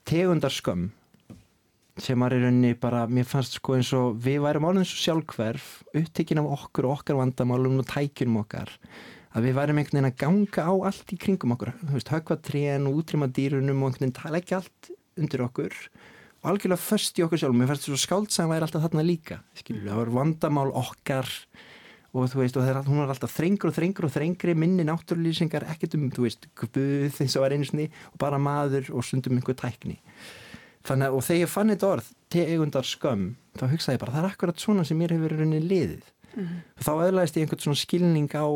tegundar 0.08 0.54
skömm 0.54 0.88
sem 2.02 2.20
var 2.20 2.34
í 2.36 2.40
rauninni 2.40 2.74
bara, 2.76 3.06
mér 3.08 3.28
fannst 3.28 3.56
sko 3.56 3.76
eins 3.76 3.92
og 3.96 4.18
við 4.24 4.42
værum 4.44 4.66
alveg 4.68 4.84
eins 4.84 4.94
og 4.96 5.02
sjálfhverf 5.04 5.68
upptekinn 5.96 6.40
af 6.42 6.50
okkur 6.58 6.88
og 6.88 6.98
okkar 6.98 7.20
vandamálum 7.20 7.78
og 7.80 7.88
tækjunum 7.88 8.42
okkar 8.42 8.72
að 9.36 9.44
við 9.44 9.56
værum 9.58 9.80
einhvern 9.80 9.98
veginn 9.98 10.08
að 10.08 10.20
ganga 10.22 10.64
á 10.64 10.72
allt 10.88 11.12
í 11.12 11.18
kringum 11.20 11.52
okkur. 11.56 11.72
Högva 11.92 12.38
trén 12.40 12.88
og 12.88 13.00
útrýma 13.02 13.28
dýrunum 13.28 13.82
og 13.82 13.90
einhvern 13.90 14.06
veginn 14.06 14.16
tala 14.16 14.40
ekki 14.40 14.56
allt 14.56 14.90
undir 15.20 15.44
okkur. 15.44 15.76
Og 16.42 16.50
algjörlega 16.52 16.80
först 16.80 17.18
í 17.20 17.24
okkur 17.26 17.42
sjálf 17.42 17.56
mér 17.56 17.72
þess 17.74 17.90
að 17.90 18.02
skáldsang 18.04 18.50
væri 18.52 18.66
alltaf 18.66 18.84
þarna 18.86 19.04
líka 19.04 19.40
skilur, 19.58 19.88
það 19.88 20.00
var 20.00 20.12
vandamál 20.14 20.68
okkar 20.78 21.30
og 22.16 22.30
þú 22.32 22.40
veist, 22.40 22.56
og 22.56 22.64
þeir, 22.64 22.80
hún 22.86 23.00
var 23.02 23.12
alltaf 23.12 23.32
þrengur 23.34 23.70
og 23.70 23.76
þrengur 23.76 24.06
og 24.08 24.12
þrengri, 24.14 24.54
minni 24.56 24.86
náttúrlýsingar 24.88 25.66
ekkert 25.72 25.96
um, 25.98 26.06
þú 26.14 26.24
veist, 26.24 26.46
guð 26.56 27.18
eins 27.20 27.36
og 27.36 27.44
var 27.44 27.54
einsni 27.56 27.88
og 28.12 28.20
bara 28.22 28.38
maður 28.40 28.88
og 28.96 29.04
sundum 29.04 29.36
einhver 29.36 29.58
tækni. 29.58 29.98
Þannig 30.86 31.10
að, 31.10 31.16
og 31.18 31.26
þegar 31.26 31.42
ég 31.42 31.52
fann 31.52 31.72
þetta 31.74 31.90
orð, 31.90 32.12
tegundar 32.32 32.88
skömm 32.88 33.26
þá 33.58 33.66
hugsaði 33.72 33.98
ég 33.98 34.04
bara, 34.04 34.14
það 34.14 34.22
er 34.22 34.30
akkurat 34.30 34.62
svona 34.62 34.86
sem 34.86 35.00
mér 35.00 35.16
hefur 35.16 35.34
rauninni 35.34 35.60
liðið. 35.66 36.08
Mm 36.36 36.46
-hmm. 36.46 36.64
þá 36.84 36.90
aðlæðist 36.94 37.36
ég 37.36 37.42
einhvern 37.42 37.64
svona 37.64 37.82
skilning 37.82 38.30
á 38.32 38.46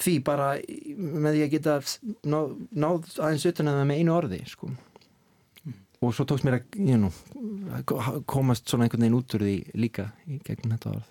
því 0.00 0.16
bara 0.26 0.48
með 0.96 1.36
því 1.36 1.44
að 1.44 1.54
geta 1.54 1.78
náð, 2.26 2.54
náð 2.72 3.08
aðeins 3.18 3.48
utan 3.50 3.70
að 3.70 3.80
það 3.80 3.88
með 3.90 4.02
einu 4.02 4.14
orði 4.14 4.40
sko 4.50 4.70
mm. 4.70 5.76
og 6.00 6.14
svo 6.16 6.26
tókst 6.28 6.46
mér 6.46 6.58
að, 6.58 6.78
you 6.80 6.98
know, 6.98 7.12
að 7.78 8.22
komast 8.30 8.70
svona 8.70 8.88
einhvern 8.88 9.06
veginn 9.06 9.18
út 9.20 9.36
úr 9.38 9.46
því 9.46 9.58
líka 9.78 10.08
í 10.26 10.40
gegnum 10.46 10.74
þetta 10.76 10.96
orð 10.96 11.10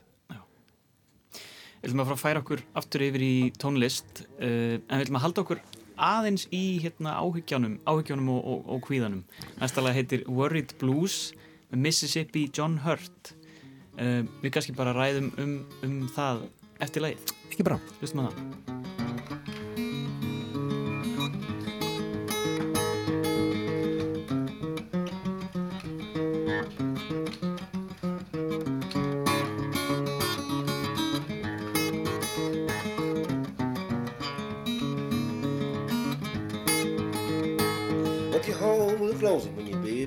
Við 1.83 1.91
viljum 1.91 1.99
að 1.99 2.07
fara 2.07 2.15
að 2.15 2.21
færa 2.21 2.39
okkur 2.39 2.61
aftur 2.79 3.01
yfir 3.03 3.23
í 3.25 3.33
tónlist 3.59 4.21
uh, 4.23 4.77
en 4.79 4.93
við 4.93 5.01
viljum 5.01 5.17
að 5.19 5.25
halda 5.25 5.41
okkur 5.43 5.63
aðeins 5.99 6.45
í 6.55 6.79
hérna, 6.79 7.17
áhyggjónum, 7.19 8.29
og, 8.33 8.39
og, 8.39 8.61
og 8.71 8.83
kvíðanum. 8.87 9.23
Næstalega 9.59 9.97
heitir 9.99 10.23
Worried 10.31 10.77
Blues 10.81 11.33
með 11.71 11.87
Mississippi 11.87 12.47
John 12.55 12.79
Hurt. 12.85 13.33
Uh, 13.99 14.23
við 14.41 14.55
kannski 14.55 14.77
bara 14.77 14.95
ræðum 14.95 15.33
um, 15.37 15.57
um 15.85 15.99
það 16.15 16.47
eftir 16.81 17.05
lagið. 17.05 17.35
Ekki 17.51 17.67
bra. 17.67 17.81
Hlustum 17.99 18.23
að 18.23 18.31
það. 18.31 18.72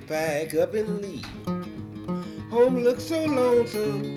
Pack 0.01 0.55
up 0.55 0.75
and 0.75 1.01
leave. 1.01 1.25
Home 2.51 2.83
looks 2.83 3.05
so 3.05 3.25
lonesome. 3.25 4.15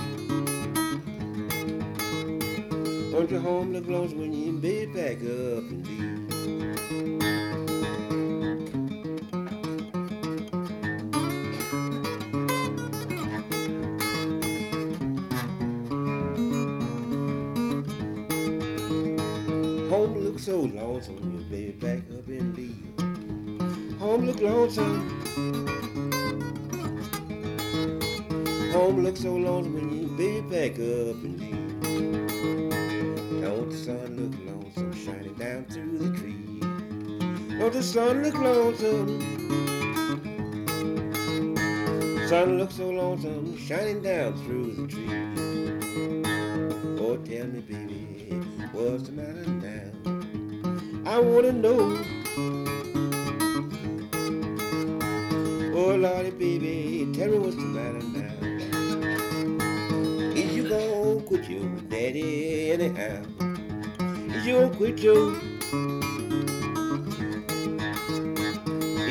Don't 3.12 3.30
your 3.30 3.40
home 3.40 3.74
look 3.74 3.88
lonesome 3.88 4.20
when 4.20 4.34
you 4.34 4.50
in 4.50 4.60
bed, 4.60 4.94
pack 4.94 5.18
up 5.18 5.70
and 5.70 5.88
leave. 5.88 6.00
Home 19.90 20.18
looks 20.18 20.44
so 20.46 20.62
lonesome 20.62 21.16
when 21.16 21.40
you 21.40 21.46
baby 21.50 21.72
pack 21.74 22.00
up 22.18 22.28
and 22.28 22.56
leave. 22.56 24.00
Home 24.00 24.26
look 24.26 24.40
lonesome. 24.40 25.19
Home 28.90 29.04
looks 29.04 29.22
so 29.22 29.36
lonesome 29.36 29.74
when 29.76 30.02
you 30.02 30.08
baby 30.18 30.42
back 30.50 30.72
up 30.74 31.24
and 31.24 31.40
leave. 31.40 31.82
Don't 33.42 33.70
the 33.70 33.78
sun 33.78 34.10
look 34.18 34.34
lonesome 34.48 34.94
shining 34.94 35.36
down 35.36 35.66
through 35.66 35.98
the 36.00 36.10
trees? 36.18 36.64
Don't 37.60 37.74
the 37.74 37.84
sun 37.84 38.24
look 38.24 38.34
lonesome? 38.34 39.20
Sun 42.28 42.58
looks 42.58 42.76
so 42.78 42.90
lonesome 42.90 43.58
shining 43.58 44.02
down 44.02 44.34
through 44.44 44.74
the 44.74 44.88
trees. 44.88 45.38
Oh, 47.00 47.18
tell 47.18 47.48
me, 47.48 47.60
baby, 47.62 48.42
what's 48.72 49.04
the 49.04 49.12
matter 49.12 49.46
now? 49.62 51.12
I 51.12 51.20
wanna 51.20 51.52
know. 51.52 52.19
Is 62.98 64.46
you 64.46 64.54
gonna 64.54 64.76
quit 64.76 65.00
your 65.00 65.36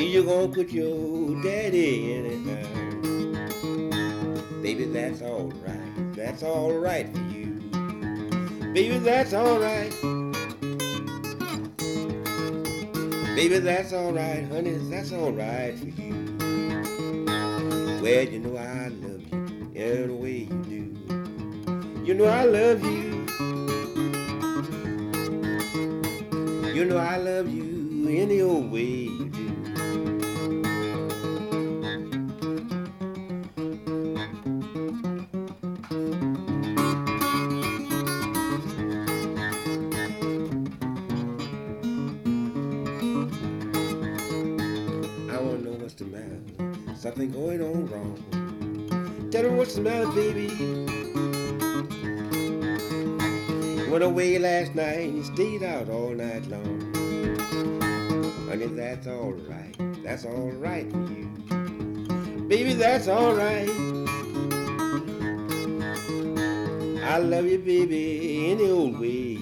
you 0.09 0.23
gonna 0.23 0.51
quit 0.51 0.71
your 0.71 1.41
daddy 1.43 2.15
anyhow? 2.15 2.67
Baby, 4.61 4.85
that's 4.85 5.21
alright. 5.21 6.15
That's 6.15 6.41
alright 6.43 7.07
for 7.13 7.21
you. 7.31 7.61
Baby, 8.73 8.97
that's 8.97 9.33
alright. 9.33 9.91
Baby, 13.35 13.59
that's 13.59 13.93
alright, 13.93 14.47
honey, 14.49 14.77
that's 14.89 15.13
alright 15.13 15.77
for 15.77 15.85
you. 15.85 16.35
Well, 18.01 18.23
you 18.23 18.39
know 18.39 18.57
I 18.57 18.87
love 18.87 19.21
you 19.31 19.71
in 19.75 20.09
a 20.09 20.15
way 20.15 20.49
you 20.49 20.63
do. 20.67 22.03
You 22.03 22.13
know 22.15 22.25
I 22.25 22.45
love 22.45 22.83
you. 22.83 23.08
You 26.79 26.85
know 26.85 26.95
I 26.97 27.17
love 27.17 27.49
you 27.49 28.07
any 28.07 28.39
old 28.39 28.71
way 28.71 28.85
you 28.85 29.27
do. 29.27 29.47
I 45.29 45.37
wanna 45.37 45.57
know 45.57 45.75
what's 45.81 45.95
the 45.95 46.05
matter. 46.05 46.39
Something 46.95 47.29
going 47.29 47.61
on 47.61 47.75
oh, 47.75 47.93
wrong. 47.93 49.29
Tell 49.31 49.43
me 49.43 49.49
what's 49.49 49.75
the 49.75 49.81
matter, 49.81 50.07
baby. 50.13 50.47
Went 53.91 54.03
away 54.05 54.39
last 54.39 54.75
night 54.75 55.09
and 55.09 55.25
stayed 55.25 55.61
out 55.61 55.89
all. 55.89 56.18
That's 58.75 59.07
alright. 59.07 59.75
That's 60.03 60.25
alright 60.25 60.91
for 60.91 60.97
you. 60.97 61.25
Baby, 62.47 62.73
that's 62.73 63.07
alright. 63.07 63.69
I 67.03 67.17
love 67.17 67.45
you, 67.45 67.59
baby, 67.59 68.51
any 68.51 68.69
old 68.69 68.99
way. 68.99 69.37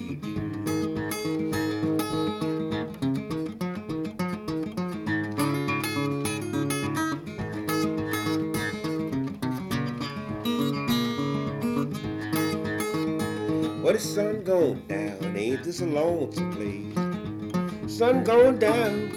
Well, 13.82 13.92
the 13.92 13.98
sun 13.98 14.44
going 14.44 14.80
down, 14.88 15.36
ain't 15.36 15.62
this 15.64 15.80
a 15.80 15.86
lonesome 15.86 16.52
place? 16.52 16.94
Sun 17.98 18.24
going 18.24 18.58
down. 18.58 19.07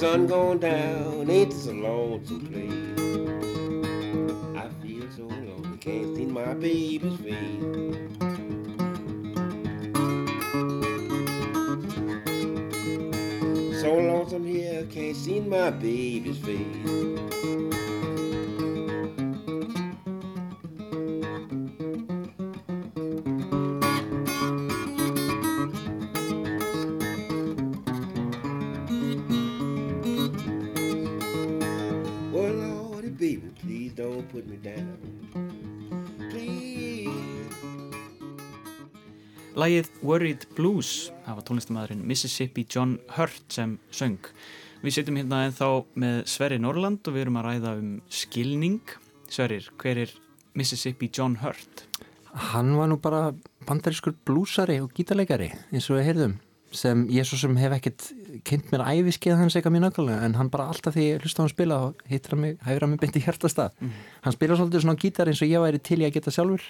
Sun 0.00 0.26
going 0.28 0.58
mm-hmm. 0.60 1.18
down, 1.20 1.30
ain't 1.30 1.50
this 1.50 1.66
a 1.66 1.74
lonesome 1.74 2.46
place? 2.46 2.72
I 4.56 4.66
feel 4.82 5.06
so 5.14 5.24
lonely, 5.24 5.76
can't 5.76 6.16
see 6.16 6.24
my 6.24 6.54
baby's 6.54 7.20
face. 7.20 7.60
So 13.82 13.94
lonesome 13.94 14.46
here, 14.46 14.86
can't 14.86 15.14
see 15.14 15.40
my 15.40 15.68
baby's 15.68 16.38
face. 16.38 17.09
Worried 40.10 40.48
Blues, 40.56 41.12
það 41.22 41.36
var 41.36 41.44
tónlistamæðurinn 41.46 42.00
Mississippi 42.02 42.64
John 42.66 42.96
Hurt 43.14 43.44
sem 43.54 43.76
söng. 43.94 44.18
Við 44.82 44.96
sittum 44.96 45.20
hérna 45.20 45.44
ennþá 45.46 45.68
með 46.02 46.16
Sverri 46.32 46.58
Norrland 46.58 47.06
og 47.06 47.14
við 47.14 47.22
erum 47.28 47.38
að 47.38 47.46
ræða 47.46 47.74
um 47.78 47.92
skilning. 48.10 48.80
Sverrir, 49.30 49.68
hver 49.78 50.00
er 50.02 50.16
Mississippi 50.58 51.12
John 51.14 51.36
Hurt? 51.44 51.84
Hann 52.50 52.72
var 52.74 52.90
nú 52.90 52.98
bara 52.98 53.28
bandarískur 53.68 54.16
blúsari 54.26 54.80
og 54.82 54.90
gítarleikari 54.96 55.52
eins 55.70 55.86
og 55.92 56.00
við 56.00 56.08
heyrðum 56.08 56.36
sem 56.74 57.06
ég 57.10 57.26
svo 57.26 57.38
sem 57.38 57.54
hef 57.62 57.78
ekkert 57.78 58.10
kynnt 58.46 58.74
mér 58.74 58.86
æfiskið 58.90 59.38
hans 59.38 59.54
eitthvað 59.58 59.76
mjög 59.76 59.86
nákvæmlega 59.88 60.26
en 60.26 60.36
hann 60.38 60.50
bara 60.50 60.68
alltaf 60.70 60.94
því 60.94 61.06
ég 61.06 61.24
hlusta 61.24 61.42
á 61.42 61.44
hann 61.44 61.54
spila 61.54 61.80
og 61.86 62.04
hittir 62.10 62.34
hann 62.34 62.44
mig, 62.44 62.58
hæfir 62.62 62.86
hann 62.86 62.94
mig 62.94 63.00
beint 63.02 63.18
í 63.18 63.22
hjartastað 63.24 63.74
mm. 63.78 63.96
hann 64.26 64.36
spila 64.36 64.58
svolítið 64.58 64.84
svona 64.86 65.02
gítar 65.02 65.30
eins 65.30 65.42
og 65.42 65.50
ég 65.50 65.66
væri 65.66 65.82
til 65.82 65.98
ég 66.02 66.10
að 66.10 66.18
geta 66.18 66.34
sjálfur 66.34 66.66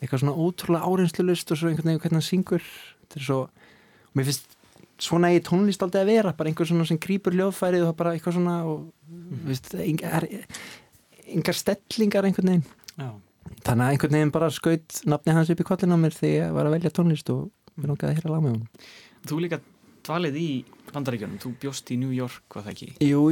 eitthvað 0.00 0.24
svona 0.24 0.36
ótrúlega 0.36 0.88
áreinslu 0.88 1.26
lust 1.28 1.52
og 1.52 1.60
svo 1.60 1.70
einhvern 1.70 1.90
veginn 1.90 2.02
hvernig 2.02 2.20
hann 2.20 2.26
syngur 2.26 2.64
þetta 2.64 3.20
er 3.20 3.26
svo, 3.28 3.40
og 3.46 4.18
mér 4.18 4.28
finnst 4.28 4.56
svona 5.04 5.32
í 5.34 5.40
tónlist 5.44 5.82
aldrei 5.84 6.02
að 6.04 6.10
vera, 6.12 6.32
bara 6.36 6.50
einhver 6.50 6.68
svona 6.68 6.86
sem 6.88 7.00
grýpur 7.02 7.34
ljóðfærið 7.36 7.88
og 7.88 7.96
bara 7.98 8.14
eitthvað 8.14 8.38
svona 8.38 8.56
og 8.70 8.84
mm. 9.08 9.44
viðst, 9.48 9.70
engar, 9.84 10.26
engar 11.34 11.58
stellingar 11.58 12.28
einhvern 12.28 12.52
veginn 12.52 12.66
Já. 12.94 13.10
þannig 13.66 13.86
að 13.86 13.94
einhvern 13.94 14.18
veginn 14.18 14.34
bara 14.34 14.50
skaut 14.54 15.00
nafni 15.10 15.34
hans 15.36 15.52
upp 15.52 15.62
í 15.64 15.68
kvallin 15.68 15.96
á 15.96 15.98
mér 15.98 16.18
þegar 16.18 16.36
ég 16.36 16.58
var 16.58 16.70
að 16.70 16.76
velja 16.78 16.94
tónlist 16.94 17.32
og 17.34 17.48
mér 17.74 17.92
langaði 17.92 18.12
að 18.12 18.20
hýra 18.20 18.34
lag 18.34 18.44
með 18.44 18.56
hún 18.56 18.68
Þú 19.24 19.40
líka 19.40 19.60
dvalið 20.04 20.36
í 20.36 20.48
bandaríkjörnum 20.92 21.40
þú 21.42 21.54
bjóst 21.62 21.90
í 21.90 21.98
New 21.98 22.12
York, 22.14 22.44
hvað 22.52 22.68
það 22.68 22.74
ekki? 22.74 22.90
Jú, 23.08 23.22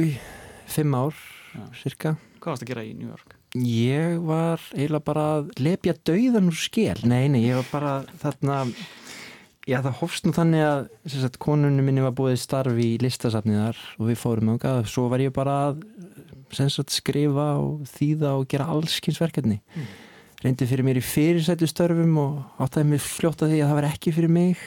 fimm 0.73 0.97
ár, 0.97 1.23
Já. 1.53 1.65
cirka 1.83 2.17
Hvað 2.43 2.55
varst 2.57 2.65
að 2.65 2.73
gera 2.73 2.83
í 2.83 2.95
New 2.97 3.07
York? 3.07 3.37
Ég 3.53 4.17
var 4.25 4.61
eiginlega 4.73 5.05
bara 5.05 5.23
að 5.37 5.51
lepja 5.61 5.93
dauðan 6.09 6.49
úr 6.49 6.57
skell, 6.57 6.99
nei, 7.05 7.27
nei, 7.29 7.43
ég 7.45 7.59
var 7.59 7.67
bara 7.69 7.91
þarna, 8.23 8.61
já 9.69 9.77
það 9.85 9.99
hófst 9.99 10.25
nú 10.25 10.33
þannig 10.33 10.65
að, 10.65 10.87
sagt, 11.13 11.37
konunum 11.43 11.85
minni 11.85 12.05
var 12.05 12.15
búið 12.17 12.39
starfi 12.41 12.95
í 12.95 13.01
listasafniðar 13.03 13.77
og 13.99 14.09
við 14.09 14.19
fórum 14.23 14.55
á 14.57 14.63
það, 14.63 14.81
svo 14.95 15.05
var 15.13 15.21
ég 15.21 15.35
bara 15.35 15.59
að, 15.67 15.85
sagt, 16.49 16.95
skrifa 16.95 17.51
og 17.61 17.85
þýða 17.93 18.33
og 18.39 18.49
gera 18.49 18.71
allskynnsverkefni 18.73 19.61
mm. 19.61 19.93
Reyndi 20.43 20.65
fyrir 20.67 20.83
mér 20.83 20.97
í 20.99 21.05
fyrirsættu 21.07 21.69
störfum 21.69 22.17
og 22.19 22.63
áttaði 22.65 22.89
mér 22.89 23.03
fljóta 23.05 23.47
því 23.47 23.61
að 23.63 23.69
það 23.69 23.77
var 23.77 23.85
ekki 23.93 24.11
fyrir 24.11 24.33
mig. 24.33 24.63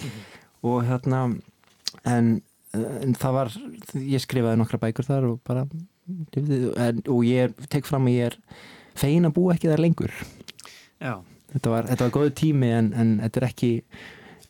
Mm 0.00 0.20
og 0.66 0.84
hérna 0.84 1.22
en, 2.04 2.40
en 2.74 3.16
það 3.18 3.36
var 3.36 3.54
ég 3.94 4.22
skrifaði 4.22 4.60
nokkra 4.60 4.80
bækur 4.82 5.08
þar 5.08 5.28
og 5.30 5.40
bara 5.46 5.66
og 7.08 7.20
ég 7.26 7.66
tek 7.72 7.88
fram 7.88 8.08
að 8.08 8.16
ég 8.16 8.30
er 8.30 8.38
fegin 8.98 9.28
að 9.28 9.36
búa 9.36 9.56
ekki 9.56 9.70
þar 9.70 9.84
lengur 9.84 10.14
Já. 11.00 11.20
þetta 11.54 11.74
var, 11.74 11.90
þetta 11.90 12.06
var 12.06 12.16
góðu 12.16 12.32
tími 12.42 12.72
en, 12.76 12.90
en 12.96 13.12
þetta 13.24 13.40
er 13.40 13.48
ekki 13.50 13.70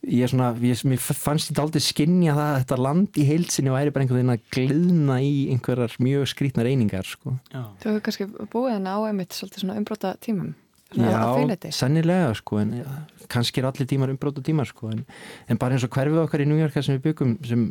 ég 0.09 0.25
er 0.25 0.33
svona, 0.33 0.51
ég, 0.65 0.81
fannst 0.97 1.51
þetta 1.51 1.65
aldrei 1.67 1.85
skinnja 1.85 2.35
það 2.37 2.51
að 2.51 2.59
þetta 2.63 2.81
land 2.87 3.21
í 3.21 3.27
heilsinni 3.29 3.75
væri 3.75 3.93
bara 3.93 4.07
einhvern 4.07 4.21
veginn 4.21 4.35
að 4.35 4.47
glöðna 4.57 5.19
í 5.21 5.35
einhverjar 5.53 5.97
mjög 6.01 6.31
skrítnar 6.33 6.71
einingar 6.71 7.09
sko. 7.09 7.35
Þú 7.53 7.91
hefur 7.91 8.05
kannski 8.07 8.29
búið 8.53 8.75
henni 8.79 8.95
á 8.97 8.99
einmitt 9.05 9.37
svolítið 9.37 9.67
svona 9.67 9.77
umbróta 9.81 10.15
tímum 10.25 10.55
Já, 10.91 11.71
sannilega 11.71 12.33
sko 12.35 12.59
en 12.59 12.73
ja, 12.81 12.93
kannski 13.31 13.61
er 13.63 13.69
allir 13.69 13.87
tímar 13.87 14.11
umbróta 14.11 14.43
tímar 14.43 14.67
sko 14.67 14.89
en, 14.91 15.05
en 15.47 15.59
bara 15.61 15.77
eins 15.77 15.85
og 15.87 15.93
hverfið 15.95 16.25
okkar 16.25 16.43
í 16.43 16.49
New 16.51 16.59
York 16.59 16.75
sem 16.75 16.97
við 16.97 17.05
byggum, 17.05 17.37
sem 17.47 17.63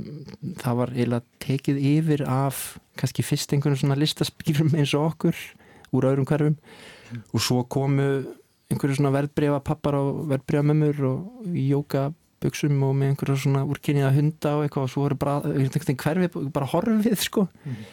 það 0.62 0.78
var 0.80 0.94
eiginlega 0.96 1.44
tekið 1.44 1.82
yfir 1.90 2.24
af 2.32 2.62
kannski 3.00 3.26
fyrst 3.28 3.52
einhvern 3.56 3.76
svona 3.80 4.00
listaspýrum 4.00 4.72
eins 4.72 4.96
og 4.96 5.10
okkur 5.10 5.44
úr 5.91 6.08
öðrum 6.14 6.30
hverfum 6.30 6.56
mm. 6.56 7.26
og 7.34 7.44
svo 7.44 7.66
komu 7.68 8.08
einhverju 8.70 9.02
svona 9.02 9.14
verðbrefa 9.18 9.60
pappar 9.68 10.00
og 10.00 10.24
verðbrefa 10.32 10.70
mömmur 10.72 11.04
og 11.12 11.52
í 11.52 11.68
jókabugsum 11.74 12.80
og 12.88 12.98
með 13.02 13.14
einhverju 13.14 13.40
svona 13.44 13.68
úrkynniða 13.68 14.16
hunda 14.16 14.56
og 14.56 14.66
eitthvað 14.66 14.88
og 14.88 14.96
svo 14.96 15.08
voru 15.10 15.20
bara 15.20 15.40
hverfið 15.44 16.41
bara 16.56 16.72
horfið 16.72 17.24
sko 17.28 17.50
mm. 17.52 17.86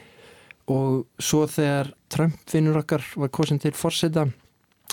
og 0.71 1.07
svo 1.19 1.47
þegar 1.51 1.97
Trump 2.15 2.43
vinnur 2.53 2.85
okkar 2.85 3.03
var 3.19 3.35
kosin 3.35 3.59
til 3.59 3.75
fórseta 3.75 4.29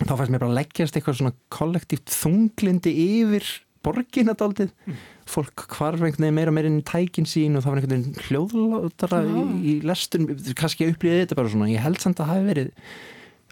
þá 0.02 0.16
fannst 0.16 0.34
mér 0.34 0.42
bara 0.42 0.50
að 0.52 0.58
leggjast 0.62 0.98
eitthvað 0.98 1.20
svona 1.20 1.36
kollektíft 1.54 2.14
þunglindi 2.14 2.94
yfir 3.04 3.48
borginadaldið 3.84 4.72
mm. 4.72 5.00
fólk 5.30 5.66
hvarf 5.76 6.02
einhvern 6.02 6.24
veginn 6.24 6.38
meira 6.38 6.54
meira 6.56 6.70
inn 6.72 6.80
í 6.80 6.86
tækin 6.88 7.28
sín 7.30 7.58
og 7.58 7.66
það 7.66 7.74
var 7.74 7.82
einhvern 7.82 7.96
veginn 7.98 8.28
hljóðlátara 8.28 9.20
í, 9.28 9.44
í 9.60 9.74
lestun, 9.86 10.30
kannski 10.60 10.88
ég 10.88 10.96
upplýði 10.96 11.26
þetta 11.26 11.40
bara 11.40 11.52
svona, 11.52 11.72
ég 11.72 11.84
held 11.84 12.00
samt 12.02 12.22
að 12.22 12.32
það 12.32 12.40
hefði 12.40 12.54
verið 12.54 12.72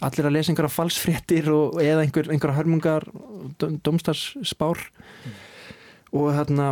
allir 0.07 0.27
að 0.27 0.35
lesa 0.37 0.51
einhverja 0.53 0.73
falsfréttir 0.73 1.49
og, 1.53 1.81
eða 1.83 2.05
einhver, 2.05 2.31
einhverja 2.33 2.57
hörmungar 2.57 3.05
domstarsspár 3.85 4.81
mm. 4.81 5.35
og 6.17 6.31
þarna 6.39 6.71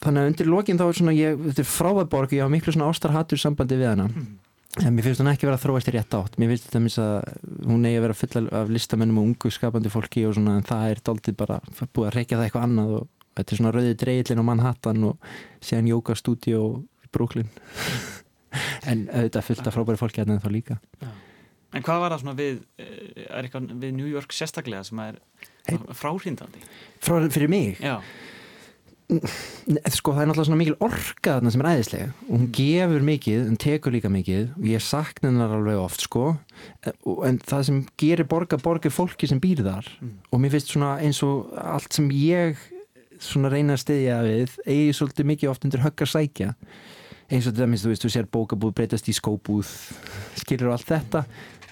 þannig 0.00 0.22
að 0.22 0.30
undir 0.30 0.48
lokin 0.48 0.80
þá 0.80 0.86
er 0.86 1.00
svona 1.00 1.16
ég, 1.16 1.42
þetta 1.50 1.64
er 1.64 1.68
fráðborg, 1.68 2.36
ég 2.36 2.46
hafa 2.46 2.54
miklu 2.54 2.72
svona 2.72 2.88
ástarhattur 2.88 3.42
sambandi 3.42 3.76
við 3.80 3.92
hana 3.92 4.06
mm. 4.08 4.30
En 4.78 4.94
mér 4.94 5.02
finnst 5.02 5.18
hún 5.18 5.28
ekki 5.32 5.48
vera 5.48 5.58
að 5.58 5.64
þróast 5.64 5.88
í 5.90 5.92
rétt 5.96 6.14
átt. 6.14 6.36
Mér 6.38 6.52
finnst 6.52 6.68
þetta 6.70 7.06
að 7.06 7.64
hún 7.66 7.86
eigi 7.88 7.98
að 7.98 8.04
vera 8.04 8.16
full 8.20 8.42
af 8.60 8.68
listamennum 8.70 9.18
og 9.18 9.26
ungu 9.26 9.50
skapandi 9.50 9.90
fólki 9.90 10.22
og 10.28 10.36
svona 10.36 10.60
en 10.60 10.68
það 10.68 10.92
er 10.92 11.02
doldið 11.08 11.38
bara 11.40 11.56
búið 11.90 12.06
að 12.06 12.14
reykja 12.14 12.38
það 12.38 12.44
eitthvað 12.44 12.66
annað 12.68 12.92
og 13.00 13.08
þetta 13.40 13.54
er 13.56 13.60
svona 13.60 13.74
rauðið 13.74 13.98
dreigilinn 14.04 14.42
á 14.46 14.48
Manhattan 14.50 15.08
og 15.10 15.28
séðan 15.58 15.90
jókastúdíu 15.90 16.62
í 16.86 17.10
Brooklyn. 17.10 17.50
en 18.90 19.08
auðvitað 19.10 19.48
fullt 19.48 19.66
af 19.66 19.78
frábæri 19.78 20.02
fólki 20.04 20.22
að 20.22 20.36
það 20.36 20.54
líka. 20.54 20.78
Já. 21.02 21.10
En 21.74 21.86
hvað 21.86 22.02
var 22.02 22.14
það 22.14 22.22
svona 22.22 22.38
við, 22.38 22.62
eh, 22.82 23.26
er 23.26 23.46
eitthvað 23.46 23.74
við 23.82 23.94
New 23.98 24.10
York 24.10 24.34
sérstaklega 24.34 24.86
sem 24.86 25.02
er 25.02 25.18
fráhrindandi? 25.98 26.62
Frá, 27.02 27.18
fyrir 27.30 27.50
mig? 27.50 27.82
Já 27.82 27.98
sko 29.90 30.14
það 30.14 30.22
er 30.22 30.28
náttúrulega 30.30 30.48
svona 30.48 30.60
mikil 30.60 30.76
orka 30.84 31.36
þarna 31.36 31.52
sem 31.52 31.62
er 31.62 31.68
æðislega 31.70 32.08
og 32.26 32.32
hún 32.34 32.48
gefur 32.56 33.06
mikið, 33.06 33.40
hún 33.48 33.60
tekur 33.60 33.94
líka 33.94 34.10
mikið 34.12 34.44
og 34.56 34.68
ég 34.70 34.84
sakna 34.84 35.30
hennar 35.30 35.54
alveg 35.56 35.80
oft 35.80 36.04
sko. 36.04 36.24
En 37.26 37.40
það 37.42 37.64
sem 37.68 37.80
gerir 38.00 38.28
borga 38.30 38.60
borgar 38.60 38.94
fólki 38.94 39.28
sem 39.30 39.40
býr 39.42 39.64
þar 39.66 39.88
mm. 40.00 40.14
og 40.30 40.42
mér 40.42 40.54
finnst 40.54 40.74
svona 40.74 40.94
eins 41.02 41.22
og 41.26 41.50
allt 41.58 41.96
sem 41.96 42.10
ég 42.14 42.60
svona 43.20 43.52
reyna 43.52 43.76
að 43.76 43.84
stiðja 43.84 44.18
við 44.24 44.56
eigi 44.64 44.96
svolítið 44.96 45.30
mikið 45.34 45.52
oft 45.52 45.66
undir 45.68 45.84
höggar 45.84 46.10
sækja. 46.10 46.54
Eins 47.30 47.46
og 47.46 47.54
þetta 47.54 47.70
minnst 47.70 47.86
þú 47.86 47.92
veist, 47.92 48.04
þú 48.04 48.12
sér 48.14 48.30
bókabúð 48.32 48.76
breytast 48.78 49.10
í 49.10 49.14
skóbúð 49.14 49.68
skilur 50.40 50.70
og 50.70 50.78
allt 50.78 50.88
þetta 50.90 51.24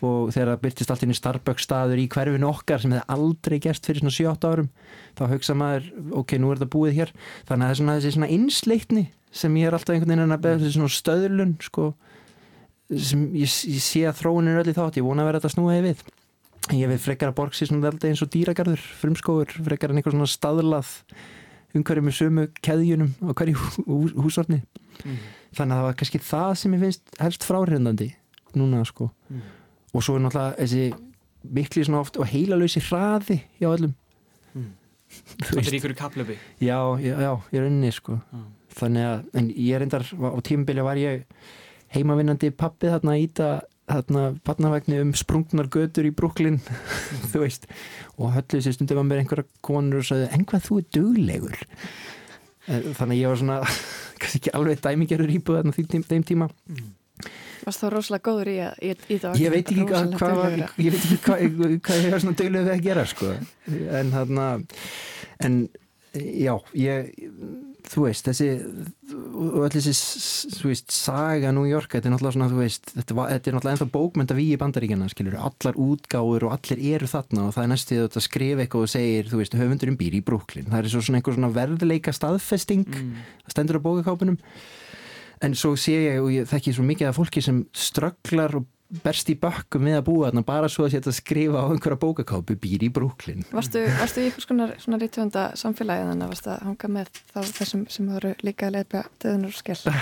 og 0.04 0.32
þegar 0.34 0.50
það 0.52 0.60
byrtist 0.64 0.90
allt 0.92 1.04
inn 1.04 1.12
í 1.12 1.16
Starbucks 1.18 1.64
staður 1.66 2.00
í 2.02 2.06
hverfinu 2.12 2.48
okkar 2.48 2.82
sem 2.82 2.94
hefði 2.94 3.14
aldrei 3.14 3.56
gerst 3.62 3.88
fyrir 3.88 4.02
svona 4.02 4.14
7-8 4.14 4.50
árum 4.52 4.68
þá 5.18 5.22
hugsa 5.32 5.56
maður, 5.58 5.88
ok, 6.20 6.34
nú 6.38 6.52
er 6.52 6.60
þetta 6.60 6.72
búið 6.74 6.98
hér. 6.98 7.14
Þannig 7.48 7.64
að 7.64 7.64
það 7.64 7.72
er 7.72 7.80
svona 7.80 7.96
þessi 7.98 8.12
svona 8.14 8.30
einsleitni 8.36 9.04
sem 9.40 9.58
ég 9.60 9.68
er 9.68 9.76
alltaf 9.76 9.94
einhvern 9.94 10.14
veginn 10.14 10.36
að 10.36 10.44
beða 10.44 10.60
þessi 10.62 10.76
svona 10.76 10.94
stöðlun 10.94 11.56
sko, 11.64 11.88
sem 12.94 13.26
ég, 13.36 13.56
ég 13.74 13.82
sé 13.84 14.04
að 14.08 14.22
þróun 14.22 14.52
er 14.52 14.62
öll 14.62 14.70
í 14.70 14.76
þátt, 14.78 15.00
ég 15.00 15.08
vona 15.08 15.24
að 15.24 15.30
vera 15.30 15.42
þetta 15.42 15.54
snúið 15.56 15.82
við. 15.88 16.06
Ég 16.78 16.90
veit 16.90 17.02
frekar 17.02 17.32
að 17.32 17.38
borgsi 17.38 17.68
svona 17.68 17.88
veldi 17.88 18.10
eins 18.10 18.22
og 18.24 18.30
dýragarður, 18.32 18.86
frumskóður 19.00 19.58
frekar 19.66 19.92
en 19.92 20.00
einhver 20.00 20.14
svona 20.14 20.28
staðlað 20.28 20.94
umhverju 21.76 22.04
með 22.04 22.16
sömu 22.16 22.46
keðjunum 22.64 23.12
á 23.24 23.30
hverju 23.36 24.16
húsorni. 24.24 24.62
Mm. 24.98 25.18
þannig 25.54 25.76
að 25.76 25.78
það 25.78 25.84
var 25.86 25.96
kannski 26.00 26.18
það 26.26 26.52
sem 26.58 26.72
ég 26.74 26.80
finnst 26.82 27.12
helst 27.22 27.44
fráhrindandi 27.46 28.08
núna 28.58 28.80
sko. 28.88 29.12
Mm 29.30 29.44
og 29.94 30.05
svo 30.05 30.19
er 30.19 30.24
náttúrulega 30.24 30.59
þessi 30.59 30.82
miklu 31.55 31.86
svona 31.86 32.02
oft 32.02 32.19
og 32.20 32.28
heilalösi 32.28 32.82
hraði 32.89 33.40
hjá 33.60 33.70
öllum 33.70 33.94
mm. 34.55 34.69
Þetta 35.39 35.65
er 35.65 35.78
ykkur 35.78 35.97
kaplöfi 35.97 36.36
Já, 36.60 36.78
já, 37.01 37.15
já, 37.15 37.32
ég 37.55 37.60
er 37.60 37.70
unni 37.70 37.93
sko 37.94 38.19
ah. 38.35 38.44
þannig 38.77 39.09
að, 39.09 39.24
en 39.40 39.51
ég 39.55 39.78
er 39.78 39.86
endar 39.86 40.05
á 40.05 40.39
tímabili 40.44 40.85
var 40.85 41.01
ég 41.01 41.24
heimavinnandi 41.94 42.52
pappið 42.52 42.98
þarna 42.98 43.16
í 43.20 43.28
það 43.32 43.59
þarna 43.89 44.23
patnavegni 44.44 44.98
um 45.01 45.15
sprungnar 45.16 45.70
götur 45.73 46.09
í 46.09 46.12
Brooklyn 46.12 46.59
mm. 46.60 47.24
þú 47.32 47.44
veist 47.47 47.69
og 48.19 48.35
höllið 48.36 48.66
sér 48.66 48.77
stundum 48.77 49.02
að 49.05 49.10
mér 49.10 49.23
einhverja 49.23 49.48
konur 49.65 50.02
og 50.02 50.09
sagði, 50.10 50.28
en 50.35 50.47
hvað 50.48 50.66
þú 50.69 50.81
er 50.81 50.89
döglegur 50.98 51.60
þannig 52.69 53.15
að 53.15 53.20
ég 53.23 53.32
var 53.32 53.40
svona 53.40 53.59
kannski 54.20 54.43
ekki 54.43 54.55
alveg 54.59 54.82
dæmigerður 54.85 55.35
íbúð 55.39 55.60
þarna 55.62 56.02
þeim 56.10 56.27
tíma 56.28 56.51
mm. 56.51 56.90
Varst 57.64 57.82
það 57.82 57.94
rosalega 57.94 58.24
góður 58.28 58.52
í, 58.52 58.56
í, 58.89 58.94
í 58.94 59.18
það? 59.22 59.43
Ég 59.43 59.55
veit 59.55 59.72
ekki 59.72 59.86
hvað 59.89 60.16
hva, 60.20 60.51
ég 60.78 60.94
veit 60.94 61.02
ekki 61.02 61.20
hvað 61.24 61.44
hva 61.89 61.98
ég 61.98 62.12
var 62.14 62.24
svona 62.24 62.39
döglega 62.43 62.68
við 62.68 62.74
að 62.76 62.86
gera 62.89 63.06
sko. 63.09 63.32
En 64.01 64.14
þarna 64.14 64.51
en 65.47 65.59
já, 66.18 66.55
ég 66.78 67.10
þú 67.89 68.05
veist, 68.05 68.26
þessi 68.26 68.48
og 69.09 69.64
öll 69.64 69.70
þessi, 69.72 69.93
þú 70.59 70.70
veist, 70.70 70.93
saga 70.93 71.52
New 71.55 71.66
York, 71.68 71.90
þetta 71.93 72.10
er 72.10 72.14
náttúrulega 72.14 72.36
svona, 72.36 72.48
þú 72.52 72.60
veist 72.60 72.90
þetta, 72.93 73.16
var, 73.16 73.30
þetta 73.32 73.51
er 73.51 73.56
náttúrulega 73.56 73.76
ennþá 73.76 73.89
bókmynda 73.94 74.36
við 74.39 74.51
í 74.52 74.59
bandaríkjana 74.62 75.10
skilur, 75.12 75.39
allar 75.48 75.78
útgáður 75.85 76.48
og 76.48 76.56
allir 76.56 76.82
eru 76.94 77.10
þarna 77.10 77.47
og 77.47 77.55
það 77.56 77.64
er 77.64 77.72
næstu 77.72 78.01
að 78.05 78.18
skrifa 78.24 78.64
eitthvað 78.64 78.85
og 78.85 78.93
segir 78.93 79.30
þú 79.30 79.43
veist, 79.43 79.56
höfundurinn 79.59 80.01
býr 80.01 80.18
í 80.18 80.24
Brooklyn. 80.24 80.68
Það 80.68 80.82
er 80.82 80.93
svo 80.93 81.05
svona 81.06 81.20
einhver 81.22 81.39
svona 81.39 81.52
verðleika 81.55 82.14
staðfesting 82.16 82.85
mm. 82.89 83.14
stendur 83.55 83.80
á 83.80 83.86
bókakápunum 83.89 84.39
en 85.44 85.55
svo 85.59 85.74
sé 85.78 85.94
ég 86.09 86.19
og 86.23 86.32
ég 86.35 86.48
þekki 86.51 86.74
svo 86.77 86.86
mikið 86.89 87.10
af 87.10 87.19
fólki 87.19 87.44
sem 87.44 87.62
strögglar 87.77 88.59
og 88.60 88.66
berst 89.05 89.28
í 89.28 89.36
bökkum 89.36 89.85
við 89.85 89.98
að 89.98 90.05
búa 90.06 90.28
þarna 90.31 90.43
bara 90.48 90.69
svo 90.73 90.86
að 90.86 90.94
setja 90.94 91.12
að 91.12 91.19
skrifa 91.19 91.60
á 91.60 91.69
einhverja 91.69 92.01
bókakápu 92.01 92.56
býr 92.56 92.86
í 92.86 92.90
Brooklyn. 92.93 93.44
Varstu, 93.52 93.82
varstu 93.98 94.23
í 94.23 94.28
einhvers 94.31 94.48
konar 94.48 94.73
svona 94.81 95.01
rítvönda 95.02 95.44
samfélagi 95.60 96.06
þannig 96.09 96.24
að 96.24 96.32
varstu 96.32 96.52
að 96.55 96.62
hanga 96.65 96.93
með 96.97 97.10
þessum 97.35 97.85
sem 97.93 98.09
voru 98.09 98.32
líka 98.40 98.70
að 98.70 98.78
leifja 98.78 99.05
döðunar 99.20 99.52
og 99.52 99.59
skell 99.60 99.82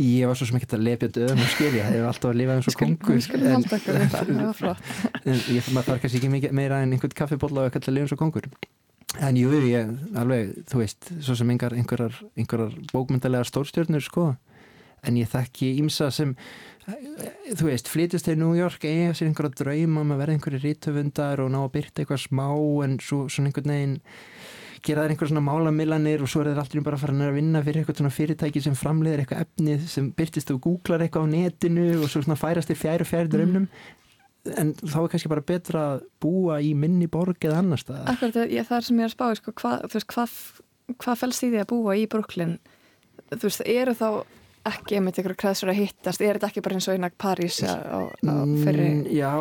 Ég 0.00 0.24
var 0.24 0.38
svo 0.38 0.46
sem 0.48 0.56
ekki 0.56 0.70
að 0.78 0.84
lefja 0.86 1.10
döðum 1.12 1.42
og 1.44 1.48
skilja, 1.52 1.84
það 1.84 1.94
hefur 1.96 2.10
alltaf 2.10 2.30
að 2.30 2.38
lifa 2.40 2.54
eins 2.56 2.68
og 2.70 2.76
kongur 2.80 3.16
Við 3.16 3.24
skulum 3.26 3.54
halda 3.56 3.76
okkur 3.76 3.98
það, 3.98 4.12
það 4.14 4.38
var 4.40 4.58
flott. 4.60 4.92
Ég 5.56 5.70
maður 5.74 5.88
þarf 5.90 6.04
kannski 6.04 6.20
ekki 6.20 6.52
meira 6.56 6.78
en 6.80 6.94
einhvern 6.94 7.16
kaffibólla 7.20 7.66
og 7.66 7.68
ekki 7.68 7.82
að 7.82 7.96
lifa 7.98 8.08
eins 8.08 8.14
og 8.16 8.22
kongur 8.22 8.48
En 9.18 9.34
jú, 9.36 9.50
ég, 9.66 9.90
alveg, 10.14 10.52
þú 10.70 10.84
veist, 10.84 11.10
svo 11.18 11.34
sem 11.34 11.50
einhver, 11.50 11.74
einhverjar, 11.74 12.14
einhverjar 12.38 12.76
bókmyndalega 12.92 13.48
stórstjörnur, 13.48 14.04
sko 14.04 14.28
En 15.06 15.16
ég 15.16 15.30
þekki 15.32 15.74
ímsa 15.80 16.10
sem, 16.12 16.34
þú 16.86 17.68
veist, 17.70 17.88
flytist 17.88 18.26
til 18.28 18.38
New 18.40 18.52
York, 18.58 18.84
eiga 18.84 19.14
sér 19.16 19.30
einhverja 19.30 19.62
drauma 19.62 20.04
um 20.04 20.14
að 20.14 20.22
vera 20.22 20.34
einhverju 20.36 20.62
rítöfundar 20.64 21.44
og 21.44 21.52
ná 21.54 21.60
að 21.62 21.74
byrta 21.76 22.02
eitthvað 22.02 22.24
smá 22.26 22.48
en 22.84 22.98
svo, 23.04 23.22
svona 23.32 23.50
einhvern 23.50 23.72
veginn 23.72 23.94
gera 24.84 25.04
þær 25.04 25.14
einhver 25.14 25.28
svona 25.28 25.44
málamillanir 25.44 26.24
og 26.24 26.30
svo 26.32 26.42
er 26.42 26.50
þeir 26.50 26.60
alltaf 26.62 26.84
bara 26.84 26.96
að 26.96 27.02
fara 27.04 27.28
að 27.28 27.36
vinna 27.36 27.60
fyrir 27.64 27.82
eitthvað 27.82 28.14
fyrirtæki 28.16 28.62
sem 28.64 28.76
framleiðir 28.76 29.24
eitthvað 29.24 29.42
efnið 29.44 29.88
sem 29.92 30.06
byrtist 30.16 30.52
og 30.54 30.60
googlar 30.64 31.04
eitthvað 31.04 31.26
á 31.28 31.32
netinu 31.34 31.88
og 31.98 32.06
svo 32.08 32.22
svona 32.24 32.38
færast 32.40 32.72
þér 32.72 32.80
fjær 32.80 33.04
og 33.04 33.10
fjær 33.10 33.28
drömnum 33.28 33.66
mm. 33.66 33.98
En 34.48 34.72
þá 34.80 34.98
er 35.02 35.08
kannski 35.12 35.30
bara 35.30 35.44
betra 35.44 35.84
að 35.94 36.04
búa 36.22 36.58
í 36.64 36.72
minni 36.78 37.08
borg 37.12 37.44
eða 37.44 37.60
annar 37.60 37.80
stað 37.82 38.08
Akkurat, 38.08 38.38
ég, 38.48 38.66
það 38.68 38.76
er 38.78 38.86
sem 38.88 39.00
ég 39.00 39.06
er 39.06 39.10
að 39.10 39.16
spá 39.16 39.26
sko, 39.40 39.54
hvað 39.60 39.96
hva, 40.14 40.26
hva 40.96 41.16
fælst 41.20 41.44
í 41.44 41.50
því 41.52 41.62
að 41.62 41.70
búa 41.74 41.96
í 42.00 42.06
Brooklyn? 42.10 42.54
Þú 43.30 43.42
veist, 43.44 43.64
eru 43.68 43.96
þá 43.98 44.08
ekki 44.68 44.98
einmitt 44.98 45.18
ykkur 45.20 45.34
kreðsur 45.40 45.70
að 45.72 45.80
hittast? 45.80 46.20
Er 46.20 46.36
þetta 46.36 46.50
ekki 46.50 46.62
bara 46.64 46.76
eins 46.76 46.88
og 46.90 46.98
einak 46.98 47.14
París 47.20 47.60
á, 47.64 47.80
á 47.80 48.34
fyrir 48.60 48.86
mm, 48.90 49.06
Já, 49.14 49.32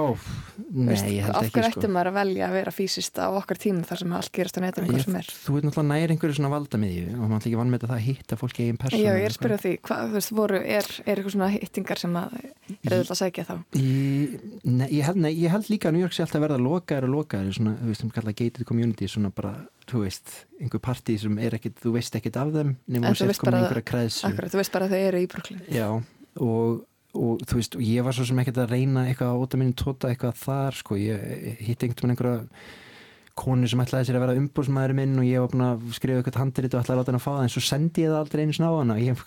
nei, 0.70 0.90
Veist, 0.94 1.10
ég 1.10 1.26
held 1.28 1.36
ekki 1.36 1.50
okkur 1.50 1.68
sko. 1.68 1.82
ættum 1.82 1.94
maður 1.96 2.12
að 2.12 2.20
velja 2.20 2.48
að 2.48 2.56
vera 2.60 2.74
fysiskt 2.76 3.20
á 3.20 3.28
okkar 3.28 3.60
tímum 3.60 3.86
þar 3.90 4.04
sem 4.04 4.16
allt 4.20 4.32
gerast 4.36 4.60
á 4.60 4.62
er? 4.64 4.80
Þú 4.80 5.56
veit 5.56 5.68
náttúrulega 5.68 5.88
næri 5.90 6.16
einhverju 6.16 6.38
svona 6.40 6.54
valdamiðju 6.54 7.06
og 7.16 7.26
maður 7.26 7.40
ætla 7.40 7.50
ekki 7.50 7.60
vann 7.60 7.74
með 7.74 7.86
það 7.86 7.96
að 7.98 8.06
hitta 8.08 8.40
fólki 8.40 8.66
eigin 8.66 8.80
persónu 8.82 9.04
Já, 9.04 9.12
ég 9.12 9.26
er 9.26 9.34
að 9.34 9.38
spyrja 9.40 9.60
því, 9.64 9.74
hvað, 9.90 10.06
þú 10.06 10.18
veist, 10.20 10.34
voru 10.40 10.62
er, 10.62 10.90
er 11.06 11.14
eitthvað 11.14 11.36
svona 11.36 11.52
hittingar 11.56 12.04
sem 12.04 12.20
að 12.20 12.38
er 12.40 12.96
auðvitað 12.96 13.16
að 13.16 13.22
segja 13.24 13.48
þá? 13.48 13.56
Ég, 13.80 14.38
nei, 14.64 14.88
ég, 14.94 15.04
held, 15.08 15.22
nei, 15.26 15.32
ég 15.36 15.54
held 15.54 15.70
líka 15.72 15.90
að 15.90 15.98
New 15.98 16.06
York 16.06 16.16
sé 16.16 16.24
alltaf 16.26 16.44
verða 16.44 16.60
lokaður 16.62 17.10
og 17.10 17.16
lokaður 17.18 17.58
svona, 17.58 17.76
þú 17.80 17.91
veist, 17.91 18.04
sem 18.04 18.14
kalla 18.14 18.36
gated 18.36 18.68
community 18.70 19.10
svona 19.10 19.32
bara, 19.36 19.56
þú 19.90 20.03
veist, 20.06 20.34
einhver 20.61 20.82
partí 20.84 21.18
sem 21.22 21.38
er 21.41 21.56
ekkit, 21.60 21.80
þú 21.84 21.94
veist 21.98 22.16
ekkit 22.20 22.38
af 22.41 22.52
þeim 22.56 22.76
nema 22.88 23.14
þú 23.16 23.30
veist 23.32 23.44
bara, 23.45 23.64
akkurat, 23.70 24.52
þú 24.53 24.61
veist 24.61 24.72
bara 24.76 24.86
að 24.90 24.94
þau 24.95 25.02
eru 25.10 25.24
í 25.24 25.30
Brooklyn 25.32 25.61
Já, 25.74 25.88
og, 26.40 26.84
og 27.14 27.40
þú 27.49 27.56
veist, 27.61 27.76
og 27.80 27.82
ég 27.86 28.03
var 28.06 28.14
svo 28.18 28.26
sem 28.30 28.40
ekkert 28.44 28.61
að 28.66 28.76
reyna 28.76 29.07
eitthvað 29.10 29.34
að 29.34 29.41
óta 29.48 29.57
minni 29.61 29.74
tóta 29.80 30.11
eitthvað 30.14 30.38
þar, 30.45 30.78
sko, 30.84 30.99
ég 31.02 31.26
hitt 31.66 31.84
einhvern 31.84 31.98
veginn 31.98 32.16
einhverja 32.16 32.45
konu 33.40 33.68
sem 33.72 33.80
ætlaði 33.80 34.10
sér 34.10 34.18
að 34.20 34.24
vera 34.26 34.34
umbúrsmæður 34.36 34.94
minn 34.98 35.14
og 35.22 35.24
ég 35.24 35.40
var 35.40 35.52
búin 35.53 35.61
að 35.64 35.84
skrifa 35.95 36.20
eitthvað 36.20 36.40
handrit 36.41 36.74
og 36.76 36.82
ætlaði 36.82 36.91
að 36.91 36.99
láta 36.99 37.11
henn 37.14 37.20
að 37.20 37.24
fá 37.24 37.30
það 37.32 37.44
en 37.45 37.52
svo 37.53 37.61
sendi 37.64 38.03
ég 38.03 38.10
það 38.11 38.20
aldrei 38.20 38.41
einu 38.44 38.56
sná 38.57 38.68
hana 38.74 38.98
ég 38.99 39.22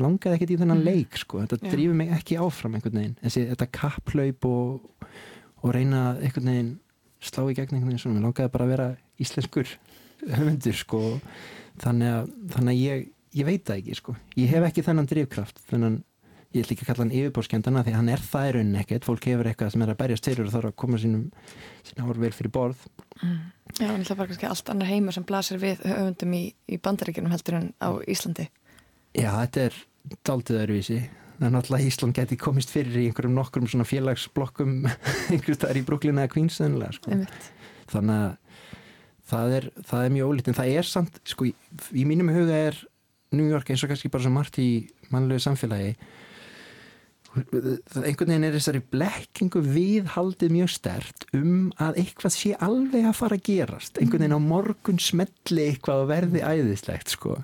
langaði 0.00 0.38
ekkert 0.38 0.52
í 0.54 0.56
þennan 0.62 0.80
Mhm. 0.80 0.86
leik 0.88 1.18
sko. 1.20 1.42
þetta 1.44 1.58
Já. 1.60 1.70
drífur 1.74 1.94
mig 2.00 2.08
ekki 2.16 2.38
áfram 2.40 2.74
einhvern 2.78 2.96
veginn 2.96 3.16
en 3.20 3.30
þetta 3.30 3.66
kapplaup 3.76 4.44
og, 4.48 4.80
og 5.62 5.74
reyna 5.76 6.00
að 6.14 6.22
einhvern 6.24 6.48
veginn 6.48 6.72
slá 7.20 7.42
í 7.44 7.54
gegn 7.60 7.74
einhvern 7.76 7.90
veginn 7.92 8.00
svona, 8.06 8.16
mér 8.16 8.24
langaði 8.30 8.52
bara 8.56 8.64
að 8.64 8.72
vera 8.72 8.88
íslenskur 9.22 9.70
höfundur 10.26 10.76
sko. 10.76 11.00
þannig 11.82 12.12
að, 12.12 12.34
þannig 12.56 12.74
að 12.74 12.82
ég, 12.82 13.08
ég 13.36 13.48
veit 13.48 13.64
það 13.68 13.80
ekki 13.80 13.96
sko. 14.00 14.16
ég 14.36 14.52
hef 14.52 14.68
ekki 14.68 14.84
þennan 14.86 15.10
drivkraft 15.10 15.64
þennan 15.70 15.98
ég 16.54 16.64
ætla 16.64 16.76
ekki 16.76 16.86
að 16.86 16.90
kalla 16.90 17.04
hann 17.04 17.16
yfirbórskendana 17.18 17.82
því 17.84 17.96
hann 17.96 18.08
er 18.12 18.22
það 18.22 18.46
í 18.48 18.52
rauninni 18.56 18.80
ekkert, 18.80 19.04
fólk 19.04 19.26
hefur 19.28 19.50
eitthvað 19.50 19.72
sem 19.74 19.82
er 19.84 19.92
að 19.92 19.98
berjast 20.00 20.28
fyrir 20.28 20.46
og 20.46 20.54
þarf 20.54 20.70
að 20.70 20.78
koma 20.82 21.00
sínum 21.02 21.26
sína 21.84 22.06
árvel 22.06 22.32
fyrir 22.32 22.54
borð 22.54 22.86
Já, 23.76 23.90
en 23.90 24.06
það 24.06 24.20
var 24.20 24.30
kannski 24.30 24.48
allt 24.48 24.72
annar 24.72 24.88
heimur 24.88 25.16
sem 25.16 25.26
blasir 25.26 25.60
við 25.60 25.82
höfundum 25.84 26.32
í, 26.38 26.42
í 26.70 26.78
bandaríkjunum 26.80 27.34
heldur 27.34 27.58
en 27.58 27.68
á 27.82 27.90
Íslandi 28.08 28.48
Já, 29.16 29.30
þetta 29.42 29.66
er 29.66 29.78
daldið 30.24 30.60
öðruvísi 30.62 31.00
það 31.36 31.46
er 31.48 31.54
náttúrulega 31.54 31.90
Ísland 31.90 32.16
geti 32.16 32.38
komist 32.40 32.72
fyrir 32.72 32.96
í 32.96 33.06
einhverjum 33.10 33.36
nokkrum 33.36 33.68
svona 33.68 33.86
félagsblokkum 33.88 34.76
einhvers 35.32 35.60
staðar 35.60 35.80
í 35.80 35.84
Brooklyn 35.86 36.20
eða 36.22 36.32
Queens 36.32 36.56
sko. 36.56 37.18
Þannig 37.90 38.16
að 38.16 38.30
það 39.30 39.56
er, 39.58 39.70
það 39.88 40.04
er 40.04 40.14
mjög 40.16 40.32
ólít 40.32 40.50
en 40.50 40.58
það 40.58 40.74
er 40.80 40.90
samt, 40.90 41.18
sko, 41.26 41.48
í, 41.48 41.54
í 41.96 42.04
mínum 42.08 42.30
huga 42.34 42.60
er 42.68 42.78
New 43.34 43.48
York 43.50 43.70
eins 43.70 43.82
og 43.82 43.90
kannski 43.90 44.10
bara 44.12 44.26
svo 44.26 44.32
margt 44.34 44.60
í 44.62 44.70
mannlegu 45.12 45.42
samfélagi. 45.42 45.96
Einhvern 47.36 48.30
veginn 48.30 48.46
er 48.48 48.54
þessari 48.54 48.80
blekkingu 48.94 49.60
viðhaldið 49.60 50.54
mjög 50.54 50.70
stert 50.72 51.26
um 51.36 51.66
að 51.82 51.98
eitthvað 52.00 52.32
sé 52.32 52.54
alveg 52.64 53.10
að 53.10 53.18
fara 53.18 53.36
að 53.36 53.44
gerast. 53.50 54.00
Einhvern 54.00 54.24
veginn 54.24 54.38
á 54.40 54.48
morgun 54.48 55.02
smelli 55.02 55.66
eitthvað 55.66 56.06
og 56.06 56.10
verði 56.14 56.44
æðislegt 56.46 57.12
sko. 57.12 57.36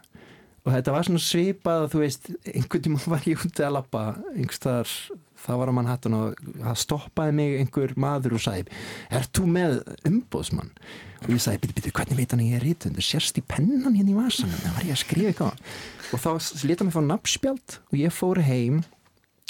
Og 0.63 0.71
þetta 0.71 0.95
var 0.95 1.09
svona 1.09 1.21
svipað 1.21 1.89
þú 1.93 2.01
veist, 2.05 2.31
einhvern 2.47 2.87
tíma 2.87 3.05
var 3.13 3.29
ég 3.29 3.45
úti 3.45 3.67
að 3.67 3.77
lappa 3.77 4.05
einhverstaðar, 4.33 4.95
það 5.43 5.63
var 5.63 5.73
að 5.73 5.79
mann 5.79 5.91
hattan 5.91 6.19
og 6.19 6.43
það 6.59 6.83
stoppaði 6.83 7.39
mig 7.39 7.57
einhver 7.61 7.97
maður 8.01 8.37
og 8.39 8.45
sagði, 8.45 8.83
er 9.11 9.27
þú 9.31 9.49
með 9.57 9.81
umbóðsmann? 10.09 10.75
og 11.23 11.31
ég 11.31 11.43
sagði, 11.43 11.61
byrju, 11.63 11.77
byrju, 11.77 11.93
hvernig 11.99 12.19
veit 12.19 12.33
hann 12.35 12.43
ég 12.43 12.57
er 12.59 12.65
rítundur, 12.67 13.05
sérst 13.07 13.39
í 13.39 13.45
pennan 13.47 13.95
hérna 13.95 14.11
í 14.11 14.17
vasanum? 14.17 14.59
Það 14.59 14.77
var 14.79 14.89
ég 14.89 14.97
að 14.97 15.03
skrifa 15.05 15.31
eitthvað 15.31 16.13
og 16.13 16.23
þá 16.23 16.67
leta 16.69 16.87
mig 16.87 16.95
fá 16.97 17.03
nafnspjald 17.07 17.77
og 17.79 17.99
ég 18.01 18.15
fór 18.15 18.43
heim 18.45 18.83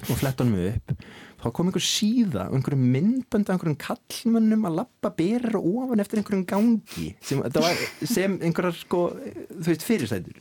og 0.08 0.18
flett 0.18 0.42
honum 0.42 0.60
upp 0.68 0.92
þá 1.42 1.48
kom 1.54 1.68
einhver 1.68 1.82
síða 1.82 2.44
og 2.48 2.56
einhverjum 2.56 2.82
myndbönd 2.94 3.48
af 3.48 3.56
einhverjum 3.56 3.78
kallmönnum 3.82 4.66
að 4.68 4.76
lappa 4.78 5.10
berir 5.18 5.56
og 5.58 5.66
ofan 5.82 6.02
eftir 6.02 6.20
einhverjum 6.20 6.44
gangi 6.48 7.08
sem, 7.24 7.42
sem 8.06 8.36
einhverjar 8.38 8.76
sko, 8.78 9.00
þú 9.50 9.64
veist, 9.66 9.86
fyrirsætur. 9.86 10.38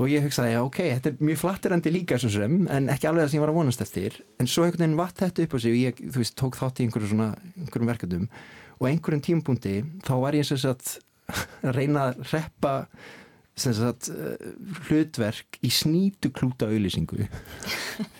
Og 0.00 0.10
ég 0.10 0.26
hugsaði, 0.26 0.56
já, 0.56 0.62
ok, 0.64 0.80
þetta 0.96 1.12
er 1.12 1.22
mjög 1.30 1.42
flatterandi 1.44 1.94
líka 1.94 2.18
svo 2.20 2.32
sem, 2.34 2.58
en 2.66 2.90
ekki 2.90 3.10
alveg 3.10 3.26
það 3.26 3.32
sem 3.32 3.40
ég 3.40 3.46
var 3.46 3.54
að 3.54 3.60
vonast 3.60 3.84
eftir, 3.86 4.18
en 4.42 4.50
svo 4.50 4.66
einhvern 4.66 4.86
veginn 4.86 4.98
vatt 4.98 5.22
þetta 5.22 5.46
upp 5.46 5.54
á 5.54 5.58
sig 5.62 5.76
og 5.76 5.80
ég, 5.84 6.02
þú 6.10 6.24
veist, 6.24 6.38
tók 6.40 6.58
þátt 6.58 6.82
í 6.82 6.88
einhverjum 6.88 7.14
svona, 7.14 7.30
einhverjum 7.60 7.94
verkefnum. 7.94 8.28
Og 8.80 8.90
einhverjum 8.90 9.24
tímpunkti, 9.28 9.78
þá 10.06 10.14
var 10.24 10.38
ég 10.38 10.48
sem 10.48 10.58
sagt 10.60 10.98
að 11.66 11.74
reyna 11.76 12.10
að 12.10 12.24
reppa 12.32 12.74
sem 13.60 13.74
sagt 13.76 14.08
uh, 14.12 14.34
hlutverk 14.88 15.58
í 15.66 15.70
snýtuklúta 15.74 16.70
auðlýsingu 16.70 17.26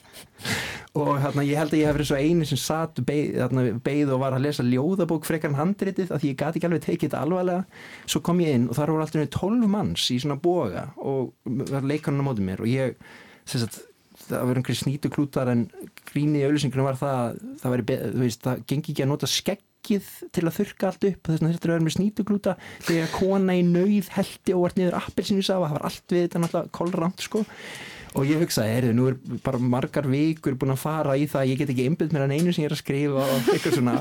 og 0.99 1.11
hérna, 1.23 1.45
ég 1.47 1.61
held 1.61 1.75
að 1.75 1.79
ég 1.79 1.87
hef 1.87 1.97
verið 1.97 2.09
svo 2.09 2.19
eini 2.19 2.47
sem 2.49 2.59
satt 2.59 2.99
beið, 3.07 3.37
hérna, 3.39 3.67
beið 3.85 4.15
og 4.17 4.23
var 4.25 4.35
að 4.35 4.47
lesa 4.49 4.65
ljóðabók 4.67 5.29
frekar 5.29 5.53
en 5.53 5.61
handritið 5.61 6.11
að 6.17 6.27
ég 6.27 6.39
gati 6.41 6.59
ekki 6.59 6.67
alveg 6.67 6.83
tekið 6.87 7.05
þetta 7.07 7.21
alvarlega. 7.23 7.83
Svo 8.11 8.23
kom 8.27 8.43
ég 8.43 8.59
inn 8.59 8.67
og 8.67 8.79
þar 8.79 8.95
voru 8.95 9.07
alltaf 9.07 9.31
12 9.37 9.71
manns 9.71 10.09
í 10.11 10.19
svona 10.19 10.41
boga 10.43 10.89
og 10.99 11.31
leikanum 11.87 12.27
á 12.27 12.29
mótið 12.31 12.49
mér 12.49 12.65
og 12.65 12.73
ég 12.73 12.99
sagt, 13.47 13.85
það 14.27 14.47
var 14.51 14.61
einhverju 14.61 14.81
snýtu 14.81 15.11
klútar 15.15 15.51
en 15.53 15.67
gríni 16.11 16.43
í 16.43 16.47
auðlýsingunum 16.49 16.91
var 16.91 16.99
það 16.99 17.39
það, 17.63 17.75
væri, 17.75 17.99
þú 18.01 18.25
veist, 18.25 18.43
það 18.47 18.65
gengi 18.73 18.93
ekki 18.95 19.05
að 19.05 19.11
nota 19.13 19.31
skeggið 19.31 20.11
til 20.35 20.45
að 20.45 20.57
þurka 20.59 20.91
allt 20.91 21.07
upp 21.09 21.31
þess 21.31 21.45
að 21.45 21.55
þetta 21.55 21.73
er 21.77 21.87
með 21.87 21.97
snýtuglúta 21.97 22.57
þegar 22.89 23.15
kona 23.15 23.57
í 23.57 23.63
nauð 23.67 24.11
heldi 24.17 24.57
og 24.57 24.67
vart 24.67 24.81
niður 24.81 24.99
appelsinu 25.01 25.47
það 25.47 25.65
var 25.69 25.89
allt 25.89 26.15
við 26.15 26.27
þetta 26.27 26.45
náttúrulega 26.45 26.75
kolramt 26.81 27.25
sko 27.25 27.45
og 28.19 28.27
ég 28.27 28.43
hugsaði, 28.43 28.75
heyrðu, 28.77 28.95
nú 28.99 29.09
er 29.11 29.19
bara 29.45 29.61
margar 29.63 30.09
vikur 30.11 30.57
búin 30.59 30.75
að 30.75 30.83
fara 30.83 31.17
í 31.19 31.27
það, 31.31 31.51
ég 31.53 31.61
get 31.61 31.73
ekki 31.75 31.89
einbytt 31.89 32.15
mér 32.15 32.27
að 32.27 32.37
einu 32.37 32.55
sem 32.55 32.65
ég 32.65 32.71
er 32.71 32.77
að 32.77 32.83
skrifa 32.83 33.27
og 33.27 33.51
eitthvað 33.55 33.77
svona. 33.77 33.97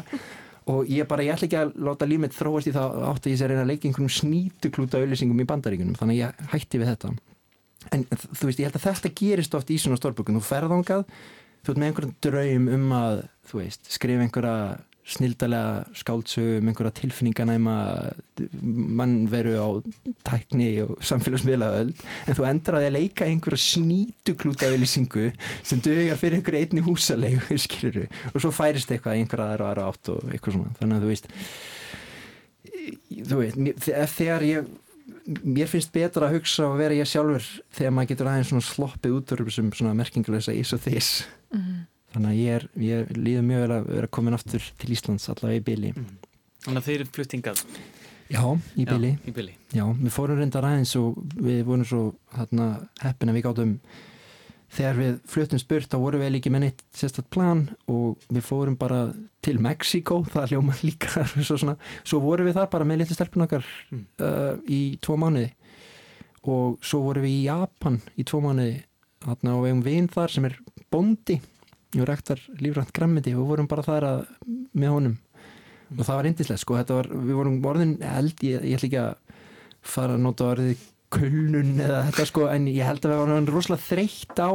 Og 0.69 0.89
ég 0.91 1.07
bara, 1.09 1.25
ég 1.25 1.33
ætla 1.33 1.47
ekki 1.47 1.57
að 1.57 1.71
láta 1.81 2.05
lífið 2.05 2.35
þróast 2.37 2.69
í 2.69 2.73
það 2.75 2.97
átt 3.09 3.25
að 3.25 3.31
ég 3.31 3.39
sé 3.39 3.49
reyna 3.49 3.63
að 3.63 3.71
leika 3.71 3.89
einhvernum 3.89 4.13
snýtuklúta 4.13 4.99
auðlýsingum 5.01 5.41
í 5.41 5.47
bandaríkunum, 5.49 5.97
þannig 5.97 6.19
ég 6.19 6.43
hætti 6.51 6.81
við 6.81 6.91
þetta. 6.91 7.13
En 7.95 8.03
þú 8.11 8.49
veist, 8.49 8.59
ég 8.59 8.67
held 8.67 8.77
að 8.77 8.85
þetta 8.85 9.13
gerist 9.17 9.55
oft 9.57 9.71
í 9.73 9.79
svona 9.81 9.97
stórbökun, 9.97 10.37
þú 10.37 10.45
ferðangað 10.45 11.07
þú 11.63 11.73
ert 11.73 11.81
með 11.81 11.89
einhvern 11.89 12.13
draum 12.23 12.69
um 12.75 12.93
að 12.95 13.23
þú 13.49 13.61
veist, 13.61 13.89
skrifa 13.91 14.25
einhverja 14.25 14.55
snildalega 15.09 15.85
skáldsögum, 15.97 16.69
einhverja 16.69 16.93
tilfinninganæma 16.99 17.75
mannveru 18.99 19.55
á 19.57 19.67
tækni 20.27 20.69
og 20.85 20.97
samfélagsmiðlaöld. 21.05 22.03
En 22.27 22.37
þú 22.37 22.47
endrar 22.49 22.83
að 22.83 22.95
leika 22.97 23.27
einhverja 23.27 23.63
snítuklúta 23.63 24.69
auðlýsingu 24.69 25.31
sem 25.63 25.81
dögar 25.85 26.19
fyrir 26.21 26.39
einhverja 26.39 26.67
einni 26.67 26.85
húsalegu 26.85 27.57
skiluru, 27.65 28.05
og 28.33 28.43
svo 28.43 28.53
færist 28.55 28.91
eitthvað 28.93 29.19
einhverja 29.19 29.55
aðra 29.55 29.71
aðra 29.73 29.89
átt 29.89 30.13
og 30.13 30.29
eitthvað 30.29 30.59
svona. 30.59 30.75
Þannig 30.79 30.99
að 30.99 31.07
þú 31.07 31.13
veist 31.13 31.33
þú 33.29 33.41
veist, 33.41 33.89
þegar 34.17 34.45
ég 34.47 34.69
mér 35.43 35.69
finnst 35.69 35.91
betra 35.93 36.27
að 36.27 36.39
hugsa 36.39 36.67
og 36.69 36.79
vera 36.79 36.97
ég 36.97 37.07
sjálfur 37.09 37.45
þegar 37.75 37.93
maður 37.95 38.11
getur 38.11 38.29
aðeins 38.31 38.69
sloppið 38.69 39.15
út 39.17 39.33
úr 39.35 39.45
þessum 39.47 39.71
merkingulegsa 39.97 40.55
ís 40.55 40.73
og 40.75 40.81
þess 40.85 41.23
mm 41.53 41.59
-hmm. 41.59 41.79
Þannig 42.13 42.31
að 42.31 42.39
ég, 42.39 42.57
er, 42.57 42.67
ég 42.83 43.13
líður 43.17 43.47
mjög 43.47 43.63
vel 43.63 43.77
að 43.77 43.87
vera 43.93 44.11
komin 44.17 44.37
aftur 44.37 44.67
til 44.81 44.91
Íslands 44.95 45.29
allavega 45.31 45.61
í 45.61 45.65
byli 45.69 45.93
mm. 45.95 46.11
Þannig 46.65 46.81
að 46.81 46.87
þeir 46.89 46.99
eru 46.99 47.13
fluttingað 47.15 47.63
Já, 48.29 48.43
í 48.77 48.85
byli 48.85 49.09
Já, 49.15 49.25
í 49.25 49.33
byli. 49.33 49.55
Já, 49.73 49.83
við 49.89 50.13
fórum 50.13 50.37
reyndar 50.37 50.67
aðeins 50.69 50.93
og 50.99 51.17
við 51.39 51.63
vorum 51.65 51.85
svo 51.87 52.01
hérna, 52.35 52.69
heppin 53.01 53.31
að 53.31 53.39
við 53.39 53.45
gáttum 53.47 53.75
þegar 54.69 54.97
við 54.99 55.15
fluttum 55.29 55.61
spurt 55.61 55.89
þá 55.89 55.97
vorum 56.03 56.21
við 56.21 56.35
líki 56.35 56.51
með 56.53 56.63
neitt 56.65 56.83
sérstætt 56.93 57.29
plan 57.33 57.63
og 57.89 58.21
við 58.29 58.45
fórum 58.45 58.77
bara 58.77 59.07
til 59.45 59.55
Mexiko, 59.63 60.21
það 60.29 60.53
hljóma 60.53 60.77
líka 60.85 61.25
svo, 61.31 61.57
svona, 61.57 61.77
svo 62.03 62.21
vorum 62.21 62.49
við 62.49 62.59
þar 62.59 62.69
bara 62.75 62.89
með 62.89 63.01
litlu 63.01 63.17
stelpun 63.17 63.47
okkar 63.47 63.65
mm. 63.89 64.03
uh, 64.21 64.53
í 64.69 64.81
tvo 65.01 65.17
mánuði. 65.19 65.49
Og 66.49 66.77
svo 66.85 67.01
vorum 67.07 67.25
við 67.25 67.33
í 67.33 67.47
Japan 67.47 67.97
í 68.15 68.25
tvo 68.27 68.43
mánuði. 68.45 68.77
Og 69.27 69.41
við 69.41 69.71
hefum 69.71 69.81
vinn 69.83 70.11
þar 70.11 70.31
sem 70.31 70.45
er 70.47 70.53
bondi 70.93 71.39
og 71.97 72.05
rektar 72.05 72.41
lífrænt 72.61 72.93
grammiti 72.93 73.33
og 73.33 73.49
vorum 73.49 73.67
bara 73.69 73.85
þar 73.85 74.07
að, 74.09 74.21
með 74.77 74.93
honum 74.93 75.17
og 75.97 76.05
það 76.05 76.15
var 76.19 76.29
indislegt 76.29 76.61
sko, 76.61 76.77
var, 76.77 77.09
við 77.09 77.37
vorum 77.39 77.59
orðin 77.65 77.95
eld, 78.05 78.43
ég, 78.45 78.61
ég 78.61 78.77
ætla 78.77 78.89
ekki 78.89 79.01
að 79.01 79.37
fara 79.89 80.17
að 80.17 80.25
nota 80.25 80.49
orðið 80.53 80.87
kulnun 81.09 81.79
eða 81.81 82.03
þetta 82.09 82.25
sko 82.29 82.45
en 82.51 82.67
ég 82.69 82.85
held 82.85 83.05
að 83.05 83.13
við 83.13 83.21
varum 83.23 83.49
rosalega 83.49 83.85
þreytt 83.87 84.41
á 84.45 84.51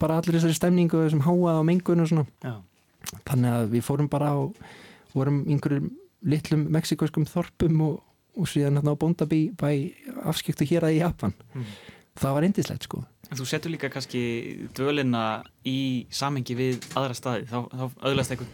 bara 0.00 0.18
allir 0.20 0.36
þessari 0.36 0.58
stemningu 0.58 1.04
sem 1.08 1.22
háað 1.24 1.60
á 1.60 1.62
mengun 1.64 2.04
og 2.04 2.10
svona 2.10 2.26
Já. 2.44 2.54
þannig 3.30 3.54
að 3.54 3.70
við 3.72 3.86
fórum 3.86 4.10
bara 4.12 4.34
á 4.36 4.38
vorum 5.14 5.40
einhverjum 5.48 5.88
litlum 6.28 6.66
mexikoskum 6.74 7.24
þorpum 7.28 7.80
og, 7.86 7.96
og 8.36 8.50
síðan 8.50 8.84
á 8.84 8.92
Bondabí 8.92 9.46
bæ 9.56 9.94
afskiptu 10.28 10.68
hér 10.68 10.88
að 10.88 10.98
í 10.98 11.00
Japan 11.00 11.32
mm. 11.54 11.72
það 12.20 12.36
var 12.36 12.48
indislegt 12.50 12.88
sko 12.88 13.04
þú 13.30 13.46
setur 13.48 13.72
líka 13.72 13.90
kannski 13.92 14.22
dvölina 14.76 15.42
í 15.66 16.06
samengi 16.10 16.56
við 16.58 16.88
aðra 16.94 17.16
staði. 17.16 17.46
Þá, 17.50 17.58
þá 17.72 17.84
öðlast 18.10 18.34
eitthvað 18.34 18.50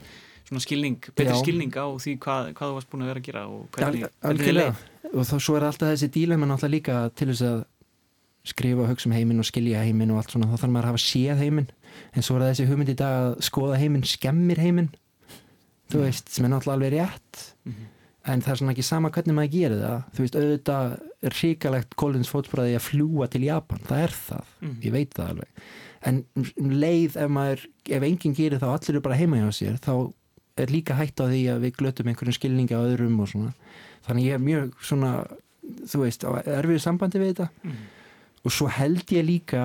svona 0.50 0.64
skilning, 0.64 1.10
betri 1.14 1.30
Já. 1.30 1.40
skilning 1.42 1.74
á 1.78 1.86
því 1.94 2.14
hvað, 2.22 2.48
hvað 2.58 2.70
þú 2.70 2.78
varst 2.78 2.90
búin 2.90 3.04
að 3.04 3.10
vera 3.12 3.22
að 3.22 3.28
gera 3.28 3.42
og 3.46 3.66
hvernig, 3.76 4.06
hvernig 4.22 4.48
þið 4.48 4.56
leið. 4.56 4.80
og 5.12 5.28
þá 5.28 5.36
svo 5.38 5.58
er 5.58 5.66
alltaf 5.68 5.92
þessi 5.92 6.08
dílema 6.16 6.48
náttúrulega 6.50 6.74
líka 6.74 6.96
til 7.14 7.28
þess 7.30 7.44
að 7.46 7.60
skrifa 8.50 8.82
og 8.82 8.90
hugsa 8.90 9.06
um 9.10 9.14
heiminn 9.14 9.42
og 9.42 9.46
skilja 9.46 9.84
heiminn 9.84 10.10
og 10.14 10.18
allt 10.22 10.34
svona, 10.34 10.48
þá 10.50 10.64
þarf 10.64 10.74
maður 10.74 10.88
að 10.88 10.94
hafa 10.94 11.04
séð 11.04 11.44
heiminn. 11.44 11.70
En 12.16 12.26
svo 12.26 12.38
er 12.38 12.46
þessi 12.48 12.66
hugmynd 12.70 12.90
í 12.90 12.98
dag 12.98 13.16
að 13.20 13.32
skoða 13.46 13.78
heiminn 13.78 14.06
skemmir 14.08 14.62
heiminn. 14.62 14.90
Þú 15.90 16.04
veist, 16.06 16.30
sem 16.32 16.46
er 16.46 16.52
náttúrulega 16.54 16.78
alveg 16.78 16.94
rétt. 16.96 17.42
Mm 17.66 17.74
-hmm. 17.74 17.89
En 18.28 18.42
það 18.44 18.52
er 18.52 18.60
svona 18.60 18.74
ekki 18.74 18.86
sama 18.86 19.10
hvernig 19.14 19.36
maður 19.36 19.52
gerir 19.54 19.80
það. 19.80 20.00
Þú 20.14 20.24
veist, 20.24 20.38
auðvitað 20.40 20.94
er 21.28 21.36
ríkalegt 21.40 21.96
Collins 22.00 22.32
fótspræði 22.32 22.76
að 22.76 22.86
fljúa 22.86 23.28
til 23.32 23.42
Japan. 23.46 23.82
Það 23.88 24.06
er 24.06 24.16
það, 24.16 24.54
mm 24.60 24.78
ég 24.84 24.96
veit 24.96 25.14
það 25.16 25.34
alveg. 25.34 25.62
En 26.10 26.22
um 26.40 26.72
leið 26.80 27.16
ef 27.20 27.30
maður 27.32 27.66
ef 27.92 28.06
enginn 28.08 28.36
gerir 28.36 28.60
það 28.60 28.70
og 28.70 28.78
allir 28.78 28.94
eru 28.94 29.04
bara 29.04 29.20
heima 29.20 29.40
hjá 29.42 29.50
sér 29.52 29.76
þá 29.84 29.92
er 30.60 30.72
líka 30.72 30.96
hægt 30.96 31.20
á 31.20 31.28
því 31.28 31.42
að 31.52 31.62
við 31.64 31.74
glötum 31.76 32.08
einhverjum 32.10 32.36
skilningi 32.36 32.76
á 32.76 32.80
öðrum 32.80 33.20
og 33.20 33.28
svona. 33.32 33.52
Þannig 34.06 34.28
ég 34.28 34.36
er 34.36 34.44
mjög 34.44 34.72
svona 34.84 35.12
þú 35.88 36.04
veist, 36.04 36.24
erfiður 36.24 36.84
sambandi 36.84 37.20
við 37.20 37.34
þetta. 37.34 37.48
Mm. 37.64 37.80
og 38.40 38.54
svo 38.56 38.70
held 38.72 39.12
ég 39.12 39.26
líka 39.26 39.64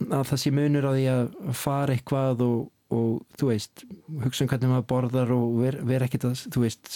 að 0.00 0.26
það 0.28 0.40
sé 0.42 0.52
munur 0.52 0.88
á 0.88 0.92
því 0.92 1.06
að 1.12 1.30
fara 1.56 1.96
eitthvað 1.96 2.44
og, 2.44 2.58
og 2.90 3.20
þú 3.38 3.48
veist, 3.52 3.84
hugsa 4.24 4.42
um 4.44 4.50
hvernig 4.50 4.70
maður 4.72 4.86
borðar 4.90 5.32
og 5.34 5.52
vera 5.60 5.84
ver 5.86 6.04
ekkert 6.06 6.26
að, 6.26 6.40
þú 6.50 6.62
veist 6.64 6.90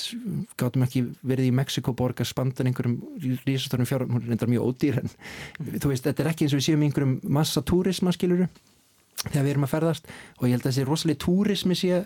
gáttum 0.59 0.83
ekki 0.87 1.05
verið 1.23 1.51
í 1.51 1.55
Mexiko 1.55 1.95
borg 1.95 2.23
að 2.23 2.31
spanda 2.33 2.67
einhverjum 2.67 2.97
rísastornum 3.47 3.87
fjárum 3.87 4.15
hún 4.17 4.25
er 4.27 4.35
enda 4.35 4.49
mjög 4.51 4.73
ódýr 4.73 4.99
en 5.05 5.11
mm. 5.13 5.77
þú 5.79 5.93
veist, 5.93 6.07
þetta 6.09 6.25
er 6.25 6.31
ekki 6.33 6.47
eins 6.47 6.57
og 6.57 6.61
við 6.61 6.67
séum 6.67 6.83
einhverjum 6.87 7.17
massa 7.37 7.63
túrisma 7.63 8.15
skiluru, 8.17 8.49
þegar 9.29 9.47
við 9.47 9.53
erum 9.53 9.67
að 9.69 9.75
ferðast 9.77 10.11
og 10.41 10.49
ég 10.49 10.57
held 10.57 10.65
að 10.65 10.71
þessi 10.73 10.87
rosalega 10.89 11.23
túrismi 11.23 11.79
sé 11.79 12.01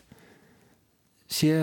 sé 1.28 1.54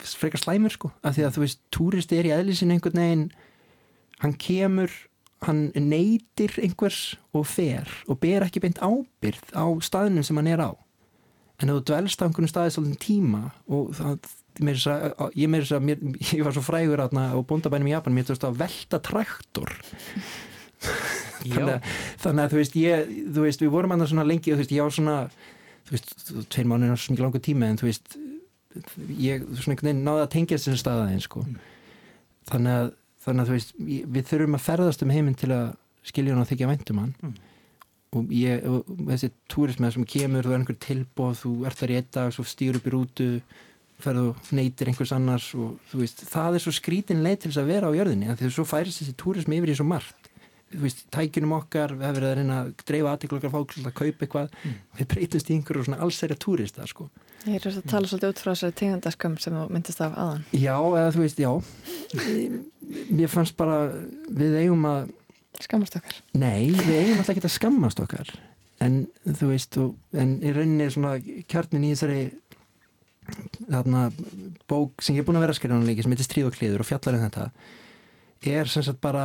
frekar 0.00 0.40
slæmur 0.40 0.72
sko 0.72 0.92
af 1.04 1.18
því 1.18 1.26
að 1.26 1.36
þú 1.36 1.44
veist, 1.44 1.60
túristi 1.72 2.16
er 2.20 2.30
í 2.30 2.32
eðlisin 2.38 2.72
einhvern 2.72 3.02
veginn 3.02 3.26
hann 4.24 4.36
kemur 4.40 4.92
hann 5.44 5.66
neytir 5.76 6.56
einhvers 6.62 7.18
og 7.36 7.44
fer 7.52 7.90
og 8.08 8.16
ber 8.22 8.46
ekki 8.46 8.62
beint 8.64 8.80
ábyrð 8.80 9.52
á 9.52 9.68
staðinum 9.84 10.24
sem 10.24 10.40
hann 10.40 10.48
er 10.48 10.64
á 10.64 10.72
en 11.62 11.70
þú 11.70 11.82
dvelst 11.90 12.22
á 12.22 12.26
einhvern 12.26 12.50
staði 12.50 12.74
svolítið 12.74 13.00
tíma 13.04 13.42
og 13.70 13.92
það, 13.98 14.30
mér, 14.64 14.80
ég, 15.38 15.50
mér, 15.50 15.68
mér, 15.84 16.02
ég 16.34 16.42
var 16.46 16.56
svo 16.56 16.64
frægur 16.66 17.04
aðna 17.04 17.30
á 17.30 17.38
bóndabænum 17.46 17.90
í 17.90 17.94
Japan, 17.94 18.16
mér 18.16 18.28
þú 18.28 18.34
veist 18.34 18.48
að 18.48 18.60
velta 18.64 19.00
traktor 19.04 19.72
þannig, 21.44 21.76
að, 21.76 21.90
þannig 22.24 22.44
að 22.44 22.54
þú 22.54 22.60
veist, 22.60 22.78
ég, 22.80 23.14
þú 23.36 23.46
veist 23.46 23.64
við 23.64 23.74
vorum 23.74 23.94
annars 23.94 24.12
svona 24.12 24.26
lengi 24.26 24.52
og 24.52 24.58
þú 24.58 24.64
veist, 24.64 24.74
ég 24.74 24.84
á 24.84 24.88
svona 24.98 25.16
þú 25.84 25.96
veist, 25.96 26.12
tveir 26.52 26.68
mánu 26.70 26.90
er 26.90 27.00
svona 27.00 27.16
ekki 27.16 27.26
langu 27.26 27.42
tíma 27.44 27.70
en 27.70 27.80
þú 27.80 27.88
veist 27.90 28.18
ég 29.20 29.46
svona 29.46 29.74
einhvern 29.74 29.88
veginn 29.90 30.04
náði 30.06 30.24
að 30.24 30.30
tengja 30.34 30.58
þessu 30.58 30.80
staðaðin 30.80 31.24
sko. 31.24 31.44
mm. 31.46 31.58
þannig 32.50 32.78
að, 32.80 32.92
þannig 33.24 33.44
að 33.44 33.54
veist, 33.54 33.74
við 33.78 34.30
þurfum 34.30 34.58
að 34.58 34.64
ferðast 34.66 35.04
um 35.04 35.12
heiminn 35.14 35.38
til 35.38 35.50
að 35.54 35.66
skilja 36.04 36.34
hann 36.34 36.44
og 36.44 36.50
þykja 36.50 36.70
væntum 36.70 37.02
hann 37.02 37.12
mm. 37.20 37.36
Og, 38.18 38.32
ég, 38.34 38.64
og 38.68 38.88
þessi 39.10 39.30
túrismið 39.52 39.96
sem 39.96 40.08
kemur, 40.14 40.46
þú 40.46 40.54
er 40.54 40.60
einhver 40.60 40.80
tilbóð 40.82 41.38
þú 41.42 41.54
ert 41.68 41.80
þar 41.80 41.94
í 41.94 42.00
einn 42.00 42.10
dag, 42.16 42.34
svo 42.34 42.44
stýr 42.48 42.78
upp 42.78 42.88
í 42.88 42.94
rútu 42.94 43.28
ferðu 44.04 44.32
og 44.32 44.52
neytir 44.56 44.90
einhvers 44.90 45.14
annars 45.14 45.48
og 45.54 45.94
veist, 45.94 46.24
það 46.28 46.58
er 46.58 46.64
svo 46.64 46.74
skrítin 46.74 47.22
leið 47.24 47.40
til 47.42 47.50
þess 47.52 47.62
að 47.62 47.72
vera 47.72 47.90
á 47.90 47.96
jörðinni, 47.96 48.30
þannig 48.30 48.48
að 48.50 48.56
þú 48.58 48.68
færist 48.68 49.02
þessi 49.02 49.16
túrismi 49.20 49.60
yfir 49.60 49.74
í 49.74 49.78
svo 49.78 49.88
margt 49.88 50.30
Veist, 50.74 51.04
tækinum 51.14 51.52
okkar, 51.54 51.92
við 51.94 52.02
hefum 52.02 52.16
verið 52.16 52.28
að 52.28 52.38
reyna 52.40 52.54
að 52.64 52.70
dreifa 52.88 53.10
aðtíkla 53.12 53.38
okkar 53.38 53.52
fólk 53.52 53.74
að 53.78 53.92
kaupa 53.94 54.24
eitthvað 54.24 54.54
mm. 54.56 54.78
við 54.98 55.08
breytumst 55.12 55.50
í 55.50 55.54
einhverju 55.54 55.84
svona 55.86 55.98
allsæri 56.02 56.36
túrista 56.40 56.86
sko. 56.90 57.06
Ég 57.44 57.60
er 57.60 57.68
að 57.68 57.90
tala 57.92 58.08
svolítið 58.10 58.32
út 58.32 58.40
frá 58.42 58.50
þessari 58.50 58.76
tegundaskömm 58.80 59.36
sem 59.42 59.54
þú 59.54 59.64
myndist 59.70 60.02
af 60.02 60.16
aðan 60.18 60.46
Já, 60.50 60.74
eða 60.80 61.12
þú 61.14 61.22
veist, 61.22 61.42
já 61.44 61.52
Mér 63.20 63.30
fannst 63.30 63.56
bara, 63.60 63.78
við 64.32 64.58
eigum 64.64 64.88
að 64.88 65.12
Skammast 65.62 65.96
okkar. 66.00 66.16
Nei, 66.34 66.72
við 66.74 66.96
eigum 66.98 67.20
alltaf 67.20 67.34
ekki 67.34 67.44
að 67.46 67.54
skammast 67.54 68.02
okkar. 68.02 68.32
En 68.82 69.04
þú 69.22 69.52
veist, 69.52 69.76
og, 69.80 69.94
en 70.18 70.36
í 70.42 70.52
rauninni 70.52 70.88
svona 70.90 71.14
kjarnin 71.50 71.86
í 71.86 71.92
þessari 71.94 72.24
þarna 73.70 74.08
bók 74.68 75.04
sem 75.04 75.16
ég 75.16 75.22
er 75.22 75.28
búin 75.28 75.38
að 75.38 75.46
vera 75.46 75.54
að 75.54 75.60
skrifa 75.60 75.76
náttúrulega 75.76 76.04
sem 76.04 76.14
heitir 76.14 76.26
Stríð 76.28 76.48
og 76.50 76.56
kliður 76.58 76.84
og 76.84 76.88
fjallar 76.88 77.16
um 77.16 77.24
þetta 77.24 77.46
er 78.54 78.68
sem 78.68 78.84
sagt 78.84 79.00
bara 79.04 79.24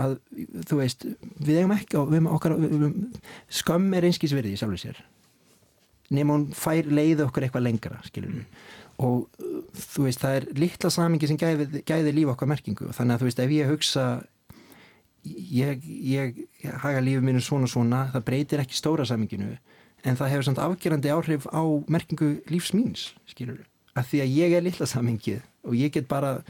að 0.00 0.18
þú 0.68 0.78
veist, 0.80 1.06
við 1.40 1.62
eigum 1.62 1.74
ekki 1.76 2.02
við 2.10 2.28
okkar, 2.32 2.54
við, 2.60 2.86
skömm 3.52 3.90
er 3.96 4.06
einskísverði 4.08 4.54
í 4.54 4.60
sjálfur 4.60 4.80
sér. 4.80 5.00
Nema 6.12 6.36
hún 6.36 6.46
fær 6.56 6.88
leiði 6.88 7.24
okkur 7.26 7.46
eitthvað 7.46 7.66
lengra 7.66 8.00
mm. 8.02 8.40
og 9.04 9.28
þú 9.72 10.06
veist 10.06 10.20
það 10.24 10.38
er 10.38 10.46
litla 10.60 10.92
samingi 10.92 11.28
sem 11.28 11.40
gæði, 11.40 11.84
gæði 11.88 12.14
lífa 12.16 12.34
okkar 12.34 12.50
merkingu. 12.52 12.90
Þannig 12.92 13.14
að 13.14 13.22
þú 13.22 13.28
veist 13.28 13.42
ef 13.44 13.54
ég 13.56 13.72
hugsa 13.72 14.06
ég, 15.24 15.84
ég 15.86 16.38
haga 16.82 17.02
lífið 17.04 17.26
mínu 17.28 17.42
svona 17.44 17.70
svona 17.70 18.06
það 18.14 18.26
breytir 18.30 18.62
ekki 18.62 18.78
stóra 18.78 19.06
saminginu 19.08 19.54
en 20.02 20.18
það 20.18 20.32
hefur 20.34 20.48
samt 20.48 20.62
afgerandi 20.62 21.12
áhrif 21.14 21.46
á 21.46 21.62
merkingu 21.86 22.34
lífs 22.50 22.72
míns 22.74 23.12
skilur 23.30 23.62
að 23.98 24.08
því 24.10 24.22
að 24.24 24.38
ég 24.38 24.56
er 24.56 24.64
litla 24.66 24.88
samingið 24.88 25.42
og 25.68 25.76
ég 25.78 25.92
get 25.94 26.08
bara 26.10 26.40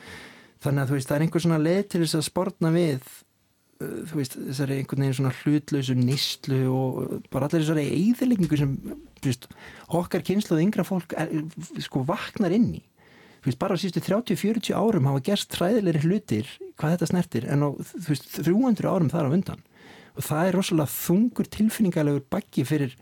þannig 0.62 0.84
að 0.84 0.88
þú 0.88 0.96
veist 0.96 1.10
það 1.10 1.16
er 1.16 1.26
einhver 1.26 1.44
svona 1.44 1.60
leið 1.60 1.82
til 1.90 2.02
þess 2.04 2.18
að 2.18 2.26
sportna 2.28 2.72
við 2.74 3.00
uh, 3.02 3.98
þú 4.08 4.20
veist 4.20 4.36
þessari 4.38 4.78
einhvern 4.78 5.04
veginn 5.04 5.18
svona 5.18 5.34
hlutlausu 5.40 5.98
nýstlu 5.98 6.62
og 6.70 7.26
bara 7.34 7.48
allir 7.48 7.64
þessari 7.64 7.86
eðilegningu 7.98 8.60
sem 8.60 8.78
veist, 9.26 9.48
okkar 9.90 10.24
kynsluð 10.26 10.64
yngra 10.64 10.86
fólk 10.86 11.16
er, 11.18 11.34
sko 11.82 12.06
vaknar 12.08 12.54
inn 12.54 12.70
í. 12.78 12.82
Veist, 13.42 13.58
bara 13.58 13.74
á 13.74 13.82
sístu 13.82 13.98
30-40 13.98 14.70
árum 14.78 15.08
hafa 15.10 15.24
gerst 15.26 15.50
træðilegri 15.50 16.06
hlutir 16.06 16.50
hvað 16.82 16.96
þetta 16.96 17.10
snertir 17.12 17.48
en 17.48 17.64
á 17.64 17.68
veist, 18.08 18.28
300 18.42 18.90
árum 18.90 19.10
þar 19.12 19.30
á 19.30 19.34
undan 19.38 19.64
og 20.12 20.26
það 20.26 20.48
er 20.48 20.58
rosalega 20.58 20.92
þungur 20.92 21.48
tilfinningalegur 21.56 22.26
baggi 22.32 22.66
fyrir 22.68 22.98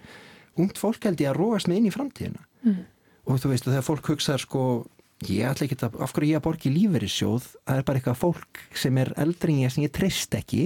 ungt 0.60 0.78
fólk 0.78 1.08
held 1.08 1.22
ég 1.22 1.32
að 1.32 1.40
róast 1.40 1.70
með 1.70 1.80
inn 1.80 1.90
í 1.90 1.94
framtíðina. 1.94 2.46
Mm. 2.60 2.80
og 3.24 3.38
þú 3.40 3.52
veist 3.54 3.66
og 3.66 3.72
þegar 3.72 3.86
fólk 3.86 4.08
hugsaður 4.12 4.42
sko 4.44 4.62
ég 5.28 5.48
ætla 5.48 5.66
ekki 5.66 5.78
að, 5.80 5.96
af 6.04 6.12
hverju 6.12 6.28
ég 6.30 6.40
að 6.40 6.44
borgi 6.44 6.72
lífverissjóð 6.74 7.46
það 7.48 7.78
er 7.78 7.86
bara 7.88 8.00
eitthvað 8.00 8.20
fólk 8.20 8.60
sem 8.82 9.00
er 9.00 9.10
eldri 9.20 9.54
en 9.56 9.62
ég 9.64 9.72
sem 9.72 9.84
ég 9.84 9.92
treyst 9.96 10.36
ekki 10.36 10.62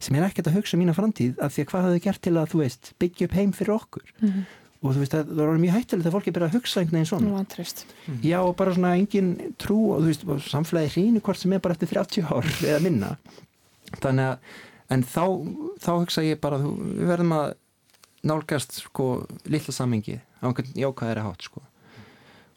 sem 0.00 0.16
er 0.16 0.26
ekkert 0.26 0.48
að 0.48 0.58
hugsa 0.58 0.80
mína 0.80 0.96
framtíð 0.96 1.40
af 1.44 1.52
því 1.52 1.64
að 1.64 1.70
hvað 1.70 1.86
hafðu 1.86 2.02
gert 2.06 2.22
til 2.24 2.34
að 2.36 2.50
þú 2.52 2.60
veist 2.62 2.92
byggja 3.00 3.28
upp 3.28 3.36
heim 3.38 3.52
fyrir 3.56 3.76
okkur? 3.76 4.14
Mm 4.20 4.44
og 4.84 4.92
þú 4.92 5.00
veist 5.00 5.16
að 5.16 5.32
það 5.32 5.48
var 5.48 5.60
mjög 5.62 5.76
hættilegt 5.78 6.08
að 6.10 6.14
fólki 6.14 6.32
byrja 6.36 6.48
að 6.50 6.56
hugsa 6.58 6.80
einhvern 6.80 6.98
veginn 6.98 7.08
svona. 7.08 7.30
Mm. 8.04 8.20
já 8.20 8.36
og 8.42 8.52
bara 8.58 8.74
svona 8.76 8.92
engin 8.98 9.30
trú 9.56 9.78
og 9.94 10.04
þú 10.04 10.10
veist 10.10 10.52
samfélagi 10.52 10.92
hrínu 10.92 11.22
hvort 11.24 11.40
sem 11.40 11.56
er 11.56 11.64
bara 11.64 11.76
eftir 11.76 11.88
30 11.94 12.28
ár 12.28 12.48
eða 12.68 12.82
minna. 12.84 13.14
Þannig 13.96 14.28
að 14.28 14.62
en 14.94 15.04
þá, 15.08 15.24
þá 15.80 15.92
hugsa 15.94 16.24
ég 16.26 16.40
bara 16.42 16.60
við 16.60 17.06
verðum 17.08 17.36
að 17.38 17.54
nálgast 18.24 18.78
sko 18.82 19.08
lilla 19.48 19.72
samengi 19.72 20.18
á 20.20 20.44
einhvern 20.48 20.76
jákvæðari 20.76 21.24
hátt 21.24 21.48
sko. 21.48 21.64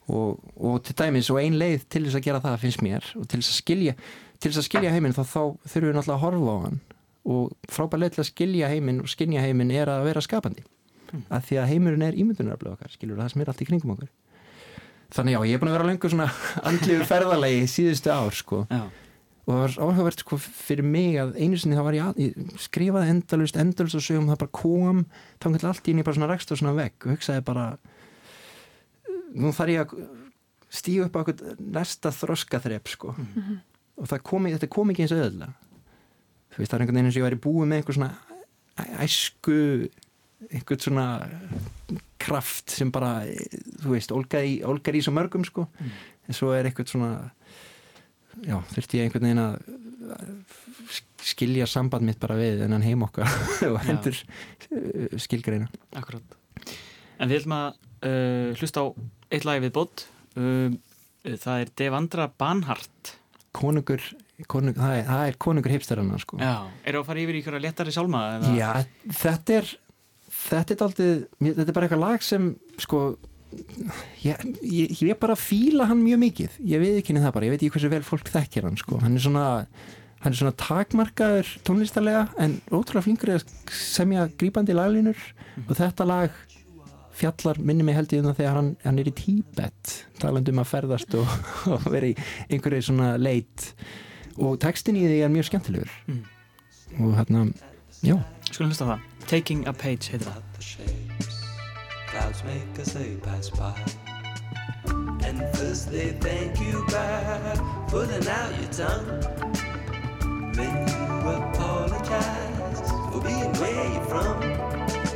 Og, 0.07 0.39
og 0.55 0.79
til 0.87 0.95
dæmis 0.95 1.31
og 1.31 1.41
ein 1.41 1.57
leið 1.59 1.83
til 1.91 2.05
þess 2.05 2.19
að 2.19 2.27
gera 2.27 2.43
það 2.43 2.61
finnst 2.61 2.83
mér 2.83 3.07
og 3.19 3.25
til 3.27 3.41
þess 3.41 3.51
að 3.51 3.57
skilja 3.61 3.95
til 4.37 4.51
þess 4.51 4.61
að 4.61 4.67
skilja 4.69 4.93
heiminn 4.93 5.15
þá, 5.15 5.23
þá 5.25 5.41
þurfum 5.67 5.89
við 5.89 5.97
náttúrulega 5.97 6.15
að 6.15 6.23
horfa 6.23 6.53
á 6.53 6.57
hann. 6.67 6.79
Og 7.27 7.71
frábæð 7.73 8.03
leið 8.03 8.15
til 8.15 8.23
að 8.23 8.29
skilja 8.29 8.71
heiminn 8.71 9.01
og 9.03 9.11
skilja 9.11 9.43
heiminn 9.43 9.73
er 9.75 9.91
að 9.91 10.05
vera 10.07 10.23
skapandi. 10.23 10.63
mm. 10.63 10.76
Að 11.13 11.49
því 11.49 11.59
að 11.61 11.69
heimurinn 11.71 12.05
er 12.07 12.17
ímyndunaraflega 12.17 12.77
okkar 12.77 12.93
skilur 12.93 13.19
það 13.19 13.33
sem 13.33 13.43
er 13.43 13.51
allt 13.51 13.63
í 13.63 13.67
kringum 13.69 13.93
okkur 13.95 14.09
þannig 15.15 15.35
já, 15.35 15.41
ég 15.47 15.55
er 15.55 15.61
búin 15.61 15.71
að 15.71 15.77
vera 15.77 15.89
lengur 15.89 16.13
svona 16.13 16.29
andliður 16.67 17.09
ferðalegi 17.09 17.67
síðustu 17.71 18.13
ár 18.13 18.35
sko 18.35 18.63
já. 18.67 18.81
og 19.47 19.51
það 19.51 19.61
var 19.61 19.75
áhugavert 19.77 20.23
sko 20.23 20.39
fyrir 20.43 20.87
mig 20.87 21.19
að 21.21 21.35
einu 21.39 21.59
sinni 21.59 21.77
þá 21.77 21.83
var 21.87 21.97
ég, 21.97 22.21
ég 22.21 22.57
skrifaði 22.63 23.13
endalust, 23.15 23.59
endalust 23.61 23.99
og 23.99 24.05
sögum 24.05 24.31
það 24.31 24.41
bara 24.43 24.55
kom 24.61 25.05
þá 25.37 25.47
kannski 25.49 25.69
allt 25.71 25.87
í 25.87 25.93
henni 25.93 26.07
bara 26.07 26.19
svona 26.19 26.31
rekst 26.33 26.51
og 26.51 26.61
svona 26.61 26.75
vegg 26.77 27.07
og 27.07 27.15
hugsaði 27.15 27.45
bara 27.47 27.67
nú 29.37 29.53
þarf 29.55 29.73
ég 29.73 29.85
að 29.85 30.09
stíu 30.77 31.05
upp 31.05 31.15
á 31.15 31.19
eitthvað 31.21 31.63
næsta 31.63 32.11
þroska 32.11 32.59
þrepp 32.63 32.91
sko 32.91 33.13
mm 33.15 33.27
-hmm. 33.35 33.59
og 34.03 34.11
það 34.11 34.25
komi, 34.27 34.51
þetta 34.55 34.73
kom 34.75 34.91
ekki 34.91 35.05
eins 35.05 35.15
öðulega 35.15 35.53
þú 36.51 36.59
veist 36.59 36.71
það 36.71 36.77
er 36.77 36.81
einhvern 36.83 36.97
veginn 36.97 37.07
eins 37.07 37.15
og 37.15 37.21
ég 37.21 37.27
væri 37.29 37.45
búið 37.45 37.67
með 37.67 37.77
einhver 37.77 37.95
svona 37.95 38.11
æsku 39.03 39.57
einhvern 40.51 40.81
svona 40.81 41.07
kraft 42.21 42.73
sem 42.73 42.91
bara, 42.93 43.21
þú 43.81 43.95
veist, 43.95 44.13
olgar 44.13 44.45
í, 44.45 44.59
olgar 44.67 44.97
í 44.97 45.01
svo 45.05 45.13
mörgum 45.15 45.45
sko. 45.47 45.67
Mm. 45.79 45.97
en 46.27 46.37
svo 46.37 46.51
er 46.53 46.69
einhvern 46.69 46.89
svona 46.89 47.11
já, 48.45 48.57
þurfti 48.73 48.99
ég 48.99 49.07
einhvern 49.07 49.27
veginn 49.27 49.43
að 49.43 49.59
skilja 51.27 51.67
samband 51.67 52.05
mitt 52.07 52.19
bara 52.21 52.37
við 52.39 52.63
en 52.65 52.75
hann 52.75 52.85
heim 52.85 53.03
okkar 53.07 53.31
og 53.71 53.79
hendur 53.87 54.17
uh, 54.17 55.17
skilgreina. 55.19 55.69
Akkurát 55.97 56.37
En 57.17 57.31
við 57.31 57.41
ætlum 57.41 57.55
að 57.57 57.69
uh, 58.05 58.53
hlusta 58.59 58.83
á 58.83 58.85
eitt 59.33 59.47
lagi 59.47 59.65
við 59.65 59.73
bótt 59.79 60.05
uh, 60.37 60.69
það 61.25 61.63
er 61.63 61.73
Devandra 61.81 62.29
Banhart 62.29 63.17
Konungur, 63.57 64.03
konung, 64.45 64.75
það, 64.77 64.93
er, 64.99 65.05
það 65.07 65.21
er 65.25 65.37
konungur 65.41 65.73
hipsterana 65.73 66.19
sko. 66.21 66.37
Já, 66.37 66.69
er 66.83 66.93
það 66.93 66.99
að 66.99 67.07
fara 67.07 67.21
yfir 67.23 67.37
í 67.37 67.39
ykkur 67.41 67.55
að 67.57 67.63
letari 67.63 67.93
sálma? 67.95 68.19
Já, 68.53 68.67
þetta 69.17 69.55
er 69.55 69.71
þetta 70.49 70.75
er 70.75 70.85
aldrei, 70.87 71.09
þetta 71.43 71.67
er 71.67 71.75
bara 71.75 71.87
eitthvað 71.87 72.03
lag 72.03 72.25
sem 72.25 72.49
sko 72.81 73.01
ég, 74.23 74.41
ég, 74.61 74.91
ég 74.91 75.13
er 75.13 75.19
bara 75.19 75.37
að 75.37 75.45
fíla 75.45 75.87
hann 75.89 76.03
mjög 76.03 76.19
mikið. 76.25 76.57
Ég 76.67 76.83
veit 76.83 76.97
ekki 76.97 77.13
henni 77.13 77.23
það 77.23 77.37
bara, 77.37 77.47
ég 77.47 77.55
veit 77.55 77.63
ekki 77.63 77.75
hversu 77.77 77.93
vel 77.93 78.03
fólk 78.05 78.33
þekkir 78.33 78.67
hann 78.67 78.77
sko, 78.79 78.99
hann 79.03 79.17
er 79.17 79.23
svona 79.23 79.47
hann 80.17 80.33
er 80.33 80.39
svona 80.39 80.57
takmarkaður 80.57 81.49
tónlistarlega 81.67 82.23
en 82.41 82.57
ótrúlega 82.71 83.05
flinkur 83.05 83.33
að 83.35 83.45
semja 83.73 84.27
grípandi 84.39 84.75
laglínur. 84.75 85.17
Mm. 85.57 85.67
og 85.67 85.77
þetta 85.79 86.07
lag 86.07 86.39
fjallar 87.17 87.57
minni 87.65 87.85
mig 87.85 87.97
held 87.97 88.13
ég 88.13 88.21
um 88.21 88.29
það 88.29 88.41
þegar 88.41 88.57
hann, 88.59 88.71
hann 88.83 88.99
er 89.01 89.09
í 89.09 89.13
Tíbet 89.17 89.93
talandum 90.21 90.61
að 90.61 90.69
ferðast 90.69 91.15
og, 91.17 91.37
og 91.73 91.87
vera 91.93 92.11
í 92.11 92.17
einhverju 92.51 92.89
svona 92.89 93.13
leit. 93.21 93.71
Og 94.37 94.59
textin 94.61 94.99
í 94.99 95.05
því 95.07 95.21
er 95.25 95.33
mjög 95.33 95.49
skemmtilegur. 95.49 95.93
Mm. 96.11 96.23
og 97.03 97.15
hérna, 97.17 97.47
já. 98.05 98.17
Skulum 98.51 98.71
hlusta 98.71 98.85
það, 98.87 99.05
Taking 99.27 99.67
a 99.67 99.73
Page 99.73 100.07
það 100.23 100.41
Clouds 102.07 102.43
make 102.45 102.79
as 102.79 102.93
they 102.93 103.17
pass 103.17 103.49
by 103.49 103.75
And 105.27 105.41
first 105.53 105.91
they 105.91 106.11
thank 106.23 106.61
you 106.61 106.85
by 106.87 107.59
pulling 107.89 108.25
out 108.25 108.51
your 108.57 108.71
tongue 108.71 109.19
Then 110.55 110.75
you 110.87 111.03
apologize 111.27 112.89
for 113.11 113.19
being 113.19 113.51
where 113.59 113.87
you're 113.93 114.05
from. 114.05 114.39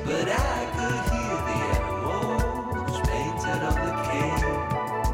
But 0.03 0.27
I 0.27 0.59
could 0.75 1.01
hear 1.11 1.35
the 1.47 1.57
animals 1.71 2.99
painted 3.07 3.61
on 3.69 3.77
the 3.87 3.93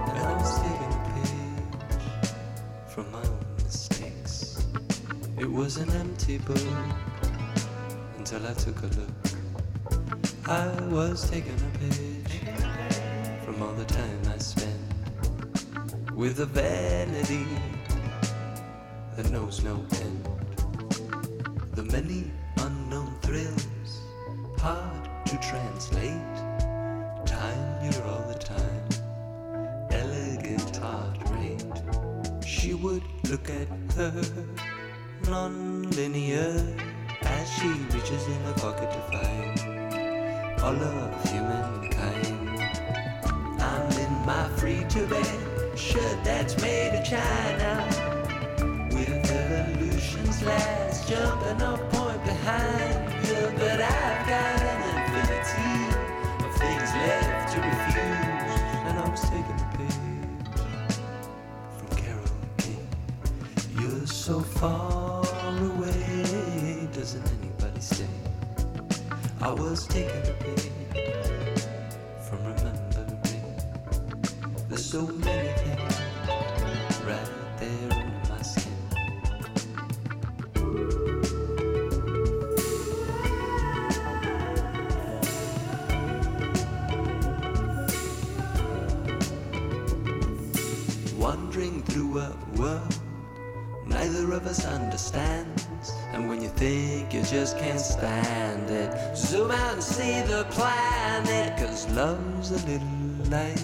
And 0.10 0.26
I 0.26 0.34
was 0.42 0.54
taking 0.66 0.94
a 0.94 1.02
page 1.14 2.30
from 2.88 3.12
my 3.12 3.22
own 3.22 3.46
mistakes. 3.64 4.66
It 5.38 5.52
was 5.52 5.78
an 5.78 5.92
empty 5.92 6.40
book 6.40 7.07
until 8.30 8.50
I 8.50 8.54
took 8.56 8.82
a 8.82 8.88
look 8.88 10.00
I 10.50 10.68
was 10.88 11.30
taking 11.30 11.56
a 11.56 11.78
page 11.78 12.42
from 13.46 13.62
all 13.62 13.72
the 13.72 13.86
time 13.86 14.22
I 14.28 14.38
spent 14.38 14.82
with 16.14 16.42
a 16.42 16.46
vanity 16.46 17.46
that 19.16 19.32
knows 19.32 19.64
no 19.64 19.76
end. 20.02 20.28
The 21.72 21.84
many 21.84 22.30
unknown 22.58 23.16
thrills, 23.22 24.02
hard 24.58 25.10
to 25.28 25.38
translate. 25.38 26.38
Time 27.26 27.82
here 27.82 28.04
all 28.08 28.26
the 28.28 28.40
time, 28.40 28.90
elegant 29.92 30.76
heart 30.76 31.18
rate. 31.30 31.64
She 32.46 32.74
would 32.74 33.04
look 33.30 33.50
at 33.50 33.70
her 33.96 34.22
non-linear 35.30 36.97
as 37.32 37.52
she 37.54 37.68
reaches 37.94 38.26
in 38.28 38.40
her 38.44 38.54
pocket 38.54 38.90
to 38.92 39.02
find 39.12 39.56
all 40.62 40.76
of 40.76 41.30
humankind. 41.30 42.50
I'm 43.62 43.92
in 44.06 44.14
my 44.26 44.50
free 44.58 44.84
to 44.90 45.08
bed 45.08 45.78
shirt 45.78 46.24
that's 46.24 46.60
made 46.62 46.98
of 46.98 47.06
China 47.06 47.72
with 48.92 49.32
evolution's 49.32 50.42
last 50.44 51.08
jumping 51.08 51.62
up 51.62 51.80
point 51.92 52.24
behind 52.24 53.12
her. 53.26 53.54
But 53.58 53.82
I've 53.82 54.28
got 54.28 54.62
an 54.72 54.80
infinity 54.98 55.74
of 56.46 56.52
things 56.58 56.90
left 57.02 57.54
to 57.54 57.60
refuse, 57.62 58.60
and 58.88 59.00
I 59.00 59.10
was 59.10 59.22
taking 59.22 59.60
a 59.66 59.70
page 59.78 59.98
from 61.78 61.88
Carol 61.98 62.32
King. 62.58 62.88
You're 63.80 64.08
so 64.08 64.40
far 64.40 65.17
doesn't 67.08 67.32
anybody 67.42 67.80
say? 67.80 68.06
I 69.40 69.54
was 69.54 69.88
taking 69.88 70.28
a 70.28 70.34
page 70.44 70.72
from 72.28 72.40
remembering. 72.44 73.22
There's 74.68 74.86
so 74.86 75.08
many 75.08 75.54
things 75.62 76.02
right 77.08 77.30
there 77.60 77.92
under 77.94 78.22
my 78.28 78.42
skin. 78.42 78.74
Wandering 91.18 91.84
through 91.84 92.20
a 92.20 92.36
world 92.58 93.00
neither 93.86 94.34
of 94.34 94.46
us 94.46 94.66
understands. 94.66 95.57
And 96.18 96.28
when 96.28 96.42
you 96.42 96.50
think 96.50 97.14
you 97.14 97.22
just 97.22 97.60
can't 97.60 97.80
stand 97.80 98.72
it, 98.72 99.16
zoom 99.16 99.52
out 99.52 99.74
and 99.74 99.84
see 99.84 100.24
the 100.24 100.48
planet. 100.50 101.56
Cause 101.60 101.88
love's 101.92 102.50
a 102.50 102.58
little 102.66 103.30
like 103.30 103.60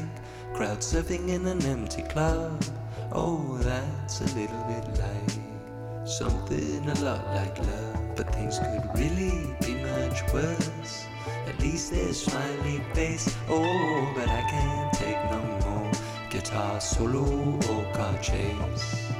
crowd 0.53 0.77
surfing 0.77 1.29
in 1.29 1.47
an 1.47 1.65
empty 1.65 2.03
club. 2.03 2.63
Oh, 3.11 3.57
that's 3.61 4.21
a 4.21 4.25
little 4.37 4.63
bit 4.65 4.85
like 4.99 6.07
something 6.07 6.87
a 6.87 6.93
lot 7.01 7.25
like 7.33 7.57
love. 7.57 8.15
But 8.15 8.31
things 8.35 8.59
could 8.59 8.87
really 8.93 9.55
be 9.65 9.73
much 9.81 10.21
worse. 10.31 11.07
At 11.47 11.59
least 11.59 11.91
there's 11.91 12.23
smiley 12.23 12.83
face. 12.93 13.35
Oh, 13.49 14.13
but 14.15 14.29
I 14.29 14.41
can't 14.41 14.93
take 14.93 15.17
no 15.31 15.41
more 15.65 15.91
guitar 16.29 16.79
solo 16.79 17.57
or 17.71 17.93
car 17.95 18.15
chase. 18.19 19.12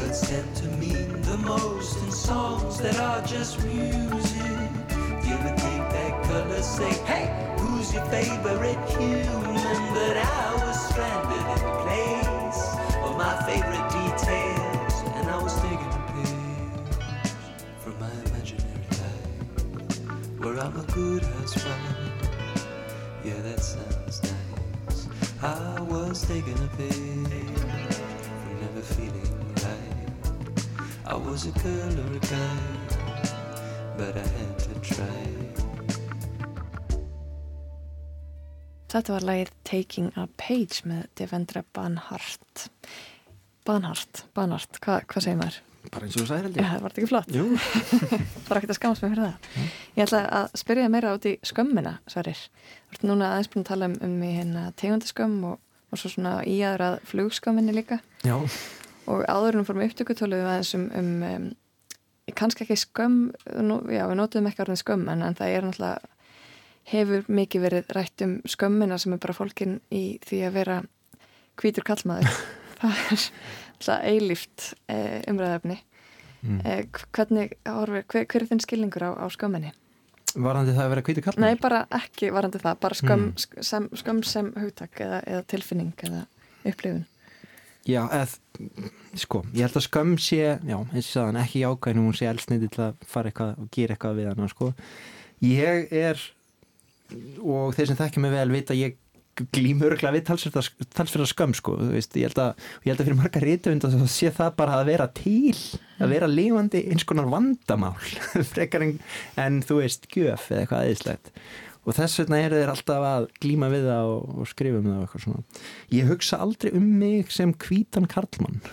Words 0.00 0.20
tend 0.28 0.56
to 0.56 0.66
mean 0.78 1.20
the 1.22 1.36
most 1.38 2.02
in 2.02 2.10
songs 2.10 2.78
that 2.80 2.98
are 2.98 3.20
just 3.26 3.62
music. 3.64 4.40
Think 5.22 5.88
that 5.92 6.22
colors 6.24 6.66
say, 6.66 6.92
hey, 7.04 7.26
who's 7.58 7.92
your 7.92 8.04
favorite 8.06 8.78
human? 8.88 9.80
But 9.94 10.16
I 10.16 10.54
was 10.64 10.88
stranded 10.88 11.46
in 11.54 11.60
place 11.84 12.62
of 13.04 13.12
my 13.18 13.34
favorite 13.46 13.88
details, 13.90 14.94
and 15.16 15.28
I 15.28 15.38
was 15.42 15.54
taking 15.60 15.92
a 16.00 16.04
page 16.12 17.04
from 17.80 17.94
my 18.00 18.10
imaginary 18.26 18.86
life, 19.02 20.38
where 20.38 20.58
I'm 20.60 20.76
a 20.78 20.84
good 20.92 21.22
husband. 21.22 21.74
Yeah, 23.24 23.40
that 23.42 23.60
sounds 23.60 24.22
nice. 24.22 25.08
I 25.42 25.80
was 25.82 26.22
taking 26.26 26.58
a 26.58 26.68
page 26.76 27.58
from 28.38 28.60
never 28.60 28.82
feeling. 28.82 29.29
I 31.10 31.16
was 31.16 31.44
a 31.46 31.50
girl 31.50 31.94
or 31.98 32.12
a 32.14 32.20
guy, 32.20 32.60
but 33.98 34.16
I 34.16 34.26
had 34.38 34.58
to 34.62 34.74
try. 34.94 35.26
Þetta 38.90 39.16
var 39.16 39.26
lagið 39.26 39.50
Taking 39.66 40.12
a 40.14 40.28
Page 40.38 40.84
með 40.86 41.08
Devendra 41.18 41.64
Banhart. 41.74 42.68
Banhart, 43.66 44.22
Banhart, 44.38 44.78
Hva, 44.78 45.00
hvað 45.10 45.26
segir 45.26 45.40
maður? 45.40 45.58
Bara 45.90 46.06
eins 46.06 46.14
og 46.14 46.22
þú 46.22 46.28
sagði 46.28 46.46
heldur. 46.46 46.62
Já, 46.62 46.70
það 46.70 46.86
var 46.86 46.94
ekki 46.94 47.10
flott. 47.10 47.34
Jú. 47.34 47.46
Bara 48.46 48.60
ekkert 48.60 48.74
að 48.76 48.78
skamast 48.78 49.02
mig 49.02 49.16
fyrir 49.16 49.26
það. 49.26 49.48
Mm. 49.50 49.70
Ég 49.96 50.02
ætla 50.06 50.24
að 50.38 50.58
spyrja 50.62 50.84
það 50.86 50.94
meira 50.94 51.14
út 51.18 51.26
í 51.26 51.36
skömmina, 51.50 51.96
Sverrir. 52.12 52.44
Þú 52.84 53.00
ert 53.00 53.08
núna 53.10 53.32
aðeins 53.32 53.50
búin 53.50 53.66
að 53.66 53.72
tala 53.72 53.90
um, 53.90 53.98
um 54.06 54.20
í 54.22 54.34
hérna 54.36 54.68
tegundaskömm 54.78 55.40
og, 55.50 55.58
og 55.90 56.02
svo 56.04 56.12
svona 56.14 56.36
í 56.46 56.60
aðrað 56.70 57.00
flugskömminni 57.10 57.74
líka. 57.80 57.98
Já. 58.22 58.36
Og 59.10 59.24
áður 59.26 59.58
en 59.58 59.66
fórum 59.66 59.84
upptökutölu 59.86 60.38
aðeins 60.44 60.74
um, 60.78 60.86
um, 60.94 61.12
um 61.26 61.50
kannski 62.36 62.62
ekki 62.62 62.76
skömm, 62.78 63.32
já, 63.90 64.04
við 64.06 64.16
notum 64.20 64.46
ekki 64.46 64.62
orðin 64.62 64.78
skömm, 64.78 65.08
en, 65.10 65.24
en 65.26 65.34
það 65.38 65.54
er 65.56 65.64
náttúrulega 65.66 66.10
hefur 66.90 67.26
mikið 67.30 67.64
verið 67.64 67.92
rætt 67.96 68.24
um 68.24 68.38
skömmina 68.48 68.98
sem 69.00 69.14
er 69.14 69.20
bara 69.22 69.36
fólkin 69.36 69.78
í 69.94 70.04
því 70.26 70.40
að 70.46 70.56
vera 70.56 70.78
hvítur 71.60 71.86
kallmaður 71.86 72.30
það 72.80 73.02
er, 73.12 73.26
alla 73.80 73.98
eilíft 74.08 74.70
eh, 74.92 75.20
umræðafni 75.30 75.78
mm. 76.40 76.62
eh, 76.64 76.82
hvernig, 77.16 77.54
hver, 77.66 78.24
hver 78.24 78.42
er 78.42 78.48
þinn 78.50 78.64
skilningur 78.64 79.06
á, 79.06 79.10
á 79.20 79.26
skömminni? 79.32 79.74
Varandi 80.30 80.76
það 80.76 80.84
að 80.84 80.92
vera 80.92 81.04
kvíti 81.06 81.22
kallmenn? 81.26 81.46
Nei, 81.48 81.60
bara 81.62 81.84
ekki 81.96 82.28
varandi 82.30 82.60
það, 82.62 82.76
bara 82.84 82.98
skömm 82.98 83.30
mm. 83.32 83.88
skömm 83.98 84.20
sem 84.26 84.52
hugtak 84.58 85.00
eða, 85.02 85.22
eða 85.26 85.46
tilfinning 85.50 85.94
eða 86.06 86.26
upplifun 86.62 87.04
Já, 87.88 88.02
eð, 88.12 88.34
sko, 89.22 89.40
ég 89.56 89.64
held 89.64 89.78
að 89.80 89.86
skömm 89.86 90.16
sé, 90.20 90.40
já, 90.68 90.76
eins 90.76 91.06
og 91.06 91.12
sagðan, 91.14 91.40
ekki 91.40 91.62
ákvæðinu, 91.64 92.08
hún 92.08 92.18
sé 92.18 92.28
elsniti 92.28 92.68
til 92.74 92.84
að 92.90 93.06
fara 93.08 93.30
eitthvað 93.32 93.62
og 93.62 93.70
gera 93.72 93.96
eitthvað 93.96 94.18
við 94.20 94.28
hana, 94.30 94.48
sko. 94.52 94.72
Ég 95.48 95.94
er, 95.96 96.24
og 97.40 97.72
þeir 97.76 97.88
sem 97.90 98.00
þekkja 98.02 98.24
mig 98.24 98.34
vel 98.36 98.50
vita, 98.52 98.76
ég 98.76 98.98
glýmur 99.54 99.94
örglega 99.94 100.12
við 100.16 100.26
talsverða 100.92 101.28
skömm 101.28 101.54
sko, 101.56 101.76
veist, 101.94 102.16
ég, 102.18 102.28
held 102.28 102.40
að, 102.42 102.66
ég 102.84 102.92
held 102.92 103.02
að 103.02 103.08
fyrir 103.08 103.18
marga 103.18 103.42
rítuvind 103.44 103.86
að 103.86 103.96
sé 104.12 104.32
það 104.34 104.52
bara 104.58 104.76
að 104.80 104.90
vera 104.90 105.06
til 105.16 105.54
að 106.00 106.12
vera 106.14 106.30
lifandi 106.30 106.82
eins 106.90 107.06
konar 107.08 107.30
vandamál 107.30 107.94
frekar 108.52 108.84
en, 108.86 108.94
en 109.40 109.60
þú 109.64 109.80
veist 109.80 110.08
gjöf 110.12 110.50
eða 110.50 110.64
eitthvað 110.64 110.84
aðeinslegt 110.84 111.32
og 111.86 111.96
þess 111.96 112.20
vegna 112.20 112.40
eru 112.44 112.60
þeir 112.60 112.72
alltaf 112.74 113.06
að 113.10 113.26
glýma 113.40 113.70
við 113.72 113.88
það 113.88 114.12
og, 114.12 114.22
og 114.36 114.50
skrifa 114.50 114.80
um 114.80 114.88
það 114.90 114.98
og 114.98 115.02
eitthvað 115.06 115.24
svona. 115.24 115.42
Ég 115.96 116.10
hugsa 116.12 116.40
aldrei 116.44 116.70
um 116.76 116.86
mig 117.00 117.32
sem 117.32 117.50
kvítan 117.66 118.08
Karlmann. 118.10 118.60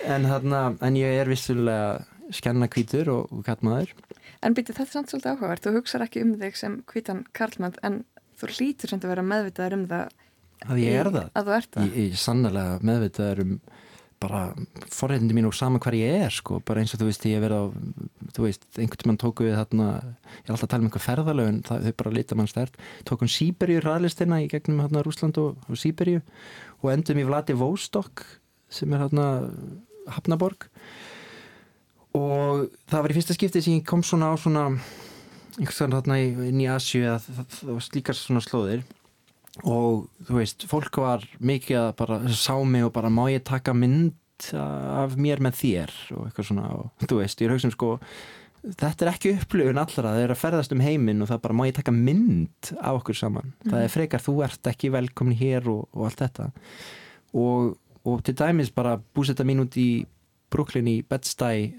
En, 0.10 0.24
en 0.24 0.94
ég 0.96 1.18
er 1.20 1.28
vissulega 1.28 2.00
skenna 2.34 2.68
kvítur 2.70 3.10
og, 3.12 3.28
og 3.34 3.44
kattmaður 3.46 3.92
En 4.40 4.54
býti 4.56 4.72
þetta 4.72 4.86
er 4.86 4.92
samt 4.94 5.12
svolítið 5.12 5.34
áhugavert, 5.34 5.66
þú 5.66 5.74
hugsaður 5.76 6.06
ekki 6.06 6.22
um 6.24 6.32
þig 6.40 6.56
sem 6.56 6.76
hvítan 6.88 7.20
karlmann 7.36 7.76
en 7.84 8.00
þú 8.40 8.48
hlýtur 8.54 8.92
sem 8.92 9.02
að 9.02 9.12
vera 9.12 9.24
meðvitaður 9.26 9.76
um 9.76 9.82
það 9.90 10.14
að 10.70 10.80
ég 10.80 10.96
er 11.00 11.10
það, 11.10 11.28
að 11.36 11.48
þú 11.48 11.54
ert 11.56 11.70
það. 11.74 11.84
Ég, 11.84 11.98
ég 12.06 12.22
sannlega 12.22 12.78
meðvitaður 12.88 13.42
um 13.44 13.52
bara 14.20 14.40
forreitindi 14.92 15.34
mín 15.36 15.48
og 15.48 15.54
saman 15.56 15.80
hver 15.80 15.96
ég 15.96 16.26
er 16.26 16.34
sko, 16.34 16.58
bara 16.66 16.82
eins 16.82 16.92
og 16.94 17.00
þú 17.00 17.08
veist 17.08 17.24
ég 17.28 17.40
verið 17.40 17.62
á 17.62 17.64
þú 18.36 18.44
veist, 18.44 18.66
einhvern 18.76 19.00
tímann 19.00 19.20
tóku 19.20 19.46
við 19.46 19.56
þarna 19.56 19.86
ég 19.96 20.44
er 20.44 20.52
alltaf 20.52 20.66
að 20.66 20.72
tala 20.74 20.82
um 20.82 20.88
einhver 20.90 21.04
ferðalögun 21.06 21.62
þau 21.66 21.94
bara 22.02 22.12
lita 22.14 22.36
mann 22.36 22.50
stert, 22.50 22.76
tókum 23.08 23.30
Sýberju 23.32 23.80
ræðlistina 23.84 24.42
í 24.44 24.50
gegnum 24.52 24.82
hérna 24.84 25.04
Rúsland 25.06 25.40
og, 25.40 25.56
og 25.68 25.80
Sýberju 25.80 26.20
og 26.82 26.92
endum 26.92 27.22
í 27.22 27.26
Vladi 27.28 27.56
Vostok 27.56 28.26
sem 28.70 28.92
er 28.92 29.06
hérna 29.06 29.26
Hafnaborg. 30.10 30.68
Og 32.16 32.68
það 32.90 33.04
var 33.04 33.12
í 33.12 33.16
fyrsta 33.16 33.36
skipti 33.36 33.62
sem 33.62 33.78
ég 33.78 33.86
kom 33.86 34.02
svona 34.06 34.32
á 34.32 34.36
svona 34.40 34.68
einhvern 35.60 35.96
veginn 36.10 36.48
inn 36.50 36.62
í 36.64 36.70
Asju 36.70 37.04
að 37.10 37.28
það 37.28 37.70
var 37.74 37.84
slíkar 37.86 38.18
svona 38.18 38.42
slóðir 38.44 38.84
og 39.66 40.08
þú 40.28 40.36
veist, 40.38 40.66
fólk 40.70 41.00
var 41.02 41.24
mikið 41.42 41.78
að 41.82 41.92
bara 41.98 42.18
sá 42.32 42.54
mig 42.64 42.86
og 42.86 42.92
bara 42.94 43.10
má 43.12 43.24
ég 43.32 43.44
taka 43.46 43.74
mynd 43.76 44.16
af 44.56 45.16
mér 45.20 45.42
með 45.44 45.58
þér 45.60 45.96
og 46.16 46.28
eitthvað 46.28 46.46
svona 46.48 46.68
og 46.76 47.08
þú 47.08 47.18
veist, 47.20 47.40
ég 47.42 47.48
er 47.48 47.54
haugstum 47.54 47.74
sko 47.74 47.90
þetta 48.60 49.06
er 49.06 49.10
ekki 49.14 49.34
upplöfun 49.38 49.80
allra, 49.80 50.14
það 50.14 50.22
er 50.22 50.34
að 50.34 50.40
ferðast 50.40 50.74
um 50.76 50.82
heiminn 50.84 51.22
og 51.24 51.30
það 51.30 51.42
bara 51.46 51.56
má 51.56 51.64
ég 51.66 51.76
taka 51.76 51.94
mynd 51.96 52.72
á 52.76 52.90
okkur 52.92 53.16
saman, 53.16 53.52
mm. 53.52 53.68
það 53.70 53.78
er 53.78 53.86
mhm. 53.86 53.94
frekar 53.96 54.24
þú 54.24 54.34
ert 54.46 54.72
ekki 54.72 54.92
velkomin 54.94 55.38
hér 55.40 55.68
og, 55.72 55.86
og 55.96 56.08
allt 56.08 56.24
þetta 56.24 56.48
og, 57.40 57.76
og 58.04 58.24
til 58.26 58.36
dæmis 58.40 58.72
bara 58.74 58.98
búsetta 59.16 59.46
mín 59.48 59.64
út 59.64 59.78
í 59.80 59.90
Brooklyn 60.50 60.88
í 60.90 60.96
Bed-Stuy 61.06 61.70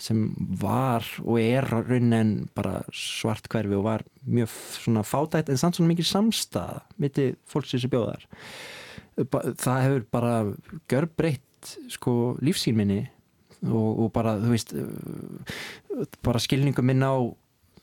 sem 0.00 0.22
var 0.60 1.06
og 1.24 1.36
er 1.40 1.68
raunin 1.68 2.48
bara 2.56 2.80
svart 2.96 3.48
hverfi 3.52 3.76
og 3.76 3.86
var 3.86 4.04
mjög 4.24 4.52
svona 4.80 5.04
fátætt 5.06 5.52
en 5.52 5.60
samt 5.60 5.78
svona 5.78 5.92
mikið 5.92 6.10
samstað 6.10 6.80
mitti 7.02 7.30
fólksins 7.50 7.84
sem 7.84 7.92
bjóðar 7.92 8.26
það 9.20 9.84
hefur 9.84 10.06
bara 10.12 10.34
gör 10.90 11.08
breytt 11.16 11.74
sko 11.92 12.36
lífsýnminni 12.40 13.02
og, 13.68 14.06
og 14.06 14.12
bara 14.14 14.38
þú 14.40 14.54
veist 14.54 14.74
bara 16.24 16.40
skilningum 16.40 16.88
minn 16.88 17.04
á 17.04 17.14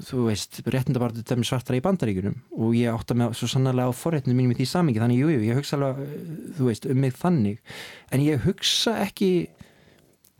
þú 0.05 0.27
veist, 0.27 0.59
réttindabartu 0.69 1.23
dæmi 1.25 1.45
svartara 1.47 1.79
í 1.79 1.83
bandaríkunum 1.83 2.35
og 2.53 2.75
ég 2.77 2.93
átta 2.93 3.15
mig 3.17 3.33
svo 3.37 3.49
sannarlega 3.49 3.89
á 3.89 3.97
forréttinu 3.97 4.35
mínum 4.37 4.53
í 4.53 4.59
því 4.59 4.67
samingi, 4.69 5.01
þannig 5.01 5.21
jújú, 5.23 5.37
jú, 5.39 5.47
ég 5.47 5.57
hugsa 5.57 5.77
alveg 5.77 6.01
þú 6.57 6.67
veist, 6.69 6.85
um 6.85 6.99
mig 7.01 7.15
þannig. 7.17 7.61
En 8.13 8.21
ég 8.21 8.43
hugsa 8.45 8.93
ekki 9.07 9.31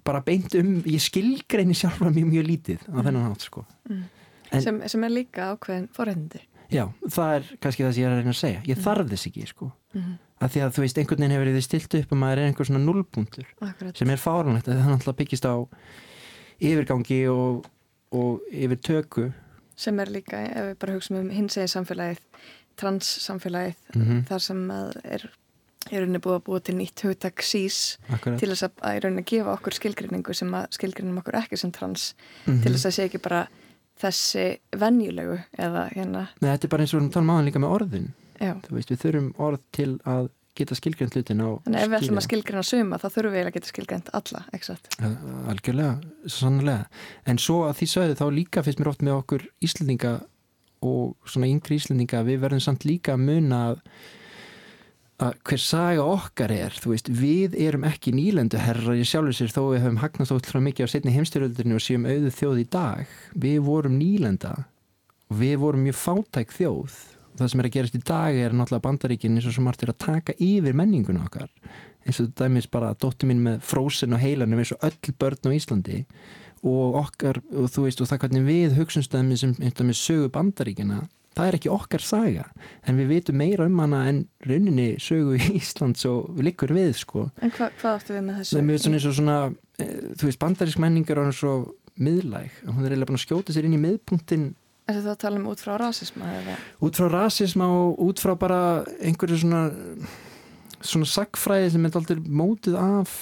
bara 0.07 0.21
beint 0.25 0.55
um, 0.59 0.77
ég 0.87 1.03
skilgreini 1.03 1.75
sjálfa 1.77 2.11
mjög 2.13 2.29
mjög 2.31 2.47
lítið 2.51 2.85
á 2.87 2.97
þennan 2.99 3.25
hátt 3.27 3.47
sko. 3.47 3.65
mm. 3.89 4.03
en, 4.51 4.63
sem, 4.63 4.79
sem 4.93 5.07
er 5.07 5.13
líka 5.13 5.51
ákveðin 5.53 5.89
forhendir 5.95 6.45
já, 6.73 6.85
það 7.07 7.33
er 7.37 7.49
kannski 7.63 7.85
það 7.85 7.93
sem 7.93 8.01
ég 8.01 8.07
er 8.07 8.15
að 8.15 8.21
reyna 8.21 8.35
að 8.35 8.41
segja 8.41 8.61
ég 8.63 8.77
mm. 8.77 8.83
þarf 8.87 9.11
þess 9.13 9.29
ekki 9.31 9.47
sko. 9.51 9.71
mm. 9.95 10.13
að 10.43 10.53
því 10.53 10.63
að 10.65 10.75
þú 10.75 10.85
veist, 10.85 11.01
einhvern 11.01 11.23
veginn 11.23 11.35
hefur 11.37 11.51
þið 11.53 11.65
stilt 11.67 11.97
upp 12.01 12.13
og 12.13 12.21
maður 12.23 12.43
er 12.43 12.51
einhver 12.51 12.69
svona 12.69 12.83
nullbúndur 12.83 13.49
sem 13.97 14.13
er 14.13 14.21
fáranlegt 14.21 14.69
að 14.69 14.79
það 14.81 14.93
náttúrulega 14.93 15.21
byggist 15.23 15.49
á 15.49 15.55
yfirgangi 16.57 17.19
og, 17.31 17.67
og 18.17 18.47
yfir 18.51 18.81
tökku 18.81 19.27
sem 19.77 19.99
er 20.01 20.09
líka, 20.09 20.39
ef 20.41 20.71
við 20.71 20.79
bara 20.81 20.95
hugsaum 20.95 21.19
um 21.19 21.29
hins 21.29 21.57
egið 21.59 21.73
samfélagið 21.75 22.23
trans 22.77 23.09
samfélagið 23.21 23.75
-hmm. 23.93 24.23
þar 24.29 24.41
sem 24.41 24.71
er 25.03 25.27
í 25.91 26.01
rauninni 26.01 26.21
búið 26.23 26.39
að 26.39 26.43
búa 26.47 26.63
til 26.63 26.75
nýtt 26.77 27.03
hugtak 27.05 27.43
sís 27.45 27.97
til 28.25 28.49
þess 28.51 28.67
að, 28.67 28.81
að 28.81 28.97
í 28.97 29.01
rauninni 29.05 29.25
gefa 29.27 29.55
okkur 29.55 29.77
skilgrinningu 29.77 30.35
sem 30.37 30.53
að 30.57 30.67
skilgrinnum 30.77 31.21
okkur 31.21 31.39
ekki 31.41 31.57
sem 31.57 31.71
trans 31.71 32.13
mm 32.13 32.53
-hmm. 32.53 32.63
til 32.63 32.73
þess 32.73 32.85
að 32.85 32.95
sé 32.97 33.07
ekki 33.07 33.23
bara 33.23 33.47
þessi 33.97 34.47
venjulegu 34.77 35.39
eða 35.57 35.89
hérna. 35.95 36.27
Nei, 36.41 36.51
þetta 36.51 36.67
er 36.67 36.73
bara 36.73 36.83
eins 36.85 36.93
og 36.93 37.01
við 37.01 37.13
talum 37.13 37.29
aðan 37.33 37.45
líka 37.49 37.59
með 37.59 37.75
orðin. 37.77 38.09
Veist, 38.69 38.91
við 38.91 38.99
þurfum 39.01 39.29
orð 39.41 39.61
til 39.73 39.91
að 40.05 40.29
geta 40.57 40.77
skilgrind 40.77 41.13
hlutin 41.13 41.41
á 41.41 41.49
Þannig 41.65 41.81
ef 41.81 41.89
við 41.91 41.97
ætlum 41.99 42.19
að 42.19 42.25
skilgrinda 42.27 42.63
suma 42.65 42.99
þá 43.01 43.07
þurfum 43.13 43.35
við 43.35 43.43
að 43.45 43.55
geta 43.57 43.71
skilgrind 43.71 44.11
alla, 44.17 44.43
exakt. 44.57 44.89
Algjörlega, 45.51 45.93
sannlega 46.33 46.87
en 47.29 47.41
svo 47.41 47.59
að 47.67 47.81
því 47.81 47.89
sögðu 47.93 48.17
þá 48.21 48.25
líka 48.33 48.63
finnst 48.65 48.81
mér 48.81 48.91
oft 48.93 49.05
með 49.05 49.19
okkur 49.21 49.47
íslendinga 49.67 50.13
og 50.87 51.29
svona 51.29 51.49
yngri 51.49 51.77
íslendinga 51.77 52.23
við 52.27 52.41
verðum 52.45 52.63
samt 52.63 52.87
líka 52.87 53.15
að 53.15 53.25
muna 53.29 53.61
að 53.71 53.83
að 55.17 55.37
hver 55.49 55.61
saga 55.61 56.03
okkar 56.05 56.51
er 56.53 56.75
veist, 56.85 57.09
við 57.09 57.55
erum 57.57 57.87
ekki 57.89 58.13
nýlendu 58.13 58.59
herra 58.61 58.93
í 58.93 59.05
sjálfur 59.07 59.33
sér 59.33 59.53
þó 59.53 59.61
við 59.71 59.83
höfum 59.87 59.99
hagnast 60.03 60.33
ótrúlega 60.33 60.67
mikið 60.67 60.85
á 60.85 60.93
setni 60.93 61.13
heimstyröldurinu 61.15 61.77
og 61.79 61.83
séum 61.83 62.05
auðu 62.05 62.33
þjóð 62.37 62.61
í 62.61 62.65
dag. 62.77 63.15
Við 63.33 63.59
vorum 63.65 63.97
nýlenda 63.97 64.53
og 65.27 65.39
við 65.41 65.55
vorum 65.63 65.85
mjög 65.87 65.97
fátæk 66.03 66.53
þjóð. 66.53 66.99
Og 67.33 67.41
það 67.41 67.51
sem 67.51 67.63
er 67.63 67.69
að 67.69 67.75
gerast 67.77 67.97
í 67.97 68.03
dag 68.05 68.37
er 68.43 68.53
náttúrulega 68.53 68.85
bandaríkinn 68.85 69.39
eins 69.39 69.49
og 69.49 69.57
svo 69.57 69.65
margt 69.65 69.85
er 69.85 69.93
að 69.93 70.01
taka 70.05 70.37
yfir 70.37 70.77
menningun 70.77 71.23
okkar. 71.25 71.49
Eins 72.05 72.21
og 72.21 72.29
dæmis 72.37 72.69
bara 72.69 72.93
dóttir 72.93 73.31
mín 73.31 73.41
með 73.45 73.65
frósin 73.65 74.13
og 74.13 74.21
heilanum 74.21 74.61
eins 74.61 74.75
og 74.77 74.85
öll 74.85 75.17
börn 75.17 75.49
á 75.49 75.57
Íslandi 75.57 76.03
og 76.65 77.01
okkar 77.01 77.41
og 77.53 77.69
þú 77.73 77.87
veist 77.87 78.01
og 78.01 78.09
það 78.09 78.23
hvernig 78.23 78.45
við 78.47 78.77
hugsunstæðum 78.77 79.37
sem 79.37 79.57
með 79.57 79.97
sögu 79.97 80.29
bandaríkina 80.33 81.03
það 81.37 81.49
er 81.49 81.57
ekki 81.59 81.71
okkar 81.73 82.03
saga 82.03 82.45
en 82.87 82.99
við 82.99 83.11
vitum 83.13 83.39
meira 83.39 83.67
um 83.69 83.81
hana 83.81 84.03
en 84.09 84.21
rauninni 84.47 84.87
sögu 85.01 85.37
í 85.37 85.49
Íslands 85.59 86.05
og 86.09 86.31
við 86.37 86.49
likur 86.51 86.73
við 86.75 86.93
sko. 87.01 87.27
En 87.41 87.53
hva, 87.53 87.69
hvað 87.79 87.99
áttu 87.99 88.15
við 88.15 88.23
með 88.27 88.39
þessu? 88.41 88.57
Það 88.57 88.71
er 88.73 88.83
svona 88.83 88.99
eins 88.99 89.09
og 89.09 89.17
svona 89.17 89.39
e, 89.77 89.89
þú 90.17 90.29
veist, 90.29 90.41
bandarísk 90.43 90.81
menningar 90.83 91.21
er 91.21 91.35
svo 91.35 91.57
miðlæg, 91.97 92.61
hún 92.67 92.85
er 92.85 92.93
eiginlega 92.93 93.09
búin 93.09 93.19
að 93.19 93.25
skjóta 93.25 93.55
sér 93.55 93.67
inn 93.69 93.77
í 93.77 93.83
miðpunktin 93.83 94.47
Er 94.87 95.01
þetta 95.01 95.13
að 95.17 95.19
tala 95.19 95.39
um 95.41 95.47
út 95.51 95.59
frá 95.59 95.73
rásisma? 95.81 96.27
Út 96.87 96.95
frá 96.95 97.09
rásisma 97.11 97.65
og 97.75 97.97
út 98.05 98.21
frá 98.23 98.37
bara 98.39 98.59
einhverju 99.03 99.41
svona 99.41 99.65
svona 100.79 101.09
sagfræði 101.11 101.73
sem 101.73 101.87
er 101.89 101.97
alltaf 101.99 102.21
mótið 102.23 102.77
af 102.79 103.15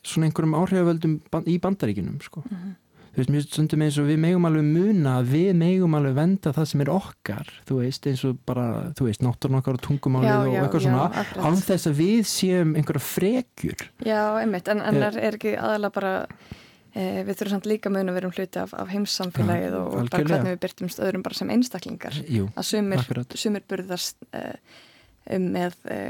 svona 0.00 0.30
einhverjum 0.30 0.56
áhrifavöldum 0.56 1.18
í 1.44 1.58
bandaríkinum 1.60 2.22
sko. 2.24 2.40
Mm 2.46 2.56
-hmm 2.56 2.76
þú 3.12 3.20
veist, 3.20 3.32
mjög 3.32 3.46
stundum 3.48 3.82
eins 3.84 3.98
og 4.00 4.06
við 4.08 4.20
megum 4.22 4.46
alveg 4.48 4.68
muna 4.68 5.14
við 5.26 5.50
megum 5.58 5.96
alveg 5.98 6.16
venda 6.18 6.52
það 6.56 6.68
sem 6.70 6.84
er 6.84 6.92
okkar 6.92 7.50
þú 7.68 7.80
veist, 7.82 8.08
eins 8.10 8.24
og 8.28 8.38
bara, 8.48 8.68
þú 8.98 9.08
veist 9.08 9.24
náttúrun 9.24 9.58
okkar 9.60 9.78
og 9.78 9.84
tungumálið 9.86 10.28
já, 10.28 10.38
og 10.38 10.52
já, 10.52 10.60
eitthvað 10.62 10.86
svona 10.86 11.24
án 11.48 11.60
þess 11.64 11.90
að 11.90 11.98
við 11.98 12.22
séum 12.30 12.74
einhverja 12.78 13.04
frekjur. 13.08 13.84
Já, 14.06 14.22
einmitt, 14.42 14.70
en, 14.72 14.82
en 14.84 15.02
er, 15.08 15.20
er 15.28 15.38
ekki 15.38 15.54
aðalega 15.58 15.96
bara 15.98 16.14
e, 16.92 17.24
við 17.26 17.32
þurfum 17.34 17.54
samt 17.56 17.70
líka 17.70 17.92
muna 17.92 18.12
að 18.12 18.20
vera 18.20 18.30
um 18.30 18.36
hluti 18.36 18.62
af, 18.62 18.74
af 18.78 18.92
heimssamfélagið 18.94 19.68
ja, 19.68 19.82
og 19.82 19.98
algjörlega. 20.02 20.12
bara 20.14 20.30
hvernig 20.32 20.54
við 20.56 20.62
byrtumst 20.66 21.02
öðrum 21.04 21.26
bara 21.26 21.40
sem 21.40 21.52
einstaklingar. 21.56 22.22
Jú, 22.28 22.48
að 22.54 22.70
sumir, 22.70 23.04
sumir 23.34 23.68
burðast 23.68 24.24
e, 24.32 24.46
um 25.36 25.52
með 25.54 25.78
e, 25.90 26.00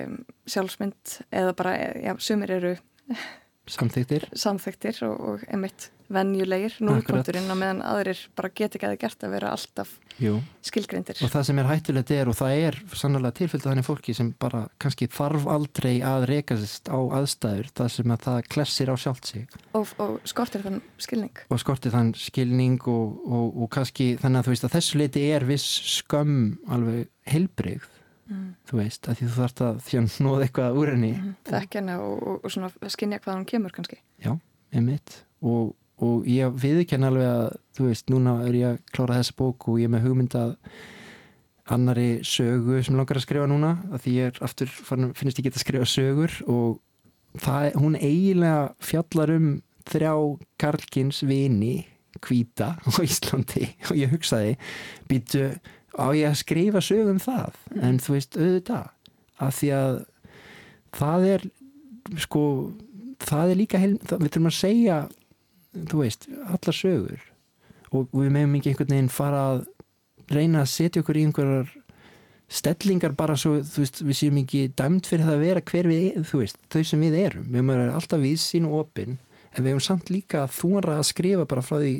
sjálfsmynd 0.51 1.21
eða 1.31 1.55
bara, 1.59 1.77
já, 1.99 2.15
sumir 2.23 2.57
eru 2.59 2.79
samþyktir, 3.73 4.29
samþyktir 4.39 5.05
og, 5.09 5.17
og 5.33 5.47
einmitt 5.49 5.91
venjulegir 6.13 6.79
núlkonturinn 6.81 7.51
og 7.53 7.59
meðan 7.61 7.83
aðrir 7.85 8.21
bara 8.37 8.49
get 8.49 8.77
ekki 8.77 8.87
að 8.87 8.95
það 8.95 9.01
gert 9.03 9.25
að 9.27 9.33
vera 9.35 9.51
alltaf 9.53 9.91
Jú. 10.19 10.39
skilgreindir. 10.65 11.19
Og 11.25 11.33
það 11.33 11.45
sem 11.49 11.61
er 11.61 11.69
hættulegt 11.69 12.13
er 12.17 12.31
og 12.31 12.39
það 12.39 12.63
er 12.63 12.79
sannlega 12.97 13.37
tilfylgð 13.39 13.67
þannig 13.69 13.87
fólki 13.87 14.15
sem 14.17 14.31
bara 14.41 14.63
kannski 14.81 15.11
þarf 15.13 15.45
aldrei 15.53 15.93
að 16.01 16.27
rekast 16.33 16.89
á 16.89 16.99
aðstæður 17.21 17.69
það 17.81 17.93
sem 17.99 18.17
að 18.17 18.25
það 18.25 18.41
klessir 18.57 18.93
á 18.93 18.97
sjálft 18.97 19.29
sig. 19.29 19.61
Og, 19.77 19.93
og 20.01 20.17
skortir 20.29 20.65
þann 20.65 20.81
skilning. 20.97 21.45
Og 21.53 21.61
skortir 21.61 21.95
þann 21.95 22.15
skilning 22.17 22.81
og, 22.89 23.21
og 23.53 23.69
kannski 23.77 24.15
þannig 24.23 24.41
að 24.41 24.49
þú 24.49 24.57
veist 24.57 24.69
að 24.71 24.77
þessu 24.79 25.03
leiti 25.03 25.29
er 25.29 25.49
viss 25.49 25.69
skömm 25.99 26.43
alveg 26.73 27.13
heilbreyð 27.29 27.85
Mm. 28.29 28.49
þú 28.69 28.77
veist, 28.83 29.09
að 29.09 29.19
því 29.19 29.27
þú 29.27 29.35
þarft 29.39 29.61
að 29.65 29.81
því 29.87 29.99
að 29.99 30.17
nóða 30.27 30.47
eitthvað 30.47 30.79
úr 30.83 30.91
henni 30.93 31.13
Mm. 31.17 31.35
Þekkja 31.49 31.81
hana 31.81 31.99
og, 32.05 32.17
og, 32.23 32.41
og 32.45 32.53
svona 32.53 32.93
skinja 32.93 33.19
hvað 33.25 33.39
hún 33.39 33.47
kemur 33.49 33.73
kannski. 33.73 33.99
Já, 34.21 34.35
einmitt 34.75 35.25
og, 35.41 35.75
og 36.05 36.29
ég 36.29 36.53
viðkenn 36.61 37.09
alveg 37.09 37.29
að 37.31 37.57
þú 37.79 37.89
veist, 37.89 38.11
núna 38.13 38.35
er 38.45 38.59
ég 38.59 38.75
að 38.75 38.83
klára 38.93 39.17
þessa 39.19 39.37
bók 39.39 39.69
og 39.69 39.81
ég 39.81 39.89
er 39.89 39.95
með 39.97 40.05
hugmynd 40.09 40.37
að 40.39 40.57
annari 41.69 42.09
sögu 42.25 42.83
sem 42.85 42.97
langar 42.97 43.19
að 43.21 43.27
skrifa 43.27 43.49
núna 43.51 43.75
að 43.93 44.05
því 44.05 44.13
ég 44.19 44.31
er 44.33 44.43
aftur, 44.45 44.71
finnst 45.17 45.41
ég 45.41 45.49
geta 45.49 45.59
að 45.61 45.65
skrifa 45.65 45.89
sögur 45.89 46.37
og 46.49 46.79
það, 47.41 47.75
hún 47.81 47.97
eiginlega 47.99 48.69
fjallar 48.81 49.33
um 49.35 49.49
þrjá 49.89 50.13
Karlkins 50.61 51.23
vini 51.29 51.87
kvíta 52.25 52.75
á 52.77 52.89
Íslandi 53.05 53.69
og 53.91 53.99
ég 53.99 54.13
hugsaði 54.13 54.57
býtu 55.11 55.51
á 55.99 56.07
ég 56.17 56.31
að 56.31 56.41
skrifa 56.41 56.83
sögum 56.85 57.21
það? 57.23 57.59
En 57.83 57.99
þú 58.03 58.17
veist 58.17 58.39
auðvitað 58.39 58.91
að 59.39 59.57
því 59.59 59.71
að 59.79 59.97
það 60.99 61.27
er 61.35 61.49
sko 62.19 62.43
það 63.23 63.53
er 63.53 63.59
líka 63.59 63.81
heil, 63.83 63.97
það, 64.07 64.23
við 64.23 64.31
þurfum 64.31 64.51
að 64.51 64.59
segja 64.59 64.99
þú 65.89 66.05
veist, 66.05 66.29
allar 66.49 66.77
sögur. 66.77 67.27
Og 67.93 68.09
við 68.13 68.33
meðum 68.35 68.57
ekki 68.59 68.73
einhvern 68.73 68.95
veginn 68.95 69.13
fara 69.13 69.45
að 69.53 69.61
reyna 70.33 70.65
að 70.65 70.73
setja 70.73 71.03
okkur 71.03 71.19
í 71.19 71.25
einhverjar 71.29 71.71
stellingar 72.49 73.15
bara 73.17 73.37
svo 73.37 73.59
þú 73.65 73.85
veist, 73.85 74.03
við 74.05 74.19
séum 74.19 74.41
ekki 74.43 74.63
dæmt 74.77 75.09
fyrir 75.09 75.27
það 75.29 75.37
að 75.37 75.45
vera 75.45 75.65
hver 75.71 75.89
við, 75.91 76.21
þú 76.29 76.43
veist, 76.43 76.61
þau 76.73 76.83
sem 76.91 77.05
við 77.05 77.19
erum. 77.23 77.49
Við 77.53 77.63
erum 77.63 77.97
alltaf 78.01 78.23
við 78.25 78.37
sín 78.43 78.69
og 78.69 78.83
opinn 78.83 79.19
en 79.53 79.65
við 79.65 79.73
hefum 79.73 79.85
samt 79.85 80.13
líka 80.13 80.45
að 80.45 80.55
þúra 80.59 80.99
að 80.99 81.09
skrifa 81.09 81.49
bara 81.49 81.65
frá 81.65 81.79
því, 81.81 81.95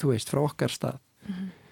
þú 0.00 0.12
veist, 0.12 0.32
frá 0.32 0.40
okkar 0.44 0.72
stað. 0.72 1.00
Ég, 1.24 1.34
veist, 1.34 1.63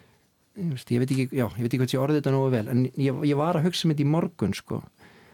ég 0.57 0.99
veit 1.03 1.11
ekki 1.11 1.29
já, 1.33 1.47
ég 1.49 1.63
veit 1.63 1.69
ekki 1.73 1.81
hvað 1.83 1.95
ég 1.95 2.03
orðið 2.03 2.19
þetta 2.21 2.33
nógu 2.35 2.51
vel 2.53 2.69
en 2.69 2.83
ég, 2.97 3.23
ég 3.31 3.37
var 3.37 3.57
að 3.57 3.65
hugsa 3.69 3.87
um 3.89 3.93
þetta 3.95 4.05
í 4.05 4.11
morgun 4.13 4.55
sko. 4.55 4.83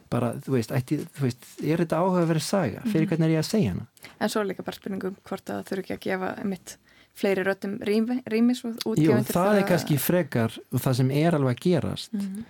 Bara, 0.09 0.31
þú 0.40 0.55
veist, 0.57 0.70
ætti, 0.73 0.97
þú 1.19 1.20
veist 1.27 1.49
er 1.61 1.82
þetta 1.82 1.99
áhuga 2.01 2.23
að 2.23 2.28
vera 2.31 2.40
saga, 2.40 2.81
fyrir 2.86 3.05
Mhm. 3.05 3.09
hvernig 3.11 3.24
er 3.27 3.35
ég 3.35 3.43
að 3.43 3.49
segja 3.51 3.73
hana? 3.74 3.86
En 4.20 4.28
svo 4.28 4.40
er 4.40 4.47
líka 4.49 4.65
bara 4.65 4.77
spurningum 4.78 5.16
hvort 5.23 5.45
að 5.45 5.59
það 5.59 5.66
þurfi 5.69 5.82
ekki 5.85 5.97
að 5.97 6.01
gefa 6.07 6.45
mitt 6.45 6.77
fleiri 7.19 7.45
röttum 7.45 7.78
rými, 7.85 8.23
rými 8.24 8.55
svo 8.57 8.70
Jú, 8.70 8.95
útgefundir 8.95 9.35
það 9.35 9.59
er 9.59 9.66
kannski 9.69 9.99
frekar 9.99 10.59
og 10.73 10.81
það 10.81 10.95
sem 10.97 11.11
er 11.11 11.32
alveg 11.36 11.57
að 11.59 11.61
gerast. 11.66 12.12
Mhm. 12.15 12.45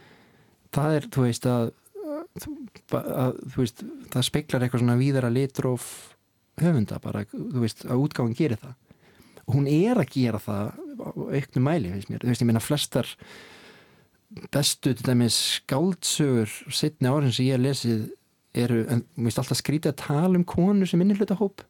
það 0.73 0.97
er, 0.97 1.03
þú 1.09 1.21
veist 1.25 1.47
að, 1.47 1.73
að, 2.93 3.39
þú 3.53 3.57
veist, 3.63 3.83
það 4.13 4.27
speklar 4.29 4.63
eitthvað 4.67 4.83
svona 4.85 4.99
víðara 5.01 5.31
litróf 5.33 6.15
höfunda 6.61 6.99
bara, 7.03 7.25
þú 7.33 7.63
veist, 7.65 7.85
að 7.87 8.03
útgáðan 8.07 8.37
gerir 8.39 8.59
það. 8.63 8.75
Og 9.49 9.55
hún 9.57 9.67
er 9.71 9.97
að 10.03 10.11
gera 10.13 10.39
það 10.39 10.73
á 11.01 11.09
auknum 11.09 11.67
mæli, 11.69 11.95
veist 11.95 12.13
mér, 12.13 12.23
þú 12.23 12.33
veist, 12.33 12.45
ég 12.45 12.51
meina 12.51 12.63
flestar 12.63 13.09
bestu 14.53 14.93
til 14.93 15.07
dæmis 15.07 15.39
skáldsögur 15.59 16.53
setni 16.75 17.09
árin 17.09 17.33
sem 17.33 17.49
ég 17.49 17.57
hef 17.57 17.65
lesið 17.65 18.07
eru, 18.59 18.85
en 18.91 19.05
þú 19.17 19.27
veist, 19.29 19.41
alltaf 19.41 19.61
skrítið 19.61 19.95
að 19.95 20.01
tala 20.05 20.39
um 20.39 20.47
konur 20.49 20.91
sem 20.91 21.01
minni 21.01 21.17
hluta 21.17 21.39
hóp 21.39 21.65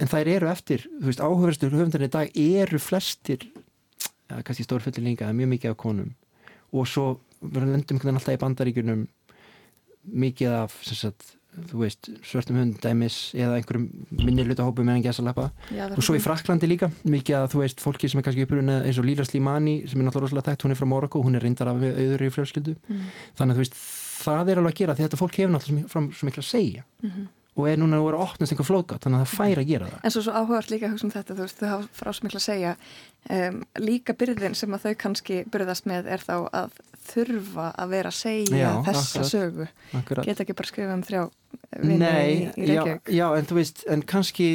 en 0.00 0.10
þær 0.10 0.30
eru 0.36 0.50
eftir, 0.50 0.86
þú 0.98 1.10
veist, 1.10 1.22
áhugaverstur 1.22 1.74
höfundarinn 1.74 2.08
í 2.08 2.14
dag 2.14 2.38
eru 2.40 2.80
flestir 2.80 3.50
ja, 4.30 4.40
kannski 4.42 4.64
stór 4.64 4.84
fullinlinga, 4.84 5.32
mjög 5.36 5.52
mikið 5.54 5.74
af 5.74 5.78
konum. 5.80 6.14
Og 6.72 6.86
svo 6.88 7.06
verður 7.40 7.74
lendum 7.74 8.00
alltaf 8.14 8.36
í 8.36 8.40
bandaríkunum 8.40 9.04
mikið 10.24 10.56
af 10.62 10.76
sagt, 10.86 11.34
þú 11.70 11.80
veist, 11.82 12.10
svörtum 12.26 12.58
hund 12.60 12.76
dæmis 12.82 13.16
eða 13.34 13.56
einhverjum 13.58 13.86
minni 14.20 14.44
hlutahópum 14.46 14.86
meðan 14.86 15.04
gæsa 15.04 15.24
lappa. 15.26 15.48
Já, 15.70 15.82
það 15.82 15.96
er 15.96 15.98
og 15.98 16.06
svo 16.06 16.16
í 16.18 16.22
Fraklandi 16.22 16.68
líka 16.70 16.90
mikið 17.02 17.38
að 17.40 17.48
þú 17.54 17.62
veist, 17.64 17.82
fólki 17.82 18.10
sem 18.10 18.20
er 18.20 18.26
kannski 18.26 18.46
uppruna 18.46 18.78
eins 18.86 19.00
og 19.00 19.08
Líla 19.08 19.26
Slimani 19.26 19.80
sem 19.90 19.98
er 20.00 20.06
náttúrulega 20.06 20.28
rosalega 20.28 20.52
þekkt, 20.52 20.66
hún 20.66 20.74
er 20.76 20.80
frá 20.80 20.88
Morocco 20.92 21.24
hún 21.24 21.38
er 21.38 21.44
reyndar 21.46 21.72
af 21.72 21.82
auður 21.82 22.24
í 22.26 22.30
fjölskyldu. 22.36 22.76
Mm. 22.86 23.10
þannig 23.40 23.56
að 23.56 23.58
þú 23.58 23.64
veist, 23.64 23.82
það 24.20 24.52
er 24.52 24.62
alveg 24.62 24.72
að 24.74 24.80
gera 24.80 24.96
því 24.96 25.06
þetta 25.08 25.20
fólk 25.20 25.38
hefur 25.40 25.54
náttúrulega 25.56 26.06
svo 26.14 26.30
miklu 26.30 26.44
að 26.44 26.50
segja. 26.52 26.86
Mhm. 27.02 27.28
og 27.60 27.66
er 27.68 27.76
núna 27.76 27.98
að 27.98 28.04
vera 28.06 28.18
að 28.20 28.30
opnast 28.30 28.52
einhver 28.54 28.64
flókat 28.64 29.02
þannig 29.04 29.18
að 29.18 29.24
það 29.26 29.32
fær 29.36 29.58
að 29.58 29.66
gera 29.68 29.86
það. 29.90 30.04
En 30.06 30.12
svo, 30.14 30.20
svo 30.22 30.32
áhugavert 30.32 30.70
líka 30.70 30.86
að 30.86 30.92
hugsa 30.94 31.04
um 31.04 31.10
þetta, 31.12 31.34
þú 31.34 31.42
veist, 31.44 31.58
þau 31.60 31.80
frá 31.98 32.76
um, 33.28 33.58
líka 33.82 34.14
byrðin 34.16 34.54
sem 34.56 34.74
að 34.76 34.86
þau 34.86 34.94
kannski 35.02 35.40
byrðast 35.50 35.88
með 35.90 36.08
er 36.14 36.24
þá 36.24 36.36
að 36.46 36.78
þurfa 37.10 37.68
að 37.80 37.88
vera 37.94 38.10
að 38.12 38.18
segja 38.18 38.58
Já, 38.60 38.70
þessa 38.86 39.04
akkurat. 39.06 39.30
sögu 39.30 39.68
Akkurat. 40.00 40.26
geta 40.28 40.44
ekki 40.44 40.56
bara 40.60 40.70
skrifa 40.70 40.94
um 40.98 41.02
þrjá 41.06 41.22
vinni 41.80 41.96
Nei, 41.98 42.28
í, 42.30 42.50
í 42.64 42.66
já, 42.68 42.82
Reykjavík 42.82 43.14
já, 43.16 43.26
en 43.40 43.48
þú 43.50 43.58
veist, 43.60 43.84
en 43.90 44.02
kannski 44.02 44.48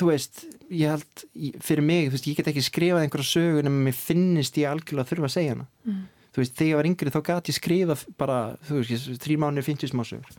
þú 0.00 0.08
veist, 0.12 0.44
ég 0.70 0.92
held 0.94 1.24
fyrir 1.66 1.82
mig, 1.84 2.08
þú 2.08 2.14
veist, 2.16 2.28
ég 2.30 2.38
get 2.40 2.50
ekki 2.52 2.62
skrifað 2.64 3.04
einhverja 3.04 3.30
sögu 3.32 3.62
nema 3.66 3.84
mér 3.88 3.96
finnist 3.98 4.58
ég 4.60 4.70
algjörlega 4.70 5.04
að 5.06 5.12
þurfa 5.14 5.30
að 5.30 5.36
segja 5.36 5.54
hana 5.56 5.66
Mm. 5.86 6.02
þú 6.30 6.42
veist, 6.44 6.54
þegar 6.54 6.70
ég 6.70 6.76
var 6.78 6.88
yngri 6.90 7.10
þá 7.10 7.20
gat 7.26 7.48
ég 7.50 7.56
skrifa 7.56 7.96
bara, 8.20 8.38
þú 8.68 8.80
veist, 8.80 9.08
þrý 9.24 9.36
mánuðir 9.42 9.66
50 9.66 9.90
smásögur 9.90 10.36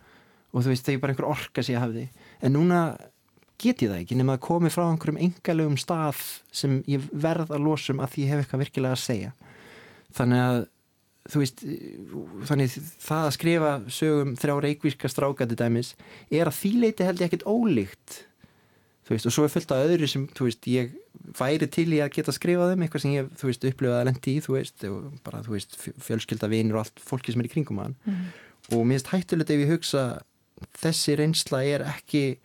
og 0.53 0.63
þú 0.63 0.69
veist, 0.71 0.85
þegar 0.87 1.01
bara 1.03 1.13
einhver 1.15 1.29
orka 1.31 1.63
sem 1.63 1.75
ég 1.75 1.81
hafði, 1.83 2.05
en 2.41 2.53
núna 2.55 2.81
get 3.61 3.81
ég 3.83 3.91
það 3.91 3.99
ekki, 4.05 4.15
nema 4.17 4.37
að 4.37 4.43
komi 4.47 4.71
frá 4.73 4.85
einhverjum 4.89 5.19
engalegum 5.21 5.75
stað 5.77 6.21
sem 6.51 6.79
ég 6.89 7.03
verð 7.13 7.51
að 7.53 7.61
losum 7.67 7.99
að 8.01 8.15
því 8.15 8.23
ég 8.23 8.31
hef 8.31 8.39
eitthvað 8.45 8.63
virkilega 8.63 8.95
að 8.95 9.03
segja 9.03 9.33
þannig 10.17 10.41
að 10.47 10.61
þú 11.29 11.41
veist, 11.43 11.61
þannig 12.49 12.73
það 13.03 13.27
að 13.27 13.35
skrifa 13.37 13.71
sögum 13.93 14.35
þrjá 14.41 14.55
reikvíska 14.65 15.09
strákandi 15.11 15.57
dæmis 15.59 15.93
er 16.33 16.49
að 16.49 16.57
því 16.57 16.71
leiti 16.81 17.05
held 17.05 17.21
ég 17.21 17.29
ekkert 17.29 17.45
ólíkt 17.45 18.15
þú 19.05 19.13
veist, 19.15 19.27
og 19.29 19.33
svo 19.35 19.43
er 19.45 19.51
fullt 19.53 19.71
af 19.75 19.83
öðru 19.85 20.07
sem, 20.09 20.23
þú 20.37 20.47
veist, 20.47 20.67
ég 20.71 20.91
væri 21.37 21.67
til 21.67 21.87
í 21.93 21.99
að 22.01 22.13
geta 22.15 22.33
skrifað 22.33 22.73
um 22.75 22.83
eitthvað 22.85 23.03
sem 23.05 23.13
ég, 23.15 23.29
þú 23.37 23.49
veist, 23.49 23.65
upplifað 23.69 23.99
að 23.99 24.07
lendi 24.09 24.33
í, 24.37 24.41
þú 24.45 24.55
veist, 24.57 24.85
og 24.89 25.07
bara, 25.25 25.41
þú 25.45 25.55
veist, 25.57 25.77
fjölskylda 26.07 26.49
vinir 26.51 26.77
og 26.77 26.83
allt 26.85 27.01
fólki 27.05 27.33
sem 27.35 27.41
er 27.43 27.49
í 27.49 27.53
kringum 27.53 27.81
hann 27.83 27.95
Mhm. 28.05 28.25
og 28.71 28.85
mér 28.85 28.97
finnst 29.01 29.11
hættulegt 29.11 29.49
ef 29.51 29.61
ég 29.65 29.71
hugsa 29.73 30.03
þessi 30.81 31.15
reynsla 31.17 31.63
er 31.65 31.81
ekki 31.89 32.37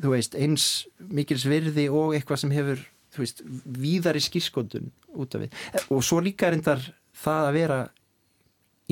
þú 0.00 0.10
veist, 0.16 0.34
eins 0.34 0.86
mikils 1.00 1.44
virði 1.48 1.88
og 1.92 2.14
eitthvað 2.16 2.38
sem 2.44 2.50
hefur 2.56 2.80
þú 3.16 3.22
veist, 3.24 3.42
víðari 3.64 4.20
skýrskondun 4.20 4.90
út 5.16 5.34
af 5.36 5.40
við, 5.46 5.52
og 5.92 6.02
svo 6.04 6.20
líka 6.20 6.50
reyndar 6.52 6.80
það 7.16 7.48
að 7.48 7.56
vera 7.56 7.78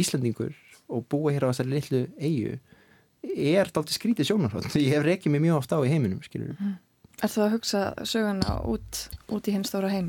Íslandingur 0.01 0.57
og 0.91 1.05
búa 1.11 1.33
hér 1.35 1.47
á 1.47 1.51
þessari 1.53 1.75
litlu 1.75 2.03
eigu 2.19 2.57
er 3.25 3.71
dálítið 3.73 3.97
skrítið 3.99 4.31
sjónarhótt 4.31 4.75
ég 4.77 4.91
hef 4.93 5.07
reykið 5.07 5.35
mig 5.35 5.45
mjög 5.47 5.63
oft 5.63 5.73
á 5.73 5.79
í 5.81 5.93
heiminum 5.93 6.25
skilur 6.25 6.59
Er 7.23 7.31
það 7.31 7.45
að 7.45 7.53
hugsa 7.55 7.81
söguna 8.11 8.55
út, 8.67 9.01
út 9.33 9.47
í 9.49 9.53
hinn 9.55 9.63
stóra 9.65 9.89
heim? 9.93 10.09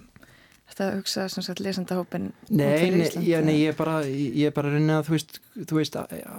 Er 0.66 0.74
það 0.74 0.88
að 0.88 0.96
hugsa 0.98 1.28
sem 1.30 1.46
sagt 1.46 1.62
lesendahópin 1.62 2.32
Nei, 2.50 2.90
nei, 2.92 3.06
já, 3.22 3.38
nei, 3.46 3.60
ég 3.62 3.76
er 3.76 3.78
bara 3.78 4.00
ég 4.10 4.50
er 4.50 4.56
bara 4.56 4.72
að 4.72 4.80
reyna 4.80 4.98
að 5.00 5.12
þú 5.12 5.16
veist, 5.16 5.40
þú 5.62 5.78
veist 5.78 5.98
að, 6.02 6.16
já, 6.18 6.32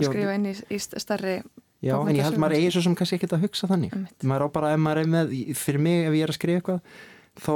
já, 0.00 0.08
skrifa 0.08 0.36
inn 0.38 0.48
í, 0.48 0.54
í 0.72 0.80
starri 0.82 1.36
Já, 1.84 1.92
en 2.00 2.16
ég 2.16 2.24
held 2.24 2.40
maður 2.40 2.56
eigi 2.56 2.72
svo 2.72 2.82
sem 2.86 2.94
kannski 2.96 3.18
ekkert 3.18 3.34
að 3.36 3.42
hugsa 3.44 3.68
þannig. 3.68 3.92
Maður 4.24 4.48
á 4.48 4.54
bara, 4.54 4.70
ef 4.72 4.80
maður 4.80 5.02
er 5.02 5.10
með 5.12 5.34
fyrir 5.60 5.82
mig, 5.84 6.06
ef 6.08 6.14
ég 6.16 6.24
er 6.24 6.32
að 6.32 6.38
skrifa 6.38 6.62
eitthvað 6.62 7.02
þá 7.44 7.52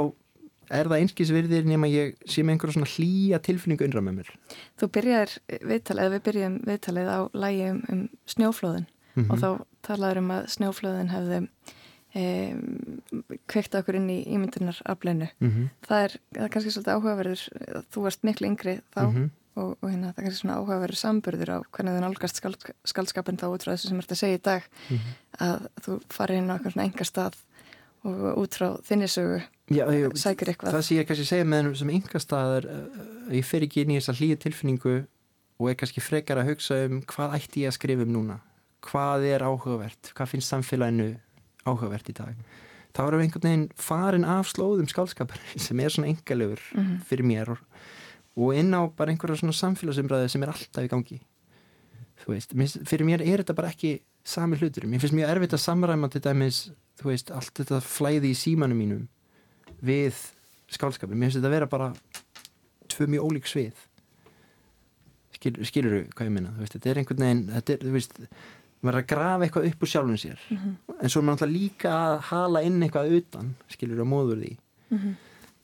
er 0.71 0.87
það 0.91 1.01
einskísvirðir 1.03 1.65
nema 1.67 1.87
ég 1.91 2.15
sé 2.25 2.43
með 2.43 2.55
einhverja 2.55 2.77
svona 2.77 2.91
hlýja 2.95 3.39
tilfinningu 3.43 3.85
innra 3.87 4.01
með 4.05 4.17
mér 4.21 4.31
Þú 4.79 4.89
byrjar 4.97 5.35
viðtalið, 5.61 6.01
eða 6.05 6.13
við 6.15 6.23
byrjum 6.29 6.55
viðtalið 6.71 7.09
á 7.11 7.19
lægi 7.33 7.69
um, 7.71 7.81
um 7.91 8.09
snjóflóðin 8.35 8.87
Mhm. 9.11 9.27
og 9.31 9.37
þá 9.41 9.49
talaður 9.83 10.17
um 10.21 10.29
að 10.31 10.45
snjóflóðin 10.53 11.09
hefði 11.11 11.37
um, 12.15 13.01
kveikt 13.51 13.75
okkur 13.75 13.97
inn 13.99 14.09
í 14.11 14.21
ímyndunar 14.31 14.79
afleinu. 14.87 15.27
Mhm. 15.43 15.69
Það, 15.87 16.03
er, 16.05 16.15
það 16.35 16.45
er 16.45 16.53
kannski 16.55 16.71
svolítið 16.75 16.95
áhugaverður, 16.95 17.43
þú 17.91 18.03
varst 18.05 18.23
miklu 18.27 18.47
yngri 18.51 18.77
þá 18.95 19.01
Mhm. 19.11 19.29
og, 19.57 19.77
og 19.81 19.89
hérna 19.91 20.13
það 20.13 20.17
er 20.21 20.23
kannski 20.29 20.41
svona 20.45 20.57
áhugaverður 20.61 20.99
samburður 21.01 21.49
á 21.51 21.57
hvernig 21.75 21.97
þú 21.97 22.01
nálgast 22.05 22.35
skald, 22.39 22.65
skaldskapin 22.87 23.37
þá 23.37 23.45
út 23.51 23.63
frá 23.67 23.73
þessu 23.75 23.89
sem 23.91 23.99
er 23.99 24.07
að 24.07 24.21
segja 24.23 24.39
í 24.39 24.43
dag 24.47 24.63
Mhm. 24.89 25.11
að 25.39 25.67
þú 25.83 26.01
farir 26.09 26.37
inn 26.39 26.47
á 26.51 26.55
eitthvað 26.55 26.73
svona 26.73 26.87
enga 26.87 27.03
stað 27.11 27.33
og 28.03 28.37
út 28.41 28.55
frá 28.57 28.69
þinni 28.87 29.07
sögu 29.11 29.41
Já, 29.71 29.85
ég, 29.93 30.11
sækir 30.19 30.49
eitthvað. 30.51 30.73
það 30.73 30.81
sem 30.87 30.97
ég 30.97 31.07
kannski 31.07 31.25
segja 31.29 31.45
með 31.47 31.67
sem 31.79 31.91
yngastæðar 31.95 32.65
ég 33.31 33.45
fer 33.47 33.61
ekki 33.67 33.83
inn 33.85 33.93
í 33.93 33.99
þessa 33.99 34.15
hlýja 34.17 34.39
tilfinningu 34.41 34.95
og 35.61 35.69
er 35.69 35.77
kannski 35.79 36.01
frekar 36.03 36.41
að 36.41 36.49
hugsa 36.51 36.79
um 36.87 37.01
hvað 37.07 37.37
ætti 37.37 37.63
ég 37.63 37.71
að 37.71 37.77
skrifa 37.77 38.03
um 38.07 38.11
núna 38.15 38.39
hvað 38.81 39.27
er 39.29 39.45
áhugavert, 39.45 40.11
hvað 40.17 40.31
finnst 40.33 40.49
samfélaginu 40.51 41.11
áhugavert 41.69 42.09
í 42.09 42.15
dag 42.17 42.35
þá 42.91 43.01
erum 43.05 43.21
við 43.21 43.27
einhvern 43.29 43.45
veginn 43.47 43.67
farin 43.77 44.25
af 44.27 44.49
slóðum 44.51 44.89
skálskapar 44.89 45.39
sem 45.67 45.79
er 45.79 45.93
svona 45.93 46.09
engalöfur 46.11 46.63
Mhm. 46.75 46.97
fyrir 47.07 47.23
mér 47.29 47.53
og, 47.53 47.61
og 48.35 48.55
inn 48.57 48.73
á 48.73 48.81
bara 48.89 49.11
einhverja 49.13 49.37
svona 49.43 49.53
samfélagsumræði 49.55 50.29
sem 50.33 50.43
er 50.43 50.51
alltaf 50.55 50.83
í 50.83 50.89
gangi 50.91 51.21
þú 52.25 52.33
veist, 52.33 52.51
fyrir 52.89 53.05
mér 53.07 53.21
er 53.23 53.41
þetta 53.45 53.55
bara 53.57 53.69
ekki 53.71 53.99
sami 54.23 54.57
hlutur, 54.57 54.85
mér 54.87 54.99
finnst 55.01 55.15
mjög 55.17 55.29
erfitt 55.35 55.53
að 55.57 55.63
samræma 55.65 56.09
til 56.13 56.21
dæmis, 56.21 56.71
þú 57.01 57.09
veist, 57.09 57.31
allt 57.33 57.53
þetta 57.57 57.79
flæði 57.81 58.31
í 58.31 58.37
símanum 58.37 58.77
mínum 58.77 59.07
við 59.81 60.13
skálskapin, 60.71 61.17
mér 61.17 61.29
finnst 61.31 61.39
þetta 61.41 61.49
að 61.49 61.55
vera 61.57 61.67
bara 61.71 61.93
tvö 62.91 63.07
mjög 63.09 63.25
ólík 63.31 63.47
svið. 63.49 63.73
Skil, 65.35 65.53
skilur 65.65 65.93
þú 65.95 66.01
hvað 66.13 66.27
ég 66.27 66.33
minna, 66.35 66.51
þú 66.53 66.61
veist, 66.65 66.75
þetta 66.77 66.89
er 66.91 66.99
einhvern 67.01 67.23
veginn 67.25 67.43
þetta 67.55 67.73
er, 67.73 67.85
þú 67.87 67.93
veist, 67.95 68.17
maður 68.81 68.97
er 68.97 69.01
að 69.01 69.09
grafa 69.11 69.45
eitthvað 69.47 69.67
upp 69.71 69.83
úr 69.85 69.91
sjálfum 69.91 70.19
sér, 70.21 70.39
Mhm. 70.51 70.75
en 71.01 71.09
svo 71.09 71.19
er 71.21 71.25
maður 71.25 71.37
náttúrulega 71.39 71.57
líka 71.57 71.89
að 71.97 72.19
hala 72.29 72.61
inn 72.67 72.81
eitthvað 72.83 73.15
utan 73.17 73.55
skilur 73.69 73.97
þú, 74.01 74.05
móður 74.13 74.41
því. 74.43 74.57
Mhm. 74.91 75.15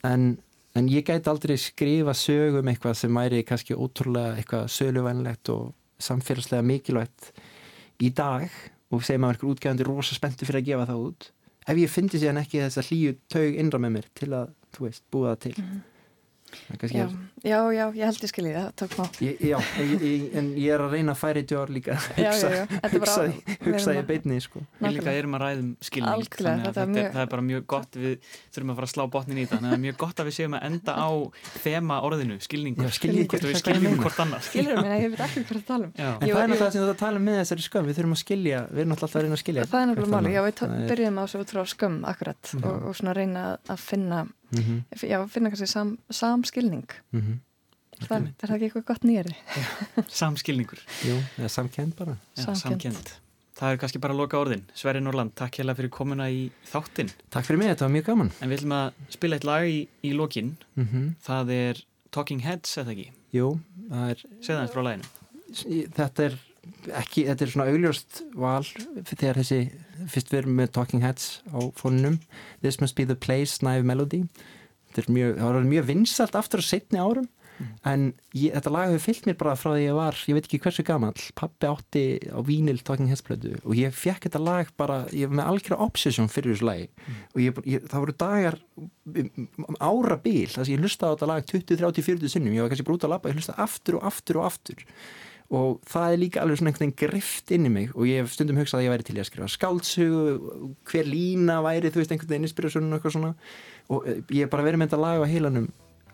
en, 0.04 0.38
en 0.76 0.88
ég 0.90 1.04
gæti 1.06 1.28
aldrei 1.28 1.58
skrifa 1.58 2.14
sögum 2.14 2.68
eitthvað 2.72 2.96
sem 2.96 3.12
væri 3.14 3.44
kannski 3.44 3.76
ótrúlega 3.76 4.38
eitthvað 4.38 4.68
söluvænlegt 4.70 5.50
og 5.50 5.74
samfélagslega 6.00 6.64
mikilvægt 6.64 7.32
í 8.04 8.12
dag 8.14 8.48
og 8.94 9.04
segjum 9.04 9.28
að 9.28 9.34
einhver 9.34 9.52
útgæðandi 9.52 9.88
rosa 9.88 10.16
spenntu 10.16 10.48
fyrir 10.48 10.62
að 10.62 10.70
gefa 10.72 10.88
það 10.92 11.04
út 11.10 11.30
ef 11.68 11.82
ég 11.82 11.92
fyndi 11.92 12.22
síðan 12.22 12.42
ekki 12.44 12.64
þess 12.64 12.82
að 12.82 12.90
hlýju 12.92 13.16
taug 13.34 13.60
innra 13.64 13.82
með 13.84 13.96
mér 13.98 14.10
til 14.18 14.32
að, 14.38 14.52
þú 14.76 14.88
veist, 14.88 15.04
búa 15.12 15.34
það 15.34 15.40
til 15.46 15.56
mm 15.58 15.68
-hmm. 15.68 15.82
Já, 16.68 17.08
já, 17.44 17.60
já, 17.72 17.84
ég 17.96 18.04
held 18.08 18.24
ég 18.24 18.32
skilji 18.32 18.52
það, 18.56 18.68
tók 18.80 18.94
má 18.98 19.06
ég, 19.24 19.42
Já, 19.44 19.58
ég, 19.80 20.02
ég, 20.02 20.24
en 20.40 20.48
ég 20.58 20.74
er 20.74 20.82
að 20.84 20.94
reyna 20.96 21.14
að 21.14 21.20
færi 21.22 21.44
djór 21.48 21.70
líka. 21.72 21.98
Hugsaði 22.18 23.34
hugsa 23.66 23.96
beitni 24.08 24.40
sko. 24.44 24.60
Við 24.80 24.92
líka 24.98 25.12
erum 25.16 25.36
að 25.38 25.42
ræðum 25.44 25.70
skilning 25.84 26.14
Alklega, 26.14 26.72
það, 26.72 26.80
er 26.82 26.90
mjög... 26.94 27.08
það 27.14 27.22
er 27.24 27.30
bara 27.34 27.44
mjög 27.50 27.64
gott 27.74 27.92
við 28.00 28.14
þurfum 28.56 28.72
að 28.72 28.78
fara 28.80 28.88
að 28.88 28.94
slá 28.94 29.04
botnin 29.18 29.38
í 29.38 29.46
það 29.46 29.54
þannig 29.58 29.68
að 29.68 29.72
það 29.72 29.78
er 29.78 29.84
mjög 29.86 29.98
gott 30.04 30.18
að 30.18 30.26
við 30.30 30.36
séum 30.38 30.54
að 30.58 30.62
enda 30.70 30.92
á 30.98 31.10
þema 31.66 31.96
orðinu, 32.08 32.36
skilningur. 32.48 32.90
Við 33.48 33.60
skiljum 33.62 33.98
hvort 34.02 34.20
annars 34.24 34.46
Skiljurum 34.52 34.82
minna, 34.84 34.98
ég 35.02 35.10
veit 35.14 35.24
ekki 35.28 35.42
hvað 35.44 35.58
það 35.58 35.68
tala 35.68 35.84
um. 35.88 35.92
Já. 35.98 36.12
En 36.16 36.24
það 36.24 36.42
er 36.42 36.48
náttúrulega 36.52 36.74
sem 36.74 36.84
þú 36.88 36.96
tala 37.04 37.18
um 37.22 37.26
með 37.28 37.36
þessari 37.44 37.64
skömm 37.68 37.86
við 37.88 37.96
þurfum 38.00 38.16
að 38.18 38.22
skilja, 38.24 38.60
við 38.72 38.80
erum 38.84 38.92
náttúrulega 38.94 39.18
að 39.18 39.24
reyna 39.28 39.36
að 43.68 43.82
skilja 43.84 44.28
Á 44.48 44.60
mm 44.60 44.64
-hmm. 44.64 45.10
já, 45.10 45.28
finna 45.28 45.50
kannski 45.50 45.68
sam, 45.68 45.98
samskilning 46.10 46.88
mm 47.12 47.22
-hmm. 47.22 47.38
það, 48.08 48.28
er 48.28 48.48
það 48.48 48.56
ekki 48.56 48.66
eitthvað 48.66 48.86
gott 48.86 49.04
nýjari? 49.04 49.36
Samskilningur 50.22 50.80
Jú, 51.04 51.24
eða 51.38 51.48
samkend 51.48 51.96
bara 51.96 52.18
já, 52.38 52.56
samkend. 52.56 53.12
Það 53.58 53.72
er 53.72 53.78
kannski 53.78 54.00
bara 54.00 54.14
að 54.14 54.18
loka 54.18 54.38
orðin 54.38 54.64
Sverri 54.74 55.02
Norland, 55.02 55.34
takk 55.36 55.58
hella 55.58 55.76
fyrir 55.76 55.90
komuna 55.90 56.30
í 56.30 56.52
þáttin 56.72 57.10
Takk 57.30 57.46
fyrir 57.46 57.58
mig, 57.58 57.68
þetta 57.68 57.86
var 57.86 57.92
mjög 57.92 58.06
gaman 58.06 58.32
En 58.42 58.50
við 58.50 58.58
ætlum 58.60 58.76
að 58.78 58.92
spila 59.10 59.36
eitt 59.36 59.44
lag 59.44 59.64
í, 59.66 59.88
í 60.04 60.12
lokin 60.14 60.58
mm 60.76 60.88
-hmm. 60.88 61.16
Það 61.22 61.52
er 61.52 61.86
Talking 62.12 62.42
Heads, 62.42 62.78
eða 62.78 62.92
ekki? 62.92 63.12
Jú, 63.34 63.60
það 63.90 64.10
er 64.10 64.26
Segð 64.42 64.58
það 64.58 64.74
frá 64.74 64.84
læginu 64.88 65.06
Þetta 65.96 66.24
er 66.24 66.40
ekki, 67.02 67.26
þetta 67.30 67.46
er 67.46 67.54
svona 67.54 67.70
augljóst 67.72 68.22
val 68.38 68.64
þegar 68.66 69.42
þessi 69.42 69.62
fyrst 70.14 70.32
við 70.34 70.42
erum 70.42 70.60
með 70.60 70.74
Talking 70.78 71.06
Heads 71.06 71.40
á 71.52 71.60
fónunum 71.78 72.20
This 72.62 72.82
Must 72.84 72.98
Be 72.98 73.08
The 73.08 73.18
Place, 73.18 73.62
Naive 73.66 73.88
Melody. 73.88 74.24
Þetta 74.92 75.04
er 75.04 75.16
mjög, 75.18 75.34
það 75.40 75.58
var 75.58 75.72
mjög 75.74 75.90
vinsalt 75.92 76.38
aftur 76.40 76.64
á 76.64 76.70
setni 76.70 77.02
árum. 77.02 77.28
Mm. 77.58 77.70
en 77.90 78.02
ég, 78.38 78.52
þetta 78.54 78.70
lag 78.70 78.92
hefur 78.92 79.02
fyllt 79.02 79.26
mér 79.26 79.38
bara 79.40 79.56
frá 79.58 79.72
því 79.72 79.86
ég 79.88 79.96
var 79.98 80.18
ég 80.30 80.38
veit 80.38 80.46
ekki 80.46 80.60
hversu 80.62 80.84
gammal, 80.86 81.16
pappi 81.38 81.66
átti 81.66 82.04
á 82.30 82.38
vínil 82.46 82.84
Talking 82.86 83.10
Heads 83.10 83.24
plödu 83.26 83.56
og 83.64 83.74
ég 83.78 83.96
fekk 83.98 84.28
þetta 84.28 84.42
lag 84.44 84.70
bara, 84.78 85.00
ég 85.10 85.32
var 85.32 85.40
með 85.40 85.50
algjörða 85.54 85.88
obsession 85.88 86.30
fyrir 86.30 86.54
þessu 86.54 86.68
lagi. 86.70 86.86
Mm. 86.94 87.24
og 87.34 87.42
ég, 87.42 87.62
ég, 87.74 87.88
það 87.90 88.04
voru 88.04 88.16
dagar 88.22 88.60
ára 89.82 90.20
bíl, 90.22 90.46
þess 90.52 90.68
að 90.68 90.74
ég 90.76 90.86
hlusta 90.86 91.10
á 91.10 91.14
þetta 91.16 91.32
lag 91.32 91.50
20, 91.50 91.80
30, 91.82 92.08
40 92.12 92.34
sinnum, 92.36 92.54
ég 92.54 92.66
var 92.66 92.74
kannski 92.74 92.88
brúta 92.92 93.10
að 93.10 93.16
lappa 93.16 93.34
ég 93.34 93.42
hlusta 93.42 93.58
aftur 93.66 93.98
og 93.98 94.06
aftur 94.12 94.42
og 94.44 94.50
aftur 94.52 94.86
og 95.48 95.80
það 95.88 96.14
er 96.14 96.22
líka 96.22 96.42
alveg 96.44 96.60
svona 96.60 96.72
einhvern 96.74 96.86
veginn 96.88 97.00
grift 97.00 97.54
inn 97.56 97.68
í 97.70 97.72
mig. 97.72 97.90
Og 97.96 98.10
ég 98.10 98.22
hef 98.22 98.34
stundum 98.36 98.60
hugsað 98.60 98.82
að 98.82 98.88
ég 98.88 98.94
væri 98.96 99.08
til 99.08 99.18
að 99.18 99.30
skrifa 99.30 99.50
skáldsögu, 99.54 100.72
hver 100.92 101.08
lína 101.08 101.60
væri 101.66 101.92
þú 101.92 102.04
veist 102.04 102.16
einhvern 102.16 102.34
veginn 102.34 102.50
inspirasjónun 102.50 102.92
og 102.92 103.00
eitthvað 103.00 103.18
svona. 103.18 103.34
Og 103.88 104.08
eh, 104.08 104.22
ég 104.36 104.48
hef 104.48 104.54
bara 104.54 104.68
verið 104.68 104.84
með 104.84 104.92
þetta 104.92 105.04
lag 105.06 105.24
á 105.24 105.32
heilanum 105.32 105.68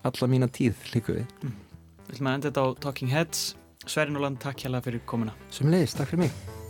alla 0.03 0.30
mína 0.30 0.51
tíð 0.53 0.89
líka 0.93 1.18
við. 1.18 1.38
Mm. 1.41 1.61
Við 2.03 2.18
ætlum 2.18 2.30
að 2.30 2.39
enda 2.39 2.51
þetta 2.51 2.65
á 2.65 2.68
Talking 2.85 3.14
Heads. 3.14 3.45
Sverri 3.84 4.15
Núland, 4.15 4.39
takk 4.43 4.64
hjá 4.64 4.69
það 4.69 4.84
fyrir 4.91 5.07
komuna. 5.10 5.38
Sumleis, 5.51 5.97
takk 5.97 6.14
fyrir 6.14 6.27
mig 6.27 6.62